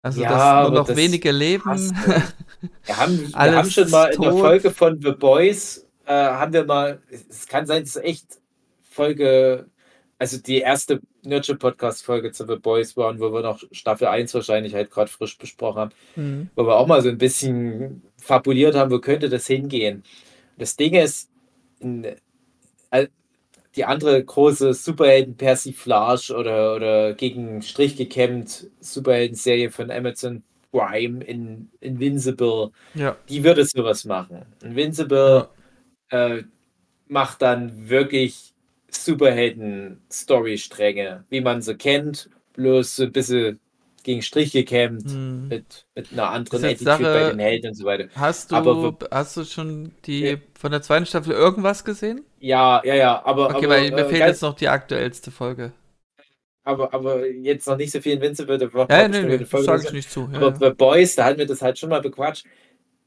Also 0.03 0.23
Ja, 0.23 0.63
dass 0.63 0.71
nur 0.71 0.81
noch 0.81 0.97
wenige 0.97 1.33
leben. 1.33 1.65
Wir 2.87 2.97
haben, 2.97 3.19
wir 3.19 3.57
haben 3.57 3.71
schon 3.71 3.91
mal 3.91 4.07
in 4.15 4.23
der. 4.23 4.33
Folge 4.33 4.71
von 4.71 4.99
The 5.03 5.11
Boys, 5.13 5.87
äh, 6.07 6.13
haben 6.13 6.55
wir 6.55 6.65
mal, 6.65 7.03
es 7.29 7.47
kann 7.47 7.67
sein, 7.67 7.83
es 7.83 7.97
ist 7.97 8.03
echt 8.03 8.27
Folge, 8.89 9.67
also 10.19 10.39
die 10.39 10.61
erste 10.61 11.01
Nurture 11.25 11.59
Podcast 11.59 12.05
Folge 12.05 12.33
zu 12.33 12.47
The 12.47 12.57
Boys 12.57 12.97
waren, 12.97 13.21
wo 13.21 13.33
wir 13.35 13.43
noch 13.43 13.63
Staffel 13.73 14.07
1 14.07 14.33
wahrscheinlich 14.33 14.75
halt 14.75 14.91
gerade 14.91 15.11
frisch 15.11 15.37
besprochen 15.37 15.79
haben, 15.79 15.91
Hm. 16.15 16.49
wo 16.55 16.67
wir 16.67 16.77
auch 16.77 16.87
mal 16.87 17.03
so 17.03 17.11
ein 17.11 17.19
bisschen 17.19 18.03
fabuliert 18.17 18.75
haben, 18.77 18.91
wo 18.91 18.99
könnte 18.99 19.29
das 19.29 19.47
hingehen. 19.47 20.05
Das 20.57 20.77
Ding 20.77 20.95
ist, 20.95 21.29
in, 21.81 22.07
die 23.77 23.85
andere 23.85 24.23
große 24.25 24.75
Superhelden-Persiflage 24.75 26.35
oder, 26.37 26.75
oder 26.77 27.15
gegen 27.15 27.63
Strich 27.63 27.97
gekämmt 27.97 28.69
Superhelden-Serie 28.81 29.71
von 29.71 29.91
Amazon 29.91 30.43
Prime 30.73 31.23
in 31.25 31.71
Invincible, 31.81 32.71
Ja. 32.95 33.17
die 33.29 33.45
würde 33.45 33.65
sowas 33.65 34.05
machen. 34.05 34.45
Invincible 34.63 35.49
äh, 36.11 36.43
macht 37.09 37.43
dann 37.43 37.89
wirklich 37.89 38.53
Superhelden-Story-Stränge, 38.91 41.25
wie 41.29 41.41
man 41.41 41.63
sie 41.63 41.77
kennt, 41.77 42.29
bloß 42.55 42.97
so 42.97 43.05
ein 43.05 43.13
bisschen 43.13 43.61
gegen 44.05 44.23
Strich 44.23 44.53
gekämmt, 44.53 45.11
Hm. 45.11 45.49
mit, 45.49 45.87
mit 45.97 46.13
einer 46.13 46.31
anderen 46.31 46.63
jetzt 46.63 46.87
Attitude 46.87 47.09
bei 47.13 47.21
Sache- 47.25 47.31
den 47.33 47.39
Helden 47.41 47.69
und 47.69 47.75
so 47.75 47.85
weiter. 47.85 48.09
Hast 48.15 48.53
du, 48.53 48.57
Aber 48.57 48.97
hast 49.11 49.37
du 49.37 49.45
schon 49.45 49.93
die 50.05 50.21
Ja. 50.21 50.37
von 50.59 50.71
der 50.71 50.83
zweiten 50.83 51.07
Staffel 51.07 51.33
irgendwas 51.33 51.85
gesehen? 51.85 52.25
Ja, 52.39 52.81
ja, 52.85 52.95
ja, 52.95 53.25
aber, 53.25 53.47
Okay, 53.47 53.67
aber, 53.67 53.69
weil 53.71 53.91
mir 53.91 53.99
äh, 54.07 54.09
fehlt 54.09 54.21
jetzt 54.27 54.43
noch 54.43 54.55
die 54.55 54.69
aktuellste 54.69 55.31
Folge. 55.33 55.73
aber, 56.63 56.95
aber 56.95 57.27
jetzt 57.27 57.67
noch 57.67 57.77
nicht 57.77 57.91
so 57.93 58.01
viel 58.01 58.13
Invincible. 58.15 58.59
Ja, 58.61 58.69
auch 58.69 59.09
nee, 59.09 59.23
nee, 59.23 59.45
Folge 59.45 59.71
oder 59.71 59.83
ich 59.83 59.93
nicht 59.93 60.11
zu. 60.11 60.29
Ja, 60.33 60.39
Aber 60.39 60.49
ja. 60.51 60.71
The 60.71 60.75
Boys, 60.77 61.15
da 61.15 61.25
hatten 61.25 61.39
wir 61.39 61.47
das 61.47 61.61
halt 61.63 61.79
schon 61.79 61.91
mal 61.91 62.01
bequatscht. 62.01 62.47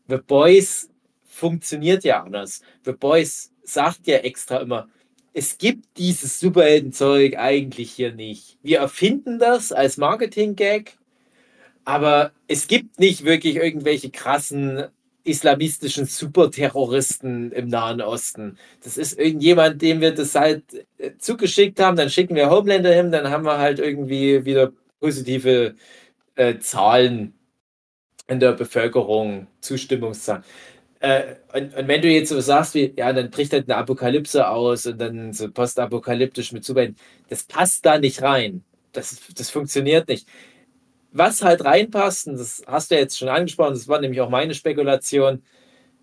The 0.10 0.18
Boys 0.18 0.90
funktioniert 1.26 2.04
ja 2.04 2.24
anders. 2.24 2.62
The 2.86 2.94
Boys 2.94 3.52
sagt 3.64 4.08
ja 4.08 4.18
extra 4.18 4.58
immer, 4.58 4.88
es 5.38 5.60
gibt 5.60 6.00
dieses 6.00 6.40
Superheldenzeug 6.40 7.38
eigentlich 7.38 7.92
hier 7.92 8.12
nicht. 8.12 8.58
Wir 8.64 8.80
erfinden 8.80 9.38
das 9.38 9.72
als 9.72 9.98
Marketing-Gag, 9.98 10.98
aber 11.86 12.32
es 12.48 12.68
gibt 12.68 13.00
nicht 13.00 13.24
wirklich 13.24 13.58
irgendwelche 13.58 14.10
krassen 14.10 14.86
islamistischen 15.24 16.08
Superterroristen 16.08 17.52
im 17.52 17.68
Nahen 17.68 18.02
Osten. 18.02 18.58
Das 18.84 18.98
ist 18.98 19.20
irgendjemand, 19.20 19.80
dem 19.80 20.02
wir 20.02 20.16
das 20.16 20.34
halt 20.34 20.64
äh, 20.98 21.12
zugeschickt 21.20 21.80
haben, 21.80 21.98
dann 21.98 22.10
schicken 22.10 22.36
wir 22.36 22.50
Homelander 22.50 22.92
hin, 22.92 23.12
dann 23.12 23.30
haben 23.30 23.46
wir 23.46 23.60
halt 23.60 23.78
irgendwie 23.78 24.44
wieder 24.44 24.72
positive 25.00 25.76
äh, 26.34 26.58
Zahlen 26.58 27.36
in 28.28 28.40
der 28.40 28.54
Bevölkerung, 28.54 29.46
Zustimmungszahlen. 29.62 30.44
Äh, 31.00 31.36
und, 31.54 31.76
und 31.76 31.88
wenn 31.88 32.02
du 32.02 32.08
jetzt 32.10 32.30
so 32.30 32.40
sagst, 32.40 32.74
wie, 32.74 32.94
ja, 32.98 33.14
dann 33.14 33.30
bricht 33.30 33.54
halt 33.54 33.70
eine 33.70 33.78
Apokalypse 33.78 34.48
aus 34.48 34.86
und 34.88 35.00
dann 35.00 35.34
so 35.34 35.52
postapokalyptisch 35.52 36.52
mit 36.52 36.66
Superhelden, 36.66 36.98
das 37.30 37.44
passt 37.44 37.86
da 37.86 38.00
nicht 38.00 38.22
rein. 38.22 38.64
Das, 38.94 39.20
das 39.36 39.50
funktioniert 39.50 40.08
nicht. 40.08 40.28
Was 41.12 41.44
halt 41.44 41.64
reinpasst, 41.66 42.28
und 42.28 42.38
das 42.40 42.64
hast 42.68 42.92
du 42.92 42.96
jetzt 42.96 43.18
schon 43.18 43.30
angesprochen, 43.30 43.74
das 43.74 43.88
war 43.88 44.00
nämlich 44.02 44.22
auch 44.22 44.30
meine 44.30 44.54
Spekulation, 44.54 45.44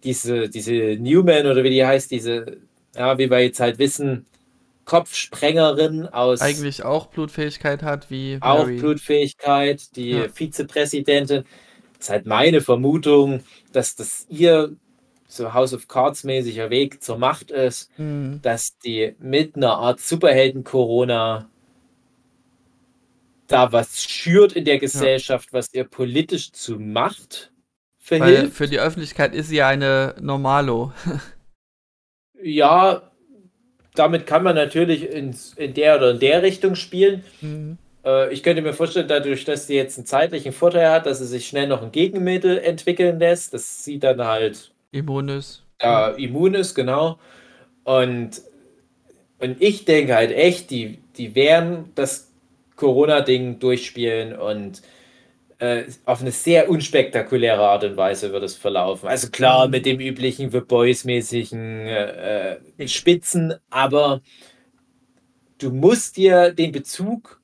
diese, 0.04 0.48
diese 0.48 0.72
Newman 0.72 1.46
oder 1.46 1.64
wie 1.64 1.70
die 1.70 1.84
heißt, 1.84 2.10
diese, 2.10 2.58
ja, 2.96 3.18
wie 3.18 3.30
wir 3.30 3.40
jetzt 3.40 3.60
halt 3.60 3.78
wissen, 3.78 4.26
Kopfsprengerin 4.84 6.06
aus 6.08 6.40
Eigentlich 6.42 6.84
auch 6.84 7.06
Blutfähigkeit 7.06 7.82
hat 7.82 8.10
wie 8.10 8.38
auch 8.40 8.66
Mary. 8.66 8.78
Blutfähigkeit, 8.78 9.96
die 9.96 10.10
Ja. 10.10 10.28
Vizepräsidentin. 10.28 11.44
Das 11.98 12.08
ist 12.08 12.10
halt 12.10 12.26
meine 12.26 12.60
Vermutung, 12.60 13.40
dass 13.72 13.96
das 13.96 14.26
ihr 14.28 14.76
so 15.34 15.52
House 15.54 15.74
of 15.74 15.88
Cards 15.88 16.24
mäßiger 16.24 16.70
Weg 16.70 17.02
zur 17.02 17.18
Macht 17.18 17.50
ist, 17.50 17.90
Hm. 17.96 18.40
dass 18.42 18.78
die 18.78 19.14
mit 19.18 19.56
einer 19.56 19.74
Art 19.78 20.00
Superhelden-Corona 20.00 21.48
da 23.46 23.72
was 23.72 24.02
schürt 24.02 24.52
in 24.54 24.64
der 24.64 24.78
Gesellschaft, 24.78 25.52
was 25.52 25.68
ihr 25.74 25.84
politisch 25.84 26.52
zu 26.52 26.78
Macht 26.78 27.52
Weil 28.08 28.18
verhilft. 28.20 28.56
für 28.56 28.66
die 28.68 28.78
Öffentlichkeit 28.80 29.34
ist 29.34 29.48
sie 29.48 29.62
eine 29.62 30.14
Normalo. 30.20 30.92
Ja, 32.42 33.10
damit 33.94 34.26
kann 34.26 34.42
man 34.42 34.54
natürlich 34.54 35.08
in, 35.10 35.34
in 35.56 35.72
der 35.72 35.96
oder 35.96 36.10
in 36.10 36.18
der 36.18 36.42
Richtung 36.42 36.74
spielen. 36.74 37.24
Hm. 37.40 37.78
Äh, 38.04 38.34
Ich 38.34 38.42
könnte 38.42 38.60
mir 38.60 38.74
vorstellen, 38.74 39.08
dadurch, 39.08 39.44
dass 39.46 39.66
sie 39.66 39.76
jetzt 39.76 39.96
einen 39.96 40.06
zeitlichen 40.06 40.52
Vorteil 40.52 40.90
hat, 40.90 41.06
dass 41.06 41.20
sie 41.20 41.26
sich 41.26 41.46
schnell 41.46 41.68
noch 41.68 41.80
ein 41.82 41.92
Gegenmittel 41.92 42.58
entwickeln 42.58 43.18
lässt, 43.18 43.54
dass 43.54 43.82
sie 43.84 43.98
dann 43.98 44.20
halt 44.22 44.73
Immunis. 44.94 45.62
äh, 45.80 46.22
immun 46.22 46.54
ist, 46.54 46.74
genau. 46.74 47.18
Und, 47.84 48.42
und 49.40 49.60
ich 49.60 49.84
denke 49.84 50.14
halt 50.14 50.32
echt, 50.32 50.70
die, 50.70 50.98
die 51.16 51.34
werden 51.34 51.92
das 51.94 52.32
Corona-Ding 52.76 53.58
durchspielen 53.60 54.36
und 54.36 54.82
äh, 55.58 55.84
auf 56.06 56.20
eine 56.22 56.32
sehr 56.32 56.68
unspektakuläre 56.70 57.62
Art 57.62 57.84
und 57.84 57.96
Weise 57.96 58.32
wird 58.32 58.44
es 58.44 58.56
verlaufen. 58.56 59.08
Also 59.08 59.30
klar, 59.30 59.66
Mhm. 59.66 59.70
mit 59.72 59.86
dem 59.86 60.00
üblichen 60.00 60.50
The 60.50 60.60
Boys-mäßigen 60.60 61.86
äh, 61.86 62.56
äh, 62.78 62.88
Spitzen, 62.88 63.54
aber 63.70 64.22
du 65.58 65.70
musst 65.70 66.16
dir 66.16 66.52
den 66.52 66.72
Bezug 66.72 67.40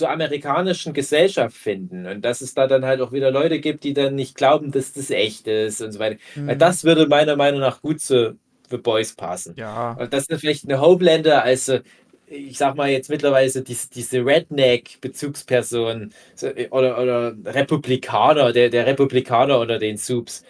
zur 0.00 0.10
amerikanischen 0.10 0.94
Gesellschaft 0.94 1.56
finden 1.56 2.06
und 2.06 2.22
dass 2.24 2.40
es 2.40 2.54
da 2.54 2.66
dann 2.66 2.86
halt 2.86 3.02
auch 3.02 3.12
wieder 3.12 3.30
Leute 3.30 3.60
gibt, 3.60 3.84
die 3.84 3.92
dann 3.94 4.14
nicht 4.14 4.34
glauben, 4.34 4.72
dass 4.72 4.94
das 4.94 5.10
echt 5.10 5.46
ist 5.46 5.82
und 5.82 5.92
so 5.92 5.98
weiter. 5.98 6.18
Weil 6.46 6.54
Hm. 6.54 6.58
das 6.58 6.84
würde 6.84 7.06
meiner 7.06 7.36
Meinung 7.36 7.60
nach 7.60 7.82
gut 7.82 8.00
zu 8.00 8.38
The 8.70 8.78
Boys 8.78 9.14
passen. 9.14 9.54
Ja. 9.58 9.92
Und 9.92 10.12
das 10.14 10.26
ist 10.28 10.40
vielleicht 10.40 10.64
eine 10.64 10.80
Homelander, 10.80 11.42
also 11.44 11.80
ich 12.26 12.56
sag 12.58 12.76
mal 12.76 12.88
jetzt 12.90 13.10
mittlerweile 13.10 13.50
so 13.50 13.60
diese, 13.60 13.90
diese 13.90 14.24
Redneck-Bezugsperson 14.24 16.12
so, 16.34 16.48
oder, 16.70 16.98
oder 17.02 17.34
Republikaner, 17.44 18.52
der, 18.52 18.70
der 18.70 18.86
Republikaner 18.86 19.58
unter 19.58 19.78
den 19.78 19.96
Subs, 19.98 20.44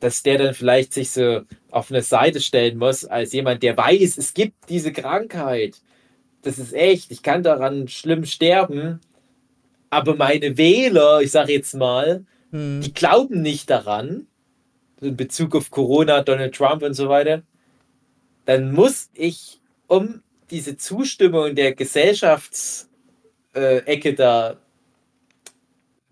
dass 0.00 0.22
der 0.22 0.38
dann 0.38 0.54
vielleicht 0.54 0.92
sich 0.94 1.10
so 1.10 1.42
auf 1.70 1.90
eine 1.90 2.02
Seite 2.02 2.40
stellen 2.40 2.78
muss, 2.78 3.04
als 3.06 3.32
jemand, 3.32 3.62
der 3.62 3.76
weiß, 3.76 4.18
es 4.18 4.34
gibt 4.34 4.68
diese 4.68 4.92
Krankheit. 4.92 5.80
Das 6.46 6.58
ist 6.58 6.72
echt, 6.72 7.10
ich 7.10 7.24
kann 7.24 7.42
daran 7.42 7.88
schlimm 7.88 8.24
sterben, 8.24 9.00
aber 9.90 10.14
meine 10.14 10.56
Wähler, 10.56 11.20
ich 11.20 11.32
sage 11.32 11.52
jetzt 11.52 11.74
mal, 11.74 12.24
Hm. 12.52 12.80
die 12.80 12.94
glauben 12.94 13.42
nicht 13.42 13.68
daran, 13.68 14.28
in 15.00 15.16
Bezug 15.16 15.56
auf 15.56 15.72
Corona, 15.72 16.22
Donald 16.22 16.54
Trump 16.54 16.84
und 16.84 16.94
so 16.94 17.08
weiter, 17.08 17.42
dann 18.44 18.72
muss 18.72 19.10
ich, 19.14 19.60
um 19.88 20.22
diese 20.50 20.76
Zustimmung 20.76 21.56
der 21.56 21.74
Gesellschaftsecke 21.74 22.88
äh, 23.54 24.14
da 24.14 24.56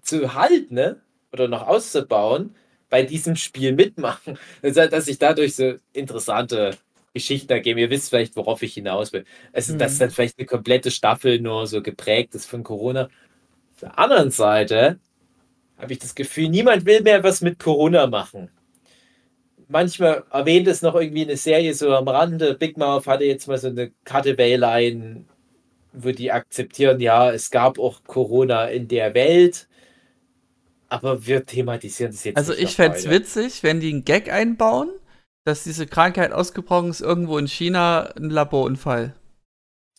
zu 0.03 0.35
halten 0.35 0.75
ne? 0.75 1.01
oder 1.33 1.47
noch 1.47 1.69
auszubauen, 1.69 2.57
bei 2.91 3.05
diesem 3.05 3.37
Spiel 3.37 3.73
mitmachen. 3.73 4.37
Dass 4.63 5.07
ich 5.07 5.19
dadurch 5.21 5.55
so 5.55 5.75
interessante 5.93 6.77
Geschichten 7.15 7.53
ergeben. 7.53 7.79
Ihr 7.79 7.91
wisst 7.91 8.11
vielleicht, 8.11 8.37
worauf 8.37 8.63
ich 8.63 8.75
hinaus 8.75 9.13
will. 9.13 9.25
Also, 9.53 9.75
Mhm. 9.75 9.79
dass 9.79 9.99
dann 9.99 10.11
vielleicht 10.11 10.39
eine 10.39 10.47
komplette 10.47 10.91
Staffel 10.91 11.41
nur 11.41 11.67
so 11.67 11.81
geprägt 11.83 12.35
ist 12.35 12.47
von 12.47 12.63
Corona. 12.65 13.05
Auf 13.75 13.81
der 13.81 13.99
anderen 13.99 14.31
Seite 14.31 14.99
habe 15.79 15.93
ich 15.93 15.99
das 16.01 16.15
Gefühl, 16.15 16.49
niemand 16.49 16.85
will 16.87 17.03
mehr 17.03 17.23
was 17.25 17.41
mit 17.41 17.59
Corona 17.59 18.07
machen. 18.07 18.51
Manchmal 19.69 20.25
erwähnt 20.31 20.69
es 20.69 20.83
noch 20.83 20.95
irgendwie 20.95 21.23
eine 21.23 21.37
Serie 21.37 21.73
so 21.75 21.95
am 21.95 22.07
Rande. 22.07 22.55
Big 22.55 22.77
Mouth 22.77 23.07
hatte 23.07 23.25
jetzt 23.25 23.49
mal 23.49 23.57
so 23.59 23.69
eine 23.69 23.93
Cutaway-Line, 24.05 25.25
wo 25.95 26.11
die 26.11 26.31
akzeptieren, 26.33 27.01
ja, 27.01 27.33
es 27.33 27.51
gab 27.51 27.79
auch 27.79 28.03
Corona 28.05 28.67
in 28.67 28.89
der 28.89 29.15
Welt, 29.15 29.69
aber 30.89 31.27
wir 31.27 31.47
thematisieren 31.47 32.13
das 32.13 32.25
jetzt 32.25 32.37
Also 32.37 32.53
ich 32.53 32.77
fände 32.77 32.99
es 32.99 33.05
weiter. 33.07 33.17
witzig, 33.17 33.63
wenn 33.63 33.81
die 33.81 33.91
einen 33.91 34.05
Gag 34.05 34.31
einbauen, 34.31 34.91
dass 35.45 35.65
diese 35.65 35.87
Krankheit 35.87 36.33
ausgebrochen 36.33 36.91
ist 36.91 37.01
irgendwo 37.01 37.39
in 37.39 37.47
China, 37.47 38.13
ein 38.17 38.31
Laborunfall. 38.31 39.15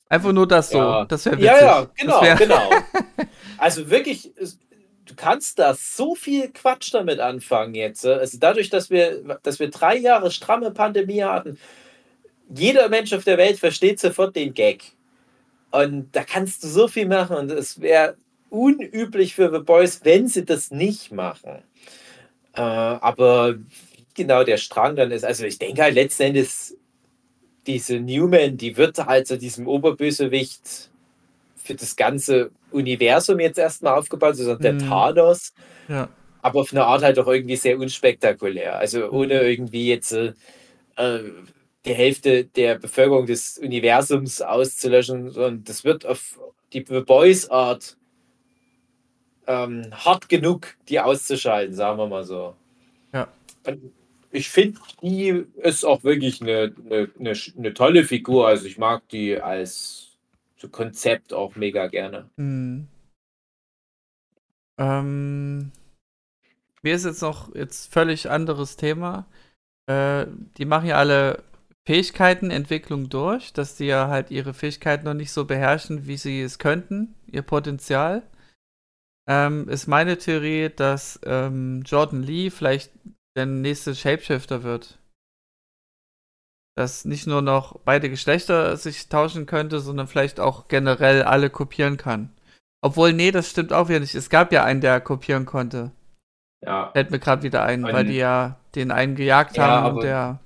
Einfach 0.10 0.34
nur 0.34 0.48
das 0.48 0.70
so. 0.70 0.78
Ja. 0.78 1.06
Das 1.06 1.26
wäre 1.26 1.38
witzig. 1.38 1.48
Ja, 1.48 1.62
ja, 1.62 1.88
genau, 1.96 2.22
wär, 2.22 2.36
genau. 2.36 2.70
Also 3.58 3.90
wirklich, 3.90 4.34
du 5.06 5.16
kannst 5.16 5.60
da 5.60 5.74
so 5.74 6.14
viel 6.16 6.50
Quatsch 6.52 6.94
damit 6.94 7.20
anfangen 7.20 7.74
jetzt. 7.74 8.06
äh. 8.06 8.14
Also 8.14 8.38
dadurch, 8.40 8.70
dass 8.70 8.90
wir, 8.90 9.40
dass 9.44 9.60
wir 9.60 9.70
drei 9.70 9.98
Jahre 9.98 10.30
stramme 10.30 10.72
Pandemie 10.72 11.24
hatten, 11.24 11.58
jeder 12.54 12.90
Mensch 12.90 13.14
auf 13.14 13.24
der 13.24 13.38
Welt 13.38 13.58
versteht 13.58 14.00
sofort 14.00 14.36
den 14.36 14.54
Gag. 14.54 14.92
Und 15.72 16.16
da 16.16 16.24
kannst 16.24 16.64
du 16.64 16.68
so 16.68 16.88
viel 16.88 17.08
machen 17.08 17.36
und 17.36 17.52
es 17.52 17.82
wäre 17.82 18.16
unüblich 18.50 19.36
für 19.36 19.52
The 19.52 19.60
Boys, 19.60 20.02
wenn 20.04 20.28
sie 20.28 20.46
das 20.46 20.72
nicht 20.72 21.12
machen. 21.12 21.64
Äh, 22.54 22.62
aber 22.62 23.56
genau 24.16 24.44
der 24.44 24.58
Strang 24.58 24.96
dann 24.96 25.12
ist, 25.12 25.24
also 25.24 25.46
ich 25.46 25.60
denke 25.60 25.84
halt 25.84 25.96
letzten 25.96 26.24
Endes, 26.24 26.76
diese 27.68 28.00
Newman, 28.00 28.58
die 28.58 28.78
wird 28.78 28.98
halt 29.06 29.28
zu 29.28 29.38
diesem 29.38 29.68
Oberbösewicht 29.68 30.90
für 31.56 31.76
das 31.76 31.96
ganze 31.96 32.52
Universum 32.72 33.40
jetzt 33.40 33.58
erstmal 33.58 33.98
aufgebaut, 33.98 34.36
sondern 34.36 34.62
der 34.62 34.74
Mhm. 34.74 34.80
Thanos, 34.80 35.54
Ja. 35.88 36.10
aber 36.42 36.62
auf 36.62 36.72
eine 36.72 36.86
Art 36.86 37.02
halt 37.04 37.18
auch 37.20 37.28
irgendwie 37.28 37.56
sehr 37.56 37.78
unspektakulär. 37.80 38.78
Also 38.78 39.10
ohne 39.10 39.36
Mhm. 39.42 39.48
irgendwie 39.48 39.90
jetzt 39.90 40.12
äh, 40.12 40.34
äh, 40.98 41.24
die 41.86 41.94
Hälfte 41.94 42.46
der 42.46 42.76
Bevölkerung 42.80 43.26
des 43.26 43.58
Universums 43.58 44.42
auszulöschen, 44.42 45.30
sondern 45.32 45.64
das 45.64 45.84
wird 45.84 46.06
auf 46.06 46.40
die 46.74 46.86
The 46.88 47.02
Boys 47.02 47.50
Art 47.50 47.98
ähm, 49.48 49.92
hart 49.92 50.28
genug, 50.30 50.76
die 50.90 51.00
auszuschalten, 51.00 51.76
sagen 51.76 51.98
wir 52.00 52.08
mal 52.08 52.24
so. 52.24 52.56
Ja. 53.14 53.28
Und 53.66 53.92
ich 54.36 54.50
finde, 54.50 54.80
die 55.02 55.46
ist 55.58 55.86
auch 55.86 56.04
wirklich 56.04 56.42
eine, 56.42 56.74
eine, 56.86 57.10
eine, 57.20 57.34
eine 57.58 57.74
tolle 57.74 58.04
Figur. 58.04 58.48
Also 58.48 58.66
ich 58.66 58.78
mag 58.78 59.08
die 59.10 59.40
als 59.40 60.18
so 60.58 60.70
Konzept 60.70 61.34
auch 61.34 61.56
mega 61.56 61.88
gerne. 61.88 62.30
Mhm. 62.36 62.88
Ähm, 64.78 65.72
mir 66.82 66.96
ist 66.96 67.06
jetzt 67.06 67.22
noch 67.22 67.56
jetzt 67.56 67.92
völlig 67.92 68.30
anderes 68.30 68.76
Thema. 68.76 69.26
Äh, 69.88 70.28
die 70.58 70.66
machen 70.66 70.88
ja 70.88 70.98
alle 70.98 71.44
Fähigkeitenentwicklung 71.88 73.10
durch, 73.10 73.54
dass 73.54 73.76
die 73.76 73.86
ja 73.86 74.08
halt 74.08 74.32
ihre 74.32 74.54
Fähigkeiten 74.54 75.06
noch 75.06 75.14
nicht 75.14 75.32
so 75.32 75.46
beherrschen, 75.46 76.08
wie 76.08 76.18
sie 76.18 76.42
es 76.42 76.60
könnten, 76.60 77.16
ihr 77.28 77.44
Potenzial. 77.44 78.24
Ähm, 79.28 79.70
ist 79.70 79.88
meine 79.88 80.18
Theorie, 80.18 80.70
dass 80.76 81.20
ähm, 81.26 81.84
Jordan 81.86 82.22
Lee 82.22 82.50
vielleicht 82.50 82.92
der 83.36 83.46
nächste 83.46 83.96
Shapeshifter 83.96 84.64
wird. 84.64 85.00
Dass 86.78 87.06
nicht 87.06 87.28
nur 87.28 87.42
noch 87.42 87.80
beide 87.86 88.10
Geschlechter 88.10 88.76
sich 88.78 89.08
tauschen 89.08 89.46
könnte, 89.46 89.80
sondern 89.80 90.08
vielleicht 90.08 90.40
auch 90.40 90.68
generell 90.68 91.24
alle 91.24 91.50
kopieren 91.50 91.98
kann. 91.98 92.34
Obwohl, 92.82 93.14
nee, 93.14 93.32
das 93.32 93.50
stimmt 93.50 93.74
auch 93.74 93.90
wieder 93.90 94.00
nicht. 94.00 94.16
Es 94.16 94.30
gab 94.30 94.52
ja 94.52 94.64
einen, 94.64 94.82
der 94.82 95.02
kopieren 95.02 95.46
konnte. 95.46 95.92
Ja. 96.64 96.92
Fällt 96.92 97.12
mir 97.12 97.20
gerade 97.20 97.44
wieder 97.44 97.64
ein, 97.64 97.84
weil 97.84 98.06
die 98.06 98.18
ja 98.18 98.58
den 98.76 98.92
einen 98.92 99.16
gejagt 99.16 99.58
Ja, 99.58 99.68
haben 99.68 99.96
und 99.98 100.04
der. 100.04 100.40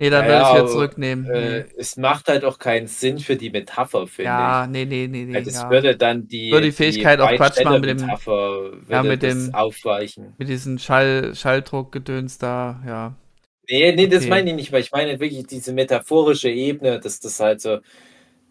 Nee, 0.00 0.10
dann 0.10 0.24
Ja, 0.24 0.28
werde 0.28 0.42
ich 0.42 0.48
ja, 0.48 0.54
wieder 0.56 0.66
zurücknehmen. 0.66 1.24
Äh, 1.26 1.64
es 1.78 1.96
macht 1.96 2.28
halt 2.28 2.44
auch 2.44 2.58
keinen 2.58 2.86
Sinn 2.88 3.18
für 3.18 3.36
die 3.36 3.50
Metapher, 3.50 4.06
finde 4.06 4.30
ja, 4.30 4.64
ich. 4.64 4.70
nee, 4.70 4.84
nee, 4.84 5.06
nee, 5.06 5.24
nee. 5.24 5.34
Weil 5.34 5.44
das 5.44 5.54
ja. 5.54 5.70
würde 5.70 5.96
dann 5.96 6.26
die, 6.26 6.50
Würde 6.50 6.66
die 6.66 6.72
Fähigkeit 6.72 7.20
auch 7.20 7.34
Quatsch 7.36 7.62
machen 7.64 7.80
mit 7.80 7.90
dem- 7.90 7.96
Metapher 7.98 8.72
würde 8.72 8.92
Ja, 8.92 9.02
mit 9.02 9.22
das 9.22 9.34
dem- 9.46 9.54
aufweichen. 9.54 10.34
Mit 10.38 10.48
diesem 10.48 10.78
Schall, 10.78 11.34
Schalldruckgedöns 11.34 12.38
da, 12.38 12.82
ja. 12.86 13.14
Nee, 13.70 13.92
nee, 13.92 14.06
das 14.08 14.20
Okay. 14.22 14.30
meine 14.30 14.50
ich 14.50 14.56
nicht, 14.56 14.72
weil 14.72 14.82
ich 14.82 14.90
meine 14.92 15.18
wirklich 15.20 15.46
diese 15.46 15.72
metaphorische 15.72 16.50
Ebene, 16.50 17.00
dass 17.00 17.20
das 17.20 17.40
halt 17.40 17.60
so 17.62 17.78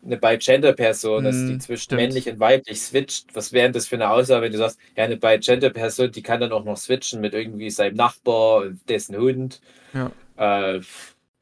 eine 0.05 0.17
Bi-Gender-Person 0.17 1.25
ist, 1.25 1.47
die 1.49 1.55
Mm, 1.55 1.59
zwischen 1.59 1.83
stimmt. 1.83 2.01
männlich 2.01 2.29
und 2.29 2.39
weiblich 2.39 2.81
switcht. 2.81 3.35
Was 3.35 3.53
wäre 3.53 3.65
denn 3.67 3.73
das 3.73 3.87
für 3.87 3.95
eine 3.95 4.09
Aussage, 4.09 4.43
wenn 4.45 4.51
du 4.51 4.57
sagst, 4.57 4.79
ja, 4.97 5.03
eine 5.05 5.17
Bi-Gender-Person, 5.17 6.11
die 6.11 6.23
kann 6.23 6.41
dann 6.41 6.51
auch 6.51 6.63
noch 6.65 6.77
switchen 6.77 7.21
mit 7.21 7.33
irgendwie 7.33 7.69
seinem 7.69 7.95
Nachbar 7.95 8.63
und 8.63 8.81
dessen 8.89 9.17
Hund. 9.17 9.61
Ja. 9.93 10.11
Äh, 10.37 10.81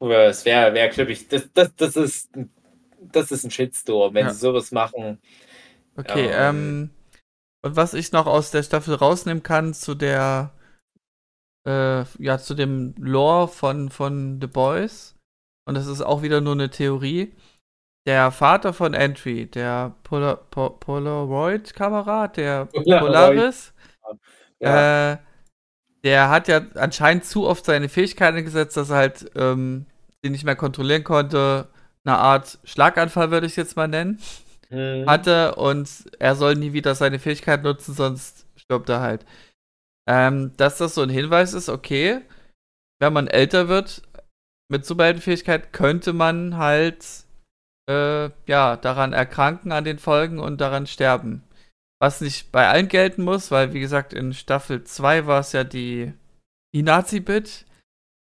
oder 0.02 0.26
es 0.26 0.44
wäre, 0.44 0.74
wär, 0.74 0.98
ich, 1.08 1.28
das, 1.28 1.48
das, 1.52 1.74
das, 1.76 1.96
ist, 1.96 2.36
ein- 2.36 2.50
das 3.00 3.30
ist 3.30 3.44
ein 3.44 3.50
Shitstorm, 3.52 4.14
wenn 4.14 4.26
Ja. 4.26 4.32
sie 4.32 4.38
sowas 4.38 4.72
machen. 4.72 5.20
Okay, 5.96 6.26
Ja, 6.26 6.48
ähm. 6.48 6.90
Und 7.64 7.76
was 7.76 7.94
ich 7.94 8.10
noch 8.12 8.26
aus 8.26 8.50
der 8.50 8.64
Staffel 8.64 8.94
rausnehmen 8.94 9.42
kann 9.44 9.72
zu 9.74 9.94
der, 9.94 10.52
äh, 11.66 12.04
ja, 12.18 12.38
zu 12.38 12.54
dem 12.54 12.94
Lore 12.98 13.48
von, 13.48 13.90
von 13.90 14.40
The 14.40 14.48
Boys, 14.48 15.14
und 15.66 15.74
das 15.76 15.86
ist 15.86 16.00
auch 16.00 16.22
wieder 16.22 16.40
nur 16.40 16.54
eine 16.54 16.70
Theorie, 16.70 17.34
der 18.06 18.32
Vater 18.32 18.72
von 18.72 18.94
Entry, 18.94 19.46
der 19.46 19.94
Polar, 20.04 20.36
po 20.50 20.70
Polaroid-Kamera, 20.70 22.28
der. 22.28 22.66
Polaris, 23.00 23.72
Ja, 24.60 24.68
äh, 24.68 25.16
der 26.04 26.30
hat 26.30 26.48
ja 26.48 26.62
anscheinend 26.74 27.24
zu 27.24 27.46
oft 27.46 27.64
seine 27.64 27.88
Fähigkeiten 27.88 28.44
gesetzt, 28.44 28.76
dass 28.76 28.90
er 28.90 28.96
halt 28.96 29.30
ähm, 29.36 29.86
sie 30.22 30.30
nicht 30.30 30.44
mehr 30.44 30.56
kontrollieren 30.56 31.04
konnte. 31.04 31.68
Eine 32.04 32.18
Art 32.18 32.58
Schlaganfall 32.64 33.30
würde 33.30 33.46
ich 33.46 33.52
es 33.52 33.56
jetzt 33.56 33.76
mal 33.76 33.88
nennen 33.88 34.20
hm. 34.68 35.06
hatte 35.06 35.54
und 35.56 35.88
er 36.18 36.34
soll 36.34 36.54
nie 36.54 36.72
wieder 36.72 36.94
seine 36.94 37.18
Fähigkeit 37.18 37.62
nutzen, 37.62 37.94
sonst 37.94 38.46
stirbt 38.56 38.88
er 38.88 39.00
halt. 39.00 39.24
Ähm, 40.08 40.52
dass 40.56 40.78
das 40.78 40.94
so 40.94 41.02
ein 41.02 41.10
Hinweis 41.10 41.54
ist, 41.54 41.68
okay, 41.68 42.20
wenn 43.00 43.12
man 43.12 43.28
älter 43.28 43.68
wird 43.68 44.02
mit 44.68 44.84
Superheldenfähigkeit, 44.84 45.72
könnte 45.72 46.12
man 46.12 46.56
halt 46.56 47.06
äh, 47.88 48.30
ja 48.46 48.76
daran 48.76 49.12
erkranken 49.12 49.70
an 49.70 49.84
den 49.84 49.98
Folgen 49.98 50.40
und 50.40 50.60
daran 50.60 50.86
sterben. 50.86 51.44
Was 52.00 52.20
nicht 52.20 52.50
bei 52.50 52.68
allen 52.68 52.88
gelten 52.88 53.22
muss, 53.22 53.52
weil 53.52 53.74
wie 53.74 53.80
gesagt 53.80 54.12
in 54.12 54.32
Staffel 54.32 54.82
2 54.82 55.26
war 55.26 55.38
es 55.38 55.52
ja 55.52 55.62
die, 55.62 56.12
die 56.74 56.82
Nazi-Bit, 56.82 57.64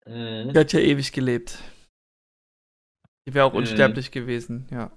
Hm. 0.10 0.54
die 0.54 0.60
hat 0.60 0.74
ja 0.74 0.80
ewig 0.80 1.12
gelebt. 1.12 1.60
Die 3.30 3.36
wäre 3.36 3.46
auch 3.46 3.54
Mhm. 3.54 3.60
unsterblich 3.60 4.10
gewesen, 4.10 4.66
ja. 4.72 4.90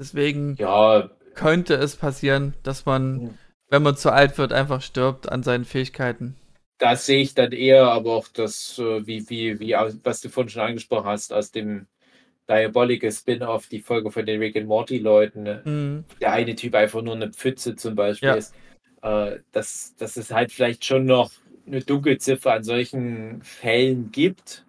Deswegen 0.00 0.58
Ja, 0.58 1.08
könnte 1.34 1.74
es 1.74 1.96
passieren, 1.96 2.54
dass 2.62 2.86
man, 2.86 3.22
wenn 3.70 3.82
man 3.84 3.96
zu 3.96 4.12
alt 4.12 4.38
wird, 4.38 4.52
einfach 4.52 4.82
stirbt 4.82 5.30
an 5.30 5.42
seinen 5.44 5.64
Fähigkeiten. 5.66 6.36
das 6.78 7.06
sehe 7.06 7.22
ich 7.22 7.34
dann 7.34 7.52
eher, 7.52 7.84
aber 7.86 8.12
auch 8.14 8.28
das, 8.28 8.78
äh, 8.78 9.06
wie, 9.06 9.28
wie, 9.30 9.58
wie, 9.60 9.72
was 10.04 10.20
du 10.20 10.28
vorhin 10.28 10.50
schon 10.50 10.62
angesprochen 10.62 11.06
hast, 11.06 11.32
aus 11.32 11.50
dem 11.50 11.86
Diabolical 12.50 13.12
Spin-off, 13.12 13.68
die 13.68 13.80
Folge 13.80 14.12
von 14.12 14.26
den 14.26 14.40
Rick 14.40 14.56
and 14.56 14.68
Morty 14.68 14.98
Leuten, 14.98 15.44
ne? 15.44 15.66
Mhm. 15.66 16.04
der 16.20 16.32
eine 16.34 16.56
Typ 16.56 16.74
einfach 16.76 17.02
nur 17.02 17.16
eine 17.16 17.32
Pfütze 17.32 17.76
zum 17.76 17.96
Beispiel 17.96 18.34
Ja. 18.34 18.36
ist, 18.36 18.56
äh, 19.02 19.40
dass, 19.52 19.96
dass 19.98 20.18
es 20.18 20.32
halt 20.32 20.52
vielleicht 20.52 20.84
schon 20.86 21.06
noch 21.06 21.32
eine 21.66 21.82
Dunkelziffer 21.82 22.54
an 22.54 22.64
solchen 22.64 23.42
Fällen 23.44 24.12
gibt, 24.12 24.65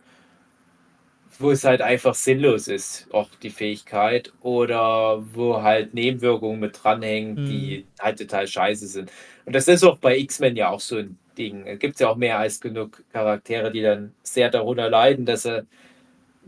wo 1.39 1.51
es 1.51 1.63
halt 1.63 1.81
einfach 1.81 2.15
sinnlos 2.15 2.67
ist, 2.67 3.07
auch 3.13 3.29
die 3.41 3.49
Fähigkeit, 3.51 4.33
oder 4.41 5.23
wo 5.35 5.61
halt 5.61 5.93
Nebenwirkungen 5.93 6.59
mit 6.59 6.79
dranhängen, 6.83 7.43
die 7.43 7.87
halt 7.99 8.19
total 8.19 8.47
scheiße 8.47 8.87
sind. 8.87 9.11
Und 9.45 9.53
das 9.55 9.67
ist 9.67 9.83
auch 9.83 9.97
bei 9.99 10.17
X-Men 10.17 10.55
ja 10.55 10.69
auch 10.69 10.79
so 10.79 10.97
ein 10.97 11.19
Ding. 11.37 11.65
Da 11.65 11.75
gibt 11.75 11.95
es 11.95 11.99
ja 12.01 12.09
auch 12.09 12.15
mehr 12.17 12.39
als 12.39 12.59
genug 12.61 13.03
Charaktere, 13.11 13.71
die 13.71 13.81
dann 13.81 14.13
sehr 14.23 14.49
darunter 14.49 14.89
leiden, 14.89 15.25
dass 15.25 15.43
sie 15.43 15.65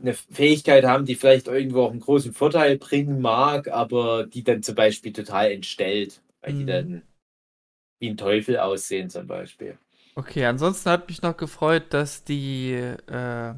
eine 0.01 0.13
Fähigkeit 0.13 0.85
haben, 0.85 1.05
die 1.05 1.15
vielleicht 1.15 1.47
irgendwo 1.47 1.83
auch 1.83 1.91
einen 1.91 1.99
großen 1.99 2.33
Vorteil 2.33 2.77
bringen 2.77 3.21
mag, 3.21 3.67
aber 3.69 4.25
die 4.25 4.43
dann 4.43 4.63
zum 4.63 4.75
Beispiel 4.75 5.13
total 5.13 5.51
entstellt, 5.51 6.21
weil 6.41 6.53
die 6.53 6.65
Mhm. 6.65 6.65
dann 6.65 7.03
wie 7.99 8.09
ein 8.09 8.17
Teufel 8.17 8.59
aussehen 8.59 9.09
zum 9.09 9.27
Beispiel. 9.27 9.77
Okay, 10.15 10.45
ansonsten 10.45 10.89
hat 10.89 11.07
mich 11.07 11.21
noch 11.21 11.37
gefreut, 11.37 11.93
dass 11.93 12.23
die, 12.25 12.71
äh, 12.73 13.53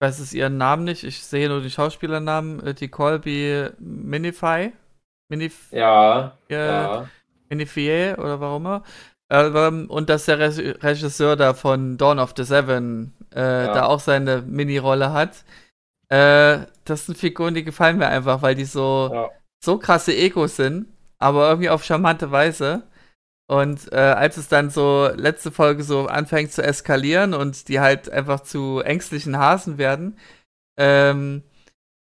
ich 0.00 0.06
weiß 0.06 0.18
es 0.20 0.32
ihren 0.32 0.56
Namen 0.56 0.84
nicht, 0.84 1.04
ich 1.04 1.22
sehe 1.22 1.48
nur 1.50 1.60
die 1.60 1.70
Schauspielernamen, 1.70 2.66
äh, 2.66 2.74
die 2.74 2.88
Colby 2.88 3.68
Minify, 3.78 4.72
Minif 5.28 5.70
Ja, 5.72 6.38
äh, 6.48 6.54
ja. 6.56 7.08
Minifier 7.50 8.16
oder 8.18 8.40
warum 8.40 8.62
immer. 8.64 8.82
Ähm, 9.30 9.90
und 9.90 10.08
dass 10.08 10.24
der 10.24 10.38
Re 10.38 10.76
Regisseur 10.82 11.36
da 11.36 11.52
von 11.52 11.98
Dawn 11.98 12.18
of 12.18 12.32
the 12.34 12.44
Seven 12.44 13.12
äh, 13.30 13.34
da 13.66 13.84
auch 13.84 14.00
seine 14.00 14.40
Mini-Rolle 14.42 15.12
hat. 15.12 15.44
Äh, 16.08 16.66
das 16.84 17.06
sind 17.06 17.18
Figuren, 17.18 17.54
die 17.54 17.64
gefallen 17.64 17.98
mir 17.98 18.08
einfach, 18.08 18.42
weil 18.42 18.54
die 18.54 18.64
so, 18.64 19.10
Ja. 19.12 19.30
so 19.62 19.78
krasse 19.78 20.16
Egos 20.16 20.56
sind, 20.56 20.86
aber 21.18 21.48
irgendwie 21.50 21.70
auf 21.70 21.84
charmante 21.84 22.30
Weise. 22.30 22.84
Und 23.50 23.92
äh, 23.92 23.96
als 23.96 24.36
es 24.36 24.46
dann 24.46 24.70
so 24.70 25.10
letzte 25.12 25.50
Folge 25.50 25.82
so 25.82 26.06
anfängt 26.06 26.52
zu 26.52 26.62
eskalieren 26.62 27.34
und 27.34 27.66
die 27.66 27.80
halt 27.80 28.08
einfach 28.08 28.44
zu 28.44 28.78
ängstlichen 28.78 29.36
Hasen 29.36 29.76
werden, 29.76 30.16
ähm, 30.78 31.42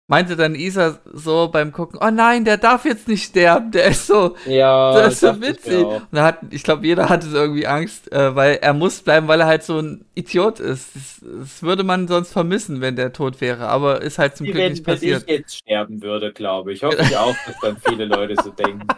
meinte 0.08 0.36
dann 0.36 0.56
Isa 0.56 1.00
so 1.06 1.48
beim 1.48 1.72
Gucken, 1.72 2.02
oh 2.04 2.12
nein, 2.12 2.44
der 2.44 2.58
darf 2.58 2.84
jetzt 2.84 3.08
nicht 3.08 3.24
sterben, 3.24 3.72
der 3.72 3.86
ist 3.86 4.08
so, 4.08 4.36
Ja, 4.46 4.92
das 5.00 5.14
ist 5.14 5.20
so 5.22 5.42
witzig. 5.42 5.86
Und 5.86 6.08
da 6.12 6.26
hat, 6.26 6.40
ich 6.50 6.64
glaube, 6.64 6.86
jeder 6.86 7.08
hatte 7.08 7.28
so 7.28 7.38
irgendwie 7.38 7.66
Angst, 7.66 8.12
äh, 8.12 8.36
weil 8.36 8.60
er 8.62 8.74
muss 8.74 9.00
bleiben, 9.00 9.30
weil 9.30 9.40
er 9.40 9.48
halt 9.48 9.64
so 9.64 9.80
ein 9.80 10.04
Idiot 10.16 10.60
ist. 10.60 10.98
Das, 10.98 11.22
das 11.22 11.64
würde 11.64 11.86
man 11.86 12.10
sonst 12.10 12.34
vermissen, 12.34 12.82
wenn 12.82 12.98
der 12.98 13.14
tot 13.14 13.40
wäre, 13.40 13.70
aber 13.70 14.02
ist 14.02 14.20
halt 14.20 14.36
zum 14.36 14.48
Wie 14.48 14.52
Glück 14.52 14.64
wenn, 14.66 14.72
nicht 14.74 14.86
wenn 14.86 14.96
passiert. 14.96 15.24
ich 15.26 15.30
jetzt 15.30 15.56
sterben 15.60 16.02
würde, 16.02 16.34
glaube 16.34 16.74
ich. 16.74 16.84
Hoffe 16.84 17.02
ich 17.04 17.16
auch, 17.16 17.38
dass 17.46 17.58
dann 17.62 17.78
viele 17.88 18.04
Leute 18.04 18.36
so 18.44 18.50
denken. 18.50 18.86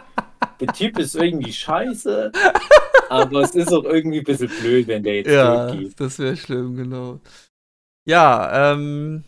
Der 0.60 0.72
Typ 0.72 0.98
ist 0.98 1.14
irgendwie 1.14 1.52
scheiße, 1.52 2.30
aber 3.08 3.40
es 3.42 3.54
ist 3.54 3.72
auch 3.72 3.84
irgendwie 3.84 4.18
ein 4.18 4.24
bisschen 4.24 4.48
blöd, 4.48 4.86
wenn 4.88 5.02
der 5.02 5.16
jetzt 5.16 5.30
Ja, 5.30 5.70
durchgeht. 5.70 5.98
das 6.00 6.18
wäre 6.18 6.36
schlimm, 6.36 6.76
genau. 6.76 7.20
Ja, 8.06 8.72
ähm, 8.72 9.24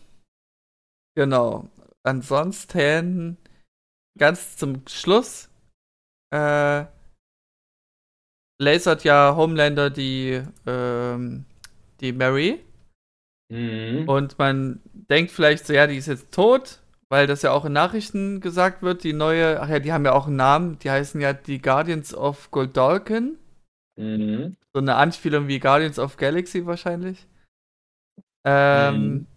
genau. 1.15 1.69
Ansonsten, 2.03 3.37
ganz 4.17 4.57
zum 4.57 4.83
Schluss, 4.87 5.49
äh, 6.33 6.85
lasert 8.61 9.03
ja 9.03 9.35
Homelander 9.35 9.89
die, 9.89 10.41
ähm, 10.67 11.45
die 11.99 12.11
Mary 12.11 12.59
Mhm. 13.51 14.07
und 14.07 14.37
man 14.39 14.81
denkt 14.93 15.31
vielleicht 15.31 15.65
so, 15.67 15.73
ja, 15.73 15.85
die 15.87 15.97
ist 15.97 16.07
jetzt 16.07 16.31
tot, 16.33 16.79
weil 17.13 17.27
das 17.27 17.43
ja 17.43 17.51
auch 17.51 17.63
in 17.63 17.73
Nachrichten 17.73 18.41
gesagt 18.41 18.81
wird, 18.81 19.03
die 19.03 19.13
neue, 19.13 19.61
ach 19.61 19.69
ja, 19.69 19.77
die 19.77 19.93
haben 19.93 20.03
ja 20.03 20.13
auch 20.13 20.25
einen 20.25 20.35
Namen, 20.35 20.79
die 20.79 20.89
heißen 20.89 21.21
ja 21.21 21.31
die 21.31 21.61
Guardians 21.61 22.15
of 22.15 22.49
Goldalkin. 22.49 23.37
Mhm. 23.99 24.57
So 24.73 24.79
eine 24.79 24.95
Anspielung 24.95 25.47
wie 25.47 25.59
Guardians 25.59 25.99
of 25.99 26.17
Galaxy 26.17 26.65
wahrscheinlich. 26.65 27.27
Ähm, 28.43 28.95
Mhm. 28.95 29.27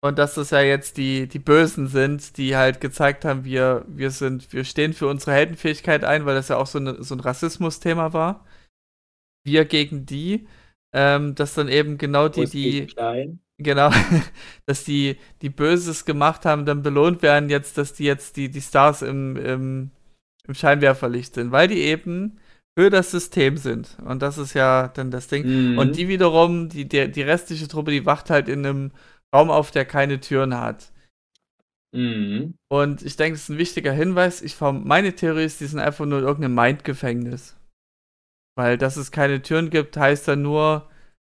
Und 0.00 0.16
dass 0.16 0.36
das 0.36 0.50
ja 0.50 0.60
jetzt 0.60 0.96
die, 0.96 1.26
die 1.26 1.40
Bösen 1.40 1.88
sind, 1.88 2.36
die 2.36 2.54
halt 2.54 2.80
gezeigt 2.80 3.24
haben, 3.24 3.44
wir, 3.44 3.84
wir 3.88 4.12
sind, 4.12 4.52
wir 4.52 4.62
stehen 4.62 4.92
für 4.92 5.08
unsere 5.08 5.32
Heldenfähigkeit 5.32 6.04
ein, 6.04 6.24
weil 6.24 6.36
das 6.36 6.46
ja 6.46 6.56
auch 6.56 6.68
so, 6.68 6.78
eine, 6.78 7.02
so 7.02 7.16
ein 7.16 7.20
Rassismus-Thema 7.20 8.12
war. 8.12 8.46
Wir 9.44 9.64
gegen 9.64 10.06
die. 10.06 10.46
Ähm, 10.94 11.34
dass 11.34 11.54
dann 11.54 11.66
eben 11.66 11.98
genau 11.98 12.28
die, 12.28 12.46
die, 12.46 12.86
klein. 12.86 13.40
Genau, 13.58 13.90
dass 14.66 14.84
die, 14.84 15.18
die 15.42 15.50
Böses 15.50 16.04
gemacht 16.04 16.44
haben, 16.44 16.64
dann 16.64 16.82
belohnt 16.82 17.22
werden 17.22 17.50
jetzt, 17.50 17.78
dass 17.78 17.92
die 17.92 18.04
jetzt 18.04 18.36
die, 18.36 18.50
die 18.50 18.60
Stars 18.60 19.02
im, 19.02 19.36
im, 19.36 19.90
im 20.46 20.54
Scheinwerferlicht 20.54 21.34
sind, 21.34 21.52
weil 21.52 21.68
die 21.68 21.80
eben 21.80 22.38
für 22.78 22.90
das 22.90 23.10
System 23.10 23.56
sind. 23.56 23.96
Und 24.04 24.22
das 24.22 24.38
ist 24.38 24.54
ja 24.54 24.88
dann 24.88 25.10
das 25.10 25.26
Ding. 25.26 25.72
Mhm. 25.72 25.78
Und 25.78 25.96
die 25.96 26.08
wiederum, 26.08 26.68
die, 26.68 26.88
die, 26.88 27.10
die 27.10 27.22
restliche 27.22 27.66
Truppe, 27.66 27.90
die 27.90 28.06
wacht 28.06 28.30
halt 28.30 28.48
in 28.48 28.64
einem 28.64 28.92
Raum 29.34 29.50
auf, 29.50 29.70
der 29.70 29.84
keine 29.84 30.20
Türen 30.20 30.56
hat. 30.56 30.92
Mhm. 31.92 32.54
Und 32.68 33.02
ich 33.02 33.16
denke, 33.16 33.34
das 33.34 33.42
ist 33.42 33.48
ein 33.48 33.58
wichtiger 33.58 33.92
Hinweis. 33.92 34.42
Ich 34.42 34.60
meine 34.60 35.14
Theorie 35.14 35.44
ist, 35.44 35.60
die 35.60 35.66
sind 35.66 35.80
einfach 35.80 36.06
nur 36.06 36.20
in 36.20 36.24
irgendeinem 36.24 36.54
Mindgefängnis. 36.54 37.56
Weil, 38.56 38.78
dass 38.78 38.96
es 38.96 39.10
keine 39.10 39.42
Türen 39.42 39.70
gibt, 39.70 39.96
heißt 39.96 40.28
dann 40.28 40.42
nur, 40.42 40.88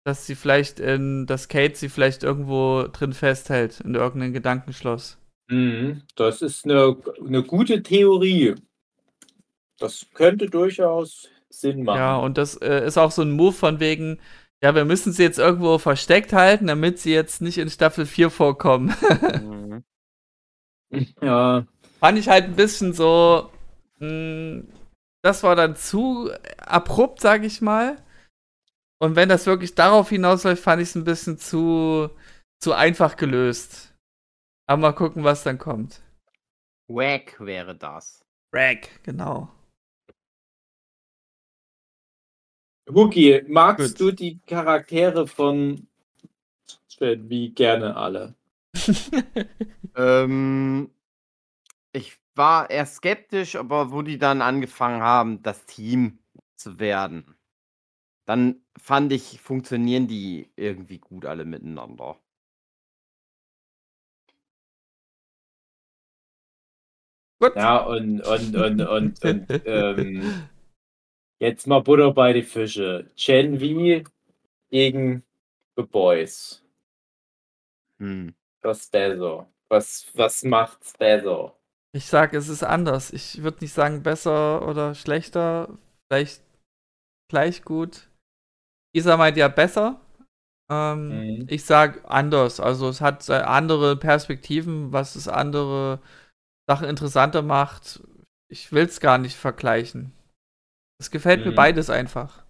dass 0.03 0.25
sie 0.25 0.35
vielleicht 0.35 0.80
in, 0.80 1.25
dass 1.25 1.47
Kate 1.47 1.75
sie 1.75 1.89
vielleicht 1.89 2.23
irgendwo 2.23 2.88
drin 2.91 3.13
festhält, 3.13 3.80
in 3.81 3.95
irgendeinem 3.95 4.34
Gedankenschloss. 4.34 5.17
Mhm. 5.49 6.03
Das 6.15 6.41
ist 6.41 6.65
eine, 6.65 6.97
eine 7.25 7.43
gute 7.43 7.84
Theorie. 7.84 8.55
Das 9.80 10.05
könnte 10.13 10.47
durchaus 10.47 11.30
Sinn 11.49 11.84
machen. 11.84 11.97
Ja, 11.97 12.17
und 12.17 12.38
das 12.38 12.55
äh, 12.55 12.85
ist 12.85 12.97
auch 12.97 13.11
so 13.11 13.21
ein 13.21 13.31
Move 13.31 13.53
von 13.53 13.80
wegen, 13.80 14.19
ja, 14.61 14.75
wir 14.75 14.85
müssen 14.85 15.13
sie 15.13 15.23
jetzt 15.23 15.39
irgendwo 15.39 15.77
versteckt 15.77 16.34
halten, 16.34 16.67
damit 16.67 16.99
sie 16.99 17.13
jetzt 17.13 17.41
nicht 17.41 17.57
in 17.57 17.69
Staffel 17.69 18.05
4 18.05 18.30
vorkommen. 18.30 18.95
Mhm. 19.31 19.84
ja. 21.21 21.65
Fand 21.99 22.17
ich 22.17 22.30
halt 22.30 22.45
ein 22.45 22.55
bisschen 22.55 22.93
so, 22.93 23.49
mh, 23.99 24.63
das 25.21 25.43
war 25.43 25.55
dann 25.55 25.75
zu 25.75 26.30
abrupt, 26.57 27.21
sag 27.21 27.43
ich 27.43 27.61
mal. 27.61 27.97
Und 28.99 29.15
wenn 29.15 29.30
das 29.30 29.45
wirklich 29.45 29.76
darauf 29.76 30.10
hinausläuft, 30.10 30.64
fand 30.64 30.82
ich 30.82 30.90
es 30.90 30.95
ein 30.95 31.03
bisschen 31.03 31.38
zu, 31.38 32.10
zu 32.60 32.74
einfach 32.74 33.18
gelöst. 33.18 33.94
Aber 34.68 34.82
mal 34.82 34.94
gucken, 34.94 35.24
was 35.24 35.44
dann 35.44 35.57
kommt. 35.57 36.02
Wack 36.88 37.40
wäre 37.40 37.76
das. 37.76 38.26
Rack, 38.53 39.03
genau. 39.03 39.49
Wookie, 42.86 43.44
magst 43.48 43.98
Gut. 43.98 43.99
du 43.99 44.11
die 44.11 44.40
Charaktere 44.45 45.28
von 45.28 45.88
wie 46.99 47.49
gerne 47.49 47.95
alle? 47.95 48.36
Ähm, 49.95 50.90
ich 51.91 52.18
war 52.34 52.72
eher 52.72 52.88
skeptisch, 52.88 53.56
aber 53.56 53.91
wo 53.91 54.02
die 54.02 54.18
dann 54.18 54.41
angefangen 54.41 55.03
haben, 55.03 55.44
das 55.44 55.68
Team 55.68 56.18
zu 56.56 56.80
werden, 56.80 57.36
dann 58.25 58.61
fand 58.77 59.11
ich, 59.11 59.41
funktionieren 59.41 60.07
die 60.07 60.51
irgendwie 60.55 60.99
gut 60.99 61.25
alle 61.25 61.45
miteinander. 61.45 62.17
Gut. 67.39 67.55
Ja, 67.55 67.83
und, 67.83 68.21
und, 68.21 68.55
und, 68.55 68.81
und, 68.81 69.25
und 69.25 69.61
ähm, 69.65 70.47
jetzt 71.39 71.67
mal 71.67 71.81
Butter 71.81 72.13
bei 72.13 72.31
die 72.31 72.41
Fische. 72.41 73.11
Gen 73.17 73.59
V 73.59 74.09
gegen 74.69 75.23
The 75.75 75.83
Boys. 75.83 76.63
Hm. 77.99 78.33
Was 78.61 78.87
besser? 78.87 79.51
Was, 79.67 80.07
was 80.13 80.43
macht's 80.43 80.93
besser? 80.97 81.53
Ich 81.91 82.05
sag, 82.05 82.33
es 82.33 82.47
ist 82.47 82.63
anders. 82.63 83.11
Ich 83.11 83.43
würde 83.43 83.57
nicht 83.59 83.73
sagen 83.73 84.03
besser 84.03 84.67
oder 84.67 84.95
schlechter. 84.95 85.77
Vielleicht 86.07 86.43
gleich 87.29 87.63
gut. 87.63 88.09
Isa 88.95 89.18
meint 89.18 89.38
ja 89.38 89.48
besser. 89.48 89.99
Ähm, 90.72 91.10
Mhm. 91.10 91.48
Ich 91.49 91.65
sag 91.65 92.02
anders. 92.10 92.60
Also 92.60 92.88
es 92.90 93.02
hat 93.02 93.28
äh, 93.30 93.34
andere 93.34 93.98
Perspektiven, 93.98 94.94
was 94.94 95.15
es 95.15 95.28
andere 95.28 95.99
Sachen 96.70 96.88
interessanter 96.88 97.41
macht. 97.41 98.02
Ich 98.49 98.72
will 98.72 98.86
es 98.86 98.99
gar 98.99 99.18
nicht 99.18 99.36
vergleichen. 99.36 100.14
Es 101.02 101.11
gefällt 101.11 101.44
mir 101.45 101.52
Mhm. 101.52 101.56
beides 101.56 101.90
einfach. 101.90 102.44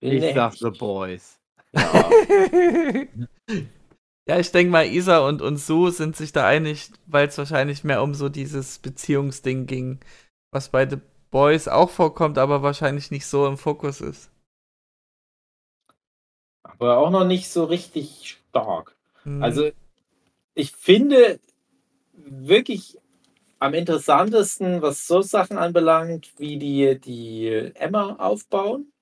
Ich 0.00 0.34
sag 0.34 0.54
The 0.54 0.70
Boys. 0.70 1.38
Ja. 1.74 3.26
ja, 4.28 4.38
ich 4.40 4.50
denke 4.50 4.72
mal, 4.72 4.86
Isa 4.86 5.20
und, 5.20 5.40
und 5.40 5.56
Sue 5.56 5.92
sind 5.92 6.16
sich 6.16 6.32
da 6.32 6.46
einig, 6.46 6.90
weil 7.06 7.28
es 7.28 7.38
wahrscheinlich 7.38 7.84
mehr 7.84 8.02
um 8.02 8.14
so 8.14 8.28
dieses 8.28 8.78
Beziehungsding 8.78 9.66
ging, 9.66 10.00
was 10.50 10.68
bei 10.68 10.88
The 10.88 10.98
Boys 11.30 11.68
auch 11.68 11.90
vorkommt, 11.90 12.38
aber 12.38 12.62
wahrscheinlich 12.62 13.10
nicht 13.10 13.26
so 13.26 13.46
im 13.46 13.56
Fokus 13.56 14.00
ist. 14.00 14.30
Aber 16.62 16.98
auch 16.98 17.10
noch 17.10 17.24
nicht 17.24 17.48
so 17.48 17.64
richtig 17.64 18.38
stark. 18.48 18.96
Hm. 19.22 19.42
Also, 19.42 19.70
ich 20.54 20.72
finde 20.72 21.38
wirklich 22.14 22.98
am 23.58 23.74
interessantesten, 23.74 24.82
was 24.82 25.06
so 25.06 25.22
Sachen 25.22 25.56
anbelangt, 25.56 26.32
wie 26.38 26.58
die, 26.58 26.98
die 26.98 27.72
Emma 27.74 28.16
aufbauen. 28.16 28.92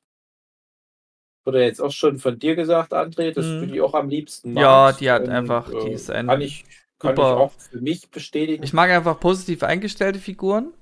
Wurde 1.44 1.62
jetzt 1.62 1.80
auch 1.80 1.90
schon 1.92 2.18
von 2.18 2.38
dir 2.38 2.56
gesagt, 2.56 2.92
André, 2.94 3.32
dass 3.32 3.44
Mhm. 3.44 3.60
du 3.60 3.66
die 3.66 3.80
auch 3.82 3.94
am 3.94 4.08
liebsten 4.08 4.56
Ja, 4.56 4.86
magst. 4.86 5.00
die 5.00 5.10
hat 5.10 5.22
Und, 5.24 5.28
einfach- 5.30 5.68
die 5.70 5.76
äh, 5.90 5.94
ist 5.94 6.10
ein 6.10 6.26
kann 6.26 6.40
ich, 6.40 6.64
kann 6.98 7.10
ich 7.12 7.16
super- 7.16 7.36
auch 7.36 7.52
für 7.52 7.80
mich 7.80 8.10
bestätigen. 8.10 8.62
Ich 8.62 8.72
mag 8.72 8.90
einfach 8.90 9.20
positiv 9.20 9.62
eingestellte 9.62 10.18
Figuren. 10.18 10.72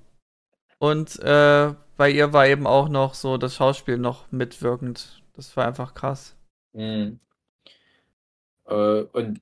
Und 0.79 1.19
äh, 1.19 1.73
bei 1.97 2.09
ihr 2.09 2.33
war 2.33 2.47
eben 2.47 2.65
auch 2.65 2.89
noch 2.89 3.13
so 3.13 3.37
das 3.37 3.55
Schauspiel 3.55 3.97
noch 3.97 4.31
mitwirkend. 4.31 5.21
Das 5.33 5.55
war 5.57 5.67
einfach 5.67 5.93
krass. 5.93 6.35
Mhm. 6.73 7.19
Äh, 8.65 9.01
und 9.01 9.41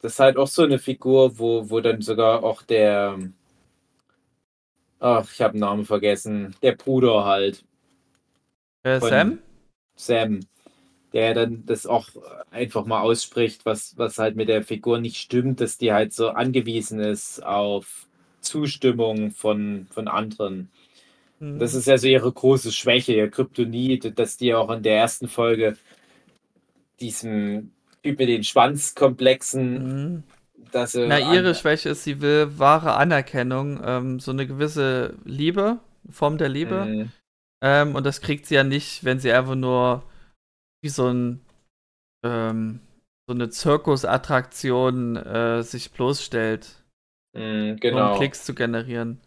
das 0.00 0.12
ist 0.12 0.20
halt 0.20 0.36
auch 0.38 0.46
so 0.48 0.62
eine 0.62 0.78
Figur, 0.78 1.38
wo, 1.38 1.68
wo 1.70 1.80
dann 1.80 2.00
sogar 2.02 2.42
auch 2.44 2.62
der, 2.62 3.18
ach, 5.00 5.30
ich 5.30 5.40
habe 5.42 5.52
den 5.52 5.60
Namen 5.60 5.84
vergessen, 5.84 6.54
der 6.62 6.72
Bruder 6.72 7.24
halt, 7.24 7.64
Äh, 8.82 9.00
Sam? 9.00 9.38
Sam, 9.96 10.40
der 11.12 11.34
dann 11.34 11.64
das 11.66 11.86
auch 11.86 12.08
einfach 12.50 12.86
mal 12.86 13.00
ausspricht, 13.02 13.64
was, 13.66 13.96
was 13.96 14.18
halt 14.18 14.36
mit 14.36 14.48
der 14.48 14.62
Figur 14.62 14.98
nicht 14.98 15.16
stimmt, 15.16 15.60
dass 15.60 15.78
die 15.78 15.92
halt 15.92 16.12
so 16.12 16.30
angewiesen 16.30 17.00
ist 17.00 17.44
auf 17.44 18.06
Zustimmung 18.40 19.30
von, 19.30 19.86
von 19.90 20.08
anderen. 20.08 20.70
Hm. 21.40 21.58
Das 21.58 21.74
ist 21.74 21.86
ja 21.86 21.98
so 21.98 22.08
ihre 22.08 22.32
große 22.32 22.72
Schwäche, 22.72 23.14
ihr 23.14 23.30
Kryptonit, 23.30 24.18
dass 24.18 24.36
die 24.36 24.54
auch 24.54 24.70
in 24.70 24.82
der 24.82 24.96
ersten 24.96 25.28
Folge 25.28 25.76
diesem 27.00 27.70
Typ 28.02 28.18
mit 28.18 28.28
den 28.28 28.44
Schwanzkomplexen, 28.44 30.14
Mhm. 30.14 30.22
dass 30.72 30.92
sie 30.92 31.06
Na, 31.06 31.18
ihre 31.34 31.54
Schwäche 31.54 31.90
ist, 31.90 32.04
sie 32.04 32.20
will 32.20 32.58
wahre 32.58 32.94
Anerkennung, 32.94 33.80
ähm, 33.84 34.20
so 34.20 34.30
eine 34.30 34.46
gewisse 34.46 35.14
Liebe, 35.24 35.78
Form 36.10 36.38
der 36.38 36.48
Liebe. 36.48 36.84
Mhm. 36.84 37.12
Ähm, 37.64 37.94
und 37.94 38.04
das 38.04 38.20
kriegt 38.20 38.46
sie 38.46 38.56
ja 38.56 38.64
nicht, 38.64 39.04
wenn 39.04 39.18
sie 39.20 39.32
einfach 39.32 39.54
nur 39.54 40.04
wie 40.82 40.90
so 40.90 41.08
ein 41.08 41.40
ähm, 42.24 42.80
so 43.26 43.34
eine 43.34 43.48
Zirkusattraktion 43.48 45.16
äh, 45.16 45.62
sich 45.62 45.92
bloßstellt, 45.92 46.84
um 47.34 47.80
genau. 47.80 48.16
Klicks 48.18 48.44
zu 48.44 48.54
generieren. 48.54 49.20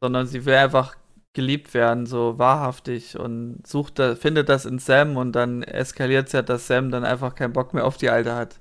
Sondern 0.00 0.26
sie 0.26 0.44
will 0.44 0.54
einfach 0.56 0.96
geliebt 1.34 1.72
werden, 1.74 2.06
so 2.06 2.38
wahrhaftig 2.38 3.18
und 3.18 3.66
sucht 3.66 3.98
da, 4.00 4.16
findet 4.16 4.48
das 4.48 4.66
in 4.66 4.78
Sam 4.80 5.16
und 5.16 5.32
dann 5.32 5.62
eskaliert 5.62 6.26
es 6.26 6.32
ja, 6.32 6.42
dass 6.42 6.66
Sam 6.66 6.90
dann 6.90 7.04
einfach 7.04 7.34
keinen 7.36 7.52
Bock 7.52 7.74
mehr 7.74 7.86
auf 7.86 7.96
die 7.96 8.10
Alte 8.10 8.34
hat. 8.34 8.58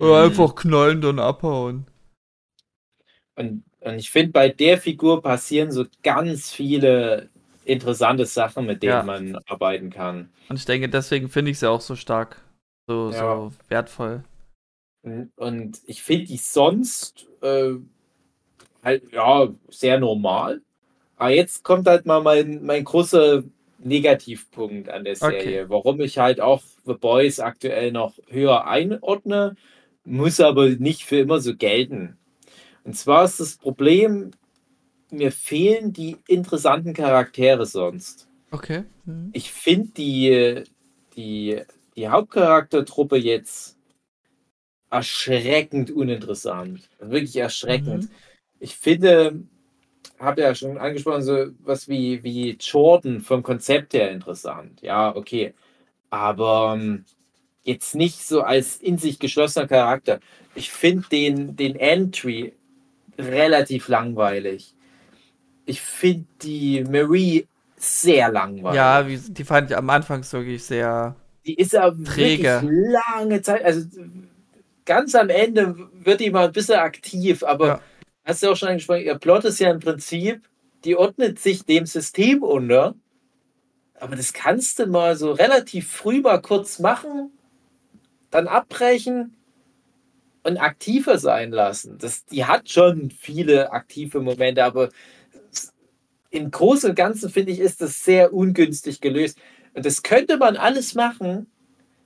Oder 0.00 0.24
Mhm. 0.24 0.30
einfach 0.30 0.54
knallen 0.54 1.04
und 1.04 1.18
abhauen. 1.20 1.86
Und, 3.36 3.64
und 3.80 3.94
ich 3.94 4.10
finde, 4.10 4.32
bei 4.32 4.48
der 4.48 4.78
Figur 4.78 5.22
passieren 5.22 5.70
so 5.72 5.86
ganz 6.02 6.52
viele 6.52 7.30
interessante 7.70 8.26
Sachen, 8.26 8.66
mit 8.66 8.82
denen 8.82 8.92
Ja. 8.92 9.02
man 9.02 9.36
arbeiten 9.46 9.90
kann. 9.90 10.30
Und 10.48 10.56
ich 10.56 10.64
denke, 10.64 10.88
deswegen 10.88 11.28
finde 11.28 11.50
ich 11.50 11.58
sie 11.58 11.68
auch 11.70 11.80
so 11.80 11.96
stark. 11.96 12.42
So, 12.88 13.10
Ja. 13.10 13.18
so 13.18 13.52
wertvoll. 13.68 14.24
Und- 15.36 15.80
ich 15.86 16.02
finde 16.02 16.26
die 16.26 16.36
sonst 16.36 17.26
äh, 17.42 17.72
halt, 18.82 19.12
ja, 19.12 19.48
sehr 19.70 19.98
normal. 19.98 20.60
Aber 21.16 21.30
jetzt 21.30 21.64
kommt 21.64 21.86
halt 21.86 22.04
mal 22.06 22.20
mein, 22.22 22.62
mein 22.64 22.84
großer 22.84 23.42
Negativpunkt 23.78 24.88
an 24.90 25.04
der 25.04 25.16
Serie. 25.16 25.38
Okay. 25.62 25.64
Warum 25.68 26.00
ich 26.00 26.18
halt 26.18 26.40
auch 26.40 26.62
The 26.84 26.94
Boys 26.94 27.40
aktuell 27.40 27.92
noch 27.92 28.14
höher 28.28 28.66
einordne, 28.66 29.56
muss 30.04 30.40
aber 30.40 30.68
nicht 30.70 31.04
für 31.04 31.18
immer 31.18 31.40
so 31.40 31.54
gelten. 31.56 32.18
Und 32.84 32.94
zwar 32.96 33.24
ist 33.24 33.40
das 33.40 33.56
Problem, 33.56 34.32
mir 35.12 35.32
fehlen 35.32 35.92
die 35.92 36.16
interessanten 36.26 36.94
Charaktere 36.94 37.66
sonst. 37.66 38.28
Okay. 38.50 38.84
Mhm. 39.04 39.30
Ich 39.32 39.52
finde 39.52 39.90
die, 39.96 40.64
die, 41.16 41.60
die 41.96 42.08
Hauptcharaktertruppe 42.08 43.16
jetzt 43.16 43.76
erschreckend 44.90 45.90
uninteressant. 45.90 46.88
Wirklich 46.98 47.36
erschreckend. 47.36 48.04
Mhm. 48.04 48.10
Ich 48.58 48.76
finde, 48.76 49.42
habe 50.18 50.42
ja 50.42 50.54
schon 50.54 50.78
angesprochen, 50.78 51.22
so 51.22 51.46
was 51.60 51.88
wie, 51.88 52.22
wie 52.22 52.56
Jordan 52.60 53.20
vom 53.20 53.42
Konzept 53.42 53.94
her 53.94 54.10
interessant. 54.10 54.82
Ja, 54.82 55.14
okay. 55.14 55.54
Aber 56.10 56.74
ähm, 56.76 57.04
jetzt 57.62 57.94
nicht 57.94 58.26
so 58.26 58.42
als 58.42 58.76
in 58.76 58.98
sich 58.98 59.18
geschlossener 59.18 59.66
Charakter. 59.66 60.20
Ich 60.54 60.70
finde 60.70 61.08
den, 61.10 61.56
den 61.56 61.76
Entry 61.76 62.52
relativ 63.18 63.88
langweilig. 63.88 64.74
Ich 65.70 65.80
finde 65.80 66.26
die 66.42 66.82
Marie 66.82 67.46
sehr 67.76 68.30
langweilig. 68.30 68.76
Ja, 68.76 69.06
wie, 69.06 69.18
die 69.18 69.44
fand 69.44 69.70
ich 69.70 69.76
am 69.76 69.88
Anfang 69.88 70.24
wirklich 70.32 70.64
sehr. 70.64 71.14
Die 71.46 71.54
ist 71.54 71.72
ja 71.72 71.90
Träge. 71.90 72.62
wirklich 72.62 72.92
lange 73.16 73.40
Zeit, 73.40 73.64
also 73.64 73.86
ganz 74.84 75.14
am 75.14 75.28
Ende 75.30 75.76
wird 75.92 76.18
die 76.18 76.30
mal 76.30 76.46
ein 76.46 76.52
bisschen 76.52 76.80
aktiv, 76.80 77.44
aber 77.44 77.66
Ja. 77.68 77.80
hast 78.24 78.42
du 78.42 78.50
auch 78.50 78.56
schon 78.56 78.68
angesprochen, 78.70 79.02
ihr 79.02 79.14
Plot 79.14 79.44
ist 79.44 79.60
ja 79.60 79.70
im 79.70 79.78
Prinzip, 79.78 80.42
die 80.84 80.96
ordnet 80.96 81.38
sich 81.38 81.64
dem 81.64 81.86
System 81.86 82.42
unter, 82.42 82.96
aber 84.00 84.16
das 84.16 84.32
kannst 84.32 84.80
du 84.80 84.86
mal 84.86 85.14
so 85.16 85.30
relativ 85.30 85.88
früh 85.88 86.20
mal 86.20 86.42
kurz 86.42 86.80
machen, 86.80 87.30
dann 88.30 88.48
abbrechen 88.48 89.36
und 90.42 90.56
aktiver 90.58 91.18
sein 91.18 91.52
lassen. 91.52 91.96
Das, 91.98 92.24
die 92.24 92.44
hat 92.44 92.68
schon 92.68 93.10
viele 93.10 93.72
aktive 93.72 94.20
Momente, 94.20 94.64
aber 94.64 94.88
im 96.30 96.50
Großen 96.50 96.90
und 96.90 96.96
Ganzen 96.96 97.30
finde 97.30 97.52
ich, 97.52 97.60
ist 97.60 97.80
das 97.80 98.04
sehr 98.04 98.32
ungünstig 98.32 99.00
gelöst. 99.00 99.38
Und 99.74 99.84
das 99.84 100.02
könnte 100.02 100.36
man 100.36 100.56
alles 100.56 100.94
machen, 100.94 101.46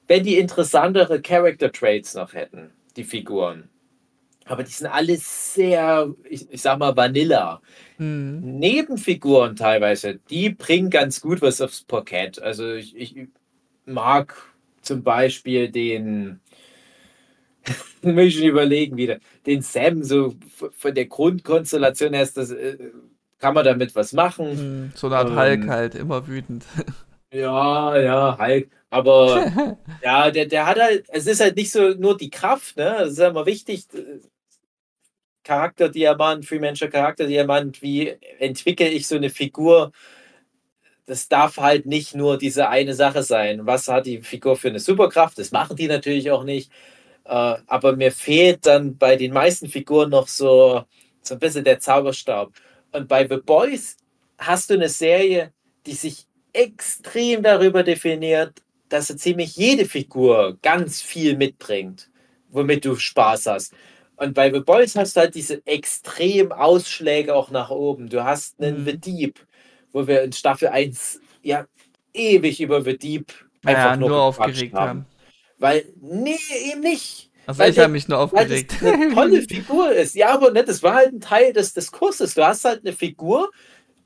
wenn 0.09 0.25
die 0.25 0.39
interessantere 0.39 1.21
Character 1.23 1.73
Traits 1.73 2.15
noch 2.15 2.35
hätten, 2.35 2.71
die 2.97 3.05
Figuren. 3.05 3.69
Aber 4.47 4.63
die 4.63 4.71
sind 4.71 4.89
alle 4.89 5.17
sehr, 5.17 6.13
ich, 6.29 6.51
ich 6.51 6.61
sag 6.61 6.79
mal, 6.79 6.97
Vanilla. 6.97 7.63
Mhm. 7.97 8.59
Nebenfiguren 8.59 9.57
teilweise, 9.57 10.21
die 10.29 10.51
bringen 10.51 10.91
ganz 10.91 11.21
gut 11.21 11.41
was 11.41 11.61
aufs 11.61 11.83
Parkett. 11.83 12.41
Also 12.43 12.75
ich, 12.75 12.95
ich 12.95 13.29
mag 13.87 14.37
zum 14.83 15.03
Beispiel 15.03 15.71
den, 15.71 16.41
muss 18.03 18.25
ich 18.25 18.37
schon 18.37 18.49
überlegen 18.49 18.99
wieder, 18.99 19.19
den 19.47 19.63
Sam, 19.63 20.03
so 20.03 20.35
von 20.77 20.95
der 20.95 21.07
Grundkonstellation 21.07 22.13
her 22.13 22.23
ist 22.23 22.37
das, 22.37 22.51
äh, 22.51 22.77
kann 23.39 23.55
man 23.55 23.65
damit 23.65 23.95
was 23.95 24.13
machen. 24.13 24.65
Mhm. 24.87 24.93
So 24.95 25.07
eine 25.09 25.17
Art 25.19 25.31
Ähm, 25.31 25.37
Hulk 25.37 25.69
halt, 25.69 25.95
immer 25.95 26.27
wütend. 26.27 26.65
Ja, 27.33 27.97
ja, 27.99 28.39
Hulk. 28.39 28.71
Aber 28.91 29.51
ja, 30.01 30.31
der, 30.31 30.47
der 30.47 30.67
hat 30.67 30.79
halt, 30.81 31.07
es 31.11 31.27
ist 31.27 31.41
halt 31.41 31.57
nicht 31.57 31.73
so 31.73 31.91
nur 31.95 32.17
die 32.17 32.31
Kraft, 32.31 32.77
ne? 32.77 32.97
Das 33.01 33.13
ist 33.13 33.19
ja 33.19 33.29
immer 33.29 33.47
wichtig. 33.47 33.93
äh, 33.95 34.21
Charakterdiamant, 35.45 36.45
Freemancer 36.47 36.89
Charakterdiamant, 36.89 37.83
wie 37.83 38.09
entwickle 38.39 38.89
ich 38.89 39.07
so 39.07 39.17
eine 39.17 39.29
Figur? 39.31 39.93
Das 41.07 41.29
darf 41.29 41.59
halt 41.59 41.85
nicht 41.87 42.15
nur 42.15 42.39
diese 42.39 42.69
eine 42.69 42.95
Sache 42.95 43.23
sein. 43.23 43.67
Was 43.67 43.89
hat 43.89 44.07
die 44.07 44.23
Figur 44.23 44.57
für 44.57 44.69
eine 44.69 44.81
Superkraft? 44.81 45.39
Das 45.39 45.53
machen 45.53 45.77
die 45.77 45.87
natürlich 45.87 46.31
auch 46.31 46.45
nicht. 46.45 46.73
Äh, 47.25 47.57
aber 47.67 47.97
mir 47.97 48.13
fehlt 48.13 48.67
dann 48.67 48.97
bei 48.99 49.17
den 49.17 49.33
meisten 49.33 49.69
Figuren 49.69 50.11
noch 50.11 50.29
so, 50.29 50.85
so 51.23 51.35
ein 51.35 51.41
bisschen 51.41 51.65
der 51.65 51.81
Zauberstab. 51.81 52.53
Und 52.95 53.09
bei 53.09 53.27
The 53.27 53.39
Boys 53.39 53.97
hast 54.39 54.71
du 54.71 54.75
eine 54.75 54.89
Serie, 54.89 55.53
die 55.85 55.95
sich 55.95 56.27
extrem 56.53 57.43
darüber 57.43 57.83
definiert, 57.83 58.63
dass 58.89 59.09
so 59.09 59.15
ziemlich 59.15 59.57
jede 59.57 59.85
Figur 59.85 60.57
ganz 60.63 61.03
viel 61.03 61.37
mitbringt, 61.37 62.09
womit 62.51 62.85
du 62.85 62.95
Spaß 62.95 63.47
hast. 63.47 63.75
Und 64.17 64.35
bei 64.35 64.53
The 64.53 64.61
Boys 64.61 64.95
hast 64.95 65.17
du 65.17 65.23
halt 65.23 65.35
diese 65.35 65.67
extremen 65.67 66.53
Ausschläge 66.53 67.35
auch 67.35 67.51
nach 67.51 67.71
oben. 67.71 68.09
Du 68.09 68.23
hast 68.23 68.63
einen 68.63 68.83
Mhm. 68.83 68.87
The 68.87 68.99
Deep, 68.99 69.41
wo 69.93 70.07
wir 70.07 70.23
in 70.23 70.33
Staffel 70.33 70.69
1 70.69 71.21
ja 71.43 71.67
ewig 72.13 72.61
über 72.61 72.83
The 72.83 72.97
Deep 72.97 73.33
Naja, 73.63 73.97
nur 73.97 74.09
gequatscht 74.09 74.41
aufgeregt 74.41 74.75
haben. 74.75 75.07
Weil, 75.59 75.85
nee, 76.01 76.39
eben 76.71 76.81
nicht. 76.81 77.33
Also 77.47 77.61
Weil 77.61 77.71
ich 77.71 77.75
der- 77.77 77.85
habe 77.85 77.93
mich 77.93 78.09
nur 78.09 78.19
Weil 78.19 78.25
aufgeregt. 78.25 78.73
das 78.81 78.93
eine 78.93 79.15
tolle 79.15 79.43
Figur 79.43 79.93
ist. 79.93 80.15
Ja, 80.15 80.31
aber 80.35 80.51
ne, 80.51 80.65
das 80.65 80.83
war 80.83 80.95
halt 80.95 81.13
ein 81.13 81.21
Teil 81.21 81.53
des 81.53 81.73
Diskurses. 81.75 82.35
Du 82.35 82.47
hast 82.47 82.65
halt 82.65 82.81
eine 82.85 82.95
Figur, 82.95 83.51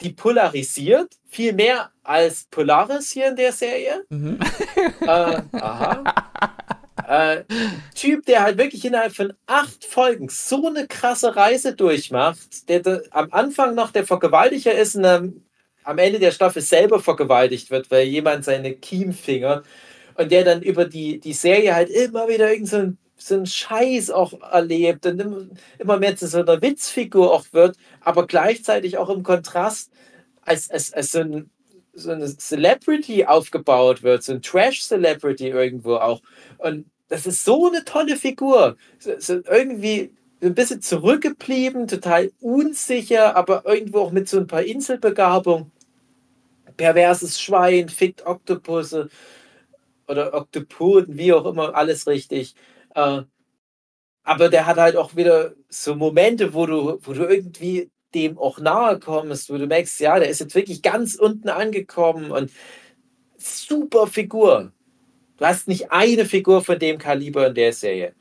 die 0.01 0.11
polarisiert, 0.11 1.15
viel 1.27 1.53
mehr 1.53 1.91
als 2.03 2.47
Polaris 2.51 3.11
hier 3.11 3.29
in 3.29 3.37
der 3.37 3.53
Serie. 3.53 4.05
Mhm. 4.11 4.39
Äh, 5.03 5.07
aha. 5.53 6.05
Äh, 7.07 7.45
typ, 7.95 8.27
der 8.27 8.43
halt 8.43 8.59
wirklich 8.59 8.85
innerhalb 8.85 9.15
von 9.15 9.33
acht 9.47 9.85
Folgen 9.85 10.29
so 10.29 10.67
eine 10.67 10.87
krasse 10.87 11.35
Reise 11.37 11.75
durchmacht, 11.75 12.69
der, 12.69 12.81
da 12.81 13.01
am 13.11 13.29
Anfang 13.33 13.75
noch 13.75 13.91
der 13.93 14.05
Vergewaltiger 14.05 14.73
ist 14.73 14.95
und 14.97 15.05
am, 15.07 15.43
am 15.85 15.99
Ende 15.99 16.19
der 16.19 16.33
Staffel 16.33 16.61
selber 16.61 17.01
vergewaltigt 17.01 17.71
wird, 17.71 17.91
weil 17.91 18.07
jemand 18.07 18.45
seine 18.45 18.75
Kiemfinger 18.75 19.63
und 20.17 20.31
der 20.33 20.45
dann 20.45 20.61
über 20.61 20.85
die, 20.85 21.19
die 21.19 21.33
Serie 21.33 21.75
halt 21.75 21.89
immer 21.89 22.29
wieder 22.29 22.51
irgend 22.53 22.69
so 22.69 22.93
so 23.19 23.35
einen 23.35 23.47
Scheiß 23.47 24.11
auch 24.11 24.41
erlebt 24.41 25.05
und 25.07 25.51
immer, 25.79 25.99
mehr 25.99 26.17
zu 26.17 26.27
so 26.29 26.39
einer 26.39 26.63
Witzfigur 26.63 27.33
auch 27.33 27.45
wird, 27.53 27.77
aber 28.01 28.27
gleichzeitig 28.27 28.97
auch 28.97 29.11
im 29.11 29.23
Kontrast 29.23 29.91
als, 30.43 30.71
als, 30.71 30.93
als 30.93 31.13
so, 31.13 31.21
ein, 31.21 31.51
so 31.93 32.13
eine 32.13 32.27
Celebrity 32.37 33.27
aufgebaut 33.27 34.03
wird, 34.03 34.23
so 34.23 34.33
ein 34.33 34.43
Trash-Celebrity 34.43 35.49
irgendwo 35.49 35.97
auch. 35.97 36.23
Und 36.59 36.87
das 37.09 37.27
ist 37.27 37.45
so 37.45 37.69
eine 37.69 37.85
tolle 37.85 38.17
Figur. 38.17 38.77
So, 38.99 39.13
so 39.19 39.41
irgendwie 39.51 40.13
ein 40.41 40.55
bisschen 40.55 40.81
zurückgeblieben, 40.81 41.89
total 41.89 42.31
unsicher, 42.41 43.37
aber 43.37 43.65
irgendwo 43.67 44.01
auch 44.01 44.13
mit 44.13 44.29
so 44.29 44.39
ein 44.39 44.47
paar 44.47 44.63
Inselbegabung. 44.63 45.73
Perverses 46.77 47.41
Schwein, 47.41 47.89
fickt 47.89 48.25
Oktopusse 48.25 49.09
oder 50.07 50.33
Oktopoden, 50.33 51.19
wie 51.19 51.33
auch 51.33 51.45
immer, 51.45 51.75
alles 51.75 52.07
richtig. 52.07 52.55
Äh, 52.95 53.23
aber 54.25 54.49
der 54.49 54.67
hat 54.67 54.77
halt 54.77 54.97
auch 54.97 55.17
wieder 55.17 55.55
so 55.69 55.95
Momente, 55.95 56.53
wo 56.53 56.67
du, 56.67 56.99
wo 57.03 57.13
du 57.13 57.25
irgendwie 57.25 57.91
dem 58.15 58.39
auch 58.39 58.59
nahe 58.59 58.99
kommst, 58.99 59.51
wo 59.51 59.59
du 59.59 59.67
merkst, 59.67 60.01
ja, 60.01 60.19
der 60.19 60.29
ist 60.29 60.41
jetzt 60.41 60.55
wirklich 60.55 60.83
ganz 60.83 61.15
unten 61.15 61.49
angekommen 61.49 62.31
und 62.31 62.51
super 63.37 64.07
Figur. 64.07 64.73
Du 65.37 65.45
hast 65.45 65.69
nicht 65.69 65.93
eine 65.93 66.25
Figur 66.25 66.65
von 66.65 66.79
dem 66.79 66.99
Kaliber 66.99 67.49
in 67.49 67.55
der 67.55 67.73
Serie. 67.73 68.15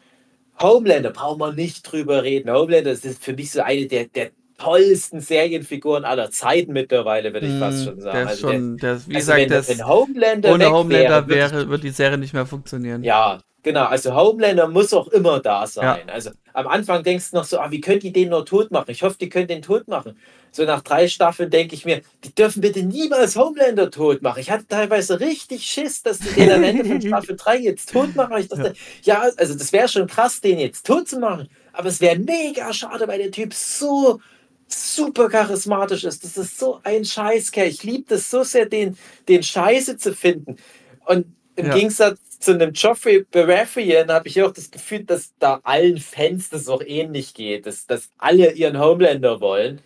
Homelander, 0.61 1.11
brauchen 1.11 1.39
wir 1.39 1.53
nicht 1.53 1.83
drüber 1.83 2.23
reden. 2.23 2.51
Homelander 2.51 2.91
ist 2.91 3.23
für 3.23 3.33
mich 3.33 3.51
so 3.51 3.61
eine 3.61 3.87
der, 3.87 4.05
der 4.07 4.31
tollsten 4.57 5.21
Serienfiguren 5.21 6.03
aller 6.03 6.31
Zeiten 6.31 6.73
mittlerweile, 6.73 7.33
würde 7.33 7.47
ich 7.47 7.53
fast 7.53 7.81
Mhm. 7.81 7.85
schon 7.85 8.01
sagen. 8.01 8.11
Der 8.13 8.23
ist 8.23 8.29
Also 8.29 8.47
der- 8.47 8.55
schon, 8.55 8.77
der 8.79 8.93
ist, 8.95 9.07
wie 9.09 9.15
also 9.15 9.19
gesagt, 9.19 9.41
wenn, 9.41 9.49
das, 9.49 9.69
wenn 9.69 9.87
Homelander 9.87 10.51
ohne 10.53 10.71
Homelander 10.71 11.27
wäre, 11.27 11.51
wäre, 11.53 11.69
wird 11.69 11.83
die 11.83 11.89
Serie 11.91 12.17
nicht 12.17 12.33
mehr 12.33 12.45
funktionieren. 12.45 13.03
ja, 13.03 13.39
genau. 13.63 13.85
Also 13.85 14.15
Homelander 14.15 14.67
muss 14.67 14.93
auch 14.93 15.07
immer 15.09 15.39
da 15.39 15.67
sein. 15.67 16.09
Also 16.09 16.31
am 16.53 16.67
Anfang 16.67 17.03
denkst 17.03 17.31
du 17.31 17.37
noch 17.37 17.43
so, 17.43 17.59
ah, 17.59 17.69
wie 17.71 17.81
könnt 17.81 18.03
ihr 18.03 18.13
den 18.13 18.29
nur 18.29 18.45
tot 18.45 18.71
machen? 18.71 18.89
Ich 18.89 19.03
hoffe, 19.03 19.17
die 19.19 19.29
können 19.29 19.47
den 19.47 19.61
tot 19.61 19.87
machen. 19.87 20.17
So 20.51 20.63
nach 20.63 20.81
drei 20.81 21.07
Staffeln 21.07 21.49
denke 21.49 21.75
ich 21.75 21.85
mir, 21.85 22.01
die 22.23 22.33
dürfen 22.33 22.61
bitte 22.61 22.81
niemals 22.83 23.35
Homelander 23.35 23.91
tot 23.91 24.21
machen. 24.21 24.39
Ich 24.39 24.49
hatte 24.49 24.65
teilweise 24.67 25.19
richtig 25.19 25.65
Schiss, 25.65 26.01
dass 26.01 26.19
die 26.19 26.33
den 26.33 26.51
am 26.51 26.63
Ende 26.63 26.85
von 26.85 27.01
Staffel 27.07 27.35
3 27.35 27.57
jetzt 27.57 27.91
tot 27.91 28.15
machen. 28.15 28.37
Ich 28.37 28.47
dachte, 28.47 28.73
ja, 29.03 29.21
also 29.37 29.53
das 29.53 29.71
wäre 29.71 29.87
schon 29.87 30.07
krass, 30.07 30.41
den 30.41 30.59
jetzt 30.59 30.85
tot 30.85 31.07
zu 31.07 31.19
machen. 31.19 31.47
Aber 31.73 31.89
es 31.89 32.01
wäre 32.01 32.17
mega 32.17 32.73
schade, 32.73 33.07
weil 33.07 33.19
der 33.19 33.31
Typ 33.31 33.53
so 33.53 34.19
super 34.67 35.29
charismatisch 35.29 36.03
ist. 36.03 36.23
Das 36.23 36.37
ist 36.37 36.57
so 36.57 36.79
ein 36.83 37.05
Scheißkerl. 37.05 37.67
Ich 37.67 37.83
liebe 37.83 38.05
das 38.09 38.29
so 38.29 38.43
sehr, 38.43 38.65
den, 38.65 38.97
den 39.27 39.43
Scheiße 39.43 39.97
zu 39.97 40.13
finden. 40.13 40.57
Und 41.05 41.25
im 41.57 41.67
Ja. 41.67 41.73
Gegensatz 41.73 42.19
zu 42.39 42.53
einem 42.53 42.71
Joffrey 42.71 43.25
Baratheon 43.31 44.09
habe 44.09 44.27
ich 44.27 44.41
auch 44.41 44.51
das 44.53 44.71
Gefühl, 44.71 45.03
dass 45.03 45.33
da 45.39 45.59
allen 45.63 45.97
Fans 45.97 46.49
das 46.49 46.69
auch 46.69 46.83
ähnlich 46.85 47.33
geht, 47.33 47.65
dass, 47.65 47.87
dass 47.87 48.11
alle 48.17 48.51
ihren 48.51 48.79
Homelander 48.79 49.41
wollen. 49.41 49.81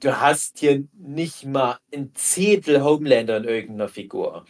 Du 0.00 0.20
hast 0.20 0.58
hier 0.58 0.84
nicht 0.98 1.44
mal 1.44 1.78
ein 1.94 2.10
Zehntel 2.14 2.82
Homelander 2.82 3.38
in 3.38 3.44
irgendeiner 3.44 3.88
Figur. 3.88 4.44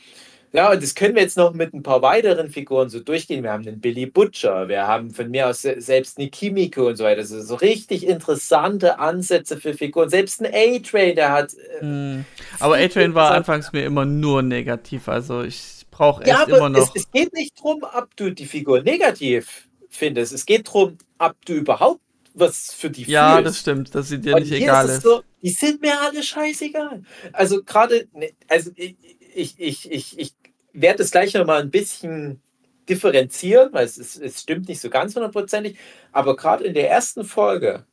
Ja, 0.53 0.73
und 0.73 0.83
das 0.83 0.95
können 0.95 1.15
wir 1.15 1.21
jetzt 1.23 1.37
noch 1.37 1.53
mit 1.53 1.75
ein 1.75 1.83
paar 1.83 2.01
weiteren 2.01 2.49
Figuren 2.49 2.89
so 2.89 3.01
durchgehen. 3.01 3.43
Wir 3.43 3.53
haben 3.53 3.65
den 3.65 3.81
Billy 3.81 4.07
Butcher, 4.07 4.67
wir 4.69 4.87
haben 4.87 5.11
von 5.11 5.31
mir 5.31 5.49
aus 5.49 5.61
selbst 5.61 6.17
eine 6.19 6.31
Kimiko 6.31 6.87
und 6.89 6.97
so 6.97 7.05
weiter. 7.05 7.21
Also 7.21 7.43
so 7.43 7.55
richtig 7.57 8.07
interessante 8.07 8.99
Ansätze 8.99 9.59
für 9.59 9.75
Figuren. 9.75 10.09
Selbst 10.09 10.43
ein 10.43 10.47
A-Train, 10.47 11.17
der 11.17 11.33
hat. 11.33 11.53
Hm. 11.81 12.25
Aber 12.61 12.77
A-Train 12.77 13.15
war 13.15 13.33
anfangs 13.33 13.73
mir 13.73 13.85
immer 13.85 14.07
nur 14.07 14.41
negativ. 14.41 15.09
Also 15.09 15.43
ich 15.43 15.78
brauche 15.99 16.25
ja, 16.25 16.41
echt 16.43 16.49
immer 16.49 16.69
noch. 16.69 16.95
Es, 16.95 17.03
es 17.03 17.11
geht 17.11 17.33
nicht 17.35 17.59
darum, 17.59 17.83
ob 17.83 18.17
du 18.17 18.31
die 18.31 18.47
Figur 18.47 18.83
negativ 18.83 19.69
findest. 19.91 20.33
Es 20.33 20.47
geht 20.47 20.69
darum, 20.69 20.97
ob 21.19 21.35
du 21.45 21.55
überhaupt 21.55 22.01
was 22.35 22.73
für 22.73 22.89
die 22.89 23.03
Ja, 23.03 23.35
fühlst. 23.35 23.47
das 23.47 23.59
stimmt, 23.61 23.95
dass 23.95 24.09
sie 24.09 24.21
dir 24.21 24.37
und 24.37 24.43
nicht 24.43 24.53
egal 24.53 24.89
ist. 24.89 25.03
So, 25.03 25.23
die 25.43 25.51
sind 25.51 25.83
mir 25.83 26.01
alle 26.01 26.23
scheißegal. 26.23 27.03
Also 27.33 27.65
gerade, 27.65 28.07
ne, 28.15 28.31
also 28.49 28.71
ich, 28.77 28.97
ich, 29.35 29.59
ich, 29.59 29.91
ich, 29.91 30.19
ich 30.19 30.35
werde 30.73 30.99
das 30.99 31.11
gleich 31.11 31.35
nochmal 31.35 31.61
ein 31.63 31.71
bisschen 31.71 32.41
differenzieren, 32.89 33.73
weil 33.73 33.85
es, 33.85 33.99
ist, 33.99 34.17
es 34.21 34.41
stimmt 34.41 34.69
nicht 34.69 34.81
so 34.81 34.89
ganz 34.91 35.17
hundertprozentig. 35.17 35.77
Aber 36.13 36.37
gerade 36.37 36.65
in 36.65 36.75
der 36.75 36.89
ersten 36.89 37.25
Folge, 37.25 37.85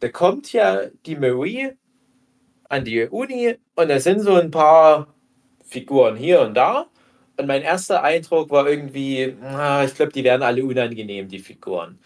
da 0.00 0.08
kommt 0.10 0.52
ja 0.52 0.82
die 1.06 1.16
Marie 1.16 1.70
an 2.68 2.84
die 2.84 3.06
Uni 3.06 3.56
und 3.76 3.88
da 3.88 3.98
sind 3.98 4.20
so 4.20 4.34
ein 4.34 4.50
paar 4.50 5.14
Figuren 5.72 6.16
hier 6.16 6.42
und 6.42 6.54
da. 6.54 6.86
Und 7.36 7.46
mein 7.46 7.62
erster 7.62 8.02
Eindruck 8.02 8.50
war 8.50 8.68
irgendwie, 8.68 9.22
ich 9.22 9.94
glaube, 9.94 10.12
die 10.12 10.22
werden 10.22 10.42
alle 10.42 10.62
unangenehm, 10.64 11.28
die 11.28 11.38
Figuren. 11.38 11.98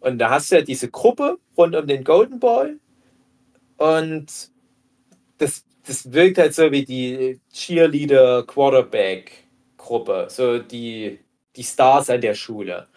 Und 0.00 0.18
da 0.18 0.30
hast 0.30 0.50
du 0.50 0.56
ja 0.56 0.62
diese 0.62 0.90
Gruppe 0.90 1.38
rund 1.56 1.76
um 1.76 1.86
den 1.86 2.02
Golden 2.02 2.40
Boy. 2.40 2.78
Und 3.76 4.26
das, 5.38 5.64
das 5.86 6.12
wirkt 6.12 6.38
halt 6.38 6.54
so 6.54 6.72
wie 6.72 6.84
die 6.84 7.38
Cheerleader-Quarterback-Gruppe, 7.52 10.26
so 10.28 10.58
die, 10.58 11.20
die 11.56 11.64
Stars 11.64 12.10
an 12.10 12.20
der 12.20 12.34
Schule. 12.34 12.88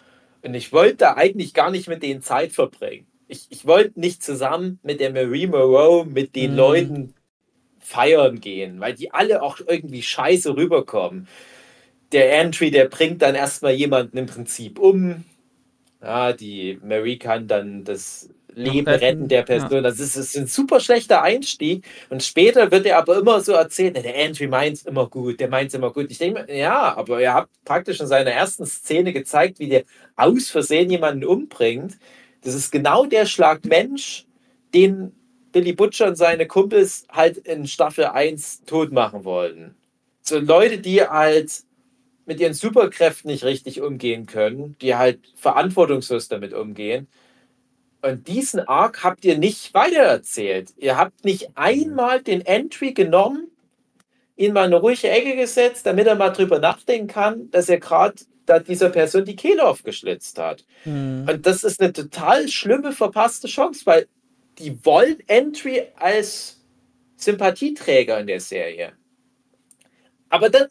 Und 0.42 0.56
ich 0.56 0.74
wollte 0.74 1.16
eigentlich 1.16 1.54
gar 1.54 1.72
nicht 1.72 1.88
mit 1.88 2.04
denen 2.04 2.22
Zeit 2.22 2.52
verbringen. 2.52 3.08
Ich, 3.28 3.48
ich 3.50 3.66
wollte 3.66 4.00
nicht 4.00 4.24
zusammen 4.24 4.80
mit 4.84 5.00
der 5.00 5.12
Marie 5.12 5.48
Moreau, 5.48 6.04
mit 6.04 6.36
den 6.36 6.52
mhm. 6.52 6.58
Leuten 6.58 7.15
feiern 7.86 8.42
gehen, 8.42 8.80
weil 8.80 8.96
die 8.96 9.12
alle 9.14 9.44
auch 9.44 9.60
irgendwie 9.60 10.02
scheiße 10.02 10.58
rüberkommen. 10.58 11.28
Der 12.12 12.40
Entry, 12.40 12.72
der 12.72 12.86
bringt 12.86 13.22
dann 13.22 13.36
erstmal 13.36 13.74
jemanden 13.74 14.18
im 14.18 14.26
Prinzip 14.26 14.80
um. 14.80 15.24
Ja, 16.02 16.34
die 16.34 16.80
Marie 16.84 17.18
kann 17.18 17.48
dann 17.48 17.84
das 17.84 18.30
Leben 18.56 18.88
retten 18.88 19.28
der 19.28 19.44
Person. 19.44 19.72
Ja. 19.72 19.82
Das, 19.82 20.00
ist, 20.00 20.18
das 20.18 20.28
ist 20.28 20.38
ein 20.38 20.48
super 20.48 20.80
schlechter 20.80 21.22
Einstieg. 21.22 21.86
Und 22.10 22.24
später 22.24 22.72
wird 22.72 22.86
er 22.86 22.98
aber 22.98 23.18
immer 23.18 23.42
so 23.42 23.52
erzählen, 23.52 23.94
der 23.94 24.16
Andrew 24.16 24.48
meint 24.48 24.78
es 24.78 24.86
immer 24.86 25.08
gut, 25.08 25.40
der 25.40 25.50
meint 25.50 25.68
es 25.68 25.74
immer 25.76 25.92
gut. 25.92 26.10
Ich 26.10 26.18
denke, 26.18 26.46
ja, 26.52 26.96
aber 26.96 27.22
er 27.22 27.34
hat 27.36 27.50
praktisch 27.66 28.00
in 28.00 28.08
seiner 28.08 28.32
ersten 28.32 28.66
Szene 28.66 29.14
gezeigt, 29.14 29.60
wie 29.60 29.70
der 29.70 29.84
aus 30.16 30.50
Versehen 30.50 30.90
jemanden 30.90 31.26
umbringt. 31.26 31.98
Das 32.42 32.56
ist 32.56 32.72
genau 32.72 33.06
der 33.06 33.26
Schlag 33.26 33.66
Mensch, 33.66 34.26
den 34.74 35.12
Billy 35.56 35.72
Butcher 35.72 36.08
und 36.08 36.18
seine 36.18 36.48
Kumpels 36.48 37.08
halt 37.10 37.38
in 37.38 37.66
Staffel 37.66 38.08
1 38.08 38.66
tot 38.66 38.92
machen 38.92 39.24
wollten. 39.24 39.74
So 40.22 40.38
Leute, 40.38 40.80
die 40.80 41.02
halt 41.02 41.64
mit 42.26 42.42
ihren 42.42 42.54
Superkräften 42.54 43.32
nicht 43.32 43.46
richtig 43.46 43.80
umgehen 43.80 44.26
können, 44.26 44.76
die 44.82 44.96
halt 44.96 45.20
verantwortungslos 45.38 46.28
damit 46.28 46.54
umgehen. 46.54 47.08
Und 48.02 48.28
diesen 48.28 48.68
Arc 48.68 49.06
habt 49.06 49.24
ihr 49.24 49.38
nicht 49.38 49.74
weitererzählt. 49.74 50.74
Ihr 50.76 50.98
habt 50.98 51.24
nicht 51.24 51.52
einmal 51.56 52.22
den 52.22 52.46
Entry 52.46 52.92
genommen, 52.92 53.48
ihn 54.36 54.52
mal 54.52 54.66
in 54.66 54.74
eine 54.74 54.82
ruhige 54.82 55.10
Ecke 55.10 55.38
gesetzt, 55.38 55.86
damit 55.86 56.06
er 56.06 56.16
mal 56.16 56.32
drüber 56.32 56.60
nachdenken 56.60 57.08
kann, 57.08 57.50
dass 57.52 57.70
er 57.70 57.80
gerade 57.80 58.16
da 58.46 58.60
dieser 58.60 58.90
Person 58.90 59.24
die 59.24 59.38
Kehle 59.38 59.66
aufgeschlitzt 59.66 60.38
hat. 60.38 60.66
Mhm. 60.84 61.26
Und 61.30 61.46
das 61.46 61.64
ist 61.64 61.80
eine 61.80 61.94
total 61.94 62.50
schlimme, 62.50 62.92
verpasste 62.92 63.48
Chance, 63.48 63.86
weil 63.86 64.08
die 64.58 64.84
wollen 64.86 65.22
Entry 65.28 65.88
als 65.96 66.64
Sympathieträger 67.18 68.20
in 68.20 68.28
der 68.28 68.40
Serie. 68.40 68.94
Aber 70.30 70.50
dann 70.50 70.68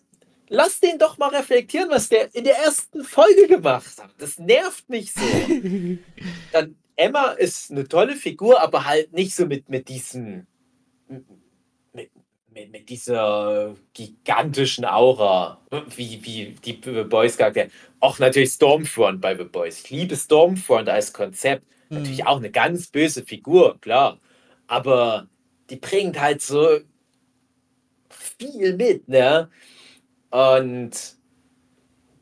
lass 0.48 0.80
den 0.80 0.98
doch 0.98 1.18
mal 1.18 1.28
reflektieren, 1.28 1.90
was 1.90 2.08
der 2.08 2.34
in 2.34 2.44
der 2.44 2.56
ersten 2.58 3.04
Folge 3.04 3.46
gemacht 3.48 3.98
hat. 3.98 4.10
Das 4.18 4.38
nervt 4.38 4.88
mich 4.88 5.12
so. 5.12 5.20
dann 6.52 6.76
Emma 6.96 7.32
ist 7.32 7.70
eine 7.70 7.88
tolle 7.88 8.14
Figur, 8.14 8.60
aber 8.60 8.84
halt 8.84 9.12
nicht 9.12 9.34
so 9.34 9.46
mit, 9.46 9.68
mit 9.68 9.88
diesem. 9.88 10.46
Mit, 11.08 12.10
mit, 12.52 12.70
mit 12.70 12.88
dieser 12.88 13.74
gigantischen 13.94 14.84
Aura, 14.84 15.60
wie, 15.96 16.24
wie 16.24 16.56
die 16.64 16.72
Boys 16.72 17.36
Charakter. 17.36 17.66
Auch 17.98 18.18
natürlich 18.20 18.50
Stormfront 18.50 19.20
bei 19.20 19.36
The 19.36 19.44
Boys. 19.44 19.80
Ich 19.80 19.90
liebe 19.90 20.16
Stormfront 20.16 20.88
als 20.88 21.12
Konzept. 21.12 21.64
Mhm. 21.88 21.98
Natürlich 21.98 22.26
auch 22.26 22.38
eine 22.38 22.50
ganz 22.50 22.88
böse 22.88 23.24
Figur, 23.24 23.80
klar. 23.80 24.18
Aber 24.66 25.28
die 25.70 25.76
bringt 25.76 26.20
halt 26.20 26.42
so 26.42 26.80
viel 28.08 28.76
mit, 28.76 29.08
ne? 29.08 29.50
Und 30.30 30.92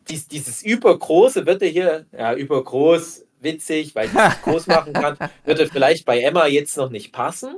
dies, 0.08 0.28
dieses 0.28 0.62
Übergroße 0.62 1.46
wird 1.46 1.62
ja 1.62 1.68
hier, 1.68 2.06
ja, 2.12 2.34
übergroß 2.34 3.24
witzig, 3.40 3.94
weil 3.94 4.08
ich 4.08 4.14
es 4.14 4.42
groß 4.42 4.66
machen 4.66 4.92
kann. 4.92 5.16
Würde 5.44 5.66
vielleicht 5.66 6.04
bei 6.04 6.20
Emma 6.20 6.46
jetzt 6.46 6.76
noch 6.76 6.90
nicht 6.90 7.12
passen. 7.12 7.56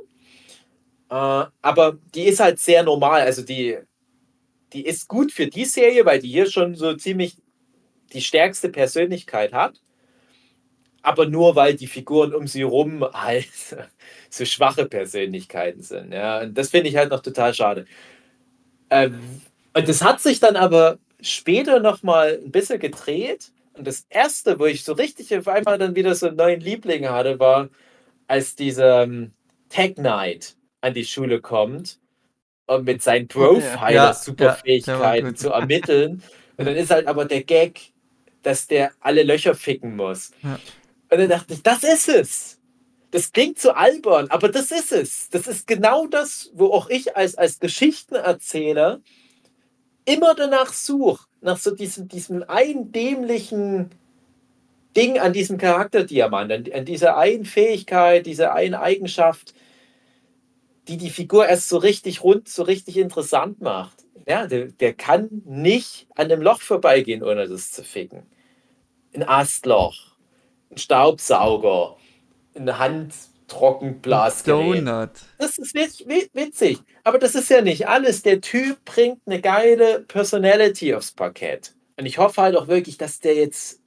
Äh, 1.11 1.45
aber 1.63 1.99
die 2.15 2.25
ist 2.25 2.41
halt 2.41 2.59
sehr 2.59 2.83
normal. 2.83 3.23
Also 3.23 3.43
die, 3.43 3.79
die 4.73 4.87
ist 4.87 5.09
gut 5.09 5.33
für 5.33 5.47
die 5.47 5.65
Serie, 5.65 6.05
weil 6.05 6.21
die 6.21 6.31
hier 6.31 6.51
schon 6.51 6.75
so 6.75 6.95
ziemlich 6.95 7.37
die 8.13 8.23
stärkste 8.23 8.69
Persönlichkeit 8.69 9.53
hat. 9.53 9.81
Aber 11.05 11.27
nur 11.27 11.55
weil 11.55 11.75
die 11.75 11.87
Figuren 11.87 12.35
um 12.35 12.47
sie 12.47 12.63
rum 12.63 13.05
halt 13.13 13.49
so 14.31 14.45
schwache 14.45 14.87
Persönlichkeiten 14.87 15.83
sind. 15.83 16.13
Ja, 16.13 16.41
und 16.41 16.57
das 16.57 16.71
finde 16.71 16.89
ich 16.89 16.97
halt 16.97 17.11
noch 17.11 17.21
total 17.21 17.53
schade. 17.53 17.85
Ähm, 18.91 19.21
und 19.75 19.89
das 19.89 20.03
hat 20.03 20.21
sich 20.21 20.41
dann 20.41 20.57
aber 20.57 20.99
später 21.21 21.81
noch 21.81 22.03
mal 22.03 22.41
ein 22.43 22.51
bisschen 22.51 22.79
gedreht 22.79 23.53
und 23.75 23.87
das 23.87 24.07
erste, 24.09 24.59
wo 24.59 24.67
ich 24.67 24.83
so 24.85 24.95
richtig 24.95 25.37
auf 25.37 25.47
einmal 25.47 25.79
dann 25.79 25.95
wieder 25.95 26.15
so 26.15 26.29
einen 26.29 26.37
neuen 26.37 26.61
Liebling 26.61 27.09
hatte, 27.09 27.39
war, 27.39 27.69
als 28.27 28.57
dieser 28.57 29.03
ähm, 29.03 29.33
Tech 29.69 29.97
Knight 29.97 30.57
an 30.81 30.95
die 30.95 31.05
Schule 31.05 31.41
kommt 31.41 31.99
und 32.67 32.85
mit 32.85 33.03
seinen 33.03 33.29
Profiler-Superfähigkeiten 33.29 35.27
ja, 35.27 35.35
zu 35.35 35.51
ermitteln. 35.51 36.23
Und 36.57 36.67
dann 36.67 36.77
ist 36.77 36.91
halt 36.91 37.09
aber 37.09 37.25
der 37.25 37.43
Gag, 37.43 37.93
dass 38.43 38.69
der 38.69 38.93
alle 39.01 39.23
Löcher 39.23 39.55
ficken 39.55 39.97
muss. 39.97 40.31
Ja. 40.43 40.59
Und 41.15 41.21
dann 41.21 41.29
dachte 41.29 41.55
ich, 41.55 41.63
das 41.63 41.85
ist 41.85 42.09
es. 42.09 42.59
Das 43.13 43.33
klingt 43.33 43.61
so 43.61 43.71
albern, 43.71 44.27
aber 44.31 44.49
das 44.49 44.73
ist 44.73 44.91
es. 44.91 45.29
Das 45.31 45.47
ist 45.47 45.69
genau 45.69 46.09
das, 46.09 46.51
wo 46.55 46.73
auch 46.73 46.89
ich 46.91 47.17
als, 47.17 47.37
als 47.37 47.61
Geschichtenerzähler 47.61 49.01
immer 50.05 50.35
danach 50.35 50.73
suche 50.73 51.25
nach 51.41 51.57
so 51.57 51.71
diesem, 51.73 52.09
diesem 52.09 52.43
eindämlichen 52.43 53.91
Ding 54.97 55.21
an 55.21 55.33
diesem 55.33 55.59
Charakterdiamant, 55.59 56.51
an, 56.51 56.65
an 56.73 56.85
dieser 56.85 57.17
einen 57.17 57.45
Fähigkeit, 57.45 58.27
dieser 58.27 58.53
einen 58.53 58.75
Eigenschaft, 58.75 59.55
die 60.89 60.97
die 60.97 61.11
Figur 61.11 61.47
erst 61.47 61.69
so 61.69 61.77
richtig 61.77 62.25
rund, 62.25 62.49
so 62.49 62.65
richtig 62.65 62.97
interessant 62.97 63.61
macht. 63.61 64.05
Ja, 64.27 64.49
der, 64.49 64.73
der 64.73 64.93
kann 64.93 65.43
nicht 65.45 66.09
an 66.17 66.29
dem 66.29 66.43
Loch 66.43 66.61
vorbeigehen, 66.61 67.23
ohne 67.23 67.47
das 67.47 67.71
zu 67.71 67.85
ficken. 67.85 68.25
Ein 69.15 69.23
Astloch, 69.23 70.14
ein 70.75 70.79
Staubsauger, 70.79 71.97
eine 72.55 72.79
Hand 72.79 73.15
Trockenblasgerät. 73.49 74.87
Donut. 74.87 75.11
Das 75.39 75.59
ist 75.59 75.75
witzig. 75.75 76.81
Aber 77.05 77.19
das 77.19 77.35
ist 77.35 77.51
ja 77.51 77.61
nicht 77.61 77.89
alles. 77.89 78.23
Der 78.23 78.41
Typ 78.41 78.85
bringt 78.85 79.21
eine 79.27 79.41
geile 79.41 80.01
Personality 80.01 80.95
aufs 80.95 81.13
Parkett. 81.13 81.75
Und 81.97 82.07
ich 82.07 82.19
hoffe 82.19 82.43
halt 82.43 82.57
auch 82.57 82.69
wirklich, 82.69 82.97
dass 82.97 83.21
der 83.21 83.35
jetzt 83.35 83.81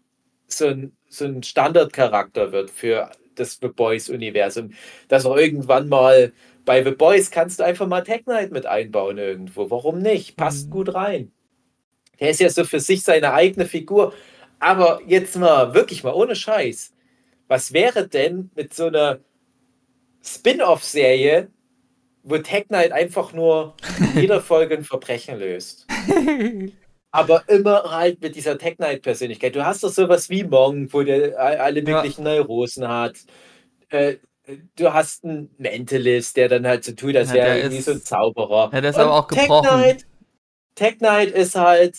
so 0.48 0.68
ein, 0.68 0.96
so 1.10 1.26
ein 1.26 1.44
Standardcharakter 1.44 2.52
wird 2.52 2.70
für 2.70 3.12
das 3.36 3.58
The 3.62 3.68
Boys-Universum. 3.68 4.72
Dass 5.08 5.26
auch 5.26 5.36
irgendwann 5.36 5.90
mal 5.90 6.34
bei 6.64 6.84
The 6.84 6.92
Boys 6.92 7.32
kannst 7.32 7.60
du 7.60 7.64
einfach 7.64 7.88
mal 7.88 8.04
Tech 8.04 8.24
Knight 8.24 8.52
mit 8.52 8.66
einbauen 8.66 9.18
irgendwo. 9.18 9.70
Warum 9.70 10.00
nicht? 10.00 10.38
Passt 10.38 10.68
mhm. 10.68 10.72
gut 10.72 10.94
rein. 10.94 11.32
Der 12.20 12.30
ist 12.30 12.40
ja 12.40 12.50
so 12.50 12.64
für 12.64 12.80
sich 12.80 13.04
seine 13.04 13.34
eigene 13.34 13.66
Figur. 13.66 14.14
Aber 14.60 15.02
jetzt 15.06 15.36
mal, 15.38 15.74
wirklich 15.74 16.04
mal 16.04 16.14
ohne 16.14 16.36
Scheiß. 16.36 16.94
Was 17.48 17.74
wäre 17.74 18.08
denn 18.08 18.52
mit 18.56 18.74
so 18.74 18.88
einer 18.88 19.20
Spin-off-Serie, 20.28 21.50
wo 22.24 22.38
Tech 22.40 22.68
Knight 22.68 22.92
einfach 22.92 23.34
nur 23.34 23.76
in 24.00 24.22
jeder 24.22 24.42
Folge 24.42 24.76
ein 24.76 24.84
Verbrechen 24.84 25.40
löst. 25.40 25.88
Aber 27.12 27.44
immer 27.48 27.90
halt 27.90 28.22
mit 28.22 28.36
dieser 28.36 28.58
Tech 28.58 28.76
Knight-Persönlichkeit. 28.76 29.56
Du 29.56 29.66
hast 29.66 29.84
doch 29.84 29.90
sowas 29.90 30.30
wie 30.30 30.44
Monk, 30.44 30.94
wo 30.94 31.04
der 31.04 31.40
alle 31.40 31.82
möglichen 31.82 32.26
ja. 32.26 32.36
Neurosen 32.36 32.88
hat. 32.88 33.16
Äh, 33.90 34.18
du 34.76 34.94
hast 34.94 35.24
einen 35.24 35.50
Mentalist, 35.58 36.36
der 36.36 36.50
dann 36.50 36.68
halt 36.68 36.84
so 36.84 36.92
tut, 36.92 37.16
als 37.16 37.34
wäre 37.34 37.48
er 37.48 37.58
irgendwie 37.60 37.82
so 37.82 37.92
ein 37.92 38.02
Zauberer. 38.02 38.70
Ja, 38.74 38.82
der 38.82 38.90
ist 38.90 38.98
Und 38.98 39.04
aber 39.04 39.14
auch 39.14 39.28
gebrochen. 39.28 39.64
Tech 39.64 39.72
Knight, 39.72 40.06
Tech 40.76 40.98
Knight 40.98 41.32
ist 41.32 41.56
halt, 41.56 41.98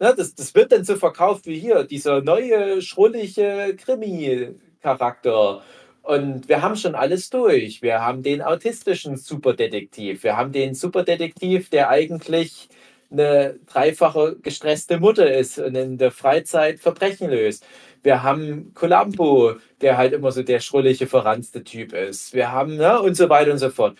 ne, 0.00 0.14
das, 0.16 0.34
das 0.34 0.54
wird 0.54 0.72
dann 0.72 0.84
so 0.84 0.96
verkauft 0.96 1.46
wie 1.46 1.58
hier, 1.58 1.84
dieser 1.84 2.22
neue, 2.22 2.82
schrullige 2.82 3.76
Krimi-Charakter. 3.76 5.62
Und 6.02 6.48
wir 6.48 6.62
haben 6.62 6.76
schon 6.76 6.94
alles 6.94 7.30
durch. 7.30 7.82
Wir 7.82 8.00
haben 8.00 8.22
den 8.22 8.40
autistischen 8.42 9.16
Superdetektiv. 9.16 10.22
Wir 10.22 10.36
haben 10.36 10.52
den 10.52 10.74
Superdetektiv, 10.74 11.68
der 11.70 11.88
eigentlich 11.90 12.68
eine 13.10 13.58
dreifache 13.66 14.36
gestresste 14.42 14.98
Mutter 14.98 15.32
ist 15.32 15.58
und 15.58 15.74
in 15.74 15.98
der 15.98 16.10
Freizeit 16.10 16.80
Verbrechen 16.80 17.30
löst. 17.30 17.64
Wir 18.02 18.22
haben 18.22 18.72
Columbo, 18.74 19.56
der 19.80 19.96
halt 19.96 20.12
immer 20.12 20.30
so 20.32 20.42
der 20.42 20.60
schrullige, 20.60 21.06
verranzte 21.06 21.64
Typ 21.64 21.92
ist. 21.92 22.34
Wir 22.34 22.52
haben, 22.52 22.76
ne, 22.76 23.00
und 23.00 23.16
so 23.16 23.28
weiter 23.28 23.52
und 23.52 23.58
so 23.58 23.70
fort. 23.70 23.96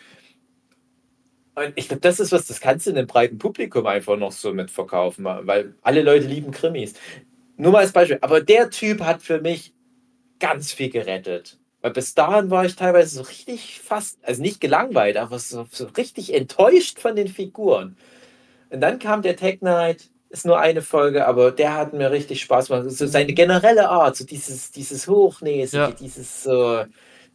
Und 1.57 1.73
ich 1.75 1.89
glaube, 1.89 2.03
das 2.03 2.21
ist 2.21 2.33
was, 2.33 2.47
das 2.47 2.61
kannst 2.61 2.87
du 2.87 2.91
in 2.91 2.99
einem 2.99 3.07
breiten 3.07 3.39
Publikum 3.39 3.87
einfach 3.87 4.17
noch 4.17 4.33
so 4.33 4.53
mitverkaufen, 4.53 5.25
weil 5.25 5.75
alle 5.83 6.03
Leute 6.03 6.27
lieben 6.27 6.51
Krimis. 6.51 6.93
Nur 7.57 7.73
mal 7.73 7.79
als 7.79 7.93
Beispiel. 7.93 8.19
Aber 8.21 8.43
der 8.43 8.69
Typ 8.69 9.01
hat 9.01 9.23
für 9.23 9.41
mich 9.41 9.73
ganz 10.39 10.73
viel 10.73 10.91
gerettet. 10.91 11.59
Weil 11.81 11.93
bis 11.93 12.15
dahin 12.15 12.51
war 12.51 12.67
ich 12.67 12.77
teilweise 12.77 13.17
so 13.17 13.23
richtig 13.23 13.81
fast, 13.81 14.19
also 14.23 14.43
nicht 14.43 14.61
gelangweilt, 14.61 15.17
aber 15.17 15.39
so, 15.39 15.67
so 15.71 15.87
richtig 15.97 16.35
enttäuscht 16.35 16.99
von 16.99 17.17
den 17.17 17.29
Figuren. 17.29 17.97
Und 18.69 18.81
dann 18.81 18.99
kam 18.99 19.23
der 19.23 19.37
Tech 19.37 19.61
Knight, 19.61 20.11
ist 20.29 20.45
nur 20.45 20.59
eine 20.59 20.83
Folge, 20.83 21.27
aber 21.27 21.53
der 21.53 21.75
hat 21.75 21.95
mir 21.95 22.11
richtig 22.11 22.43
Spaß 22.43 22.69
gemacht. 22.69 22.91
So 22.91 23.07
seine 23.07 23.33
generelle 23.33 23.89
Art, 23.89 24.17
so 24.17 24.27
dieses, 24.27 24.73
dieses 24.73 25.09
Hochnäsige, 25.09 25.83
ja. 25.83 25.91
dieses 25.93 26.43
so, 26.43 26.85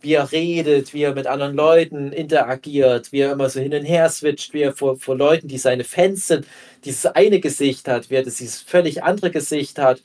wie 0.01 0.13
er 0.13 0.31
redet, 0.31 0.93
wie 0.93 1.03
er 1.03 1.13
mit 1.13 1.27
anderen 1.27 1.55
Leuten 1.55 2.11
interagiert, 2.11 3.11
wie 3.11 3.19
er 3.19 3.33
immer 3.33 3.49
so 3.49 3.59
hin 3.59 3.73
und 3.73 3.85
her 3.85 4.09
switcht, 4.09 4.53
wie 4.53 4.61
er 4.61 4.73
vor, 4.73 4.97
vor 4.97 5.15
Leuten, 5.15 5.47
die 5.47 5.57
seine 5.57 5.83
Fans 5.83 6.27
sind, 6.27 6.45
dieses 6.83 7.05
eine 7.05 7.39
Gesicht 7.39 7.87
hat, 7.87 8.09
wie 8.09 8.15
er 8.15 8.23
das 8.23 8.37
dieses 8.37 8.61
völlig 8.61 9.03
andere 9.03 9.31
Gesicht 9.31 9.77
hat, 9.79 10.01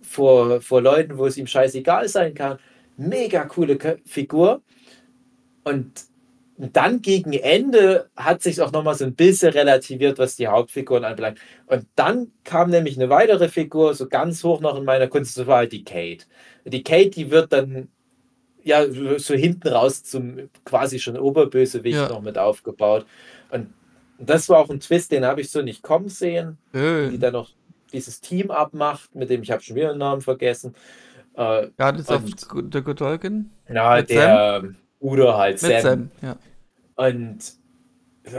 vor, 0.00 0.60
vor 0.60 0.82
Leuten, 0.82 1.18
wo 1.18 1.26
es 1.26 1.36
ihm 1.36 1.46
scheißegal 1.46 2.08
sein 2.08 2.34
kann. 2.34 2.58
Mega 2.96 3.44
coole 3.44 3.78
Figur. 4.04 4.62
Und 5.64 6.08
dann 6.58 7.02
gegen 7.02 7.32
Ende 7.32 8.10
hat 8.16 8.42
sich 8.42 8.60
auch 8.60 8.72
nochmal 8.72 8.96
so 8.96 9.04
ein 9.04 9.14
bisschen 9.14 9.52
relativiert, 9.52 10.18
was 10.18 10.36
die 10.36 10.48
Hauptfiguren 10.48 11.04
anbelangt. 11.04 11.38
Und 11.66 11.86
dann 11.94 12.32
kam 12.42 12.70
nämlich 12.70 12.96
eine 12.96 13.08
weitere 13.08 13.48
Figur, 13.48 13.94
so 13.94 14.08
ganz 14.08 14.42
hoch 14.42 14.60
noch 14.60 14.76
in 14.76 14.84
meiner 14.84 15.06
Kunst, 15.06 15.38
das 15.38 15.46
war 15.46 15.58
halt 15.58 15.72
die 15.72 15.84
Kate. 15.84 16.24
Die 16.64 16.82
Kate, 16.82 17.10
die 17.10 17.30
wird 17.30 17.52
dann 17.52 17.88
ja 18.62 18.84
so 19.18 19.34
hinten 19.34 19.68
raus 19.68 20.04
zum 20.04 20.48
quasi 20.64 20.98
schon 20.98 21.16
Oberbösewicht 21.16 21.96
ja. 21.96 22.08
noch 22.08 22.22
mit 22.22 22.38
aufgebaut. 22.38 23.06
Und 23.50 23.68
das 24.18 24.48
war 24.48 24.58
auch 24.58 24.70
ein 24.70 24.80
Twist, 24.80 25.12
den 25.12 25.24
habe 25.24 25.40
ich 25.40 25.50
so 25.50 25.62
nicht 25.62 25.82
kommen 25.82 26.08
sehen. 26.08 26.58
Äh. 26.72 27.08
Die 27.08 27.18
dann 27.18 27.32
noch 27.32 27.50
dieses 27.92 28.20
Team 28.20 28.50
abmacht, 28.50 29.14
mit 29.14 29.30
dem 29.30 29.42
ich 29.42 29.50
habe 29.50 29.62
schon 29.62 29.76
wieder 29.76 29.90
den 29.90 29.98
Namen 29.98 30.20
vergessen. 30.20 30.74
Äh, 31.36 31.68
ja, 31.78 31.92
das 31.92 32.10
ist 32.10 32.48
der 32.52 32.82
Godolken? 32.82 33.50
Ja, 33.72 34.02
der 34.02 34.60
Sam? 34.60 34.76
Udo 35.00 35.36
halt, 35.36 35.60
Sam. 35.60 35.80
Sam 35.80 36.10
ja. 36.20 36.36
Und 36.96 37.38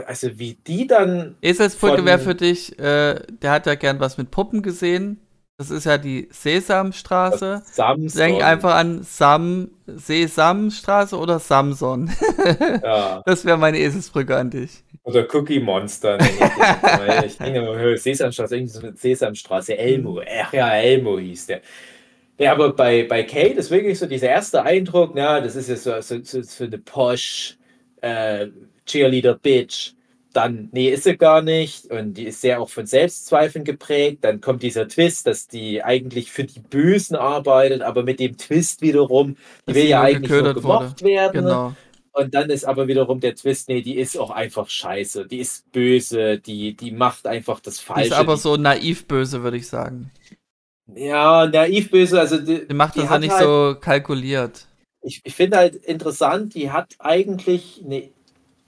also 0.06 0.38
wie 0.38 0.54
die 0.66 0.86
dann. 0.86 1.36
Eselsbrücke 1.42 2.04
wäre 2.04 2.18
für 2.18 2.34
dich, 2.34 2.78
äh, 2.78 3.20
der 3.42 3.50
hat 3.50 3.66
ja 3.66 3.74
gern 3.74 4.00
was 4.00 4.18
mit 4.18 4.30
Puppen 4.30 4.62
gesehen. 4.62 5.18
Das 5.60 5.68
ist 5.68 5.84
ja 5.84 5.98
die 5.98 6.26
Sesamstraße. 6.30 7.60
Samson. 7.66 8.18
Denk 8.18 8.42
einfach 8.42 8.76
an 8.76 9.02
Sam, 9.02 9.70
Sesamstraße 9.86 11.18
oder 11.18 11.38
Samson. 11.38 12.10
Ja. 12.82 13.22
Das 13.26 13.44
wäre 13.44 13.58
meine 13.58 13.78
Eselsbrücke 13.78 14.34
an 14.34 14.48
dich. 14.48 14.82
Oder 15.02 15.26
Cookie 15.34 15.60
Monster. 15.60 16.16
ich 17.26 17.36
denke 17.36 17.58
immer, 17.58 17.94
Sesamstraße, 17.94 18.56
irgendwie 18.56 18.72
so 18.72 18.90
Sesamstraße. 18.94 19.76
Elmo. 19.76 20.22
Ach 20.42 20.50
ja, 20.54 20.70
Elmo 20.76 21.18
hieß 21.18 21.48
der. 21.48 21.60
Ja, 22.38 22.52
aber 22.52 22.72
bei, 22.72 23.02
bei 23.02 23.22
Kate 23.24 23.58
ist 23.58 23.70
wirklich 23.70 23.98
so 23.98 24.06
dieser 24.06 24.30
erste 24.30 24.62
Eindruck, 24.62 25.14
na, 25.14 25.42
das 25.42 25.56
ist 25.56 25.68
ja 25.68 25.76
so, 25.76 26.00
so, 26.00 26.24
so, 26.24 26.40
so 26.40 26.64
eine 26.64 26.78
Posh, 26.78 27.58
äh, 28.00 28.46
Cheerleader 28.86 29.34
Bitch. 29.34 29.92
Dann, 30.32 30.68
nee, 30.72 30.88
ist 30.88 31.04
sie 31.04 31.16
gar 31.16 31.42
nicht. 31.42 31.90
Und 31.90 32.14
die 32.14 32.26
ist 32.26 32.40
sehr 32.40 32.60
auch 32.60 32.68
von 32.68 32.86
Selbstzweifeln 32.86 33.64
geprägt. 33.64 34.18
Dann 34.22 34.40
kommt 34.40 34.62
dieser 34.62 34.88
Twist, 34.88 35.26
dass 35.26 35.48
die 35.48 35.82
eigentlich 35.82 36.30
für 36.30 36.44
die 36.44 36.60
Bösen 36.60 37.16
arbeitet, 37.16 37.82
aber 37.82 38.02
mit 38.02 38.20
dem 38.20 38.36
Twist 38.36 38.82
wiederum, 38.82 39.36
die 39.66 39.74
will 39.74 39.86
ja 39.86 40.02
eigentlich 40.02 40.30
nur 40.30 40.54
gemocht 40.54 41.00
wurde. 41.00 41.04
werden. 41.04 41.44
Genau. 41.44 41.74
Und 42.12 42.34
dann 42.34 42.50
ist 42.50 42.64
aber 42.64 42.88
wiederum 42.88 43.20
der 43.20 43.34
Twist, 43.34 43.68
nee, 43.68 43.82
die 43.82 43.96
ist 43.96 44.18
auch 44.18 44.30
einfach 44.30 44.68
scheiße. 44.68 45.26
Die 45.26 45.38
ist 45.38 45.70
böse, 45.72 46.38
die, 46.38 46.76
die 46.76 46.90
macht 46.90 47.26
einfach 47.26 47.60
das 47.60 47.78
Falsche. 47.78 48.08
Die 48.08 48.14
ist 48.14 48.18
aber 48.18 48.36
so 48.36 48.56
naiv 48.56 49.06
böse, 49.06 49.42
würde 49.42 49.56
ich 49.56 49.68
sagen. 49.68 50.10
Ja, 50.92 51.46
naiv 51.46 51.90
böse, 51.90 52.18
also 52.18 52.38
die, 52.38 52.66
die 52.66 52.74
macht 52.74 52.96
das 52.96 53.04
ja 53.04 53.18
nicht 53.18 53.30
halt, 53.30 53.44
so 53.44 53.76
kalkuliert 53.80 54.66
ich, 55.02 55.20
ich 55.24 55.34
finde 55.34 55.56
halt 55.58 55.74
interessant, 55.76 56.54
die 56.54 56.70
hat 56.70 56.96
eigentlich 56.98 57.82
eine, 57.84 58.10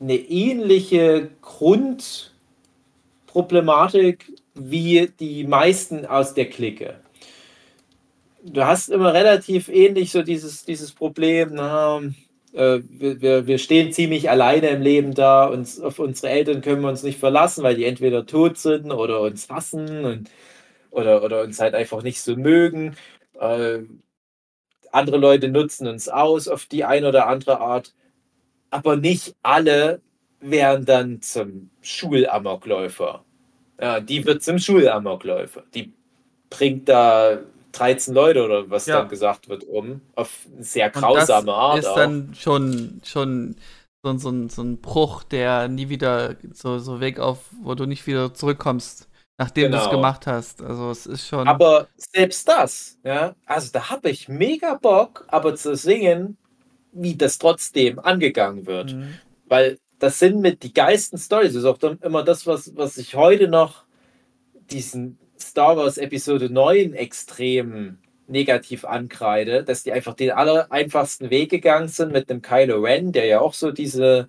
eine 0.03 0.17
ähnliche 0.17 1.31
Grundproblematik 1.41 4.33
wie 4.55 5.11
die 5.19 5.45
meisten 5.45 6.05
aus 6.05 6.35
der 6.35 6.51
Clique. 6.51 7.01
Du 8.45 8.67
hast 8.67 8.89
immer 8.89 9.15
relativ 9.15 9.69
ähnlich 9.69 10.11
so 10.11 10.23
dieses, 10.23 10.65
dieses 10.65 10.91
Problem, 10.91 11.51
na, 11.55 12.03
äh, 12.53 12.81
wir, 12.91 13.47
wir 13.47 13.59
stehen 13.59 13.93
ziemlich 13.93 14.29
alleine 14.29 14.71
im 14.71 14.83
Leben 14.83 15.15
da 15.15 15.47
und 15.47 15.69
auf 15.83 16.01
unsere 16.01 16.31
Eltern 16.31 16.61
können 16.61 16.83
wir 16.83 16.89
uns 16.89 17.05
nicht 17.05 17.21
verlassen, 17.21 17.63
weil 17.63 17.77
die 17.77 17.85
entweder 17.85 18.27
tot 18.27 18.59
sind 18.59 18.91
oder 18.91 19.21
uns 19.21 19.49
hassen 19.49 20.05
und, 20.05 20.29
oder, 20.91 21.23
oder 21.23 21.43
uns 21.43 21.61
halt 21.61 21.75
einfach 21.75 22.03
nicht 22.03 22.21
so 22.21 22.35
mögen. 22.37 22.97
Äh, 23.39 23.83
andere 24.91 25.19
Leute 25.19 25.49
nutzen 25.49 25.87
uns 25.87 26.09
aus 26.09 26.49
auf 26.49 26.67
die 26.67 26.85
eine 26.85 27.09
oder 27.09 27.29
andere 27.29 27.61
Art, 27.61 27.95
aber 28.73 28.97
nicht 28.97 29.37
alle 29.43 30.01
werden 30.41 30.85
dann 30.85 31.23
zum 31.23 31.71
Schulamokläufer. 31.83 33.25
Ja, 33.81 34.01
die 34.01 34.25
wird 34.25 34.43
zum 34.43 34.59
Schulamokläufer. 34.59 35.63
Die 35.75 35.93
bringt 36.51 36.89
da 36.89 37.39
13 37.73 38.15
Leute 38.15 38.45
oder 38.45 38.71
was 38.71 38.87
ja. 38.87 39.01
dann 39.01 39.09
gesagt 39.09 39.49
wird 39.49 39.65
um, 39.65 40.01
auf 40.15 40.47
sehr 40.59 40.91
grausame 40.91 41.53
Art. 41.53 41.79
Das 41.79 41.85
ist 41.85 41.91
auch. 41.91 41.97
dann 41.97 42.35
schon, 42.35 43.01
schon 43.05 43.57
so, 44.03 44.17
so, 44.19 44.49
so 44.49 44.63
ein 44.63 44.81
Bruch, 44.81 45.23
der 45.23 45.69
nie 45.69 45.89
wieder 45.89 46.37
so, 46.53 46.79
so 46.79 47.01
weg 47.01 47.21
auf, 47.21 47.39
wo 47.63 47.75
du 47.75 47.87
nicht 47.87 48.07
wieder 48.07 48.35
zurückkommst 48.35 49.09
nachdem 49.39 49.73
genau. 49.73 49.79
du 49.79 49.85
es 49.85 49.91
gemacht 49.91 50.27
hast. 50.27 50.63
Also 50.63 50.91
es 50.91 51.07
ist 51.07 51.27
schon. 51.27 51.49
Aber 51.49 51.89
selbst 51.97 52.47
das, 52.49 52.99
ja, 53.03 53.35
also 53.45 53.71
da 53.73 53.91
habe 53.91 54.11
ich 54.11 54.29
mega 54.29 54.75
Bock, 54.75 55.25
aber 55.29 55.57
zu 55.57 55.75
singen, 55.75 56.37
wie 56.93 57.17
das 57.17 57.39
trotzdem 57.39 57.99
angegangen 57.99 58.67
wird. 58.67 58.95
Mhm. 58.95 59.15
Weil 59.47 59.79
das 59.99 60.19
sind 60.19 60.41
mit 60.41 60.63
die 60.63 60.75
geilsten 60.75 61.19
Stories. 61.19 61.55
Das 61.55 61.63
ist 61.63 61.65
auch 61.65 61.81
immer 62.03 62.23
das, 62.23 62.47
was, 62.47 62.77
was 62.77 62.97
ich 62.99 63.15
heute 63.15 63.49
noch 63.49 63.85
diesen 64.71 65.19
Star 65.39 65.77
Wars 65.77 65.99
Episode 65.99 66.51
9 66.51 66.95
extrem 66.95 67.99
negativ 68.29 68.85
ankreide, 68.85 69.65
dass 69.65 69.83
die 69.83 69.93
einfach 69.93 70.15
den 70.15 70.31
aller 70.31 70.71
einfachsten 70.71 71.31
Weg 71.31 71.51
gegangen 71.51 71.89
sind 71.89 72.13
mit 72.13 72.31
dem 72.31 72.43
Kylo 72.43 72.81
Ren, 72.81 73.13
der 73.13 73.27
ja 73.27 73.41
auch 73.41 73.55
so 73.55 73.71
diese 73.71 74.29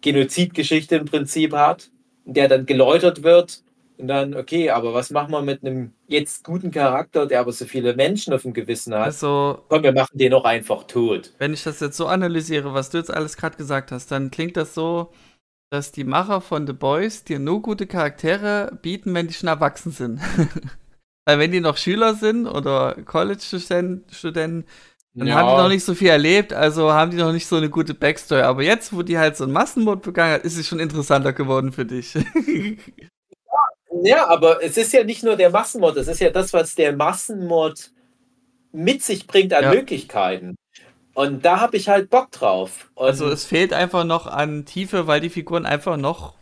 Genozidgeschichte 0.00 0.96
im 0.96 1.06
Prinzip 1.06 1.52
hat, 1.52 1.90
der 2.24 2.48
dann 2.48 2.66
geläutert 2.66 3.22
wird 3.22 3.63
und 3.96 4.08
dann, 4.08 4.34
okay, 4.34 4.70
aber 4.70 4.92
was 4.92 5.10
machen 5.10 5.30
wir 5.30 5.42
mit 5.42 5.64
einem 5.64 5.92
jetzt 6.08 6.44
guten 6.44 6.70
Charakter, 6.70 7.26
der 7.26 7.40
aber 7.40 7.52
so 7.52 7.64
viele 7.64 7.94
Menschen 7.94 8.34
auf 8.34 8.42
dem 8.42 8.52
Gewissen 8.52 8.92
hat? 8.94 9.04
Also, 9.04 9.62
Komm, 9.68 9.84
wir 9.84 9.92
machen 9.92 10.18
den 10.18 10.34
auch 10.34 10.44
einfach 10.44 10.84
tot. 10.84 11.32
Wenn 11.38 11.54
ich 11.54 11.62
das 11.62 11.80
jetzt 11.80 11.96
so 11.96 12.06
analysiere, 12.06 12.74
was 12.74 12.90
du 12.90 12.98
jetzt 12.98 13.12
alles 13.12 13.36
gerade 13.36 13.56
gesagt 13.56 13.92
hast, 13.92 14.10
dann 14.10 14.30
klingt 14.30 14.56
das 14.56 14.74
so, 14.74 15.12
dass 15.70 15.92
die 15.92 16.04
Macher 16.04 16.40
von 16.40 16.66
The 16.66 16.72
Boys 16.72 17.24
dir 17.24 17.38
nur 17.38 17.62
gute 17.62 17.86
Charaktere 17.86 18.76
bieten, 18.82 19.14
wenn 19.14 19.28
die 19.28 19.34
schon 19.34 19.48
erwachsen 19.48 19.92
sind. 19.92 20.20
Weil 21.26 21.38
wenn 21.38 21.52
die 21.52 21.60
noch 21.60 21.76
Schüler 21.76 22.14
sind 22.14 22.46
oder 22.46 22.96
College-Studenten, 23.04 24.64
dann 25.16 25.28
ja. 25.28 25.36
haben 25.36 25.48
die 25.48 25.62
noch 25.62 25.68
nicht 25.68 25.84
so 25.84 25.94
viel 25.94 26.08
erlebt, 26.08 26.52
also 26.52 26.92
haben 26.92 27.12
die 27.12 27.16
noch 27.16 27.32
nicht 27.32 27.46
so 27.46 27.56
eine 27.56 27.70
gute 27.70 27.94
Backstory. 27.94 28.42
Aber 28.42 28.62
jetzt, 28.62 28.92
wo 28.92 29.02
die 29.02 29.16
halt 29.16 29.36
so 29.36 29.44
einen 29.44 29.52
Massenmord 29.52 30.02
begangen 30.02 30.34
hat, 30.34 30.44
ist 30.44 30.58
es 30.58 30.66
schon 30.66 30.80
interessanter 30.80 31.32
geworden 31.32 31.72
für 31.72 31.86
dich. 31.86 32.14
Ja, 34.04 34.28
aber 34.28 34.62
es 34.62 34.76
ist 34.76 34.92
ja 34.92 35.02
nicht 35.02 35.22
nur 35.22 35.36
der 35.36 35.50
Massenmord, 35.50 35.96
es 35.96 36.08
ist 36.08 36.20
ja 36.20 36.28
das, 36.28 36.52
was 36.52 36.74
der 36.74 36.94
Massenmord 36.94 37.90
mit 38.70 39.02
sich 39.02 39.26
bringt 39.26 39.54
an 39.54 39.64
ja. 39.64 39.70
Möglichkeiten. 39.70 40.56
Und 41.14 41.44
da 41.44 41.60
habe 41.60 41.76
ich 41.76 41.88
halt 41.88 42.10
Bock 42.10 42.30
drauf. 42.32 42.90
Und 42.94 43.06
also 43.06 43.28
es 43.28 43.44
fehlt 43.44 43.72
einfach 43.72 44.04
noch 44.04 44.26
an 44.26 44.66
Tiefe, 44.66 45.06
weil 45.06 45.20
die 45.20 45.30
Figuren 45.30 45.64
einfach 45.64 45.96
noch 45.96 46.34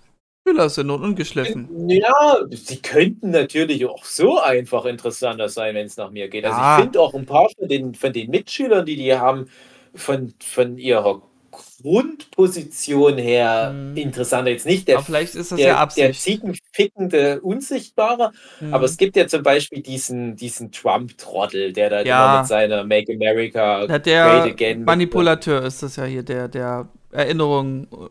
Füller 0.45 0.71
sind 0.71 0.91
und 0.91 1.05
ungeschliffen. 1.05 1.89
Ja, 1.89 2.39
sie 2.51 2.83
könnten 2.83 3.31
natürlich 3.31 3.87
auch 3.87 4.05
so 4.05 4.41
einfach 4.41 4.85
interessanter 4.87 5.49
sein, 5.49 5.77
wenn 5.77 5.87
es 5.87 5.97
nach 5.97 6.11
mir 6.11 6.29
geht. 6.29 6.45
Also 6.45 6.59
ja. 6.59 6.79
ich 6.79 6.83
finde 6.83 7.01
auch 7.01 7.15
ein 7.15 7.27
paar 7.27 7.49
von 7.57 7.69
den, 7.69 7.95
von 7.95 8.13
den 8.13 8.31
Mitschülern, 8.31 8.85
die 8.85 8.97
die 8.97 9.15
haben, 9.15 9.49
von, 9.95 10.35
von 10.41 10.79
ihrer 10.79 11.23
Grundposition 11.53 13.19
her 13.19 13.73
Mhm. 13.73 13.97
interessanter. 13.97 14.51
Jetzt 14.51 14.67
nicht 14.67 14.89
der, 14.89 14.97
Aber 14.97 15.05
vielleicht 15.05 15.35
ist 15.35 15.53
das 15.53 15.59
der, 15.59 15.69
ja 15.69 15.75
der 15.75 15.83
Absicht. 15.83 16.21
ziegenfickende 16.23 17.41
Unsichtbare, 17.43 18.33
Mhm. 18.61 18.75
aber 18.75 18.85
es 18.87 18.97
gibt 18.97 19.17
ja 19.17 19.27
zum 19.29 19.43
Beispiel 19.43 19.83
diesen, 19.83 20.37
diesen 20.37 20.73
Trump-Trottel, 20.73 21.73
der 21.73 21.91
da 21.91 22.03
Ja. 22.03 22.25
immer 22.27 22.39
mit 22.39 22.47
seiner 22.49 22.85
Make 22.85 23.13
America 23.13 23.83
Ja, 23.87 23.99
Great 23.99 24.07
der 24.07 24.45
Again. 24.45 24.85
Manipulateur 24.85 25.63
ist 25.63 25.83
das 25.83 25.97
ja 25.97 26.05
hier, 26.05 26.23
der, 26.23 26.49
der 26.49 26.89
Erinnerungen 27.13 27.85
äh, 27.93 28.09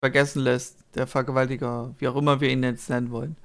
vergessen 0.00 0.42
lässt, 0.42 0.78
der 0.94 1.06
Vergewaltiger, 1.06 1.94
wie 1.98 2.08
auch 2.08 2.16
immer 2.16 2.40
wir 2.40 2.48
ihn 2.50 2.62
jetzt 2.62 2.88
nennen 2.90 3.10
wollen. 3.10 3.36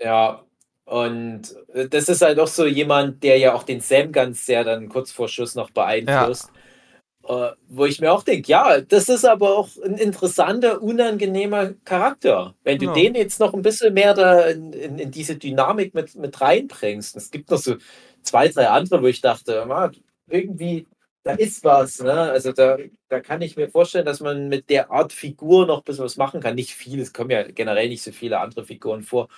Ja, 0.00 0.44
und 0.84 1.42
äh, 1.72 1.88
das 1.88 2.08
ist 2.08 2.22
halt 2.22 2.38
auch 2.38 2.46
so 2.48 2.66
jemand, 2.66 3.22
der 3.22 3.38
ja 3.38 3.54
auch 3.54 3.62
den 3.62 3.80
Sam 3.80 4.12
ganz 4.12 4.44
sehr 4.46 4.64
dann 4.64 4.88
kurz 4.88 5.12
vor 5.12 5.28
Schluss 5.28 5.54
noch 5.54 5.70
beeinflusst. 5.70 6.52
Äh, 7.26 7.52
wo 7.68 7.86
ich 7.86 8.00
mir 8.00 8.12
auch 8.12 8.22
denke, 8.22 8.50
ja, 8.50 8.80
das 8.82 9.08
ist 9.08 9.24
aber 9.24 9.56
auch 9.56 9.68
ein 9.82 9.96
interessanter, 9.96 10.82
unangenehmer 10.82 11.72
Charakter. 11.84 12.54
Wenn 12.64 12.78
du 12.78 12.86
Ja. 12.86 12.92
den 12.92 13.14
jetzt 13.14 13.40
noch 13.40 13.54
ein 13.54 13.62
bisschen 13.62 13.94
mehr 13.94 14.12
da 14.14 14.42
in, 14.48 14.72
in, 14.74 14.98
in 14.98 15.10
diese 15.10 15.36
Dynamik 15.36 15.94
mit, 15.94 16.14
mit 16.16 16.38
reinbringst. 16.40 17.16
Es 17.16 17.30
gibt 17.30 17.50
noch 17.50 17.58
so 17.58 17.76
zwei, 18.22 18.48
drei 18.48 18.68
andere, 18.68 19.02
wo 19.02 19.06
ich 19.06 19.22
dachte, 19.22 19.64
ah, 19.70 19.90
irgendwie, 20.28 20.86
da 21.22 21.32
ist 21.32 21.64
was. 21.64 22.00
Ne? 22.00 22.12
Also 22.12 22.52
da, 22.52 22.76
da 23.08 23.20
kann 23.20 23.40
ich 23.40 23.56
mir 23.56 23.70
vorstellen, 23.70 24.04
dass 24.04 24.20
man 24.20 24.48
mit 24.48 24.68
der 24.68 24.90
Art 24.90 25.12
Figur 25.14 25.66
noch 25.66 25.78
ein 25.78 25.84
bisschen 25.84 26.04
was 26.04 26.16
machen 26.18 26.40
kann. 26.40 26.54
Nicht 26.54 26.72
viel, 26.74 27.00
es 27.00 27.12
kommen 27.14 27.30
ja 27.30 27.42
generell 27.44 27.88
nicht 27.88 28.02
so 28.02 28.12
viele 28.12 28.40
andere 28.40 28.64
Figuren 28.66 29.02
vor. 29.02 29.28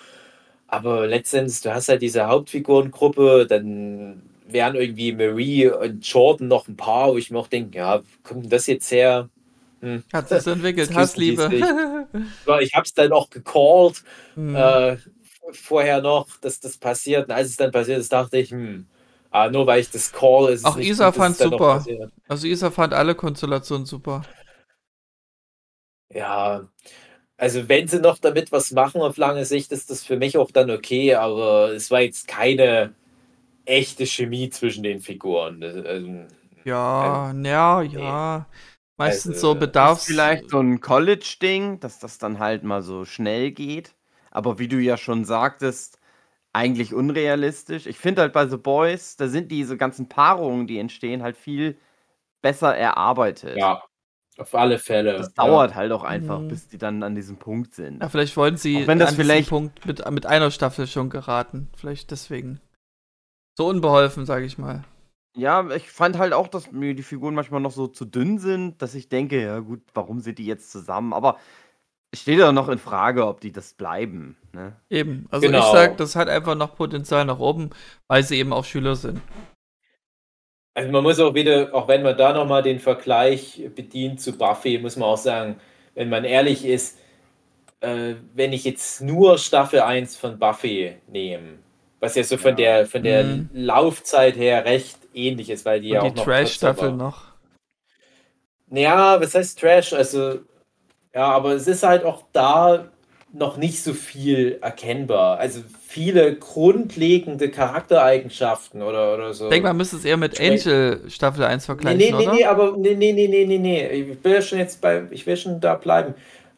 Aber 0.67 1.07
letztendlich, 1.07 1.61
du 1.61 1.73
hast 1.73 1.87
halt 1.89 2.01
diese 2.01 2.27
Hauptfigurengruppe, 2.27 3.47
dann 3.47 4.23
wären 4.47 4.75
irgendwie 4.75 5.11
Marie 5.11 5.67
und 5.67 6.07
Jordan 6.07 6.47
noch 6.47 6.67
ein 6.67 6.77
paar, 6.77 7.11
wo 7.11 7.17
ich 7.17 7.31
mir 7.31 7.39
auch 7.39 7.47
denke, 7.47 7.77
ja, 7.77 8.01
kommt 8.23 8.43
denn 8.45 8.49
das 8.49 8.67
jetzt 8.67 8.91
her? 8.91 9.29
Hm. 9.81 10.03
Hat 10.11 10.29
sich 10.29 10.41
so 10.41 10.51
entwickelt, 10.51 10.93
Hassliebe. 10.95 11.49
Ich 12.61 12.73
habe 12.73 12.83
es 12.85 12.93
dann 12.93 13.11
auch 13.11 13.29
gecallt 13.29 14.03
Hm. 14.35 14.55
äh, 14.55 14.97
vorher 15.51 16.01
noch, 16.01 16.27
dass 16.41 16.59
das 16.59 16.77
passiert. 16.77 17.27
Und 17.27 17.35
als 17.35 17.49
es 17.49 17.57
dann 17.57 17.71
passiert 17.71 17.99
ist, 17.99 18.11
dachte 18.11 18.37
ich, 18.37 18.51
hm, 18.51 18.85
ah, 19.31 19.49
nur 19.49 19.67
weil 19.67 19.81
ich 19.81 19.91
das 19.91 20.11
call, 20.11 20.49
ist 20.51 20.61
es 20.61 20.65
Auch 20.65 20.75
nicht 20.77 20.89
Isa 20.89 21.09
gut, 21.09 21.19
dass 21.19 21.29
es 21.31 21.37
super. 21.37 21.85
Also 22.27 22.47
Isa 22.47 22.71
fand 22.71 22.93
alle 22.93 23.15
Konstellationen 23.15 23.85
super. 23.85 24.23
Ja, 26.13 26.67
also 27.37 27.69
wenn 27.69 27.87
sie 27.87 27.99
noch 27.99 28.17
damit 28.17 28.51
was 28.51 28.71
machen 28.71 29.01
auf 29.01 29.17
lange 29.17 29.45
Sicht, 29.45 29.71
ist 29.71 29.89
das 29.89 30.03
für 30.03 30.17
mich 30.17 30.37
auch 30.37 30.51
dann 30.51 30.71
okay, 30.71 31.13
aber 31.13 31.71
es 31.73 31.91
war 31.91 32.01
jetzt 32.01 32.27
keine 32.27 32.93
echte 33.67 34.05
Chemie 34.05 34.49
zwischen 34.49 34.83
den 34.83 34.99
Figuren. 34.99 35.63
Also, 35.63 36.25
Ja, 36.63 37.31
ja, 37.33 37.81
ja. 37.81 38.45
Meistens 38.97 39.35
Also, 39.35 39.47
so 39.49 39.53
das 39.53 39.59
Bedarfs... 39.61 40.01
Ist 40.01 40.07
vielleicht 40.07 40.49
so 40.49 40.59
ein 40.59 40.81
College-Ding, 40.81 41.79
dass 41.79 41.99
das 41.99 42.17
dann 42.17 42.39
halt 42.39 42.63
mal 42.63 42.81
so 42.81 43.05
schnell 43.05 43.51
geht. 43.51 43.93
Aber 44.31 44.57
wie 44.59 44.67
du 44.67 44.77
ja 44.77 44.97
schon 44.97 45.23
sagtest, 45.25 45.99
eigentlich 46.53 46.93
unrealistisch. 46.93 47.85
Ich 47.85 47.97
finde 47.99 48.23
halt 48.23 48.33
bei 48.33 48.47
The 48.47 48.57
Boys, 48.57 49.15
da 49.15 49.27
sind 49.27 49.51
diese 49.51 49.77
ganzen 49.77 50.09
Paarungen, 50.09 50.65
die 50.65 50.79
entstehen, 50.79 51.21
halt 51.21 51.37
viel 51.37 51.77
besser 52.41 52.75
erarbeitet. 52.75 53.57
ja, 53.57 53.83
auf 54.39 54.53
alle 54.55 54.79
Fälle. 54.79 55.13
Das 55.13 55.27
ja. 55.37 55.45
dauert 55.45 55.75
halt 55.75 55.91
auch 55.91 56.03
einfach, 56.03 56.39
Mhm. 56.39 56.47
bis 56.47 56.67
die 56.67 56.77
dann 56.77 57.01
an 57.03 57.13
diesem 57.15 57.37
Punkt 57.37 57.73
sind. 57.75 58.01
Ja, 58.01 58.09
vielleicht 58.09 58.35
wollten 58.37 58.57
sie 58.57 58.83
Auch 58.83 58.87
wenn 58.87 58.99
das 58.99 59.09
an 59.09 59.15
diesen 59.15 59.25
vielleicht- 59.25 59.49
Punkt 59.49 59.85
mit, 59.85 60.09
mit 60.11 60.25
einer 60.25 60.49
Staffel 60.51 60.87
schon 60.87 61.09
geraten. 61.09 61.69
Vielleicht 61.75 62.09
deswegen. 62.11 62.59
So 63.57 63.67
unbeholfen, 63.67 64.27
sage 64.27 64.45
ich 64.45 64.59
mal. 64.59 64.83
Ja, 65.35 65.67
ich 65.71 65.89
fand 65.89 66.19
halt 66.19 66.33
auch, 66.33 66.47
dass 66.47 66.71
mir 66.71 66.93
die 66.93 67.01
Figuren 67.01 67.33
manchmal 67.33 67.59
noch 67.59 67.71
so 67.71 67.87
zu 67.87 68.05
dünn 68.05 68.37
sind, 68.37 68.81
dass 68.83 68.93
ich 68.93 69.09
denke, 69.09 69.41
ja 69.41 69.59
gut, 69.59 69.81
warum 69.95 70.19
sind 70.19 70.37
die 70.37 70.45
jetzt 70.45 70.71
zusammen? 70.71 71.11
Aber 71.11 71.37
es 72.11 72.21
steht 72.21 72.37
ja 72.37 72.51
noch 72.51 72.69
in 72.69 72.77
Frage, 72.77 73.25
ob 73.25 73.41
die 73.41 73.51
das 73.51 73.73
bleiben. 73.73 74.37
Ne? 74.53 74.75
Eben. 74.91 75.27
Also 75.31 75.47
ich 75.47 75.51
Genau. 75.51 75.71
sag, 75.71 75.97
das 75.97 76.15
hat 76.15 76.29
einfach 76.29 76.53
noch 76.53 76.75
Potenzial 76.75 77.25
nach 77.25 77.39
oben, 77.39 77.71
weil 78.07 78.21
sie 78.21 78.37
eben 78.37 78.53
auch 78.53 78.63
Schüler 78.63 78.95
sind. 78.95 79.21
Also 80.75 80.91
man 80.91 81.01
muss 81.01 81.19
auch 81.19 81.33
wieder, 81.33 81.73
auch 81.73 81.87
wenn 81.87 82.03
man 82.03 82.15
da 82.15 82.33
nochmal 82.33 82.61
den 82.61 82.79
Vergleich 82.79 83.67
bedient 83.75 84.21
zu 84.21 84.37
Buffy, 84.37 84.77
muss 84.77 84.95
man 84.95 85.09
auch 85.09 85.17
sagen, 85.17 85.59
wenn 85.95 86.09
man 86.09 86.25
ehrlich 86.25 86.63
ist, 86.63 86.99
äh, 87.79 88.13
wenn 88.35 88.53
ich 88.53 88.65
jetzt 88.65 89.01
nur 89.01 89.39
Staffel 89.39 89.81
1 89.81 90.15
von 90.15 90.37
Buffy 90.37 90.95
nehme, 91.07 91.57
was 91.99 92.15
ja 92.15 92.23
so 92.23 92.37
von 92.37 92.51
Ja. 92.51 92.55
der 92.55 92.85
von 92.87 93.03
der 93.03 93.23
Mhm. 93.23 93.49
Laufzeit 93.53 94.35
her 94.37 94.65
recht 94.65 94.97
ähnlich 95.13 95.49
ist, 95.49 95.65
weil 95.65 95.81
die 95.81 95.89
ja 95.89 96.01
Und 96.01 96.09
auch 96.09 96.13
die 96.15 96.23
Trash-Staffel 96.23 96.91
noch. 96.91 97.27
Ja, 98.69 99.19
was 99.21 99.33
heißt 99.33 99.59
Trash? 99.59 99.93
Also, 99.93 100.39
ja, 101.13 101.25
aber 101.25 101.53
es 101.53 101.67
ist 101.67 101.83
halt 101.83 102.03
auch 102.03 102.23
da 102.33 102.89
noch 103.33 103.57
nicht 103.57 103.81
so 103.83 103.93
viel 103.93 104.57
erkennbar. 104.61 105.37
Also 105.39 105.61
viele 105.87 106.35
grundlegende 106.35 107.49
Charaktereigenschaften 107.49 108.81
oder, 108.81 109.13
oder 109.13 109.33
so. 109.33 109.45
Ich 109.45 109.49
denke, 109.51 109.67
man 109.67 109.77
müsste 109.77 109.97
es 109.97 110.05
eher 110.05 110.17
mit. 110.17 110.39
Angel 110.39 111.01
Staffel 111.09 111.43
1 111.43 111.63
Nee, 111.63 111.65
vergleichen, 111.65 111.99
nee, 111.99 112.11
nee, 112.11 112.27
oder? 112.27 112.33
nee, 112.33 112.45
aber 112.45 112.77
nee, 112.77 112.95
nee, 112.95 113.13
nee, 113.13 113.27
nee, 113.27 113.45
nee, 113.45 113.57
nee. 113.57 113.87
Ich 113.89 114.23
will 114.23 114.33
ja 114.33 114.41
schon 114.41 114.59
jetzt 114.59 114.81
bei, 114.81 115.03
ich 115.11 115.25
will 115.25 115.37
schon 115.37 115.59
da 115.59 115.75
bleiben. 115.75 116.15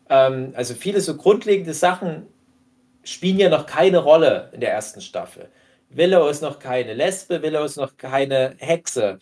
Ähm, 0.10 0.54
also 0.56 0.74
viele 0.74 1.02
so 1.02 1.16
grundlegende 1.16 1.74
Sachen 1.74 2.28
spielen 3.04 3.40
ja 3.40 3.50
noch 3.50 3.66
keine 3.66 4.00
Rolle 4.00 4.50
in 4.54 4.62
der 4.62 4.72
ersten 4.72 5.02
Staffel. 5.02 5.50
Willow 5.90 6.28
ist 6.28 6.42
noch 6.42 6.60
keine 6.60 6.94
Lesbe, 6.94 7.42
Willow 7.42 7.64
ist 7.64 7.78
noch 7.78 7.98
keine 7.98 8.56
Hexe. 8.60 9.20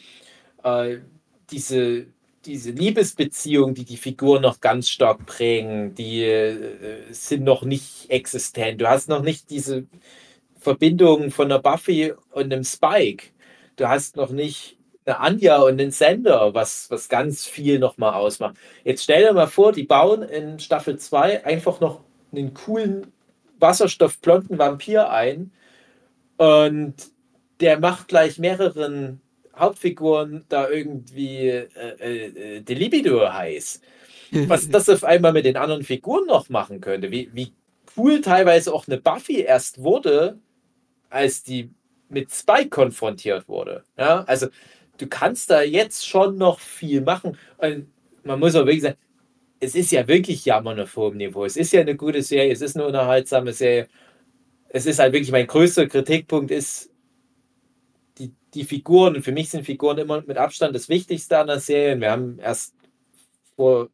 Äh, 0.64 0.98
diese, 1.50 2.08
diese 2.46 2.72
Liebesbeziehungen, 2.72 3.74
die 3.74 3.86
die 3.86 3.98
Figuren 3.98 4.42
noch 4.42 4.60
ganz 4.60 4.90
stark 4.90 5.26
prägen, 5.26 5.96
die 5.96 6.24
äh, 6.24 7.12
sind 7.12 7.44
noch 7.44 7.64
nicht 7.64 8.10
existent. 8.10 8.82
Du 8.82 8.90
hast 8.90 9.08
noch 9.08 9.22
nicht 9.22 9.50
diese 9.50 9.86
Verbindung 10.60 11.32
von 11.32 11.46
einer 11.46 11.60
Buffy 11.60 12.14
und 12.32 12.52
einem 12.52 12.64
Spike. 12.64 13.28
Du 13.78 13.88
hast 13.88 14.18
noch 14.18 14.32
nicht 14.32 14.78
eine 15.06 15.20
Anja 15.20 15.58
und 15.62 15.80
einen 15.80 15.92
Sender, 15.92 16.54
was, 16.54 16.92
was 16.92 17.08
ganz 17.08 17.46
viel 17.46 17.80
nochmal 17.80 18.14
ausmacht. 18.14 18.58
Jetzt 18.84 19.04
stell 19.04 19.26
dir 19.26 19.34
mal 19.34 19.48
vor, 19.48 19.72
die 19.72 19.84
bauen 19.84 20.22
in 20.24 20.60
Staffel 20.60 20.98
2 20.98 21.46
einfach 21.46 21.80
noch 21.80 22.02
einen 22.34 22.54
coolen 22.54 23.14
wasserstoffblonden 23.60 24.58
Vampir 24.58 25.10
ein 25.10 25.52
und 26.38 26.96
der 27.60 27.80
macht 27.80 28.08
gleich 28.08 28.38
mehreren 28.38 29.22
Hauptfiguren 29.56 30.46
da 30.50 30.70
irgendwie 30.70 31.48
äh, 31.48 32.58
äh, 32.58 32.62
die 32.62 32.76
Libido 32.76 33.32
heiß. 33.32 33.82
Was 34.32 34.70
das 34.70 34.90
auf 34.90 35.04
einmal 35.04 35.34
mit 35.34 35.46
den 35.46 35.58
anderen 35.58 35.84
Figuren 35.84 36.28
noch 36.28 36.50
machen 36.50 36.82
könnte. 36.82 37.12
Wie, 37.12 37.30
wie 37.34 37.54
cool 37.96 38.22
teilweise 38.22 38.74
auch 38.74 38.88
eine 38.88 38.98
Buffy 38.98 39.42
erst 39.42 39.82
wurde, 39.82 40.38
als 41.10 41.44
die 41.44 41.72
mit 42.10 42.32
Spike 42.32 42.70
konfrontiert 42.70 43.48
wurde. 43.48 43.84
Ja, 43.98 44.24
also 44.26 44.48
du 44.98 45.08
kannst 45.08 45.50
da 45.50 45.62
jetzt 45.62 46.08
schon 46.08 46.38
noch 46.38 46.60
viel 46.60 47.02
machen. 47.02 47.38
Und 47.58 47.88
man 48.24 48.40
muss 48.40 48.56
auch 48.56 48.66
wirklich 48.66 48.82
sagen, 48.82 48.98
es 49.60 49.76
ist 49.76 49.92
ja 49.92 50.08
wirklich 50.08 50.46
Jammern 50.46 50.80
auf 50.80 50.96
hohem 50.96 51.18
Niveau. 51.18 51.46
Es 51.46 51.58
ist 51.58 51.74
ja 51.74 51.82
eine 51.82 51.96
gute 51.96 52.22
Serie, 52.22 52.52
es 52.52 52.62
ist 52.62 52.76
eine 52.76 52.86
unterhaltsame 52.86 53.54
Serie. 53.54 53.88
Es 54.70 54.86
ist 54.86 55.00
halt 55.00 55.14
wirklich 55.14 55.32
mein 55.32 55.48
größter 55.48 55.88
Kritikpunkt 55.88 56.52
ist 56.52 56.92
die, 58.18 58.34
die 58.54 58.64
Figuren. 58.64 59.16
Und 59.16 59.24
für 59.24 59.32
mich 59.32 59.50
sind 59.50 59.66
Figuren 59.66 59.98
immer 59.98 60.22
mit 60.26 60.38
Abstand 60.38 60.76
das 60.76 60.90
Wichtigste 60.90 61.38
an 61.38 61.48
der 61.48 61.60
Serie. 61.60 62.00
Wir 62.00 62.12
haben 62.12 62.40
erst 62.40 62.76
vor 63.56 63.90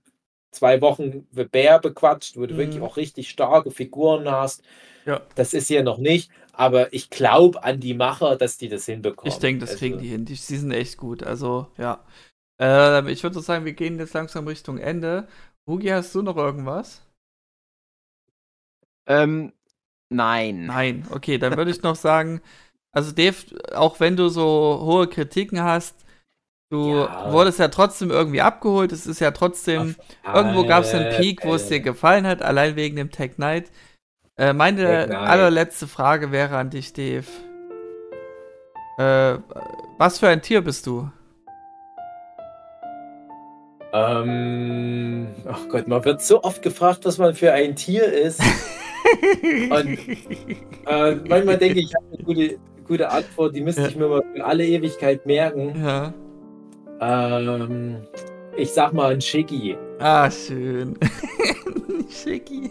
zwei 0.52 0.81
Wochen 0.81 1.27
The 1.31 1.45
Bear 1.45 1.80
bequatscht, 1.81 2.38
wo 2.38 2.45
du 2.45 2.53
Mhm. 2.53 2.57
wirklich 2.57 2.81
auch 2.81 2.98
richtig 2.98 3.30
starke 3.30 3.72
Figuren 3.72 4.30
hast. 4.30 4.64
Ja. 5.06 5.22
Das 5.35 5.53
ist 5.53 5.68
hier 5.68 5.84
noch 5.84 5.98
nicht, 5.98 6.31
aber 6.53 6.94
ich 6.94 7.10
glaube 7.10 7.64
an 7.64 7.80
die 7.80 7.94
Macher, 7.94 8.35
dass 8.38 8.57
die 8.57 8.69
das 8.69 8.85
hinbekommen. 8.85 9.31
Ich 9.34 9.40
denke, 9.40 9.61
das 9.61 9.72
Also, 9.72 9.80
kriegen 9.80 9.99
die 9.99 10.07
hin. 10.07 10.26
Die, 10.26 10.34
die 10.34 10.57
sind 10.57 10.72
echt 10.72 10.98
gut. 10.98 11.23
Also, 11.23 11.68
ja. 11.77 12.03
Ähm, 12.60 13.07
ich 13.07 13.23
würde 13.23 13.34
so 13.34 13.41
sagen, 13.41 13.65
wir 13.65 13.73
gehen 13.73 13.98
jetzt 13.99 14.14
langsam 14.14 14.48
Richtung 14.48 14.77
Ende. 14.77 15.27
Hugi, 15.68 15.88
hast 15.90 16.14
du 16.15 16.22
noch 16.22 16.38
irgendwas? 16.38 17.02
Ähm, 19.06 19.53
nein. 20.10 20.65
Nein. 20.65 21.07
Okay, 21.11 21.38
dann 21.38 21.57
würde 21.57 21.72
ich 21.72 21.81
noch 21.84 21.95
sagen, 21.95 22.41
also 22.91 23.11
Dave, 23.11 23.35
auch 23.73 23.99
wenn 23.99 24.15
du 24.15 24.30
so 24.30 24.80
hohe 24.84 25.07
Kritiken 25.07 25.61
hast, 25.64 26.06
du 26.69 26.90
Ja. 26.90 27.31
wurdest 27.31 27.60
ja 27.60 27.68
trotzdem 27.69 28.11
irgendwie 28.11 28.41
abgeholt. 28.41 28.91
Es 28.91 29.06
ist 29.07 29.19
ja 29.19 29.31
trotzdem, 29.31 29.95
irgendwo 30.34 30.65
gab 30.65 30.84
es 30.84 30.94
einen 30.94 31.10
Peak, 31.10 31.44
wo 31.45 31.53
es 31.56 31.68
dir 31.68 31.80
gefallen 31.80 32.27
hat, 32.27 32.41
allein 32.41 32.76
wegen 32.76 32.95
dem 32.95 33.11
Tag 33.11 33.35
Knight. 33.35 33.72
Äh, 34.38 34.53
meine 34.53 34.85
Tag 34.85 35.07
Knight. 35.07 35.30
allerletzte 35.30 35.88
Frage 35.88 36.31
wäre 36.31 36.57
an 36.57 36.69
dich, 36.72 36.94
Dave. 36.94 37.26
Äh, 38.98 39.40
was 39.98 40.19
für 40.19 40.27
ein 40.30 40.41
Tier 40.41 40.61
bist 40.61 40.88
du? 40.88 41.10
Ähm, 43.94 45.28
ach 45.48 45.68
Gott, 45.70 45.88
man 45.88 46.03
wird 46.03 46.22
so 46.22 46.41
oft 46.44 46.61
gefragt, 46.61 47.06
was 47.06 47.18
man 47.20 47.34
für 47.36 47.52
ein 47.53 47.76
Tier 47.76 48.06
ist. 48.11 48.41
Und 49.70 49.99
äh, 50.88 51.15
manchmal 51.28 51.57
denke 51.57 51.80
ich, 51.80 51.86
ich 51.86 51.95
habe 51.95 52.06
eine 52.15 52.24
gute, 52.24 52.57
gute 52.88 53.10
Antwort, 53.10 53.56
die 53.56 53.61
müsste 53.61 53.82
Ja. 53.84 53.88
ich 53.90 53.95
mir 53.95 54.07
mal 54.07 54.24
für 54.36 54.44
alle 54.45 54.65
Ewigkeit 54.65 55.26
merken. 55.26 55.74
ja. 55.84 56.14
Ähm, 57.02 57.98
Ich 58.56 58.72
sag 58.72 58.94
mal 58.94 59.11
ein 59.14 59.22
Schicki. 59.22 59.76
Ah, 59.99 60.30
schön. 60.32 60.95
Schicki. 62.10 62.70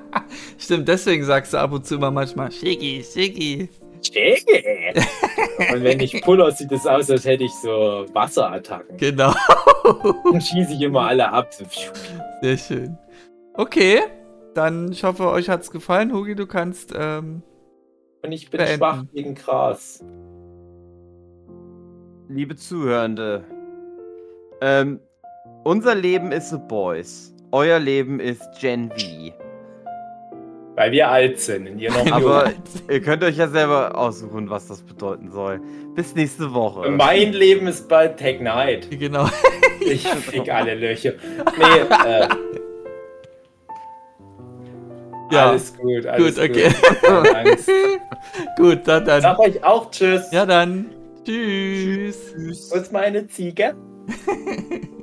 Stimmt, 0.58 0.88
deswegen 0.88 1.24
sagst 1.24 1.52
du 1.52 1.58
ab 1.58 1.72
und 1.72 1.86
zu 1.86 1.94
immer 1.96 2.10
manchmal 2.10 2.50
Schicki, 2.50 3.04
Schicki. 3.04 3.68
Schicki. 4.02 4.92
Und 5.72 5.84
wenn 5.84 6.00
ich 6.00 6.20
puller, 6.22 6.50
sieht 6.52 6.72
es 6.72 6.86
aus, 6.86 7.10
als 7.10 7.24
hätte 7.24 7.44
ich 7.44 7.52
so 7.54 8.06
Wasserattacken. 8.12 8.96
Genau. 8.96 9.32
Dann 10.24 10.40
schieße 10.40 10.74
ich 10.74 10.82
immer 10.82 11.02
alle 11.02 11.30
ab. 11.30 11.52
Sehr 12.42 12.56
schön. 12.58 12.96
Okay, 13.54 14.00
dann 14.54 14.92
ich 14.92 15.02
hoffe, 15.04 15.28
euch 15.30 15.48
hat's 15.48 15.70
gefallen. 15.70 16.12
Hugi, 16.12 16.34
du 16.34 16.46
kannst. 16.46 16.92
Ähm, 16.96 17.42
Und 18.22 18.32
ich 18.32 18.50
bin 18.50 18.58
Beenden. 18.58 18.76
schwach 18.78 19.04
gegen 19.12 19.34
Gras. 19.34 20.04
Liebe 22.28 22.54
Zuhörende, 22.56 23.44
ähm, 24.60 25.00
unser 25.64 25.94
Leben 25.94 26.30
ist 26.32 26.50
The 26.50 26.58
Boys. 26.58 27.34
Euer 27.52 27.78
Leben 27.78 28.20
ist 28.20 28.42
Gen 28.60 28.90
V. 28.90 29.32
Weil 30.78 30.92
wir 30.92 31.08
alt 31.10 31.40
sind 31.40 31.68
und 31.68 31.80
ihr 31.80 31.90
noch 31.90 32.08
Aber 32.12 32.52
ihr 32.88 33.00
könnt 33.02 33.24
euch 33.24 33.36
ja 33.36 33.48
selber 33.48 33.98
aussuchen, 33.98 34.48
was 34.48 34.68
das 34.68 34.80
bedeuten 34.80 35.28
soll. 35.28 35.60
Bis 35.96 36.14
nächste 36.14 36.54
Woche. 36.54 36.88
Mein 36.92 37.32
Leben 37.32 37.66
ist 37.66 37.88
bald 37.88 38.16
Tag 38.20 38.40
Night. 38.40 38.88
genau. 38.88 39.28
Ich 39.80 40.06
fick 40.06 40.52
alle 40.52 40.74
Löcher. 40.76 41.14
Nee, 41.56 41.80
äh, 42.10 42.28
Ja. 45.32 45.50
alles 45.50 45.76
gut. 45.76 46.06
Alles 46.06 46.36
Gut, 46.36 46.44
okay. 46.44 46.68
Angst. 47.34 47.70
Gut, 48.56 48.80
dann, 48.84 49.04
dann. 49.06 49.22
Sag 49.22 49.38
euch 49.40 49.64
auch 49.64 49.90
Tschüss. 49.90 50.30
Ja, 50.30 50.46
dann. 50.46 50.86
Tschüss. 51.24 52.34
Tschüss. 52.34 52.70
Wo 52.70 52.76
ist 52.76 52.92
meine 52.92 53.26
Ziege? 53.26 53.74